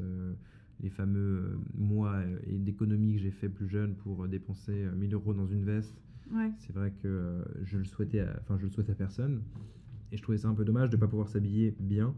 les 0.81 0.91
fameux 0.91 1.61
mois 1.75 2.23
et 2.45 2.59
d'économies 2.59 3.13
que 3.15 3.21
j'ai 3.21 3.31
fait 3.31 3.49
plus 3.49 3.69
jeune 3.69 3.95
pour 3.95 4.27
dépenser 4.27 4.83
euh, 4.85 4.93
1000 4.97 5.15
euros 5.15 5.33
dans 5.33 5.47
une 5.47 5.65
veste, 5.65 6.03
Ouais, 6.33 6.51
c'est 6.59 6.73
vrai 6.73 6.91
que 7.03 7.45
je 7.63 7.79
le 7.79 7.85
souhaitais, 7.85 8.25
enfin 8.41 8.57
je 8.59 8.65
le 8.65 8.71
souhaite 8.71 8.91
à 8.91 8.95
personne. 8.95 9.43
Et 10.13 10.17
je 10.19 10.23
trouvais 10.23 10.39
ça 10.39 10.49
un 10.49 10.55
peu 10.55 10.65
dommage 10.65 10.91
de 10.91 10.97
ne 10.97 11.01
pas 11.01 11.09
pouvoir 11.09 11.29
s'habiller 11.29 11.75
bien, 11.81 12.15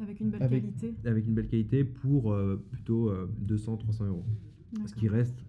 avec 0.00 0.20
une 0.20 0.30
belle 0.30 0.42
Avec- 0.42 0.62
qualité. 0.62 0.94
avec 1.06 1.26
une 1.26 1.34
belle 1.34 1.48
qualité, 1.48 1.84
pour 1.84 2.32
euh, 2.32 2.62
plutôt 2.70 3.10
200-300 3.46 4.06
euros. 4.08 4.24
Ce 4.86 4.94
qui 4.94 5.08
reste 5.08 5.42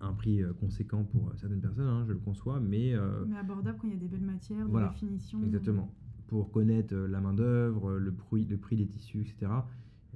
un 0.00 0.14
prix 0.14 0.42
euh, 0.42 0.52
conséquent 0.54 1.04
pour 1.04 1.28
euh, 1.28 1.32
certaines 1.36 1.60
personnes, 1.60 1.86
hein, 1.86 2.04
je 2.06 2.12
le 2.12 2.18
conçois, 2.18 2.58
mais 2.58 2.94
euh, 2.94 3.24
Mais 3.28 3.36
abordable 3.36 3.76
quand 3.80 3.86
il 3.88 3.92
y 3.94 3.96
a 3.96 4.00
des 4.00 4.08
belles 4.08 4.20
matières, 4.22 4.64
de 4.64 4.70
Voilà, 4.70 4.86
la 4.86 4.92
finition. 4.92 5.42
Exactement. 5.44 5.92
Pour 6.26 6.50
connaître 6.50 6.94
euh, 6.94 7.06
la 7.06 7.20
main-d'œuvre, 7.20 7.90
euh, 7.90 7.98
le 7.98 8.12
prix, 8.12 8.46
le 8.46 8.56
prix 8.56 8.76
des 8.76 8.86
tissus, 8.86 9.20
etc., 9.20 9.52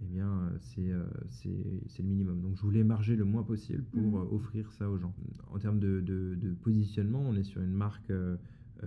eh 0.01 0.07
bien, 0.07 0.27
euh, 0.29 0.51
c'est 0.61 0.91
euh, 0.91 1.05
c'est- 1.29 1.83
c'est 1.89 2.03
le 2.03 2.09
minimum. 2.09 2.41
Donc, 2.41 2.57
je 2.57 2.63
voulais 2.63 2.83
marger 2.85 3.15
le 3.15 3.25
moins 3.25 3.43
possible 3.43 3.83
pour 3.93 4.01
Mhm. 4.03 4.15
euh, 4.15 4.35
offrir 4.35 4.73
ça 4.73 4.89
aux 4.91 4.97
gens. 4.99 5.15
En 5.51 5.59
termes 5.59 5.79
de, 5.81 6.01
de- 6.01 6.35
de 6.35 6.55
positionnement, 6.55 7.21
on 7.21 7.35
est 7.37 7.45
sur 7.45 7.61
une 7.61 7.73
marque 7.75 8.11
euh, 8.11 8.37
euh, 8.83 8.87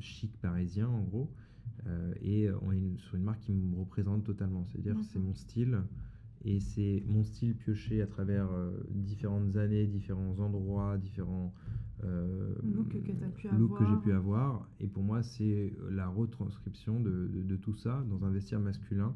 chic 0.00 0.36
parisien, 0.40 0.88
en 0.88 1.02
gros, 1.02 1.30
euh, 1.86 2.12
et 2.22 2.48
on 2.62 2.72
est 2.72 2.78
une- 2.78 2.98
sur 2.98 3.16
une 3.16 3.22
marque 3.24 3.40
qui 3.40 3.52
me 3.52 3.76
représente 3.76 4.24
totalement. 4.24 4.64
C'est-à-dire, 4.66 4.96
c'est 5.04 5.18
mon 5.18 5.34
style. 5.34 5.78
Et 6.44 6.60
c'est 6.60 7.02
mon 7.06 7.24
style 7.24 7.56
pioché 7.56 8.02
à 8.02 8.06
travers 8.06 8.50
euh, 8.52 8.70
différentes 8.90 9.56
années, 9.56 9.86
différents 9.86 10.38
endroits, 10.38 10.96
différents 10.98 11.52
euh, 12.04 12.54
Look 13.58 13.78
que 13.78 13.84
j'ai 13.86 13.96
pu 13.96 14.12
avoir. 14.12 14.68
Et 14.80 14.86
pour 14.86 15.02
moi, 15.02 15.22
c'est 15.22 15.72
la 15.90 16.06
retranscription 16.08 17.00
de, 17.00 17.26
de- 17.28 17.42
de 17.42 17.56
tout 17.56 17.74
ça 17.74 18.04
dans 18.10 18.24
un 18.24 18.30
vestiaire 18.30 18.60
masculin 18.60 19.14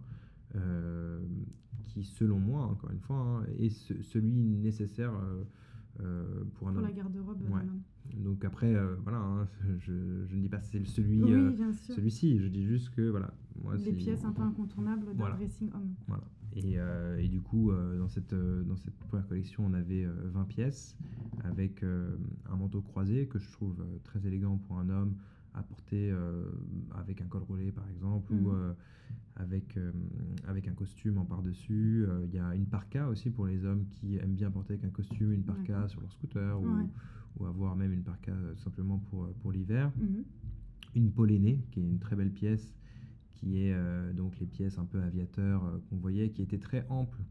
euh, 0.56 1.20
qui, 1.86 2.04
selon 2.04 2.38
moi, 2.38 2.62
encore 2.64 2.90
une 2.90 3.00
fois, 3.00 3.16
hein, 3.16 3.44
est 3.58 3.68
ce- 3.70 4.02
celui 4.02 4.32
nécessaire 4.32 5.12
euh, 5.14 5.42
euh, 5.42 5.44
pour 6.54 6.68
un 6.68 6.72
Pour 6.72 6.82
la 6.82 6.92
garde-robe. 6.92 7.42
Ouais. 7.50 7.60
homme. 7.60 7.82
Donc 8.24 8.44
après, 8.44 8.74
euh, 8.74 8.96
voilà, 9.02 9.18
hein, 9.18 9.48
je, 9.78 9.92
je 10.26 10.36
ne 10.36 10.40
dis 10.42 10.48
pas 10.48 10.60
c'est 10.62 10.84
celui, 10.84 11.22
Oui, 11.22 11.32
euh, 11.32 11.72
celui-ci. 11.72 12.38
Je 12.38 12.48
dis 12.48 12.64
juste 12.64 12.90
que 12.90 13.08
voilà, 13.08 13.32
moi, 13.62 13.76
Les 13.76 13.92
pièces 13.92 14.24
un 14.24 14.32
peu 14.32 14.42
incontournables 14.42 15.06
d'un 15.06 15.12
Voilà. 15.14 15.36
dressing 15.36 15.70
homme. 15.74 15.94
voilà. 16.08 16.24
Et, 16.54 16.78
euh, 16.80 17.16
et 17.18 17.28
du 17.28 17.40
coup, 17.40 17.70
euh, 17.70 17.96
dans, 17.98 18.08
cette, 18.08 18.32
euh, 18.32 18.64
dans 18.64 18.76
cette 18.76 18.96
première 18.98 19.28
collection, 19.28 19.64
on 19.66 19.72
avait 19.72 20.04
euh, 20.04 20.12
20 20.32 20.44
pièces 20.46 20.96
avec 21.44 21.84
euh, 21.84 22.16
un 22.50 22.56
manteau 22.56 22.80
croisé 22.82 23.28
que 23.28 23.38
je 23.38 23.50
trouve 23.52 23.80
euh, 23.80 23.98
très 24.02 24.26
élégant 24.26 24.56
pour 24.58 24.78
un 24.78 24.88
homme, 24.88 25.14
à 25.54 25.62
porter 25.62 26.12
avec 26.94 27.20
un 27.22 27.26
col 27.26 27.42
roulé 27.42 27.72
par 27.72 27.88
exemple, 27.88 28.32
ou 28.32 28.52
Avec, 29.36 29.78
avec 30.46 30.68
un 30.68 30.72
costume 30.74 31.16
en 31.16 31.24
par-dessus. 31.24 32.06
Il 32.24 32.34
y 32.34 32.38
a 32.38 32.54
une 32.54 32.66
parka 32.66 33.08
aussi 33.08 33.30
pour 33.30 33.46
les 33.46 33.64
hommes 33.64 33.86
qui 33.88 34.16
aiment 34.16 34.34
bien 34.34 34.50
porter 34.50 34.74
avec 34.74 34.84
un 34.84 34.90
costume, 34.90 35.32
une 35.32 35.44
parka 35.44 35.88
sur 35.88 36.00
leur 36.02 36.12
scooter, 36.12 36.60
ou, 36.60 36.66
Ouais. 36.66 36.86
ou 37.38 37.46
avoir 37.46 37.74
même 37.76 37.92
une 37.92 38.02
parka 38.02 38.32
euh, 38.32 38.54
simplement 38.56 38.98
pour, 38.98 39.24
euh, 39.24 39.34
pour 39.40 39.52
l'hiver. 39.52 39.92
Mhm. 39.98 40.24
Une 40.94 41.10
polénée, 41.12 41.64
qui 41.70 41.80
est 41.80 41.84
une 41.88 42.00
très 42.00 42.16
belle 42.16 42.32
pièce, 42.32 42.74
qui 43.34 43.62
est 43.62 43.72
euh, 43.72 44.12
donc 44.12 44.38
les 44.40 44.46
pièces 44.46 44.78
un 44.78 44.84
peu 44.84 45.00
aviateurs 45.00 45.64
euh, 45.64 45.78
qu'on 45.88 45.96
voyait, 45.96 46.30
qui 46.30 46.42
étaient 46.42 46.58
très 46.58 46.84
amples 46.90 47.22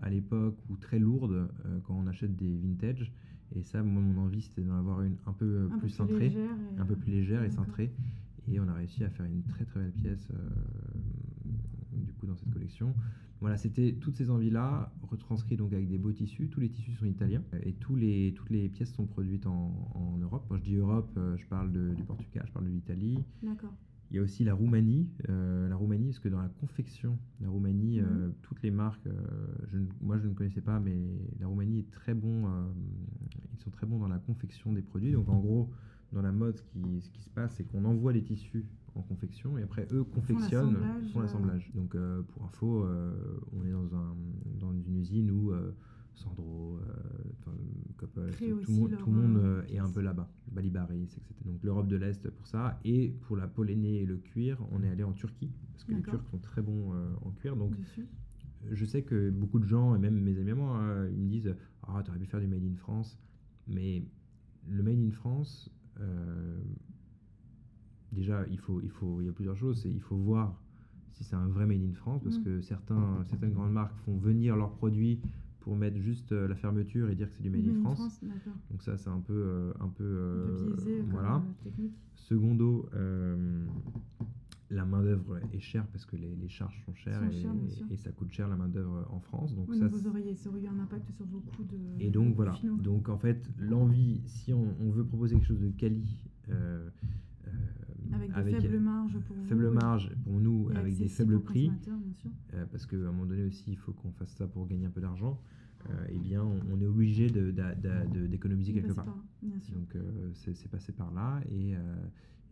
à 0.00 0.10
l'époque 0.10 0.58
ou 0.68 0.76
très 0.76 0.98
lourdes 1.00 1.32
euh, 1.66 1.80
quand 1.84 1.94
on 1.98 2.06
achète 2.06 2.36
des 2.36 2.56
vintage. 2.56 3.12
Et 3.56 3.62
ça, 3.64 3.82
moi, 3.82 4.00
mon 4.02 4.20
envie, 4.22 4.42
c'était 4.42 4.62
d'en 4.62 4.76
avoir 4.78 5.02
une 5.02 5.16
un 5.26 5.32
peu 5.32 5.46
euh, 5.46 5.68
Un 5.72 5.78
plus 5.78 5.88
cintrée, 5.88 6.36
un 6.76 6.84
peu 6.84 6.92
euh, 6.92 6.96
plus 6.96 7.10
légère 7.10 7.42
et 7.42 7.50
cintrée. 7.50 7.92
Et 8.46 8.60
on 8.60 8.68
a 8.68 8.74
réussi 8.74 9.02
à 9.04 9.10
faire 9.10 9.26
une 9.26 9.42
très 9.42 9.64
très 9.64 9.80
belle 9.80 9.92
pièce 9.92 10.28
euh, 10.32 10.36
dans 12.28 12.36
cette 12.36 12.50
collection. 12.50 12.94
Voilà, 13.40 13.56
c'était 13.56 13.94
toutes 14.00 14.16
ces 14.16 14.30
envies-là 14.30 14.92
retranscrites 15.02 15.58
donc 15.58 15.72
avec 15.72 15.88
des 15.88 15.98
beaux 15.98 16.12
tissus. 16.12 16.48
Tous 16.48 16.60
les 16.60 16.68
tissus 16.70 16.94
sont 16.94 17.06
italiens 17.06 17.42
et 17.62 17.72
tous 17.72 17.94
les, 17.96 18.32
toutes 18.34 18.50
les 18.50 18.68
pièces 18.68 18.92
sont 18.92 19.06
produites 19.06 19.46
en, 19.46 19.90
en 19.94 20.18
Europe. 20.18 20.44
Quand 20.48 20.56
je 20.56 20.62
dis 20.62 20.74
Europe, 20.74 21.10
euh, 21.16 21.36
je 21.36 21.46
parle 21.46 21.70
de- 21.72 21.94
du 21.94 22.02
Portugal, 22.04 22.44
je 22.46 22.52
parle 22.52 22.64
de 22.66 22.70
l'Italie. 22.70 23.18
D'accord. 23.42 23.72
Il 24.10 24.16
y 24.16 24.18
a 24.18 24.22
aussi 24.22 24.42
la 24.42 24.54
Roumanie, 24.54 25.06
euh, 25.28 25.68
la 25.68 25.76
Roumanie 25.76 26.06
parce 26.06 26.18
que 26.18 26.30
dans 26.30 26.40
la 26.40 26.48
confection, 26.48 27.18
la 27.42 27.48
Roumanie, 27.50 28.00
euh, 28.00 28.30
toutes 28.42 28.62
les 28.62 28.70
marques, 28.70 29.06
euh, 29.06 29.12
je 29.68 29.76
ne- 29.78 29.86
moi 30.00 30.16
je 30.18 30.26
ne 30.26 30.32
connaissais 30.32 30.62
pas, 30.62 30.80
mais 30.80 30.96
la 31.38 31.46
Roumanie 31.46 31.80
est 31.80 31.90
très 31.90 32.14
bon, 32.14 32.44
ils 33.52 33.58
sont 33.60 33.70
très 33.70 33.86
bons 33.86 33.98
dans 33.98 34.08
la 34.08 34.18
confection 34.18 34.72
des 34.72 34.82
produits. 34.82 35.12
Donc 35.12 35.28
en 35.28 35.38
gros, 35.38 35.70
dans 36.12 36.22
la 36.22 36.32
mode, 36.32 36.56
ce 36.56 36.62
qui, 36.62 37.00
ce 37.02 37.10
qui 37.10 37.20
se 37.22 37.28
passe, 37.28 37.54
c'est 37.56 37.64
qu'on 37.64 37.84
envoie 37.84 38.12
des 38.14 38.22
tissus 38.22 38.64
en 38.94 39.02
confection 39.02 39.58
et 39.58 39.62
après 39.62 39.86
eux 39.92 40.04
confectionnent, 40.04 40.76
font 41.12 41.20
euh. 41.20 41.22
l'assemblage. 41.22 41.70
Donc 41.74 41.94
euh, 41.94 42.22
pour 42.22 42.44
info, 42.44 42.84
euh, 42.84 43.12
on 43.52 43.64
est 43.64 43.70
dans, 43.70 43.94
un, 43.94 44.16
dans 44.58 44.72
une 44.72 44.96
usine 44.96 45.30
où 45.30 45.52
euh, 45.52 45.72
Sandro, 46.14 46.78
euh, 46.78 47.52
Coppel, 47.96 48.34
tout, 48.34 48.72
le 48.72 48.74
monde, 48.74 48.90
leur, 48.90 49.00
tout 49.00 49.10
le 49.10 49.16
monde 49.16 49.36
euh, 49.36 49.62
euh, 49.62 49.66
est 49.68 49.78
un 49.78 49.88
peu 49.88 50.00
là-bas. 50.00 50.28
Balibaris, 50.50 51.02
etc. 51.04 51.22
Donc 51.44 51.62
l'Europe 51.62 51.86
de 51.88 51.96
l'Est 51.96 52.28
pour 52.30 52.46
ça. 52.46 52.80
Et 52.84 53.10
pour 53.22 53.36
la 53.36 53.46
polénée 53.46 54.02
et 54.02 54.06
le 54.06 54.16
cuir, 54.16 54.58
on 54.72 54.82
est 54.82 54.88
allé 54.88 55.04
en 55.04 55.12
Turquie 55.12 55.52
parce 55.72 55.84
que 55.84 55.92
les. 55.94 56.02
Turcs 56.02 56.26
sont 56.30 56.38
très 56.38 56.62
bons 56.62 56.92
euh, 56.92 57.08
en 57.22 57.30
cuir. 57.30 57.56
Donc 57.56 57.76
Dessus. 57.76 58.06
je 58.70 58.84
sais 58.84 59.02
que 59.02 59.30
beaucoup 59.30 59.58
de 59.60 59.66
gens, 59.66 59.94
et 59.94 59.98
même 59.98 60.20
mes 60.20 60.38
amis 60.38 60.50
à 60.50 60.54
moi, 60.54 61.06
ils 61.10 61.22
me 61.22 61.28
disent 61.28 61.54
Ah, 61.82 62.02
tu 62.04 62.10
aurais 62.10 62.18
pu 62.18 62.26
faire 62.26 62.40
du 62.40 62.48
Made 62.48 62.64
in 62.64 62.76
France. 62.76 63.18
Mais 63.68 64.02
le 64.66 64.82
Made 64.82 64.98
in 64.98 65.10
France, 65.10 65.70
euh, 66.00 66.58
déjà, 68.12 68.44
il, 68.50 68.58
faut, 68.58 68.80
il, 68.80 68.90
faut, 68.90 69.20
il 69.20 69.26
y 69.26 69.28
a 69.28 69.32
plusieurs 69.32 69.56
choses. 69.56 69.84
Il 69.84 70.00
faut 70.00 70.16
voir 70.16 70.60
si 71.12 71.24
c'est 71.24 71.36
un 71.36 71.48
vrai 71.48 71.66
Made 71.66 71.82
in 71.82 71.92
France, 71.94 72.22
parce 72.22 72.38
Mm. 72.38 72.44
que 72.44 72.60
certains, 72.60 73.24
certaines 73.24 73.52
grandes 73.52 73.72
marques 73.72 73.96
font 74.04 74.16
venir 74.16 74.56
leurs 74.56 74.72
produits 74.72 75.20
pour 75.60 75.74
mettre 75.76 75.98
juste 75.98 76.32
euh, 76.32 76.46
la 76.48 76.54
fermeture 76.54 77.10
et 77.10 77.14
dire 77.16 77.28
que 77.28 77.34
c'est 77.34 77.42
du 77.42 77.50
Made, 77.50 77.66
in 77.68 77.80
France. 77.80 78.20
Donc 78.70 78.82
ça, 78.82 78.96
c'est 78.96 79.10
un 79.10 79.20
peu... 79.20 79.32
euh, 79.34 79.72
un 79.80 79.88
peu, 79.88 79.88
Un 79.88 79.88
peu 79.88 80.04
euh, 80.04 80.66
biaisé 80.74 81.00
voilà. 81.10 81.36
euh, 81.36 81.64
technique. 81.64 81.94
Secondo, 82.14 82.88
euh, 82.94 83.64
la 84.70 84.84
main-d'œuvre 84.84 85.38
est 85.52 85.60
chère 85.60 85.86
parce 85.88 86.04
que 86.04 86.16
les, 86.16 86.36
les 86.36 86.48
charges 86.48 86.80
sont 86.84 86.94
chères, 86.94 87.18
Sont 87.20 87.28
et, 87.30 87.40
chères, 87.40 87.98
ça 87.98 88.12
coûte 88.12 88.30
cher 88.30 88.48
la 88.48 88.56
main-d'œuvre 88.56 89.06
en 89.10 89.18
France. 89.20 89.54
Donc 89.56 89.66
Oui, 89.70 89.78
ça, 89.78 89.88
donc 89.88 89.98
vous 89.98 90.06
auriez, 90.08 90.34
ça 90.34 90.50
aurait 90.50 90.60
eu 90.62 90.66
un 90.66 90.78
impact 90.78 91.10
sur 91.12 91.24
vos 91.26 91.40
coûts 91.40 91.64
de. 91.64 91.76
et 92.04 92.10
donc 92.10 92.34
voilà. 92.36 92.52
finaux. 92.52 92.76
Donc 92.76 93.08
en 93.08 93.16
fait, 93.18 93.50
l'envie, 93.58 94.20
si 94.26 94.52
on, 94.52 94.74
on 94.80 94.90
veut 94.90 95.04
proposer 95.04 95.36
quelque 95.36 95.46
chose 95.48 95.60
de 95.60 95.70
quali, 95.70 96.18
euh, 96.50 96.88
euh, 97.46 97.50
Avec 98.12 98.32
des 98.44 98.50
faibles 98.60 98.80
marges 98.80 99.18
pour 99.26 99.36
vous. 99.36 99.46
faible 99.46 99.66
et- 99.66 99.70
marge 99.74 100.10
pour 100.24 100.40
nous, 100.40 100.70
avec 100.74 100.96
des 100.96 101.08
faibles 101.08 101.40
prix, 101.40 101.70
euh, 102.54 102.66
parce 102.70 102.86
qu'à 102.86 102.96
un 102.96 103.00
moment 103.00 103.26
donné 103.26 103.44
aussi, 103.44 103.72
il 103.72 103.76
faut 103.76 103.92
qu'on 103.92 104.12
fasse 104.12 104.30
ça 104.30 104.46
pour 104.46 104.66
gagner 104.66 104.86
un 104.86 104.90
peu 104.90 105.00
d'argent. 105.00 105.40
euh, 105.90 106.06
eh 106.10 106.18
bien, 106.18 106.42
on, 106.42 106.60
on 106.72 106.80
est 106.80 106.86
obligé 106.86 107.28
d'économiser 107.30 108.72
quelque 108.72 108.92
part. 108.92 109.04
par 109.04 109.16
là, 109.16 109.22
Bien 109.42 109.60
sûr. 109.60 109.74
Donc 109.74 109.94
euh, 109.96 110.30
c'est 110.34 110.54
c'est 110.54 110.68
passé 110.68 110.92
par 110.92 111.12
là 111.12 111.40
et, 111.50 111.76
euh, 111.76 111.80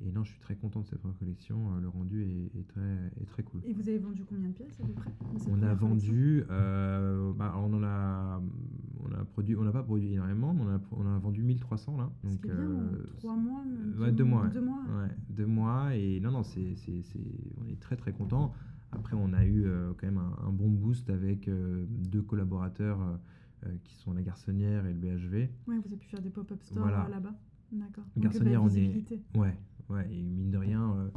et 0.05 0.12
non, 0.12 0.24
je 0.24 0.30
suis 0.30 0.40
très 0.40 0.55
content 0.57 0.80
de 0.80 0.86
cette 0.86 0.99
première 0.99 1.18
collection. 1.18 1.74
euh, 1.74 1.80
Le 1.80 1.88
rendu 1.88 2.22
est, 2.22 2.59
est 2.59 2.68
très, 2.68 3.11
est 3.20 3.26
très 3.26 3.42
cool. 3.42 3.61
Et 3.64 3.72
vous 3.72 3.88
avez 3.88 3.99
vendu 3.99 4.24
combien 4.28 4.49
de 4.49 4.53
pièces 4.55 4.78
à 4.80 4.84
peu 4.86 4.92
près 4.92 5.11
On 5.51 5.62
a 5.62 5.74
vendu, 5.74 6.44
euh, 6.51 7.32
bah, 7.32 7.55
on 7.59 7.72
en 7.72 7.82
a, 7.82 8.42
on 9.05 9.12
a 9.12 9.24
produit, 9.24 9.57
on 9.57 9.64
n'a 9.64 9.72
pas 9.72 9.82
produit 9.82 10.12
énormément, 10.12 10.53
mais 10.53 10.62
on 10.62 10.68
a, 10.68 10.80
on 10.92 11.07
a 11.16 11.18
vendu 11.18 11.42
1300 11.42 11.97
là. 11.97 12.11
Donc, 12.24 12.40
bien, 12.42 12.53
euh, 12.55 13.07
trois 13.18 13.36
mois. 13.36 13.62
euh, 13.66 14.01
ouais, 14.03 14.12
deux 14.12 14.24
mois, 14.24 14.47
Deux 14.49 14.61
mois. 14.61 14.82
ouais, 15.03 15.11
deux 15.30 15.47
mois 15.47 15.94
et 15.97 16.20
non 16.20 16.30
non, 16.30 16.42
c'est, 16.42 16.74
c'est, 16.76 17.03
on 17.61 17.66
est 17.66 17.80
très 17.80 17.97
très 17.97 18.12
content. 18.12 18.53
Après, 18.92 19.16
on 19.18 19.32
a 19.32 19.44
eu 19.44 19.64
euh, 19.66 19.92
quand 19.99 20.07
même 20.07 20.18
un, 20.18 20.47
un 20.47 20.53
bon 20.53 20.68
boost 20.70 21.09
avec 21.11 21.49
deux 21.51 22.22
collaborateurs 22.22 22.99
qui 23.82 23.94
sont 23.97 24.12
la 24.12 24.22
Garçonnière 24.22 24.86
et 24.86 24.92
le 24.92 24.99
BHV. 24.99 25.34
Ouais, 25.34 25.49
vous 25.66 25.86
avez 25.86 25.97
pu 25.97 26.07
faire 26.07 26.20
des 26.22 26.30
pop-up 26.30 26.62
stores 26.62 26.82
Voilà. 26.84 27.09
là-bas. 27.09 27.34
D'accord. 27.72 28.05
Garçonnière, 28.16 28.62
on 28.62 28.68
est-. 28.68 29.03
Ouais, 29.34 29.57
ouais, 29.91 30.07
et 30.12 30.22
mine 30.22 30.51
de 30.51 30.59
rien, 30.59 30.82
euh, 30.97 31.09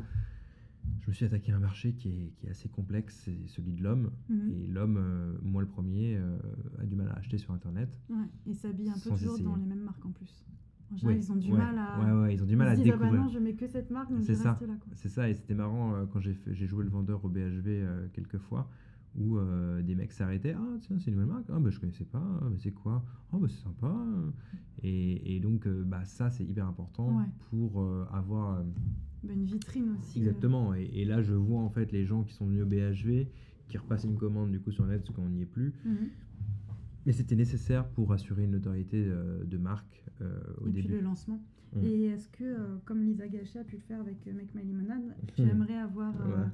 je 1.01 1.07
me 1.07 1.13
suis 1.13 1.25
attaqué 1.25 1.51
à 1.51 1.57
un 1.57 1.59
marché 1.59 1.93
qui 1.93 2.09
est, 2.09 2.31
qui 2.37 2.47
est 2.47 2.49
assez 2.49 2.69
complexe, 2.69 3.21
c'est 3.25 3.47
celui 3.47 3.73
de 3.73 3.83
l'homme. 3.83 4.11
Mhm. 4.29 4.51
Et 4.51 4.67
l'homme, 4.67 4.97
euh, 4.97 5.33
moi 5.41 5.61
le 5.61 5.67
premier, 5.67 6.17
euh, 6.17 6.37
a 6.79 6.85
du 6.85 6.95
mal 6.95 7.09
à 7.09 7.13
acheter 7.13 7.37
sur 7.37 7.53
Internet. 7.53 7.89
Ouais. 8.09 8.17
Et 8.45 8.53
s'habille 8.53 8.89
un 8.89 8.93
peu 8.93 9.09
toujours 9.11 9.39
dans 9.39 9.55
les 9.55 9.65
mêmes 9.65 9.83
marques 9.83 10.05
en 10.05 10.11
plus. 10.11 10.45
En 10.91 10.95
général, 10.97 11.17
Ouais, 11.17 11.23
ils 11.23 11.31
ont 11.31 11.35
du 11.35 11.51
ouais, 11.51 11.57
mal 11.57 11.77
à. 11.77 11.99
Ouais, 12.21 12.33
ils 12.33 12.41
ont 12.41 12.47
du 12.47 12.55
mal 12.55 12.67
ils 12.69 12.71
à 12.71 12.75
se 12.75 12.81
disent, 12.81 12.91
ah 12.95 12.97
bah 12.97 13.11
non, 13.11 13.27
je 13.29 13.37
mets 13.37 13.53
que 13.53 13.67
cette 13.67 13.91
marque, 13.91 14.09
donc 14.11 14.23
C'est 14.23 14.33
je 14.33 14.39
ça. 14.39 14.53
reste 14.53 14.67
là. 14.67 14.75
Quoi. 14.79 14.91
C'est 14.95 15.09
ça, 15.09 15.29
et 15.29 15.35
c'était 15.35 15.53
marrant 15.53 16.05
quand 16.11 16.19
j'ai 16.19 16.33
fait- 16.33 16.53
j'ai 16.55 16.65
joué 16.65 16.83
le 16.83 16.89
vendeur 16.89 17.23
au 17.23 17.29
BHV 17.29 17.85
quelques 18.13 18.39
fois, 18.39 18.67
où 19.19 19.37
euh, 19.37 19.81
des 19.81 19.95
mecs 19.95 20.11
s'arrêtaient. 20.13 20.53
Ah, 20.57 20.77
tiens, 20.81 20.97
c'est 20.99 21.07
une 21.11 21.15
nouvelle 21.17 21.29
marque. 21.33 21.45
Ah, 21.49 21.59
bah, 21.59 21.69
je 21.69 21.79
connaissais 21.79 22.05
pas. 22.05 22.23
Ah, 22.41 22.47
mais 22.49 22.57
c'est 22.57 22.71
quoi? 22.71 23.03
Ah, 23.31 23.37
bah, 23.39 23.47
c'est 23.49 23.61
sympa. 23.61 23.93
Et, 24.81 25.35
et 25.35 25.39
donc, 25.39 25.67
euh, 25.67 25.83
bah, 25.85 26.03
ça, 26.05 26.29
c'est 26.31 26.45
hyper 26.45 26.65
important 26.67 27.17
Ouais. 27.17 27.25
pour 27.49 27.81
euh, 27.81 28.05
avoir. 28.11 28.63
Bah, 29.23 29.33
une 29.33 29.43
vitrine 29.45 29.95
aussi. 29.99 30.19
Exactement. 30.19 30.73
Et, 30.73 30.85
et 30.93 31.05
là, 31.05 31.21
je 31.21 31.33
vois 31.33 31.59
en 31.61 31.69
fait 31.69 31.91
les 31.91 32.05
gens 32.05 32.23
qui 32.23 32.33
sont 32.33 32.45
venus 32.47 32.63
au 32.63 32.65
BHV, 32.65 33.27
qui 33.67 33.77
repassent 33.77 34.05
une 34.05 34.17
commande 34.17 34.51
du 34.51 34.59
coup 34.61 34.71
sur 34.71 34.85
net 34.85 35.01
parce 35.03 35.13
qu'on 35.15 35.29
n'y 35.29 35.41
est 35.41 35.45
plus. 35.45 35.73
mhm. 35.85 36.07
Mais 37.05 37.13
c'était 37.13 37.35
nécessaire 37.35 37.87
pour 37.89 38.11
assurer 38.13 38.43
une 38.43 38.51
notoriété 38.51 39.03
de 39.45 39.57
marque 39.57 40.03
au 40.61 40.67
Et 40.67 40.71
puis 40.71 40.81
début. 40.81 40.93
le 40.95 41.01
lancement. 41.01 41.41
Mm. 41.73 41.83
Et 41.85 42.03
est-ce 42.07 42.27
que, 42.29 42.77
comme 42.85 43.01
Lisa 43.03 43.27
Gachet 43.27 43.59
a 43.59 43.63
pu 43.63 43.75
le 43.77 43.81
faire 43.81 44.01
avec 44.01 44.25
Make 44.25 44.53
My 44.53 44.63
Lemonade, 44.63 45.15
tu 45.35 45.41
aimerais 45.49 45.77
avoir 45.77 46.13
Ouais. 46.15 46.45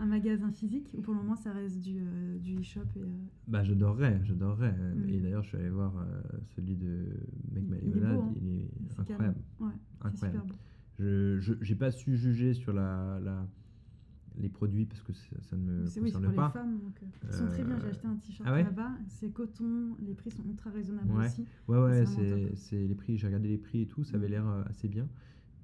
Un 0.00 0.06
magasin 0.06 0.50
physique 0.52 0.88
ou 0.94 1.00
pour 1.02 1.12
le 1.14 1.20
moment 1.20 1.34
ça 1.34 1.52
reste 1.52 1.80
du, 1.80 1.98
euh, 1.98 2.38
du 2.38 2.60
e-shop 2.60 2.82
et, 2.96 3.00
euh, 3.00 3.06
Bah, 3.48 3.64
j'adorerais, 3.64 4.20
j'adorerais. 4.24 4.72
Mm. 4.72 5.08
Et 5.08 5.20
d'ailleurs, 5.20 5.42
je 5.42 5.48
suis 5.48 5.58
allé 5.58 5.70
voir 5.70 5.96
euh, 5.98 6.20
celui 6.54 6.76
de 6.76 7.06
My 7.52 7.78
Il 7.82 7.90
Lemonade. 7.94 8.20
hein. 8.20 8.32
Il 8.40 8.48
est 8.48 8.70
c'est 8.90 9.00
incroyable. 9.12 9.38
Ouais, 9.60 9.72
incroyable. 10.02 10.52
Je 10.98 11.54
j'ai 11.60 11.74
pas 11.74 11.90
su 11.90 12.16
juger 12.16 12.54
sur 12.54 12.72
la, 12.72 13.18
la- 13.22 13.46
les 14.36 14.48
produits 14.48 14.84
parce 14.84 15.02
que 15.02 15.12
ça, 15.12 15.56
ne 15.56 15.62
me 15.62 15.86
C'est 15.86 16.00
oui, 16.00 16.10
c'est 16.10 16.14
concerne 16.14 16.24
pour 16.26 16.34
pas. 16.34 16.46
les 16.46 16.52
femmes. 16.52 16.78
Donc, 16.78 17.02
euh, 17.02 17.06
ils 17.28 17.32
sont 17.34 17.46
très 17.48 17.64
bien. 17.64 17.78
J'ai 17.80 17.86
acheté 17.88 18.06
un 18.06 18.14
t-shirt 18.16 18.48
ah 18.48 18.52
ouais 18.54 18.62
là-bas. 18.62 18.92
C'est 19.08 19.30
coton. 19.32 19.96
Les 20.00 20.14
prix 20.14 20.30
sont 20.30 20.44
ultra 20.44 20.70
raisonnables 20.70 21.10
Ouais. 21.10 21.26
aussi. 21.26 21.44
Ouais, 21.66 21.78
ouais, 21.78 22.04
C'est 22.54 22.86
les 22.86 22.94
prix. 22.94 23.16
J'ai 23.16 23.26
regardé 23.26 23.48
les 23.48 23.58
prix 23.58 23.80
et 23.82 23.86
tout, 23.88 24.04
ça 24.04 24.16
avait 24.16 24.28
Mm. 24.28 24.30
l'air 24.30 24.46
assez 24.68 24.86
bien. 24.88 25.08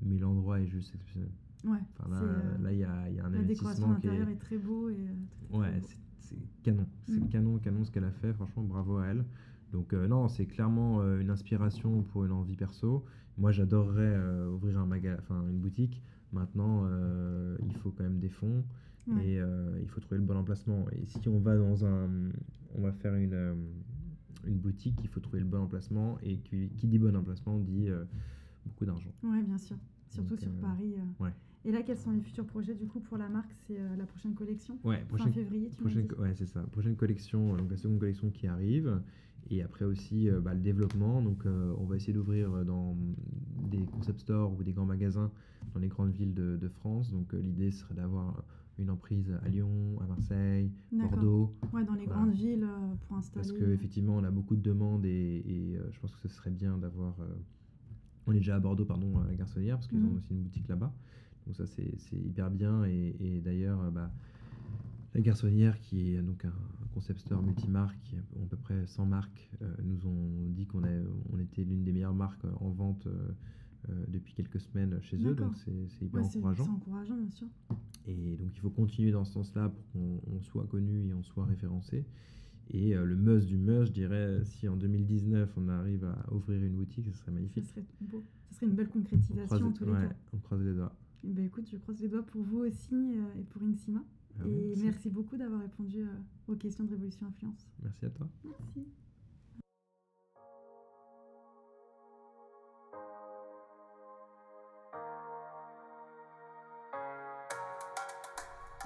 Mais 0.02 0.18
l'endroit 0.18 0.60
est 0.60 0.66
juste 0.66 0.92
exceptionnel. 0.92 1.30
Ouais. 1.64 1.78
Enfin, 1.98 2.10
là, 2.10 2.16
c'est, 2.20 2.24
euh, 2.26 2.62
là, 2.62 2.72
il 2.72 2.78
y 2.78 2.84
a, 2.84 3.08
il 3.10 3.16
y 3.16 3.20
a 3.20 3.24
un 3.26 3.30
la 3.30 3.42
décoration 3.42 3.90
investissement 3.90 3.94
qui 4.00 4.06
est. 4.30 4.32
est... 4.32 4.36
très 4.36 4.58
beau 4.58 4.90
et 4.90 4.96
euh, 5.08 5.58
Ouais, 5.58 5.80
c'est 6.18 6.36
canon. 6.62 6.86
C'est 7.06 7.20
Mm. 7.20 7.28
canon, 7.28 7.58
canon 7.58 7.84
ce 7.84 7.90
qu'elle 7.90 8.04
a 8.04 8.10
fait. 8.12 8.32
Franchement, 8.34 8.62
bravo 8.62 8.98
à 8.98 9.06
elle. 9.06 9.24
Donc, 9.72 9.92
euh, 9.92 10.06
non, 10.06 10.28
c'est 10.28 10.46
clairement 10.46 11.00
euh, 11.00 11.20
une 11.20 11.30
inspiration 11.30 12.02
pour 12.02 12.24
une 12.24 12.32
envie 12.32 12.56
perso. 12.56 13.04
Moi, 13.38 13.50
j'adorerais 13.50 14.16
ouvrir 14.46 14.78
un 14.78 14.86
maga 14.86 15.16
enfin, 15.18 15.42
une 15.50 15.58
boutique. 15.58 16.02
Maintenant, 16.32 16.86
il 17.66 17.74
faut 17.76 17.90
quand 17.90 18.04
même 18.04 18.18
des 18.20 18.28
fonds 18.28 18.64
Ouais. 19.06 19.26
et 19.26 19.40
il 19.82 19.88
faut 19.88 20.00
trouver 20.00 20.18
le 20.18 20.24
bon 20.24 20.36
emplacement. 20.36 20.86
Et 20.92 21.04
si 21.06 21.28
on 21.28 21.38
va 21.40 21.56
dans 21.56 21.84
un. 21.84 22.08
On 22.76 22.80
va 22.82 22.92
faire 22.92 23.14
une, 23.14 23.56
une 24.46 24.56
boutique, 24.58 24.98
il 25.02 25.08
faut 25.08 25.20
trouver 25.20 25.40
le 25.40 25.46
bon 25.46 25.58
emplacement. 25.62 26.16
Et 26.22 26.38
qui, 26.38 26.68
qui 26.76 26.86
dit 26.86 26.98
bon 26.98 27.14
emplacement 27.16 27.58
dit 27.58 27.88
beaucoup 28.64 28.84
d'argent. 28.84 29.10
Ouais, 29.24 29.42
bien 29.42 29.58
sûr. 29.58 29.76
Surtout 30.14 30.30
Donc, 30.34 30.40
sur 30.40 30.50
euh, 30.50 30.60
Paris. 30.60 30.94
euh. 30.96 31.24
ouais. 31.24 31.30
Et 31.66 31.72
là, 31.72 31.82
quels 31.82 31.96
sont 31.96 32.10
les 32.12 32.20
futurs 32.20 32.44
projets 32.44 32.74
du 32.74 32.86
coup 32.86 33.00
pour 33.00 33.16
la 33.16 33.28
marque? 33.28 33.50
C'est 33.66 33.78
euh, 33.80 33.96
la 33.96 34.04
prochaine 34.04 34.34
collection? 34.34 34.78
Ouais, 34.84 35.02
Fin 35.16 35.30
février, 35.32 35.70
tu 35.70 35.76
Prochaine, 35.80 36.06
dit 36.06 36.14
ouais, 36.20 36.34
c'est 36.34 36.46
ça. 36.46 36.60
Prochaine 36.72 36.94
collection, 36.96 37.56
donc 37.56 37.70
la 37.70 37.76
seconde 37.78 37.98
collection 37.98 38.30
qui 38.30 38.46
arrive. 38.46 39.00
Et 39.50 39.62
après 39.62 39.84
aussi 39.84 40.28
euh, 40.28 40.40
bah, 40.40 40.54
le 40.54 40.60
développement. 40.60 41.22
Donc 41.22 41.44
euh, 41.46 41.74
on 41.78 41.84
va 41.84 41.96
essayer 41.96 42.12
d'ouvrir 42.12 42.64
dans 42.64 42.96
des 43.70 43.84
concept 43.86 44.20
stores 44.20 44.52
ou 44.58 44.62
des 44.62 44.72
grands 44.72 44.84
magasins 44.86 45.30
dans 45.72 45.80
les 45.80 45.88
grandes 45.88 46.12
villes 46.12 46.34
de, 46.34 46.56
de 46.56 46.68
France. 46.68 47.10
Donc 47.10 47.32
l'idée 47.32 47.70
serait 47.70 47.94
d'avoir 47.94 48.42
une 48.78 48.90
emprise 48.90 49.32
à 49.42 49.48
Lyon, 49.48 49.98
à 50.02 50.06
Marseille. 50.06 50.70
Bordeaux. 50.92 51.54
Ouais, 51.72 51.84
dans 51.84 51.94
les 51.94 52.04
Voilà. 52.06 52.22
grandes 52.22 52.34
villes 52.34 52.66
pour 53.08 53.16
installer. 53.16 53.46
Parce 53.46 53.52
qu'effectivement 53.52 54.16
on 54.16 54.24
a 54.24 54.30
beaucoup 54.30 54.56
de 54.56 54.62
demandes 54.62 55.06
et, 55.06 55.42
et, 55.46 55.78
je 55.90 55.98
pense 56.00 56.14
que 56.14 56.20
ce 56.20 56.28
serait 56.28 56.50
bien 56.50 56.76
d'avoir 56.76 57.14
On 58.26 58.32
est 58.32 58.38
déjà 58.38 58.56
à 58.56 58.60
Bordeaux, 58.60 58.84
pardon, 58.84 59.18
à 59.20 59.26
la 59.26 59.34
Garçonnière, 59.34 59.76
parce 59.76 59.86
qu'ils 59.88 60.02
ont 60.04 60.14
aussi 60.16 60.30
une 60.32 60.42
boutique 60.42 60.68
là-bas. 60.68 60.92
Donc 61.46 61.56
ça, 61.56 61.66
c'est 61.66 62.16
hyper 62.16 62.50
bien. 62.50 62.84
Et, 62.86 63.14
et 63.20 63.40
d'ailleurs, 63.40 63.80
euh, 63.82 63.90
bah, 63.90 64.10
la 65.14 65.20
Garçonnière, 65.20 65.78
qui 65.80 66.12
est 66.14 66.22
donc 66.22 66.44
un, 66.44 66.48
un 66.48 66.86
concept 66.94 67.20
store 67.20 67.42
multimarque, 67.42 68.14
à 68.42 68.46
peu 68.46 68.56
près 68.56 68.86
100 68.86 69.06
marques, 69.06 69.50
euh, 69.62 69.74
nous 69.84 70.06
ont 70.06 70.48
dit 70.48 70.66
qu'on 70.66 70.82
on 71.32 71.38
était 71.38 71.64
l'une 71.64 71.84
des 71.84 71.92
meilleures 71.92 72.14
marques 72.14 72.44
en 72.60 72.70
vente 72.70 73.06
euh, 73.06 73.28
euh, 73.90 74.04
depuis 74.08 74.32
quelques 74.34 74.60
semaines 74.60 74.98
chez 75.02 75.16
eux. 75.18 75.34
Donc 75.34 75.56
c'est 75.58 75.70
hyper 76.04 76.22
Ouais, 76.22 76.22
c'est 76.24 76.32
c'est 76.32 76.38
encourageant. 76.38 76.64
encourageant, 76.72 77.16
bien 77.16 77.30
sûr. 77.30 77.46
Et 78.06 78.36
donc 78.36 78.48
il 78.54 78.60
faut 78.60 78.70
continuer 78.70 79.10
dans 79.12 79.24
ce 79.24 79.32
sens-là 79.34 79.68
pour 79.68 79.86
qu'on 79.92 80.20
on 80.34 80.40
soit 80.40 80.66
connu 80.66 81.08
et 81.08 81.14
on 81.14 81.22
soit 81.22 81.44
référencé. 81.44 82.04
Et 82.70 82.94
euh, 82.96 83.04
le 83.04 83.14
must 83.16 83.46
du 83.46 83.56
must, 83.58 83.86
je 83.88 83.92
dirais, 83.92 84.42
si 84.44 84.68
en 84.68 84.76
2019 84.76 85.50
on 85.56 85.68
arrive 85.68 86.04
à 86.04 86.32
ouvrir 86.32 86.62
une 86.62 86.74
boutique, 86.74 87.06
ce 87.06 87.12
serait 87.12 87.30
Ce 87.30 87.34
magnifique. 87.34 87.64
serait 87.66 87.84
beau. 88.00 88.22
Ce 88.48 88.54
serait 88.56 88.66
une 88.66 88.72
belle 88.74 88.88
On 88.90 88.92
concrétisation 89.00 89.66
en 89.66 89.72
tous 89.72 89.84
les 89.84 89.92
ouais, 89.92 90.08
cas. 90.08 90.14
on 90.32 90.38
croise 90.38 90.62
les 90.62 90.74
doigts. 90.74 90.96
Eh 91.24 91.32
ben, 91.32 91.44
écoute, 91.46 91.66
je 91.70 91.76
croise 91.78 92.00
les 92.00 92.08
doigts 92.08 92.24
pour 92.26 92.42
vous 92.42 92.58
aussi 92.60 92.94
euh, 92.94 93.40
et 93.40 93.44
pour 93.44 93.62
Insima. 93.62 94.02
Ah 94.40 94.42
oui, 94.46 94.52
et 94.52 94.66
merci. 94.68 94.82
merci 94.84 95.10
beaucoup 95.10 95.36
d'avoir 95.36 95.60
répondu 95.60 96.00
euh, 96.02 96.06
aux 96.48 96.56
questions 96.56 96.84
de 96.84 96.90
Révolution 96.90 97.26
Influence. 97.26 97.66
Merci 97.82 98.06
à 98.06 98.10
toi. 98.10 98.28
Merci. 98.44 99.03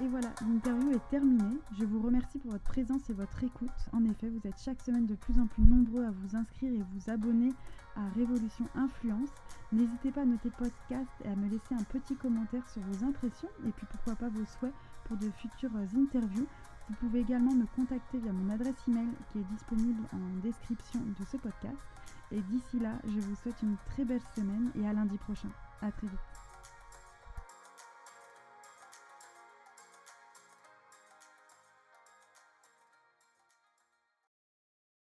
Et 0.00 0.06
voilà, 0.06 0.28
l'interview 0.42 0.92
est 0.92 1.10
terminée. 1.10 1.58
Je 1.76 1.84
vous 1.84 2.00
remercie 2.00 2.38
pour 2.38 2.52
votre 2.52 2.64
présence 2.64 3.10
et 3.10 3.12
votre 3.12 3.42
écoute. 3.42 3.68
En 3.92 4.04
effet, 4.04 4.28
vous 4.28 4.46
êtes 4.48 4.60
chaque 4.60 4.80
semaine 4.80 5.06
de 5.06 5.16
plus 5.16 5.40
en 5.40 5.46
plus 5.48 5.64
nombreux 5.64 6.04
à 6.04 6.10
vous 6.12 6.36
inscrire 6.36 6.72
et 6.72 6.84
vous 6.92 7.10
abonner 7.10 7.52
à 7.96 8.08
Révolution 8.14 8.68
Influence. 8.76 9.30
N'hésitez 9.72 10.12
pas 10.12 10.22
à 10.22 10.24
noter 10.24 10.50
podcast 10.50 11.10
et 11.24 11.28
à 11.28 11.34
me 11.34 11.48
laisser 11.48 11.74
un 11.74 11.82
petit 11.82 12.14
commentaire 12.14 12.62
sur 12.68 12.80
vos 12.82 13.04
impressions 13.04 13.48
et 13.66 13.72
puis 13.72 13.86
pourquoi 13.90 14.14
pas 14.14 14.28
vos 14.28 14.44
souhaits 14.44 14.74
pour 15.06 15.16
de 15.16 15.30
futures 15.30 15.74
interviews. 15.76 16.46
Vous 16.88 16.94
pouvez 17.00 17.20
également 17.20 17.54
me 17.54 17.66
contacter 17.74 18.18
via 18.18 18.32
mon 18.32 18.54
adresse 18.54 18.86
email 18.86 19.08
qui 19.32 19.40
est 19.40 19.48
disponible 19.50 20.04
en 20.12 20.40
description 20.44 21.00
de 21.00 21.24
ce 21.24 21.38
podcast. 21.38 21.76
Et 22.30 22.40
d'ici 22.40 22.78
là, 22.78 22.92
je 23.04 23.18
vous 23.18 23.34
souhaite 23.34 23.60
une 23.62 23.76
très 23.86 24.04
belle 24.04 24.22
semaine 24.36 24.70
et 24.76 24.86
à 24.86 24.92
lundi 24.92 25.18
prochain. 25.18 25.48
À 25.82 25.90
très 25.90 26.06
vite. 26.06 26.27